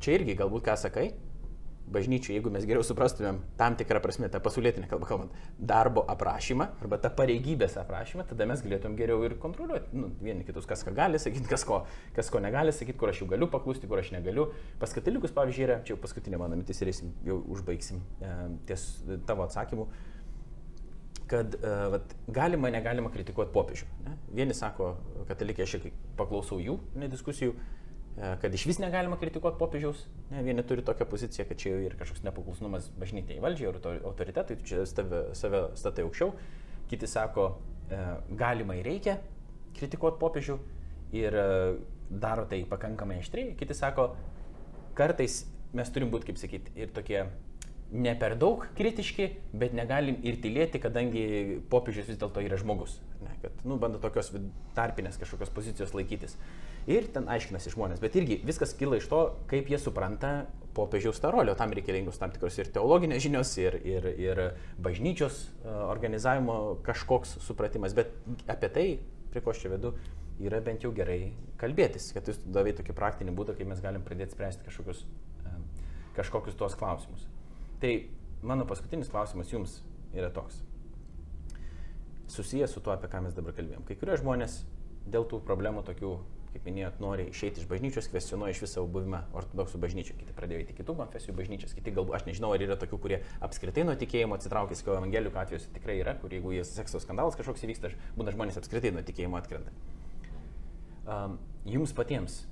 čia 0.00 0.16
irgi 0.18 0.38
galbūt 0.40 0.64
ką 0.66 0.76
sakai, 0.80 1.10
bažnyčiai, 1.92 2.36
jeigu 2.36 2.50
mes 2.52 2.64
geriau 2.68 2.84
suprastumėm 2.86 3.40
tam 3.58 3.76
tikrą 3.78 4.00
prasme, 4.02 4.28
tą 4.32 4.40
pasaulietinę 4.42 4.88
kalbą 4.90 5.08
kalbant, 5.08 5.38
darbo 5.58 6.04
aprašymą 6.12 6.66
arba 6.82 6.98
tą 7.02 7.10
pareigybės 7.18 7.76
aprašymą, 7.82 8.26
tada 8.30 8.46
mes 8.50 8.62
galėtum 8.64 8.94
geriau 8.98 9.24
ir 9.26 9.36
kontroliuoti 9.42 9.96
nu, 9.98 10.10
vieni 10.22 10.46
kitus, 10.46 10.68
kas 10.70 10.84
ką 10.86 10.94
gali 10.96 11.20
sakyti, 11.22 11.48
kas 11.50 11.66
ko, 11.68 11.82
kas 12.16 12.30
ko 12.32 12.42
negali 12.42 12.74
sakyti, 12.74 12.98
kur 13.00 13.12
aš 13.12 13.24
jau 13.24 13.30
galiu 13.32 13.50
paklusti, 13.50 13.90
kur 13.90 14.02
aš 14.02 14.12
negaliu. 14.14 14.50
Pas 14.82 14.94
katalikus, 14.96 15.34
pavyzdžiui, 15.36 15.66
yra, 15.66 15.80
čia 15.84 15.96
jau 15.96 16.02
paskutinė 16.04 16.40
mano 16.40 16.58
mintis 16.58 16.80
ir 16.84 16.92
jau 17.26 17.40
užbaigsim 17.56 18.00
e, 18.22 18.36
ties 18.70 18.86
tavo 19.28 19.46
atsakymu 19.48 19.90
kad 21.30 21.52
uh, 21.60 21.84
vat, 21.92 22.14
galima, 22.34 22.72
negalima 22.74 23.06
kritikuoti 23.14 23.52
popiežių. 23.54 23.84
Ne? 24.02 24.16
Vieni 24.34 24.54
sako, 24.56 24.88
katalikai, 25.28 25.62
aš 25.62 25.76
paklausau 26.18 26.56
jų 26.58 26.74
ne, 26.98 27.06
diskusijų, 27.12 27.52
uh, 27.54 27.79
kad 28.20 28.54
iš 28.54 28.66
vis 28.68 28.78
negalima 28.82 29.16
kritikuoti 29.16 29.58
popiežiaus. 29.60 30.02
Ne, 30.30 30.42
vieni 30.44 30.64
turi 30.66 30.84
tokią 30.84 31.06
poziciją, 31.08 31.46
kad 31.48 31.60
čia 31.60 31.72
jau 31.72 31.84
yra 31.86 31.96
kažkoks 32.00 32.24
nepaklusnumas 32.26 32.90
bažnytiniai 33.00 33.40
valdžiai 33.40 33.70
ir 33.70 33.78
autoritetui, 34.10 34.58
tu 34.60 34.68
čia 34.68 34.84
save, 34.88 35.22
save 35.38 35.62
statai 35.80 36.04
aukščiau. 36.04 36.34
Kiti 36.90 37.08
sako, 37.08 37.46
e, 37.88 38.00
galima 38.36 38.76
ir 38.76 38.84
reikia 38.90 39.16
kritikuoti 39.78 40.20
popiežių 40.20 40.58
ir 41.16 41.38
e, 41.38 41.46
daro 42.10 42.44
tai 42.50 42.60
pakankamai 42.68 43.20
aštriai. 43.22 43.54
Kiti 43.56 43.76
sako, 43.78 44.10
kartais 44.98 45.44
mes 45.76 45.92
turim 45.94 46.10
būti, 46.12 46.28
kaip 46.28 46.40
sakyti, 46.42 46.74
ir 46.76 46.92
tokie 46.92 47.24
ne 47.90 48.12
per 48.18 48.36
daug 48.38 48.66
kritiški, 48.78 49.28
bet 49.56 49.72
negalim 49.74 50.18
ir 50.26 50.38
tylėti, 50.42 50.80
kadangi 50.82 51.24
popiežius 51.70 52.10
vis 52.10 52.18
dėlto 52.20 52.42
yra 52.44 52.58
žmogus. 52.60 52.98
Ne, 53.22 53.32
kad, 53.42 53.64
nu, 53.64 53.78
bando 53.80 54.02
tokios 54.02 54.30
tarpinės 54.76 55.18
kažkokios 55.20 55.52
pozicijos 55.54 55.94
laikytis. 55.96 56.36
Ir 56.88 57.10
ten 57.12 57.28
aiškinasi 57.28 57.74
žmonės, 57.74 58.00
bet 58.00 58.16
irgi 58.16 58.38
viskas 58.46 58.72
kyla 58.78 59.00
iš 59.00 59.08
to, 59.10 59.20
kaip 59.50 59.68
jie 59.68 59.78
supranta 59.80 60.46
popiežiaus 60.74 61.20
tą 61.20 61.32
rolę, 61.34 61.52
o 61.52 61.58
tam 61.58 61.74
reikalingos 61.74 62.20
tam 62.20 62.32
tikros 62.32 62.56
ir 62.60 62.70
teologinės 62.72 63.22
žinios, 63.24 63.50
ir, 63.60 63.76
ir, 63.84 64.06
ir 64.20 64.40
bažnyčios 64.80 65.42
e, 65.42 65.74
organizavimo 65.90 66.78
kažkoks 66.86 67.36
supratimas, 67.44 67.94
bet 67.96 68.14
apie 68.50 68.70
tai, 68.72 68.86
prie 69.34 69.42
ko 69.42 69.52
aš 69.52 69.64
čia 69.64 69.72
vedu, 69.74 69.92
yra 70.40 70.62
bent 70.64 70.86
jau 70.86 70.92
gerai 70.96 71.34
kalbėtis, 71.60 72.10
kad 72.16 72.28
jūs 72.30 72.40
davai 72.46 72.72
tokį 72.78 72.96
praktinį 72.96 73.34
būdą, 73.36 73.58
kaip 73.58 73.68
mes 73.68 73.82
galim 73.84 74.06
pradėti 74.06 74.36
spręsti 74.36 74.66
kažkokius, 74.68 75.04
e, 75.44 75.54
kažkokius 76.16 76.58
tuos 76.58 76.78
klausimus. 76.78 77.26
Tai 77.82 77.92
mano 78.46 78.64
paskutinis 78.68 79.10
klausimas 79.12 79.52
jums 79.52 79.80
yra 80.16 80.30
toks. 80.32 80.62
Susijęs 82.30 82.72
su 82.72 82.80
tuo, 82.80 82.94
apie 82.94 83.10
ką 83.10 83.24
mes 83.24 83.34
dabar 83.34 83.56
kalbėjom. 83.56 83.82
Kai 83.88 83.98
kurie 83.98 84.16
žmonės 84.20 84.62
dėl 85.10 85.26
tų 85.26 85.42
problemų 85.42 85.82
tokių 85.88 86.14
kaip 86.50 86.66
minėjot, 86.66 86.98
nori 87.02 87.28
išeiti 87.30 87.62
iš 87.62 87.68
bažnyčios, 87.70 88.08
kvestionuoja 88.10 88.54
iš 88.54 88.62
viso 88.64 88.82
buvimą 88.90 89.22
ortodoksų 89.38 89.80
bažnyčių, 89.82 90.16
kiti 90.18 90.34
pradėjo 90.36 90.64
eiti 90.64 90.76
kitų 90.80 90.96
konfesijų 90.98 91.34
bažnyčias, 91.38 91.74
kiti 91.76 91.94
galbūt, 91.94 92.16
aš 92.18 92.26
nežinau, 92.26 92.50
ar 92.54 92.64
yra 92.64 92.76
tokių, 92.80 92.98
kurie 93.04 93.20
apskritai 93.46 93.86
nuo 93.86 93.94
tikėjimo 94.00 94.34
atsitraukia, 94.38 94.78
sakau, 94.78 94.96
evangelių 94.98 95.32
atvejus 95.44 95.68
tikrai 95.76 96.00
yra, 96.02 96.16
kur 96.18 96.34
jeigu 96.34 96.56
jie 96.56 96.66
sekso 96.66 97.02
skandalas 97.02 97.38
kažkoks 97.38 97.66
įvyksta, 97.68 97.92
būna 98.18 98.34
žmonės 98.34 98.58
apskritai 98.58 98.90
nuo 98.96 99.06
tikėjimo 99.06 99.38
atkrenta. 99.38 99.74
Um, 101.06 101.38
jums 101.70 101.94
patiems 101.96 102.42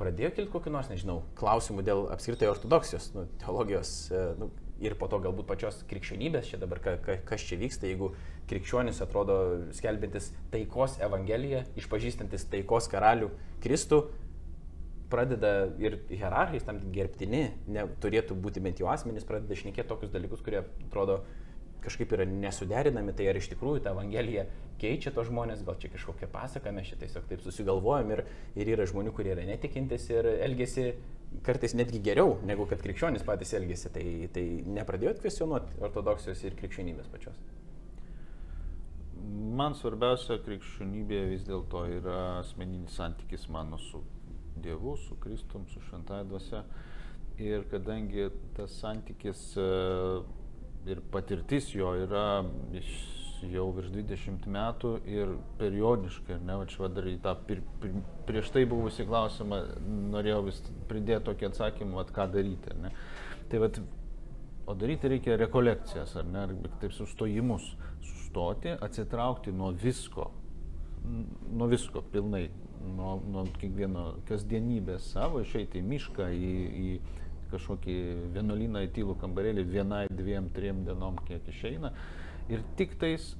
pradėjo 0.00 0.32
kilti 0.36 0.52
kokiu 0.52 0.72
nors, 0.72 0.88
nežinau, 0.92 1.20
klausimų 1.40 1.84
dėl 1.84 2.06
apskritai 2.14 2.48
ortodoksijos, 2.52 3.10
nu, 3.16 3.26
teologijos, 3.42 3.90
e, 4.12 4.22
nu, 4.40 4.48
ir 4.80 4.96
po 4.96 5.10
to 5.12 5.20
galbūt 5.20 5.48
pačios 5.48 5.82
krikščionybės, 5.90 6.48
čia 6.52 6.60
dabar 6.60 6.80
ka, 6.80 6.96
ka, 7.04 7.18
kas 7.28 7.44
čia 7.44 7.58
vyksta, 7.60 7.88
jeigu 7.90 8.14
krikščionis 8.50 9.00
atrodo 9.04 9.36
skelbintis 9.76 10.30
taikos 10.52 10.98
evangeliją, 11.02 11.64
išpažįstantis 11.80 12.48
taikos 12.52 12.90
karalių 12.92 13.30
Kristų, 13.64 14.04
pradeda 15.10 15.52
ir 15.82 15.98
hierarchijais 16.08 16.66
tam 16.66 16.80
gerbtini, 16.94 17.44
ne, 17.70 17.86
turėtų 18.02 18.36
būti 18.38 18.62
bent 18.62 18.80
jau 18.80 18.90
asmenys, 18.92 19.26
pradeda 19.26 19.58
šnekėti 19.58 19.90
tokius 19.90 20.12
dalykus, 20.14 20.42
kurie 20.46 20.62
atrodo 20.62 21.20
kažkaip 21.84 22.12
yra 22.14 22.26
nesuderinami, 22.28 23.14
tai 23.16 23.30
ar 23.30 23.38
iš 23.40 23.50
tikrųjų 23.54 23.84
ta 23.84 23.94
evangelija 23.94 24.46
keičia 24.80 25.12
tos 25.16 25.28
žmonės, 25.30 25.64
gal 25.64 25.78
čia 25.80 25.90
kažkokia 25.92 26.28
pasaka, 26.32 26.72
mes 26.76 26.90
čia 26.90 26.98
tiesiog 27.00 27.26
taip 27.28 27.42
susigalvojam 27.44 28.12
ir, 28.14 28.24
ir 28.56 28.74
yra 28.76 28.86
žmonių, 28.88 29.14
kurie 29.16 29.32
yra 29.34 29.46
netikintis 29.48 30.06
ir 30.12 30.28
elgesi 30.36 30.92
kartais 31.46 31.76
netgi 31.78 32.02
geriau, 32.04 32.36
negu 32.46 32.66
kad 32.68 32.82
krikščionys 32.84 33.24
patys 33.26 33.54
elgesi, 33.56 33.92
tai, 33.94 34.04
tai 34.34 34.44
nepradėjot 34.78 35.22
kvestionuoti 35.22 35.80
ortodoksijos 35.88 36.44
ir 36.44 36.58
krikščionybės 36.60 37.10
pačios. 37.12 37.38
Man 39.60 39.74
svarbiausia 39.76 40.38
krikščionybė 40.44 41.20
vis 41.32 41.44
dėlto 41.44 41.84
yra 41.98 42.18
asmeninis 42.40 42.96
santykis 42.96 43.48
mano 43.52 43.78
su 43.78 44.02
Dievu, 44.60 44.96
su 44.96 45.16
Kristum, 45.20 45.66
su 45.72 45.82
šventąją 45.88 46.28
dvasia. 46.30 46.64
Ir 47.40 47.64
kadangi 47.70 48.28
tas 48.56 48.74
santykis 48.80 49.42
ir 50.88 51.00
patirtis 51.12 51.70
jo 51.74 51.92
yra 52.04 52.42
iš 52.76 52.90
jau 53.48 53.70
virš 53.72 53.92
20 53.94 54.48
metų 54.52 54.90
ir 55.08 55.32
periodiškai, 55.60 56.36
ne, 56.44 56.56
va 56.60 56.66
čia 56.68 56.90
dar 56.92 57.06
į 57.08 57.16
tą 57.24 57.34
pir, 57.46 57.62
pir, 57.80 57.94
prieš 58.28 58.50
tai 58.54 58.66
buvusi 58.68 59.06
klausimą 59.08 59.62
norėjau 60.12 60.42
vis 60.48 60.60
pridėti 60.90 61.24
tokį 61.30 61.48
atsakymą, 61.48 62.00
va, 62.00 62.04
ką 62.04 62.26
daryti, 62.34 62.74
ar 62.74 62.82
ne. 62.84 62.92
Tai 63.50 63.62
va, 63.62 63.70
o 64.68 64.76
daryti 64.76 65.12
reikia 65.14 65.38
rekolekcijas, 65.40 66.14
ar 66.20 66.28
ne, 66.28 66.44
ar 66.44 66.74
taip 66.82 66.92
sustojimus, 66.96 67.70
sustoti, 68.30 68.68
atsitraukti 68.80 69.52
nuo 69.52 69.72
visko, 69.72 70.30
nuo 71.52 71.66
visko 71.66 72.02
pilnai, 72.12 72.50
nuo, 72.96 73.20
nuo 73.26 73.44
kiekvieno 73.58 74.22
kasdienybės 74.28 75.12
savo, 75.12 75.40
išeiti 75.40 75.80
į 75.80 75.82
mišką, 75.82 76.30
į, 76.30 76.52
į 76.84 77.00
kažkokį 77.50 77.96
vienuolyną 78.34 78.84
į 78.86 78.92
tylų 78.94 79.16
kambarėlį 79.20 79.64
vienai, 79.66 80.06
dviem, 80.10 80.48
trim 80.54 80.84
dienom, 80.86 81.18
kiek 81.26 81.42
išeina. 81.50 81.92
Ir 82.48 82.62
tik 82.76 82.96
tais 83.00 83.34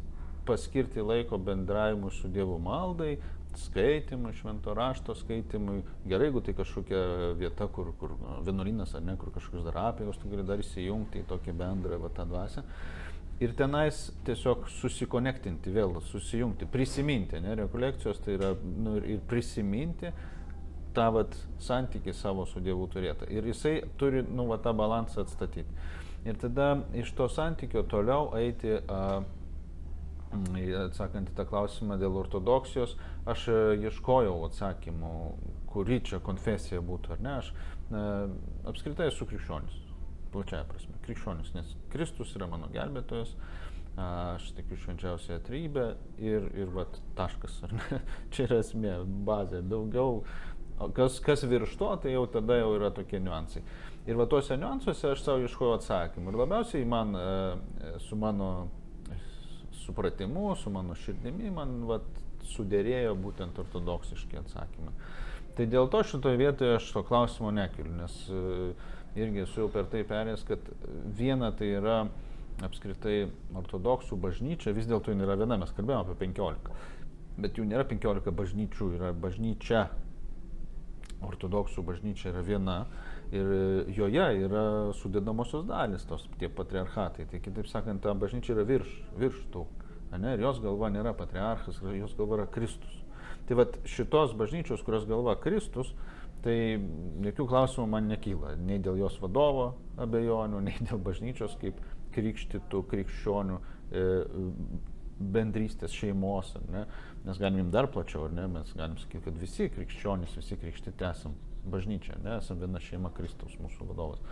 paskirti 0.47 1.01
laiko 1.01 1.39
bendravimui 1.39 2.11
su 2.11 2.29
Dievo 2.29 2.59
maldai, 2.59 3.19
skaitimui, 3.57 4.33
švento 4.35 4.75
rašto 4.75 5.15
skaitimui. 5.15 5.85
Gerai, 6.07 6.31
jeigu 6.31 6.43
tai 6.43 6.55
kažkokia 6.59 7.33
vieta, 7.39 7.69
kur, 7.71 7.93
kur 8.01 8.17
vienuolynas 8.47 8.95
ar 8.95 9.05
ne, 9.07 9.15
kur 9.19 9.31
kažkokius 9.35 9.67
dar 9.67 9.79
apėgos, 9.91 10.19
tu 10.19 10.31
gali 10.31 10.47
dar 10.47 10.63
įsijungti 10.63 11.23
į 11.23 11.29
tokią 11.31 11.55
bendrą 11.59 11.99
va, 12.03 12.11
tą 12.15 12.27
dvasę. 12.31 12.67
Ir 13.41 13.55
tenais 13.57 14.03
tiesiog 14.27 14.69
susikonektinti, 14.69 15.73
vėl 15.73 15.97
susijungti, 16.11 16.69
prisiminti, 16.71 17.41
ne, 17.41 17.55
rekolekcijos 17.63 18.21
tai 18.25 18.37
yra 18.37 18.53
nu, 18.61 18.99
ir 19.01 19.23
prisiminti 19.29 20.13
tą 20.95 21.07
vat, 21.15 21.35
santykį 21.63 22.15
savo 22.17 22.45
su 22.51 22.61
Dievu 22.65 22.89
turėtą. 22.91 23.29
Ir 23.31 23.47
jisai 23.49 23.79
turi 24.01 24.25
nu, 24.27 24.49
va, 24.51 24.59
tą 24.63 24.75
balansą 24.77 25.25
atstatyti. 25.25 25.71
Ir 26.29 26.37
tada 26.41 26.73
iš 26.99 27.13
to 27.17 27.31
santykio 27.33 27.85
toliau 27.89 28.33
eiti, 28.37 28.75
a, 28.91 29.23
atsakant 30.85 31.31
į 31.31 31.37
tą 31.39 31.47
klausimą 31.49 31.97
dėl 32.01 32.19
ortodoksijos, 32.21 32.97
aš 33.31 33.47
a, 33.49 33.61
ieškojau 33.87 34.37
atsakymų, 34.51 35.15
kuri 35.71 36.03
čia 36.05 36.21
konfesija 36.27 36.83
būtų 36.85 37.17
ar 37.17 37.25
ne. 37.25 37.37
Aš 37.39 37.55
a, 37.55 38.05
apskritai 38.73 39.09
esu 39.09 39.29
krikščionis, 39.31 39.79
plačiaja 40.33 40.67
prasme, 40.69 40.99
krikščionis, 41.07 41.55
nes 41.57 41.75
Kristus 41.93 42.35
yra 42.39 42.49
mano 42.51 42.71
gelbėtojas, 42.73 43.35
aš 44.01 44.51
tikiu 44.57 44.79
švenčiausią 44.81 45.41
trybę 45.47 45.87
ir, 46.23 46.47
ir 46.57 46.71
vat, 46.75 47.01
taškas, 47.19 47.59
ar 47.67 47.75
ne? 47.77 48.01
Čia 48.33 48.47
yra 48.47 48.61
esmė, 48.65 48.95
bazė, 49.27 49.65
daugiau 49.67 50.23
kas, 50.97 51.19
kas 51.25 51.45
virš 51.45 51.77
to, 51.81 51.91
tai 52.03 52.15
jau 52.15 52.25
tada 52.31 52.57
jau 52.61 52.75
yra 52.79 52.91
tokie 52.95 53.21
niuansai. 53.21 53.63
Ir 54.09 54.17
va 54.17 54.27
tuose 54.31 54.57
niuansuose 54.57 55.11
aš 55.13 55.25
savo 55.27 55.45
ieškojau 55.45 55.77
atsakymų. 55.77 56.33
Ir 56.33 56.39
labiausiai 56.41 56.87
man, 56.89 57.13
su 58.07 58.17
mano 58.17 58.71
supratimu, 59.83 60.55
su 60.57 60.73
mano 60.73 60.97
širdimi, 60.97 61.51
man 61.53 61.83
va, 61.89 62.01
sudėrėjo 62.55 63.13
būtent 63.21 63.59
ortodoksiški 63.61 64.41
atsakymai. 64.41 64.95
Tai 65.57 65.67
dėl 65.69 65.91
to 65.93 66.01
šitoje 66.07 66.39
vietoje 66.41 66.79
aš 66.79 66.89
to 66.95 67.03
klausimo 67.05 67.51
nekeliu, 67.53 67.93
nes 67.99 68.15
e, 68.33 68.71
irgi 69.19 69.45
esu 69.45 69.65
jau 69.65 69.71
per 69.73 69.89
tai 69.91 70.05
perėjęs, 70.07 70.45
kad 70.49 70.71
viena 71.19 71.51
tai 71.57 71.73
yra 71.79 72.03
apskritai 72.67 73.25
ortodoksų 73.57 74.19
bažnyčia, 74.21 74.75
vis 74.77 74.89
dėlto 74.91 75.15
jin 75.15 75.25
yra 75.25 75.39
viena, 75.41 75.57
mes 75.61 75.73
kalbėjome 75.77 76.05
apie 76.05 76.27
15, 76.27 76.75
bet 77.41 77.59
jų 77.59 77.67
nėra 77.71 77.87
15 77.89 78.35
bažnyčių, 78.37 78.93
yra 78.99 79.15
bažnyčia 79.17 79.89
ortodoksų 81.27 81.85
bažnyčia 81.85 82.31
yra 82.33 82.43
viena 82.45 82.77
ir 83.35 83.51
joje 83.95 84.27
yra 84.47 84.65
sudėdamosios 84.99 85.67
dalis, 85.69 86.07
tos 86.09 86.27
tie 86.41 86.49
patriarchatai. 86.53 87.29
Tai 87.31 87.43
kitaip 87.45 87.69
sakant, 87.71 88.03
ta 88.03 88.15
bažnyčia 88.17 88.57
yra 88.57 88.65
virš, 88.69 88.95
virš 89.21 89.45
tų. 89.55 89.67
Ne, 90.19 90.35
ir 90.35 90.43
jos 90.43 90.59
galva 90.63 90.91
nėra 90.91 91.13
patriarchas, 91.15 91.79
jos 91.95 92.17
galva 92.19 92.41
yra 92.41 92.49
Kristus. 92.51 92.97
Tai 93.47 93.61
vad 93.61 93.77
šitos 93.89 94.35
bažnyčios, 94.39 94.83
kurios 94.87 95.07
galva 95.07 95.37
Kristus, 95.39 95.93
tai 96.45 96.57
jokių 97.27 97.47
klausimų 97.51 97.87
man 97.95 98.09
nekyla. 98.11 98.55
Nei 98.65 98.81
dėl 98.83 99.01
jos 99.01 99.19
vadovo 99.23 99.73
abejonių, 100.01 100.63
nei 100.69 100.79
dėl 100.89 101.01
bažnyčios 101.05 101.57
kaip 101.61 101.81
krikštytų 102.15 102.83
krikščionių 102.91 103.59
e, 103.61 104.07
bendrystės 105.21 105.95
šeimos. 105.95 106.55
Ne? 106.73 106.87
Mes 107.27 107.41
galim 107.41 107.71
dar 107.75 107.91
plačiau, 107.93 108.31
ne? 108.33 108.47
Mes 108.51 108.73
galim 108.77 108.97
sakyti, 109.01 109.27
kad 109.29 109.39
visi 109.41 109.69
krikščionys, 109.73 110.37
visi 110.41 110.59
krikštyti 110.61 111.07
esam 111.11 111.37
bažnyčia, 111.71 112.17
ne? 112.25 112.39
esam 112.41 112.61
viena 112.63 112.81
šeima 112.83 113.13
Kristaus, 113.17 113.59
mūsų 113.61 113.91
vadovas. 113.91 114.23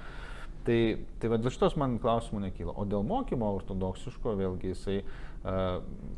Tai, 0.68 0.80
tai 1.16 1.30
dėl 1.32 1.48
šitos 1.48 1.78
man 1.80 1.96
klausimų 2.02 2.42
nekyla. 2.44 2.74
O 2.76 2.84
dėl 2.84 3.06
mokymo 3.08 3.48
ortodoksiško, 3.56 4.34
vėlgi 4.36 4.74
jisai, 4.74 4.98
uh, 5.00 5.28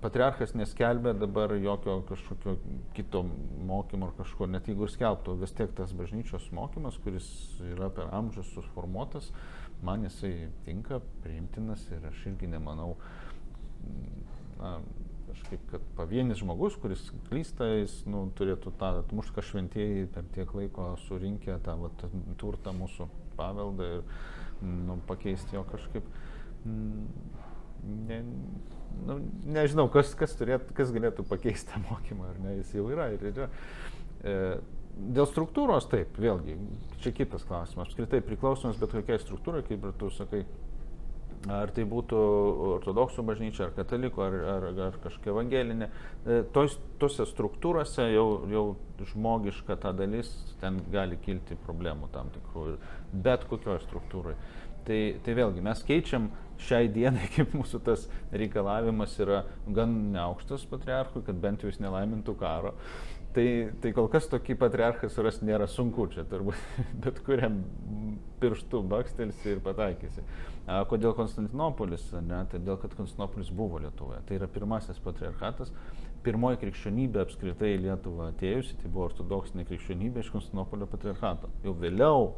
patriarchas 0.00 0.54
neskelbė 0.56 1.12
dabar 1.18 1.52
jokio 1.60 1.98
kažkokio 2.08 2.54
kito 2.96 3.22
mokymo 3.68 4.08
ar 4.08 4.14
kažko, 4.16 4.48
net 4.48 4.68
jeigu 4.70 4.86
ir 4.86 4.94
skelbtų, 4.94 5.36
vis 5.42 5.52
tiek 5.56 5.72
tas 5.76 5.92
bažnyčios 5.96 6.48
mokymas, 6.56 6.96
kuris 7.04 7.28
yra 7.74 7.90
per 7.92 8.08
amžius 8.16 8.48
suformuotas, 8.54 9.28
man 9.84 10.06
jisai 10.08 10.48
tinka, 10.64 11.02
priimtinas 11.24 11.84
ir 11.92 12.08
aš 12.08 12.24
irgi 12.32 12.48
nemanau, 12.48 12.94
na, 14.56 14.78
kažkaip, 15.28 15.68
kad 15.70 15.84
pavienis 16.00 16.40
žmogus, 16.40 16.80
kuris 16.80 17.04
klysta, 17.28 17.68
jis 17.82 18.00
nu, 18.08 18.24
turėtų 18.38 18.72
tą 18.80 18.94
atmušti, 19.04 19.36
ką 19.36 19.44
šventieji 19.52 20.08
per 20.14 20.26
tiek 20.34 20.56
laiko 20.56 20.94
surinkę 21.06 21.60
tą 21.64 21.76
vat, 21.84 22.08
turtą 22.40 22.72
mūsų 22.76 23.06
paveldą 23.36 23.96
ir 23.98 24.06
nu, 24.62 24.98
pakeisti 25.08 25.56
jo 25.56 25.64
kažkaip. 25.70 26.06
Ne, 26.64 28.18
nu, 29.06 29.16
nežinau, 29.48 29.86
kas, 29.92 30.12
kas, 30.18 30.34
turėtų, 30.38 30.74
kas 30.76 30.92
galėtų 30.94 31.24
pakeisti 31.28 31.72
tą 31.72 31.80
mokymą, 31.86 32.28
ar 32.32 32.42
ne, 32.44 32.58
jis 32.60 32.74
jau 32.76 32.88
yra 32.92 33.08
ir 33.14 33.24
yra. 33.32 33.48
E, 34.20 34.34
dėl 35.16 35.28
struktūros 35.30 35.88
taip, 35.90 36.18
vėlgi, 36.20 36.58
čia 37.04 37.14
kitas 37.16 37.46
klausimas. 37.48 37.88
Apskritai 37.88 38.20
priklausomas 38.24 38.80
bet 38.80 38.92
kokiai 38.98 39.22
struktūrai, 39.22 39.62
kaip 39.66 39.86
ir 39.86 39.96
tu 40.00 40.10
sakai, 40.12 40.42
ar 41.48 41.72
tai 41.72 41.86
būtų 41.88 42.20
ortodoksų 42.76 43.24
bažnyčia, 43.24 43.68
ar 43.68 43.74
katalikų, 43.78 44.22
ar, 44.26 44.38
ar, 44.54 44.66
ar 44.90 44.98
kažkokia 45.00 45.32
evangelinė, 45.32 45.88
e, 45.88 46.40
tos, 46.52 46.76
tose 47.00 47.24
struktūrose 47.30 48.10
jau, 48.12 48.26
jau 48.52 48.64
žmogiška 49.14 49.78
ta 49.80 49.94
dalis, 49.96 50.28
ten 50.60 50.82
gali 50.92 51.16
kilti 51.24 51.56
problemų 51.64 52.10
tam 52.12 52.28
tikrų 52.34 52.66
ir 52.74 52.80
bet 53.12 53.46
kokioje 53.50 53.84
struktūroje. 53.86 54.38
Tai, 54.86 55.00
tai 55.24 55.36
vėlgi 55.36 55.62
mes 55.64 55.82
keičiam 55.86 56.30
šiai 56.60 56.88
dienai, 56.92 57.28
kaip 57.34 57.54
mūsų 57.56 57.82
tas 57.86 58.06
reikalavimas 58.32 59.16
yra 59.22 59.44
gan 59.68 59.96
neaukštas 60.14 60.66
patriarchui, 60.70 61.24
kad 61.26 61.40
bent 61.40 61.64
jau 61.64 61.72
jis 61.72 61.80
nelaimintų 61.82 62.36
karo. 62.40 62.74
Tai, 63.30 63.46
tai 63.78 63.92
kol 63.94 64.08
kas 64.10 64.24
tokį 64.26 64.56
patriarchą 64.58 65.06
surasti 65.12 65.46
nėra 65.46 65.68
sunku, 65.70 66.08
čia 66.10 66.24
turbūt 66.26 66.58
bet 67.04 67.20
kuriam 67.26 67.60
pirštų 68.42 68.80
bakstelsi 68.90 69.52
ir 69.52 69.60
pataikysi. 69.62 70.24
Kodėl 70.90 71.14
Konstantinopolis? 71.18 72.08
Ne, 72.26 72.42
tai 72.50 72.58
dėl, 72.62 72.76
kad 72.82 72.96
Konstantinopolis 72.98 73.52
buvo 73.54 73.78
Lietuvoje. 73.82 74.20
Tai 74.26 74.38
yra 74.40 74.50
pirmasis 74.50 74.98
patriarchatas. 75.02 75.70
Pirmoji 76.24 76.58
krikščionybė 76.60 77.22
apskritai 77.22 77.72
į 77.76 77.84
Lietuvą 77.86 78.32
atėjusi, 78.32 78.76
tai 78.82 78.90
buvo 78.90 79.06
ortodoksinė 79.08 79.64
krikščionybė 79.68 80.24
iš 80.24 80.32
Konstantinopolio 80.34 80.90
patriarchato. 80.90 81.48
Jau 81.64 81.74
vėliau 81.80 82.32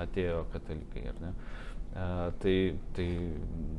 atėjo 0.00 0.44
katalikai, 0.52 1.06
ar 1.12 1.22
ne? 1.22 1.32
A, 1.96 2.08
tai, 2.42 2.56
tai 2.96 3.06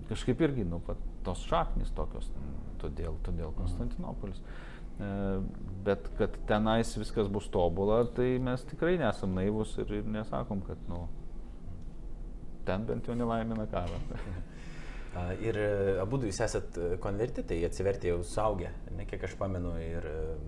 kažkaip 0.10 0.41
irgi, 0.48 0.65
nu, 0.65 0.81
pat, 0.85 1.02
tos 1.27 1.44
šaknis 1.49 1.91
tokios, 1.98 2.31
todėl, 2.81 3.19
todėl 3.26 3.53
Konstantinopolis. 3.57 4.41
Mhm. 4.41 4.68
E, 4.98 5.39
bet 5.85 6.10
kad 6.18 6.34
tenais 6.49 6.95
viskas 6.98 7.30
bus 7.30 7.45
tobula, 7.53 8.02
tai 8.18 8.38
mes 8.41 8.64
tikrai 8.65 8.95
nesam 8.98 9.35
naivus 9.38 9.76
ir, 9.77 9.91
ir 9.99 10.10
nesakom, 10.10 10.64
kad 10.65 10.81
nu, 10.89 11.03
ten 12.65 12.85
bent 12.88 13.06
jau 13.06 13.15
nelaimina 13.18 13.68
karą. 13.72 13.99
Ir 15.41 15.57
e, 15.57 15.67
abu 16.01 16.19
jūs 16.21 16.39
esat 16.45 16.77
e, 16.77 16.88
konvertitai, 17.01 17.57
atsivertė 17.65 18.11
jau 18.11 18.17
suaugę, 18.27 18.69
ne 18.97 19.05
kiek 19.09 19.23
aš 19.27 19.34
pamenu, 19.39 19.71
ir 19.81 20.05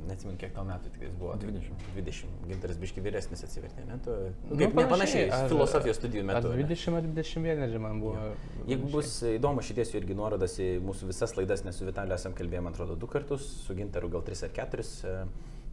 neatsimenu, 0.08 0.38
kiek 0.42 0.54
tau 0.56 0.66
metų 0.68 0.92
tik 0.94 1.06
buvo. 1.20 1.34
20. 1.42 1.86
20. 1.96 2.36
Gintaras 2.52 2.80
biški 2.82 3.04
vyresnis 3.06 3.44
atsivertė, 3.48 3.86
ne? 3.90 3.98
Tu, 4.06 4.16
nu, 4.50 4.60
kaip 4.62 4.78
nu, 4.78 4.86
panašiai, 4.92 5.28
ar, 5.34 5.48
filosofijos 5.52 6.00
studijų 6.02 6.26
metu. 6.30 6.54
20 6.54 7.00
ar 7.00 7.10
21 7.10 7.80
man 7.82 8.02
buvo. 8.04 8.18
Ja. 8.20 8.58
Jeigu 8.74 8.92
bus 8.94 9.16
įdomu, 9.32 9.66
šities 9.66 9.96
irgi 9.98 10.18
nuorodas 10.18 10.60
į 10.62 10.72
mūsų 10.86 11.10
visas 11.14 11.34
laidas, 11.40 11.66
nes 11.66 11.80
su 11.80 11.88
Vitaliu 11.90 12.18
esam 12.18 12.38
kalbėję, 12.38 12.66
man 12.68 12.76
atrodo, 12.76 13.00
du 13.00 13.10
kartus, 13.10 13.48
su 13.66 13.78
Gintaru 13.78 14.12
gal 14.14 14.26
tris 14.28 14.46
ar 14.46 14.54
keturis. 14.54 15.00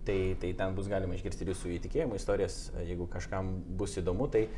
Tai, 0.07 0.37
tai 0.39 0.53
ten 0.55 0.75
bus 0.77 0.87
galima 0.87 1.17
išgirsti 1.17 1.43
ir 1.43 1.49
jūsų 1.51 1.71
įtikėjimo 1.81 2.15
istorijas, 2.15 2.69
jeigu 2.87 3.09
kažkam 3.11 3.49
bus 3.79 3.97
įdomu. 3.99 4.29
Tai 4.31 4.45
e, 4.47 4.51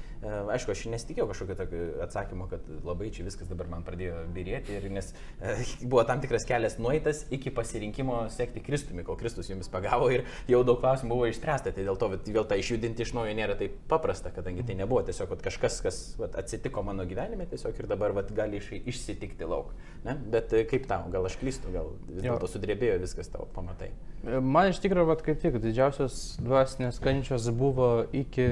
aišku, 0.52 0.74
aš 0.74 0.82
nesitikėjau 0.92 1.24
kažkokio 1.30 1.84
atsakymo, 2.04 2.48
kad 2.50 2.66
labai 2.84 3.08
čia 3.14 3.24
viskas 3.24 3.48
dabar 3.48 3.70
man 3.72 3.86
pradėjo 3.86 4.26
birėti, 4.34 4.76
ir, 4.76 4.88
nes 4.92 5.08
e, 5.40 5.54
buvo 5.88 6.04
tam 6.08 6.20
tikras 6.20 6.44
kelias 6.48 6.76
nueitas 6.82 7.22
iki 7.32 7.52
pasirinkimo 7.54 8.26
sekti 8.34 8.60
Kristumi, 8.64 9.06
kol 9.06 9.16
Kristus 9.20 9.48
jumis 9.48 9.72
pagavo 9.72 10.10
ir 10.12 10.26
jau 10.52 10.60
daug 10.68 10.82
klausimų 10.82 11.16
buvo 11.16 11.30
išspręsta. 11.32 11.72
Tai 11.72 11.86
dėl 11.88 11.96
to 12.00 12.10
vėl 12.28 12.44
tą 12.50 12.60
išjudinti 12.60 13.06
iš 13.06 13.14
naujo 13.16 13.32
nėra 13.38 13.56
taip 13.56 13.80
paprasta, 13.88 14.34
kadangi 14.34 14.66
tai 14.68 14.76
nebuvo 14.82 15.00
tiesiog 15.08 15.32
kažkas, 15.48 15.80
kas 15.86 16.02
vat, 16.20 16.36
atsitiko 16.42 16.84
mano 16.84 17.08
gyvenime 17.08 17.48
tiesiog 17.48 17.80
ir 17.80 17.88
dabar 17.88 18.12
vat, 18.20 18.34
gali 18.36 18.60
iš, 18.60 18.74
išsitikti 18.84 19.48
lauk. 19.48 19.72
Ne? 20.04 20.18
Bet 20.28 20.52
e, 20.52 20.66
kaip 20.68 20.84
tau, 20.92 21.08
gal 21.14 21.24
aš 21.24 21.40
klystu, 21.40 21.72
gal 21.72 21.94
vis 22.10 22.20
dėlto 22.26 22.52
sudrebėjo 22.52 23.00
viskas 23.06 23.32
tavo 23.32 23.48
pamatai. 23.56 23.94
Man 24.26 24.72
iš 24.72 24.80
tikrųjų, 24.82 25.06
vat, 25.08 25.22
kaip 25.38 25.54
tik, 25.54 25.62
didžiausios 25.62 26.38
dvasinės 26.42 26.98
kančios 27.02 27.46
buvo 27.54 28.08
iki 28.16 28.46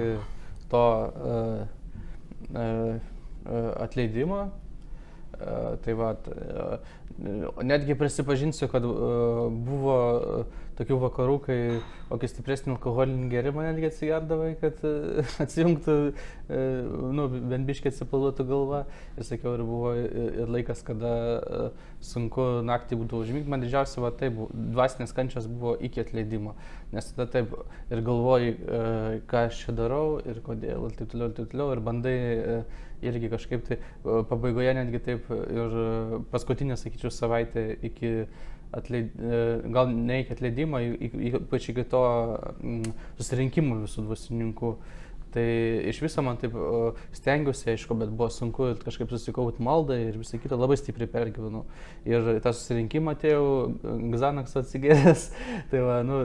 to 0.70 0.82
uh, 1.02 1.64
uh, 2.54 2.94
atleidimo. 3.82 4.46
Uh, 5.36 5.74
tai 5.84 5.96
va, 5.98 6.12
uh, 6.14 6.78
netgi 7.66 7.96
prisipažinsiu, 7.98 8.68
kad 8.72 8.86
uh, 8.86 9.50
buvo 9.50 9.98
uh, 10.14 10.62
tokių 10.76 10.98
vakarų, 11.00 11.36
kai 11.46 11.58
kokį 12.10 12.28
stipresnį 12.30 12.74
alkoholinį 12.76 13.28
gerimą 13.32 13.64
netgi 13.66 13.88
atsigerdavai, 13.88 14.52
kad 14.60 14.82
e, 14.86 15.24
atsijungtų, 15.44 15.96
e, 16.12 16.60
nu, 17.16 17.26
bent 17.50 17.68
biškiai 17.68 17.92
atsipalduotų 17.92 18.46
galva. 18.48 18.84
Ir 19.16 19.26
sakiau, 19.26 19.56
ir 19.56 19.64
buvo 19.66 19.92
ir 19.96 20.52
laikas, 20.52 20.84
kada 20.86 21.12
e, 21.12 21.60
sunku 22.04 22.46
naktį 22.66 23.00
būtų 23.02 23.22
užmygti. 23.24 23.52
Man 23.52 23.64
didžiausia, 23.64 24.00
va 24.04 24.12
taip, 24.14 24.38
dvasinės 24.76 25.14
kančios 25.16 25.50
buvo 25.50 25.74
iki 25.88 26.04
atleidimo. 26.04 26.54
Nes 26.94 27.08
tada 27.12 27.26
taip 27.32 27.54
ir 27.90 28.02
galvoji, 28.06 28.56
ką 29.26 29.46
aš 29.48 29.64
čia 29.64 29.74
darau 29.74 30.20
ir 30.22 30.38
kodėl, 30.44 30.86
ir 30.86 30.98
taip 30.98 31.10
toliau, 31.10 31.32
ir 31.32 31.38
taip 31.40 31.48
toliau. 31.50 31.72
Ir 31.74 31.82
bandai 31.82 32.18
irgi 33.04 33.28
kažkaip 33.32 33.64
tai 33.66 33.78
pabaigoje 34.04 34.72
netgi 34.78 35.00
taip 35.04 35.26
ir 35.32 35.74
paskutinė, 36.30 36.78
sakyčiau, 36.80 37.10
savaitė 37.12 37.66
iki 37.90 38.12
atleid, 38.72 39.14
e, 39.16 39.40
gal 39.72 39.90
ne 39.92 40.20
iki 40.22 40.36
atleidimo, 40.36 40.82
ypač 41.40 41.70
iki 41.72 41.86
to 41.90 42.04
susirinkimo 43.18 43.82
visų 43.84 44.06
dvasininkų. 44.08 44.76
Tai 45.36 45.44
iš 45.90 45.98
viso 46.00 46.22
man 46.24 46.38
taip 46.40 46.54
stengiuosi, 47.12 47.66
aišku, 47.74 47.92
bet 48.00 48.08
buvo 48.08 48.30
sunku 48.32 48.70
kažkaip 48.80 49.10
susikauti 49.12 49.60
maldą 49.60 49.98
ir 50.00 50.14
visą 50.16 50.38
kitą 50.40 50.56
labai 50.56 50.78
stipriai 50.80 51.10
pergyvenau. 51.12 51.66
Ir 52.08 52.38
tą 52.40 52.54
susirinkimą 52.56 53.12
atėjau, 53.18 53.50
Gzanaks 54.14 54.56
atsigėręs, 54.62 55.26
tai 55.72 55.82
va, 55.84 55.98
nu, 56.08 56.22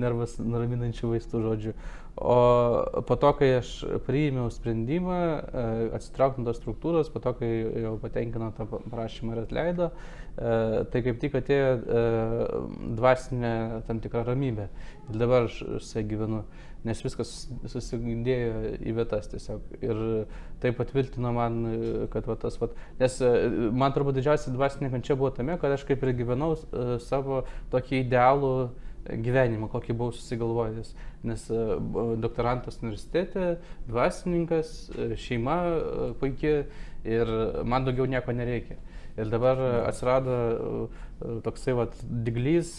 nervas 0.00 0.38
nuraminančių 0.40 1.12
vaistų 1.12 1.42
žodžių. 1.44 1.74
O 2.22 2.38
po 3.08 3.16
to, 3.20 3.34
kai 3.36 3.50
aš 3.58 3.74
priėmiau 4.06 4.50
sprendimą 4.52 5.20
e, 5.20 5.68
atsitraukti 5.96 6.40
nuo 6.40 6.50
tos 6.50 6.58
struktūros, 6.60 7.12
po 7.12 7.20
to, 7.24 7.32
kai 7.36 7.48
jau 7.84 7.94
patenkino 8.00 8.50
tą 8.56 8.66
prašymą 8.68 9.36
ir 9.36 9.44
atleido, 9.44 9.92
e, 9.92 10.21
tai 10.36 11.02
kaip 11.04 11.18
tik 11.20 11.34
atėjo 11.42 11.70
e, 11.76 12.02
dvasinė 12.98 13.54
tam 13.88 14.00
tikra 14.04 14.24
ramybė. 14.28 14.68
Ir 15.10 15.18
dabar 15.20 15.48
aš 15.48 15.62
su 15.84 15.98
ja 15.98 16.04
gyvenu 16.08 16.44
nes 16.86 17.02
viskas 17.04 17.30
susigindėjo 17.70 18.74
į 18.82 18.94
vietas 18.96 19.28
tiesiog. 19.30 19.74
Ir 19.84 20.00
tai 20.62 20.72
patvirtino 20.76 21.32
man, 21.34 21.60
kad 22.12 22.26
va, 22.28 22.36
tas, 22.42 22.58
va, 22.60 22.72
nes 23.00 23.18
e, 23.22 23.32
man 23.74 23.94
turbūt 23.94 24.18
didžiausia 24.18 24.54
dvasinė 24.54 24.90
kančia 24.92 25.16
buvo 25.18 25.32
tame, 25.34 25.58
kad 25.62 25.74
aš 25.74 25.86
kaip 25.88 26.02
ir 26.02 26.14
gyvenau 26.18 26.54
e, 26.56 26.98
savo 27.02 27.42
tokį 27.74 28.02
idealų 28.06 28.54
gyvenimą, 29.02 29.66
kokį 29.70 29.96
buvau 29.98 30.14
susigalvojęs. 30.14 30.92
Nes 31.26 31.46
e, 31.50 31.64
doktorantas 32.22 32.80
universitete, 32.82 33.56
dvasininkas, 33.86 34.74
šeima 35.22 35.58
puikiai 36.18 36.64
ir 37.06 37.36
man 37.66 37.86
daugiau 37.86 38.10
nieko 38.10 38.34
nereikia. 38.34 38.78
Ir 39.20 39.28
dabar 39.32 39.58
atsirado 39.88 40.88
toksai 41.44 41.74
vat 41.76 41.98
diglys 42.24 42.78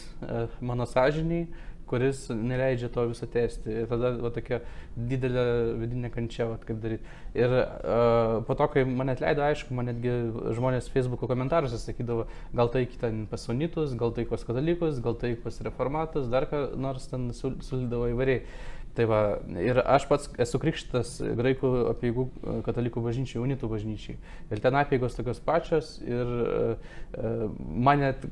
mano 0.62 0.88
sąžiniai, 0.90 1.46
kuris 1.94 2.26
neleidžia 2.34 2.90
to 2.90 3.06
viso 3.12 3.28
tęsti. 3.30 3.70
Ir 3.84 3.90
tada 3.92 4.14
va, 4.22 4.32
tokia 4.34 4.62
didelė 4.96 5.44
vidinė 5.82 6.10
kančia, 6.14 6.48
va, 6.50 6.58
kaip 6.64 6.80
daryti. 6.84 7.06
Ir 7.38 7.54
uh, 7.54 8.40
po 8.48 8.58
to, 8.58 8.68
kai 8.74 8.86
mane 8.88 9.14
atleido, 9.14 9.44
aišku, 9.46 9.76
man 9.78 9.92
netgi 9.92 10.14
žmonės 10.58 10.90
Facebook'o 10.94 11.30
komentaruose 11.30 11.80
sakydavo, 11.82 12.28
gal 12.58 12.72
tai 12.74 12.86
ten 13.02 13.26
pasonitus, 13.32 13.94
gal 14.00 14.16
tai 14.16 14.26
pas 14.30 14.46
katalikus, 14.48 15.02
gal 15.06 15.18
tai 15.22 15.36
pas 15.40 15.60
reformatus, 15.68 16.30
dar 16.34 16.50
ką 16.50 16.66
nors 16.82 17.10
ten 17.12 17.30
sulydavo 17.36 18.10
įvairiai. 18.14 18.46
Tai 18.94 19.06
va, 19.10 19.20
ir 19.58 19.80
aš 19.82 20.04
pats 20.06 20.28
esu 20.44 20.60
krikštas 20.62 21.16
graikų 21.40 21.70
apieigų 21.96 22.26
e, 22.30 22.58
katalikų 22.66 23.02
bažnyčiai, 23.02 23.40
unitų 23.42 23.70
bažnyčiai. 23.72 24.20
Ir 24.54 24.62
ten 24.62 24.78
apieigos 24.78 25.18
tokios 25.18 25.40
pačios 25.42 25.96
ir 26.06 26.30
uh, 26.30 27.48
man 27.58 28.04
net 28.04 28.28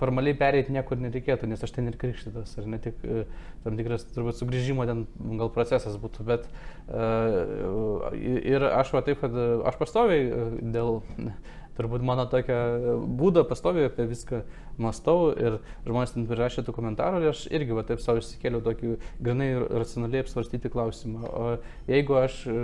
formaliai 0.00 0.34
pereiti 0.38 0.74
niekur 0.74 0.98
nereikėtų, 0.98 1.46
nes 1.50 1.62
aš 1.62 1.76
ten 1.76 1.86
ir 1.90 1.98
krikštytas, 2.00 2.56
ar 2.58 2.66
ne 2.72 2.80
tik 2.82 2.98
uh, 3.06 3.22
tam 3.62 3.78
tikras 3.78 4.08
turbūt 4.10 4.40
sugrįžimo 4.40 4.88
ten 4.90 5.04
gal 5.38 5.52
procesas 5.54 5.94
būtų, 6.02 6.26
bet 6.26 6.50
uh, 6.90 8.10
ir 8.18 8.66
aš 8.66 8.90
va 8.96 9.04
taip, 9.06 9.22
kad 9.22 9.38
aš 9.70 9.78
pastoviai 9.78 10.26
dėl 10.74 11.02
turbūt 11.80 12.04
mano 12.04 12.26
tokia 12.28 12.58
būda 13.00 13.46
pastoviai 13.48 13.88
apie 13.88 14.04
viską 14.10 14.42
mastau 14.80 15.30
ir 15.32 15.58
žmonės 15.86 16.14
ten 16.14 16.26
prirašė 16.28 16.64
tų 16.66 16.74
komentarų 16.76 17.22
ir 17.22 17.32
aš 17.32 17.44
irgi 17.52 17.76
va 17.76 17.84
taip 17.88 18.02
savo 18.02 18.20
išsikėliau 18.20 18.62
tokį 18.64 18.96
grinai 19.22 19.48
racionaliai 19.64 20.24
apsvarstyti 20.24 20.72
klausimą. 20.72 21.30
O 21.30 21.46
jeigu 21.90 22.18
aš 22.20 22.40
e, 22.50 22.56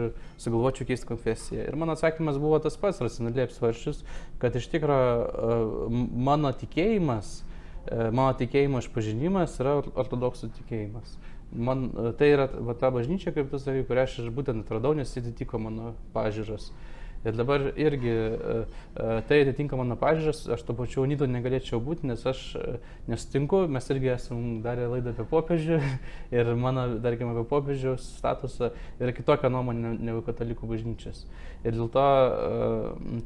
sugalvočiau 0.43 0.89
keisti 0.89 1.09
konfesiją. 1.09 1.69
Ir 1.69 1.79
mano 1.81 1.97
atsakymas 1.97 2.41
buvo 2.43 2.61
tas 2.63 2.77
pats 2.81 3.01
racionaliai 3.05 3.49
apsvaršius, 3.49 4.03
kad 4.43 4.57
iš 4.57 4.69
tikrųjų 4.75 5.15
e, 5.23 6.03
mano 6.29 6.53
tikėjimas, 6.57 7.39
e, 7.41 8.11
mano 8.11 8.33
tikėjimo 8.41 8.85
išpažinimas 8.85 9.57
yra 9.63 9.79
ortodoksų 9.95 10.53
tikėjimas. 10.61 11.17
Man, 11.57 11.89
tai 12.19 12.33
yra 12.35 12.49
va, 12.51 12.75
ta 12.77 12.91
bažnyčia, 12.93 13.31
kaip 13.33 13.53
tu 13.53 13.61
sakai, 13.63 13.87
kurią 13.87 14.09
aš 14.09 14.17
būtent 14.35 14.67
atradau, 14.67 14.97
nes 14.99 15.13
įtiko 15.21 15.61
mano 15.63 15.93
pažiūros. 16.13 16.73
Uh, 16.73 16.96
Ir 17.27 17.35
dabar 17.35 17.61
irgi 17.77 18.09
e, 18.09 18.57
e, 18.95 19.07
tai 19.27 19.41
atitinka 19.43 19.75
mano 19.75 19.97
pažiūras, 19.99 20.45
aš 20.55 20.61
to 20.69 20.77
pačiu 20.79 21.03
Unido 21.03 21.27
negalėčiau 21.27 21.81
būti, 21.83 22.07
nes 22.07 22.23
aš 22.23 22.43
e, 22.55 22.77
nesutinku, 23.11 23.65
mes 23.73 23.91
irgi 23.91 24.13
esam 24.15 24.45
darę 24.63 24.87
laidą 24.93 25.11
apie 25.11 25.27
popiežių 25.33 25.81
ir 26.37 26.53
mano, 26.61 26.87
tarkim, 27.03 27.33
apie 27.35 27.43
popiežiaus 27.51 28.07
statusą 28.21 28.71
yra 29.03 29.17
kitokia 29.17 29.51
nuomonė 29.51 29.97
negu 30.07 30.23
katalikų 30.29 30.71
bažnyčias. 30.71 31.25
Ir 31.67 31.75
dėl 31.75 31.91
to, 31.91 32.07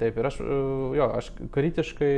taip, 0.00 0.16
ir 0.16 0.28
aš, 0.30 0.38
jo, 0.96 1.10
aš 1.20 1.28
kritiškai 1.52 2.14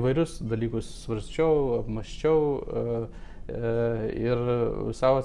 įvairius 0.00 0.38
dalykus 0.48 0.88
svarsčiau, 1.02 1.82
apmaščiau 1.82 3.10
ir 3.50 4.42
savo, 4.96 5.22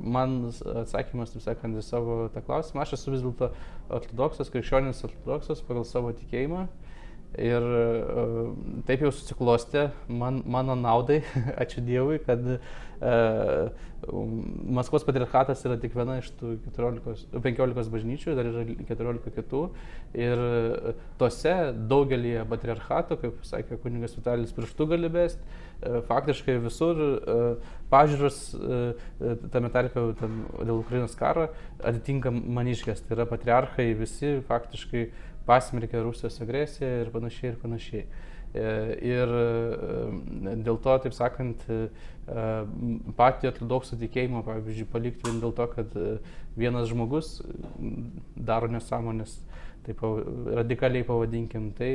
man 0.00 0.38
atsakymas, 0.50 1.34
taip 1.34 1.44
sakant, 1.44 1.78
į 1.78 1.84
savo 1.86 2.22
tą 2.34 2.42
klausimą, 2.46 2.84
aš 2.84 2.96
esu 2.98 3.14
vis 3.14 3.24
dėlto 3.24 3.50
ortodoksas, 4.00 4.52
krikščionis 4.52 5.04
ortodoksas 5.08 5.62
pagal 5.66 5.86
savo 5.88 6.12
tikėjimą. 6.16 6.66
Ir 7.38 7.62
e, 7.62 7.82
taip 8.88 9.04
jau 9.04 9.12
susiklostė 9.14 9.84
man, 10.10 10.40
mano 10.50 10.74
naudai, 10.74 11.20
ačiū 11.62 11.84
Dievui, 11.86 12.18
kad 12.26 12.42
uh, 12.42 13.70
Maskvos 14.00 15.04
patriarchatas 15.04 15.60
yra 15.68 15.76
tik 15.78 15.94
viena 15.94 16.16
iš 16.18 16.30
tų 16.40 16.54
14, 16.64 17.36
15 17.44 17.92
bažnyčių, 17.92 18.34
dar 18.34 18.48
yra 18.48 18.64
14 18.88 19.34
kitų. 19.36 19.60
Ir 20.18 20.42
tose 21.20 21.54
daugelį 21.90 22.38
patriarchato, 22.50 23.18
kaip 23.20 23.44
sakė 23.46 23.78
kuningas 23.82 24.16
Vitalis, 24.18 24.54
pirštų 24.56 24.88
gali 24.90 25.12
besti, 25.12 25.44
uh, 25.84 26.00
faktiškai 26.10 26.58
visur 26.64 27.04
uh, 27.04 27.70
pažiūros, 27.90 28.36
tame 29.50 29.68
tarpe 29.74 30.02
dėl 30.20 30.76
Ukrainos 30.76 31.16
karo, 31.18 31.48
atitinka 31.82 32.30
maniškės. 32.30 33.02
Tai 33.02 33.16
yra 33.16 33.26
patriarchai 33.26 33.88
visi 33.98 34.36
faktiškai 34.46 35.08
pasmerkė 35.50 36.02
Rusijos 36.06 36.38
agresiją 36.44 36.90
ir 37.02 37.14
panašiai 37.14 37.52
ir 37.52 37.62
panašiai. 37.62 38.04
E, 38.50 38.62
ir 39.06 39.30
e, 39.30 40.54
dėl 40.58 40.78
to, 40.82 40.96
taip 41.04 41.14
sakant, 41.14 41.62
e, 41.70 41.84
patį 43.18 43.50
ortodoksų 43.52 43.98
tikėjimą, 44.00 44.42
pavyzdžiui, 44.46 44.88
palikti 44.90 45.28
vien 45.28 45.38
dėl 45.42 45.54
to, 45.54 45.66
kad 45.70 45.94
vienas 46.58 46.88
žmogus 46.90 47.36
daro 48.34 48.70
nesąmonės, 48.70 49.36
taip 49.86 50.02
radikaliai 50.58 51.06
pavadinkim, 51.06 51.70
tai 51.78 51.90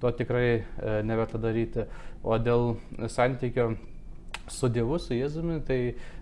to 0.00 0.12
tikrai 0.16 0.64
neverta 1.06 1.40
daryti. 1.40 1.86
O 2.24 2.36
dėl 2.40 2.74
santykio 3.12 3.70
su 4.52 4.68
Dievu, 4.72 4.98
su 5.00 5.16
Jėzumi, 5.16 5.60
tai 5.64 5.80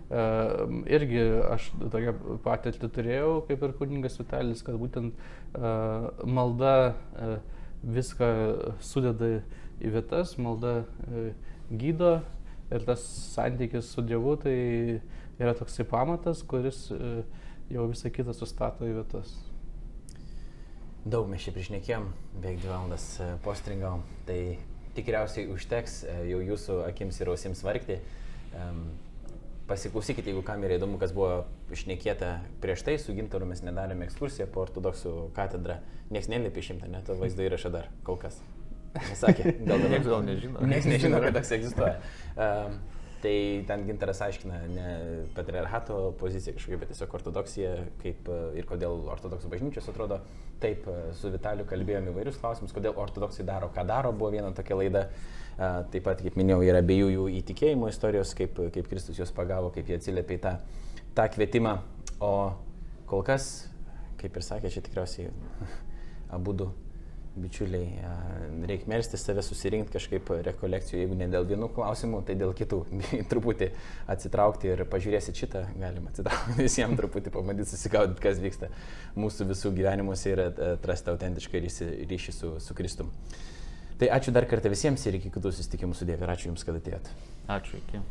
irgi 0.09 1.21
aš 1.49 1.71
tokią 1.81 2.13
patirtį 2.45 2.89
turėjau, 2.93 3.29
kaip 3.47 3.63
ir 3.65 3.73
kuningas 3.79 4.19
Vitalis, 4.19 4.61
kad 4.65 4.77
būtent 4.77 5.15
malda 6.29 6.93
uh, 6.93 7.39
viską 7.81 8.29
sudeda 8.85 9.39
į 9.81 9.93
vietas, 9.95 10.35
malda 10.37 10.83
uh, 10.85 11.31
gydo 11.71 12.19
ir 12.69 12.85
tas 12.85 13.01
santykis 13.33 13.89
su 13.93 14.03
Dievu 14.05 14.35
tai 14.41 14.57
yra 15.39 15.55
toksai 15.57 15.87
pamatas, 15.89 16.43
kuris 16.45 16.85
uh, 16.93 17.23
jau 17.73 17.87
visą 17.89 18.13
kitą 18.13 18.35
sustato 18.37 18.85
į 18.85 18.99
vietas. 18.99 19.33
Daug 21.05 21.27
mes 21.29 21.41
čia 21.41 21.53
priešnekėjom, 21.53 22.05
beveik 22.37 22.61
dvi 22.61 22.69
valandas 22.69 23.03
postringavom, 23.45 24.05
tai 24.25 24.57
tikriausiai 24.95 25.49
užteks 25.53 25.99
jau 26.29 26.39
jūsų 26.41 26.79
akims 26.87 27.19
ir 27.21 27.29
ausims 27.29 27.61
vargti. 27.65 27.99
Pasiklausykite, 29.65 30.29
jeigu 30.29 30.43
kam 30.45 30.61
yra 30.61 30.75
įdomu, 30.77 30.99
kas 31.01 31.09
buvo 31.15 31.45
išnekėta 31.73 32.35
prieš 32.61 32.83
tai, 32.85 32.99
su 33.01 33.15
Gintaru 33.17 33.47
mes 33.49 33.63
nedarėme 33.65 34.05
ekskursiją 34.05 34.45
po 34.53 34.61
ortodoksų 34.61 35.13
katedrą. 35.33 35.79
Niekas 36.13 36.29
nelipė 36.29 36.61
šimtą, 36.67 36.89
net 36.93 37.09
vaizdo 37.09 37.41
įrašą 37.47 37.71
dar 37.73 37.87
kol 38.05 38.19
kas. 38.21 38.37
Nesakė, 38.93 39.55
gal 39.65 39.81
dar 39.81 39.89
niekas 39.89 40.09
gal 40.11 40.21
nežino. 40.27 40.61
Niekas 40.69 40.89
nežino, 40.91 41.17
kad 41.23 41.33
toks 41.39 41.49
egzistuoja. 41.57 41.95
Um, 42.37 42.75
tai 43.23 43.33
ten 43.65 43.87
Gintaras 43.87 44.21
aiškina 44.27 44.59
ne 44.69 44.91
patriarchato 45.33 45.97
poziciją 46.19 46.53
kažkokia, 46.59 46.79
bet 46.83 46.93
tiesiog 46.93 47.15
ortodoksija, 47.17 47.71
kaip 48.03 48.29
ir 48.61 48.69
kodėl 48.69 49.01
ortodoksų 49.15 49.49
bažnyčios 49.49 49.89
atrodo. 49.89 50.21
Taip, 50.61 50.85
su 51.17 51.33
Vitaliu 51.33 51.65
kalbėjome 51.67 52.13
įvairius 52.13 52.37
klausimus, 52.37 52.75
kodėl 52.75 52.93
ortodoksai 53.01 53.47
daro, 53.49 53.71
ką 53.73 53.87
daro, 53.89 54.13
buvo 54.13 54.29
viena 54.37 54.53
tokia 54.53 54.77
laida. 54.77 55.07
Uh, 55.09 55.44
Taip 55.55 56.03
pat, 56.03 56.19
kaip 56.19 56.35
minėjau, 56.35 56.63
yra 56.67 56.81
abiejų 56.83 57.11
jų 57.13 57.25
įtikėjimo 57.39 57.87
istorijos, 57.87 58.33
kaip, 58.35 58.57
kaip 58.75 58.89
Kristus 58.91 59.19
juos 59.21 59.31
pagavo, 59.35 59.69
kaip 59.75 59.87
jie 59.87 59.99
atsiliepė 59.99 60.35
į 60.35 60.41
tą, 60.43 60.55
tą 61.15 61.27
kvietimą. 61.31 61.77
O 62.23 62.31
kol 63.07 63.23
kas, 63.27 63.69
kaip 64.19 64.35
ir 64.35 64.43
sakė, 64.43 64.73
čia 64.73 64.83
tikriausiai 64.83 65.31
abu 66.35 66.55
du 66.59 66.71
bičiuliai, 67.35 67.87
reikia 68.67 68.87
melstis 68.87 69.23
save 69.27 69.43
susirinkti 69.43 69.95
kažkaip 69.95 70.29
rekolekcijų, 70.47 71.01
jeigu 71.01 71.17
ne 71.19 71.27
dėl 71.31 71.47
vienų 71.49 71.67
klausimų, 71.75 72.21
tai 72.27 72.37
dėl 72.39 72.53
kitų. 72.55 72.79
truputį 73.31 73.71
atsitraukti 74.11 74.71
ir 74.71 74.85
pažiūrėsit 74.91 75.41
šitą, 75.43 75.65
galima 75.79 76.11
atsitraukti 76.13 76.55
visiems 76.61 76.95
truputį, 77.01 77.33
pabandyti 77.35 77.71
susigaudyti, 77.73 78.23
kas 78.23 78.39
vyksta 78.43 78.71
mūsų 79.19 79.49
visų 79.51 79.73
gyvenimuose 79.75 80.31
ir 80.31 80.45
atrasti 80.47 81.11
autentišką 81.11 81.63
ryšį, 81.65 81.89
ryšį 82.11 82.37
su, 82.39 82.55
su 82.63 82.77
Kristum. 82.77 83.11
Tai 83.99 84.11
ačiū 84.11 84.33
dar 84.35 84.47
kartą 84.51 84.71
visiems 84.73 85.05
ir 85.07 85.15
iki 85.21 85.31
kitų 85.31 85.53
susitikimų 85.55 85.95
su 85.95 86.07
Dievu 86.07 86.27
ir 86.27 86.33
ačiū 86.33 86.49
Jums, 86.49 86.65
kad 86.67 86.75
atėjot. 86.81 87.11
Ačiū, 87.55 87.79
iki. 87.79 88.01